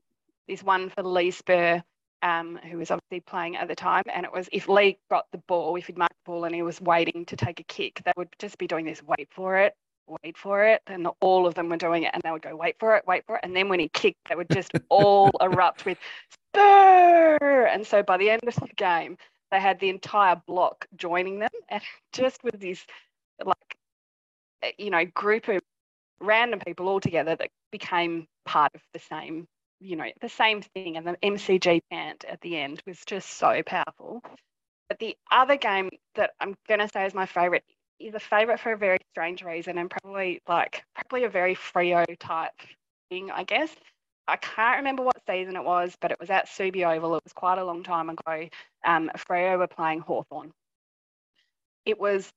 this 0.46 0.62
one 0.62 0.90
for 0.90 1.02
Lee 1.02 1.30
Spurr, 1.30 1.82
um, 2.22 2.58
who 2.70 2.78
was 2.78 2.90
obviously 2.90 3.20
playing 3.20 3.56
at 3.56 3.68
the 3.68 3.74
time. 3.74 4.04
And 4.12 4.24
it 4.24 4.32
was 4.32 4.48
if 4.52 4.68
Lee 4.68 4.98
got 5.10 5.26
the 5.32 5.38
ball, 5.38 5.76
if 5.76 5.86
he'd 5.86 5.98
marked 5.98 6.16
the 6.24 6.30
ball 6.30 6.44
and 6.44 6.54
he 6.54 6.62
was 6.62 6.80
waiting 6.80 7.24
to 7.26 7.36
take 7.36 7.60
a 7.60 7.64
kick, 7.64 8.02
they 8.04 8.12
would 8.16 8.28
just 8.38 8.58
be 8.58 8.66
doing 8.66 8.84
this 8.84 9.02
wait 9.02 9.28
for 9.30 9.56
it, 9.58 9.74
wait 10.06 10.36
for 10.36 10.64
it. 10.64 10.82
And 10.86 11.08
all 11.20 11.46
of 11.46 11.54
them 11.54 11.68
were 11.68 11.76
doing 11.76 12.04
it 12.04 12.10
and 12.14 12.22
they 12.22 12.30
would 12.30 12.42
go, 12.42 12.56
wait 12.56 12.76
for 12.78 12.96
it, 12.96 13.06
wait 13.06 13.24
for 13.26 13.36
it. 13.36 13.40
And 13.44 13.54
then 13.54 13.68
when 13.68 13.80
he 13.80 13.88
kicked, 13.88 14.28
they 14.28 14.34
would 14.34 14.50
just 14.50 14.72
all 14.88 15.30
erupt 15.40 15.84
with 15.84 15.98
Spurr, 16.54 17.72
And 17.72 17.86
so 17.86 18.02
by 18.02 18.16
the 18.16 18.30
end 18.30 18.42
of 18.46 18.54
the 18.54 18.68
game, 18.76 19.16
they 19.50 19.60
had 19.60 19.80
the 19.80 19.88
entire 19.88 20.40
block 20.46 20.86
joining 20.96 21.38
them. 21.38 21.50
And 21.68 21.82
just 22.12 22.42
with 22.44 22.58
this, 22.60 22.84
like, 23.44 23.76
eh, 24.62 24.72
you 24.78 24.90
know, 24.90 25.04
group 25.04 25.48
of 25.48 25.60
random 26.20 26.60
people 26.60 26.88
all 26.88 27.00
together 27.00 27.36
that 27.36 27.50
became 27.70 28.26
part 28.44 28.74
of 28.74 28.80
the 28.92 28.98
same, 28.98 29.46
you 29.80 29.96
know, 29.96 30.06
the 30.20 30.28
same 30.28 30.62
thing. 30.62 30.96
And 30.96 31.06
the 31.06 31.16
MCG 31.22 31.80
chant 31.90 32.24
at 32.24 32.40
the 32.40 32.58
end 32.58 32.82
was 32.86 32.98
just 33.06 33.30
so 33.30 33.62
powerful. 33.64 34.22
But 34.88 34.98
the 34.98 35.16
other 35.30 35.56
game 35.56 35.90
that 36.14 36.30
I'm 36.40 36.54
going 36.66 36.80
to 36.80 36.88
say 36.88 37.04
is 37.04 37.14
my 37.14 37.26
favorite 37.26 37.64
is 38.00 38.14
a 38.14 38.20
favorite 38.20 38.60
for 38.60 38.72
a 38.72 38.76
very 38.76 38.98
strange 39.12 39.42
reason 39.42 39.76
and 39.78 39.90
probably 39.90 40.40
like 40.48 40.84
probably 40.94 41.24
a 41.24 41.28
very 41.28 41.54
Freo 41.54 42.04
type 42.18 42.52
thing, 43.10 43.30
I 43.30 43.44
guess. 43.44 43.74
I 44.26 44.36
can't 44.36 44.78
remember 44.78 45.02
what 45.02 45.16
season 45.26 45.56
it 45.56 45.64
was, 45.64 45.96
but 46.00 46.10
it 46.10 46.20
was 46.20 46.30
at 46.30 46.46
Subi 46.46 46.86
Oval. 46.86 47.16
It 47.16 47.24
was 47.24 47.32
quite 47.32 47.58
a 47.58 47.64
long 47.64 47.82
time 47.82 48.10
ago. 48.10 48.48
Um, 48.84 49.10
Freo 49.16 49.58
were 49.58 49.66
playing 49.66 50.00
Hawthorn. 50.00 50.52
It 51.86 51.98
was 51.98 52.30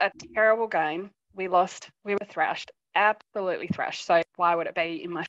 a 0.00 0.10
terrible 0.34 0.66
game. 0.66 1.10
We 1.34 1.48
lost. 1.48 1.88
We 2.04 2.14
were 2.14 2.26
thrashed, 2.28 2.72
absolutely 2.94 3.68
thrashed. 3.68 4.04
So 4.04 4.22
why 4.36 4.54
would 4.56 4.66
it 4.66 4.74
be 4.74 5.02
in 5.04 5.12
my 5.12 5.24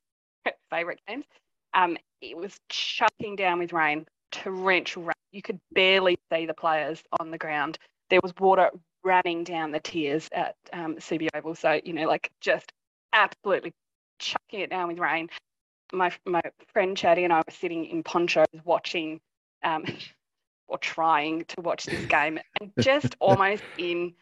favourite 0.70 1.00
games? 1.08 1.26
Um, 1.74 1.98
it 2.22 2.36
was 2.36 2.58
chucking 2.70 3.36
down 3.36 3.60
with 3.60 3.74
rain, 3.74 4.06
torrential 4.32 5.04
rain. 5.04 5.14
You 5.32 5.42
could 5.42 5.60
barely 5.72 6.18
see 6.32 6.46
the 6.46 6.54
players 6.54 7.04
on 7.20 7.32
the 7.32 7.38
ground. 7.38 7.78
There 8.10 8.20
was 8.24 8.34
water 8.40 8.72
running 9.04 9.44
down 9.44 9.72
the 9.72 9.80
tiers 9.80 10.28
at 10.32 10.56
um, 10.74 10.96
Subi 10.96 11.28
Oval. 11.34 11.56
So, 11.56 11.80
you 11.84 11.94
know, 11.94 12.08
like 12.08 12.32
just 12.42 12.72
absolutely 13.14 13.74
chucking 14.20 14.62
it 14.62 14.70
down 14.70 14.88
with 14.88 15.00
rain. 15.00 15.30
My, 15.94 16.12
my 16.26 16.42
friend 16.74 16.98
Chatty 16.98 17.24
and 17.24 17.32
I 17.32 17.38
were 17.38 17.54
sitting 17.54 17.86
in 17.86 18.04
ponchos 18.04 18.48
watching 18.66 19.20
um, 19.64 19.86
or 20.68 20.78
trying 20.78 21.46
to 21.46 21.62
watch 21.62 21.86
this 21.86 22.06
game 22.06 22.40
and 22.60 22.72
just 22.80 23.16
almost 23.20 23.64
in 23.78 24.14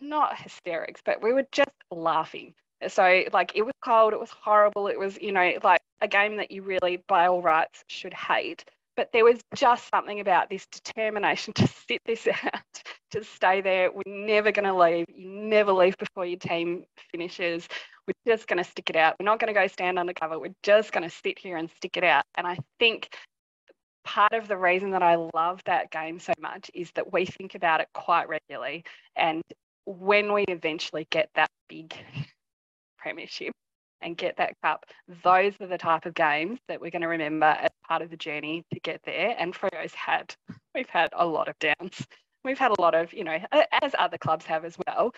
not 0.00 0.38
hysterics, 0.38 1.00
but 1.04 1.22
we 1.22 1.32
were 1.32 1.46
just 1.52 1.70
laughing. 1.90 2.54
So, 2.88 3.24
like, 3.32 3.52
it 3.54 3.62
was 3.62 3.74
cold, 3.84 4.12
it 4.12 4.20
was 4.20 4.30
horrible, 4.30 4.88
it 4.88 4.98
was, 4.98 5.18
you 5.20 5.32
know, 5.32 5.52
like 5.62 5.80
a 6.00 6.08
game 6.08 6.36
that 6.36 6.50
you 6.50 6.62
really, 6.62 7.02
by 7.08 7.26
all 7.26 7.42
rights, 7.42 7.84
should 7.88 8.14
hate. 8.14 8.64
But 8.96 9.10
there 9.12 9.24
was 9.24 9.40
just 9.54 9.88
something 9.88 10.20
about 10.20 10.50
this 10.50 10.66
determination 10.66 11.52
to 11.54 11.66
sit 11.66 12.00
this 12.04 12.26
out, 12.26 12.82
to 13.12 13.24
stay 13.24 13.60
there. 13.60 13.90
We're 13.90 14.02
never 14.06 14.52
going 14.52 14.66
to 14.66 14.74
leave. 14.74 15.06
You 15.14 15.28
never 15.28 15.72
leave 15.72 15.96
before 15.96 16.26
your 16.26 16.38
team 16.38 16.84
finishes. 17.10 17.68
We're 18.06 18.32
just 18.32 18.48
going 18.48 18.62
to 18.62 18.68
stick 18.68 18.90
it 18.90 18.96
out. 18.96 19.16
We're 19.18 19.24
not 19.24 19.38
going 19.38 19.52
to 19.52 19.58
go 19.58 19.66
stand 19.66 19.98
undercover. 19.98 20.38
We're 20.38 20.54
just 20.62 20.92
going 20.92 21.08
to 21.08 21.14
sit 21.24 21.38
here 21.38 21.56
and 21.56 21.70
stick 21.76 21.96
it 21.96 22.04
out. 22.04 22.24
And 22.34 22.46
I 22.46 22.58
think 22.78 23.16
part 24.04 24.32
of 24.32 24.48
the 24.48 24.56
reason 24.56 24.90
that 24.90 25.02
I 25.02 25.14
love 25.34 25.62
that 25.66 25.90
game 25.90 26.18
so 26.18 26.32
much 26.40 26.70
is 26.74 26.90
that 26.96 27.12
we 27.12 27.24
think 27.24 27.54
about 27.54 27.80
it 27.80 27.88
quite 27.94 28.28
regularly. 28.28 28.84
And 29.16 29.42
when 29.86 30.32
we 30.32 30.44
eventually 30.48 31.06
get 31.10 31.30
that 31.34 31.50
big 31.68 31.94
premiership 33.02 33.52
and 34.00 34.16
get 34.16 34.36
that 34.36 34.54
cup, 34.62 34.84
those 35.22 35.52
are 35.60 35.66
the 35.66 35.78
type 35.78 36.06
of 36.06 36.14
games 36.14 36.58
that 36.68 36.80
we're 36.80 36.90
going 36.90 37.02
to 37.02 37.08
remember 37.08 37.46
as 37.46 37.70
part 37.86 38.02
of 38.02 38.10
the 38.10 38.16
journey 38.16 38.64
to 38.72 38.80
get 38.80 39.00
there. 39.04 39.34
And 39.38 39.54
Freo's 39.54 39.94
had, 39.94 40.34
we've 40.74 40.88
had 40.88 41.10
a 41.12 41.26
lot 41.26 41.48
of 41.48 41.58
downs. 41.58 42.06
We've 42.44 42.58
had 42.58 42.72
a 42.72 42.80
lot 42.80 42.94
of, 42.94 43.12
you 43.12 43.24
know, 43.24 43.38
as 43.82 43.94
other 43.98 44.18
clubs 44.18 44.44
have 44.46 44.64
as 44.64 44.76
well. 44.86 45.12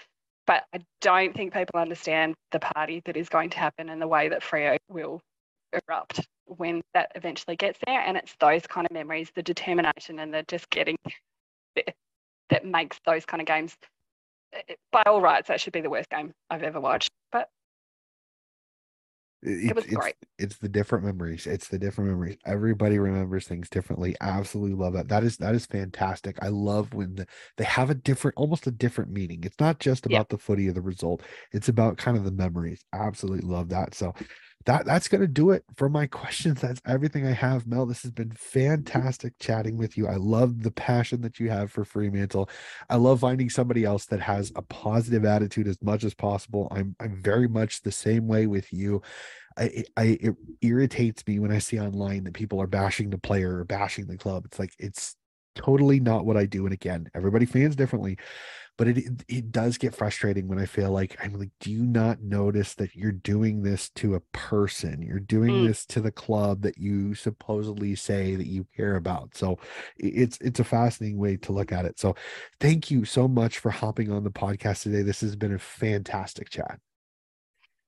But 0.46 0.64
I 0.74 0.80
don't 1.00 1.34
think 1.34 1.54
people 1.54 1.80
understand 1.80 2.34
the 2.52 2.60
party 2.60 3.00
that 3.06 3.16
is 3.16 3.30
going 3.30 3.50
to 3.50 3.58
happen 3.58 3.88
and 3.88 4.00
the 4.00 4.08
way 4.08 4.28
that 4.28 4.42
Freo 4.42 4.76
will 4.90 5.20
erupt 5.72 6.20
when 6.46 6.82
that 6.92 7.12
eventually 7.14 7.56
gets 7.56 7.78
there. 7.86 8.00
And 8.00 8.16
it's 8.16 8.34
those 8.40 8.66
kind 8.66 8.86
of 8.86 8.92
memories, 8.92 9.30
the 9.34 9.42
determination 9.42 10.18
and 10.18 10.34
the 10.34 10.44
just 10.46 10.68
getting 10.68 10.96
there 11.74 11.94
that 12.50 12.66
makes 12.66 13.00
those 13.06 13.24
kind 13.24 13.40
of 13.40 13.46
games. 13.46 13.74
Eh, 14.52 14.74
by 14.92 15.02
all 15.06 15.20
rights, 15.20 15.48
that 15.48 15.60
should 15.60 15.72
be 15.72 15.80
the 15.80 15.90
worst 15.90 16.10
game 16.10 16.32
I've 16.50 16.62
ever 16.62 16.80
watched. 16.80 17.10
But 17.32 17.48
it, 19.44 19.70
it 19.70 19.76
was 19.76 19.84
it's, 19.84 19.94
great. 19.94 20.14
It's 20.38 20.56
the 20.56 20.68
different 20.68 21.04
memories. 21.04 21.46
It's 21.46 21.68
the 21.68 21.78
different 21.78 22.10
memories. 22.10 22.38
Everybody 22.46 22.98
remembers 22.98 23.46
things 23.46 23.68
differently. 23.68 24.16
Absolutely 24.20 24.74
love 24.74 24.94
that. 24.94 25.08
That 25.08 25.22
is 25.22 25.36
that 25.36 25.54
is 25.54 25.66
fantastic. 25.66 26.38
I 26.42 26.48
love 26.48 26.94
when 26.94 27.14
the, 27.14 27.26
they 27.56 27.64
have 27.64 27.90
a 27.90 27.94
different, 27.94 28.36
almost 28.36 28.66
a 28.66 28.70
different 28.70 29.10
meaning. 29.10 29.44
It's 29.44 29.60
not 29.60 29.80
just 29.80 30.06
about 30.06 30.30
the 30.30 30.38
footy 30.38 30.68
or 30.68 30.72
the 30.72 30.80
result. 30.80 31.22
It's 31.52 31.68
about 31.68 31.98
kind 31.98 32.16
of 32.16 32.24
the 32.24 32.32
memories. 32.32 32.84
Absolutely 32.92 33.48
love 33.48 33.68
that. 33.68 33.94
So 33.94 34.14
that 34.66 34.86
that's 34.86 35.08
gonna 35.08 35.26
do 35.26 35.50
it 35.50 35.64
for 35.76 35.88
my 35.88 36.06
questions. 36.08 36.60
That's 36.60 36.80
everything 36.86 37.26
I 37.26 37.32
have. 37.32 37.66
Mel, 37.66 37.86
this 37.86 38.02
has 38.02 38.12
been 38.12 38.30
fantastic 38.32 39.34
chatting 39.38 39.76
with 39.76 39.96
you. 39.96 40.06
I 40.06 40.16
love 40.16 40.62
the 40.62 40.70
passion 40.70 41.20
that 41.22 41.38
you 41.38 41.50
have 41.50 41.70
for 41.70 41.84
Fremantle. 41.84 42.48
I 42.88 42.96
love 42.96 43.20
finding 43.20 43.50
somebody 43.50 43.84
else 43.84 44.06
that 44.06 44.20
has 44.20 44.52
a 44.56 44.62
positive 44.62 45.24
attitude 45.24 45.68
as 45.68 45.80
much 45.82 46.04
as 46.04 46.14
possible. 46.14 46.68
I'm 46.70 46.96
I'm 47.00 47.22
very 47.22 47.48
much 47.48 47.82
the 47.82 47.92
same 47.92 48.26
way 48.26 48.46
with 48.46 48.72
you. 48.72 49.02
I, 49.56 49.84
I 49.96 50.04
it 50.20 50.34
irritates 50.62 51.26
me 51.26 51.38
when 51.38 51.52
I 51.52 51.58
see 51.58 51.78
online 51.78 52.24
that 52.24 52.34
people 52.34 52.60
are 52.60 52.66
bashing 52.66 53.10
the 53.10 53.18
player 53.18 53.58
or 53.58 53.64
bashing 53.64 54.06
the 54.06 54.16
club. 54.16 54.44
It's 54.46 54.58
like 54.58 54.72
it's 54.78 55.16
totally 55.54 56.00
not 56.00 56.26
what 56.26 56.36
I 56.36 56.46
do. 56.46 56.66
And 56.66 56.72
again, 56.74 57.08
everybody 57.14 57.46
fans 57.46 57.76
differently 57.76 58.18
but 58.76 58.88
it, 58.88 59.22
it, 59.28 59.52
does 59.52 59.78
get 59.78 59.94
frustrating 59.94 60.48
when 60.48 60.58
I 60.58 60.66
feel 60.66 60.90
like 60.90 61.16
I'm 61.22 61.34
like, 61.34 61.50
do 61.60 61.70
you 61.70 61.84
not 61.84 62.22
notice 62.22 62.74
that 62.74 62.94
you're 62.94 63.12
doing 63.12 63.62
this 63.62 63.88
to 63.90 64.14
a 64.14 64.20
person? 64.32 65.00
You're 65.00 65.20
doing 65.20 65.52
mm. 65.52 65.66
this 65.68 65.86
to 65.86 66.00
the 66.00 66.10
club 66.10 66.62
that 66.62 66.76
you 66.78 67.14
supposedly 67.14 67.94
say 67.94 68.34
that 68.34 68.46
you 68.46 68.66
care 68.76 68.96
about. 68.96 69.36
So 69.36 69.58
it's 69.96 70.38
it's 70.38 70.60
a 70.60 70.64
fascinating 70.64 71.18
way 71.18 71.36
to 71.38 71.52
look 71.52 71.70
at 71.70 71.84
it. 71.84 72.00
So 72.00 72.16
thank 72.60 72.90
you 72.90 73.04
so 73.04 73.28
much 73.28 73.58
for 73.58 73.70
hopping 73.70 74.10
on 74.10 74.24
the 74.24 74.30
podcast 74.30 74.82
today. 74.82 75.02
This 75.02 75.20
has 75.20 75.36
been 75.36 75.54
a 75.54 75.58
fantastic 75.58 76.50
chat. 76.50 76.78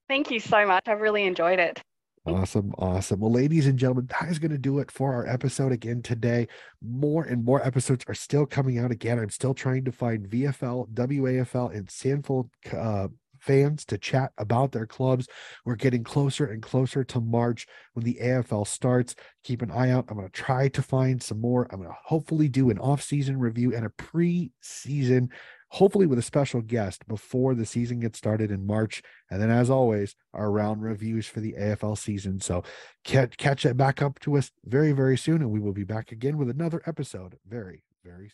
Thank 0.08 0.30
you 0.30 0.38
so 0.38 0.64
much. 0.66 0.84
I've 0.86 1.00
really 1.00 1.24
enjoyed 1.24 1.58
it. 1.58 1.82
Awesome. 2.26 2.74
Awesome. 2.76 3.20
Well, 3.20 3.30
ladies 3.30 3.68
and 3.68 3.78
gentlemen, 3.78 4.08
that 4.08 4.28
is 4.28 4.40
going 4.40 4.50
to 4.50 4.58
do 4.58 4.80
it 4.80 4.90
for 4.90 5.14
our 5.14 5.24
episode 5.28 5.70
again 5.70 6.02
today. 6.02 6.48
More 6.82 7.22
and 7.22 7.44
more 7.44 7.64
episodes 7.64 8.04
are 8.08 8.14
still 8.14 8.46
coming 8.46 8.78
out 8.78 8.90
again. 8.90 9.20
I'm 9.20 9.30
still 9.30 9.54
trying 9.54 9.84
to 9.84 9.92
find 9.92 10.28
VFL, 10.28 10.88
WAFL, 10.90 11.72
and 11.72 11.86
SANFL 11.86 12.48
uh, 12.76 13.08
fans 13.38 13.84
to 13.84 13.98
chat 13.98 14.32
about 14.38 14.72
their 14.72 14.86
clubs. 14.86 15.28
We're 15.64 15.76
getting 15.76 16.02
closer 16.02 16.46
and 16.46 16.60
closer 16.60 17.04
to 17.04 17.20
March 17.20 17.68
when 17.92 18.04
the 18.04 18.18
AFL 18.20 18.66
starts. 18.66 19.14
Keep 19.44 19.62
an 19.62 19.70
eye 19.70 19.90
out. 19.90 20.06
I'm 20.08 20.16
going 20.16 20.28
to 20.28 20.32
try 20.32 20.66
to 20.66 20.82
find 20.82 21.22
some 21.22 21.40
more. 21.40 21.68
I'm 21.70 21.78
going 21.78 21.90
to 21.90 21.96
hopefully 22.04 22.48
do 22.48 22.70
an 22.70 22.78
off-season 22.80 23.38
review 23.38 23.72
and 23.72 23.86
a 23.86 23.90
pre-season 23.90 25.30
hopefully 25.68 26.06
with 26.06 26.18
a 26.18 26.22
special 26.22 26.60
guest 26.60 27.06
before 27.08 27.54
the 27.54 27.66
season 27.66 28.00
gets 28.00 28.18
started 28.18 28.50
in 28.50 28.66
March. 28.66 29.02
And 29.30 29.40
then, 29.40 29.50
as 29.50 29.70
always, 29.70 30.14
our 30.32 30.50
round 30.50 30.82
reviews 30.82 31.26
for 31.26 31.40
the 31.40 31.54
AFL 31.58 31.98
season. 31.98 32.40
So 32.40 32.62
catch, 33.04 33.36
catch 33.36 33.66
it 33.66 33.76
back 33.76 34.02
up 34.02 34.18
to 34.20 34.36
us 34.36 34.50
very, 34.64 34.92
very 34.92 35.16
soon. 35.16 35.42
And 35.42 35.50
we 35.50 35.60
will 35.60 35.72
be 35.72 35.84
back 35.84 36.12
again 36.12 36.38
with 36.38 36.50
another 36.50 36.82
episode 36.86 37.36
very, 37.48 37.82
very 38.04 38.28
soon. 38.28 38.32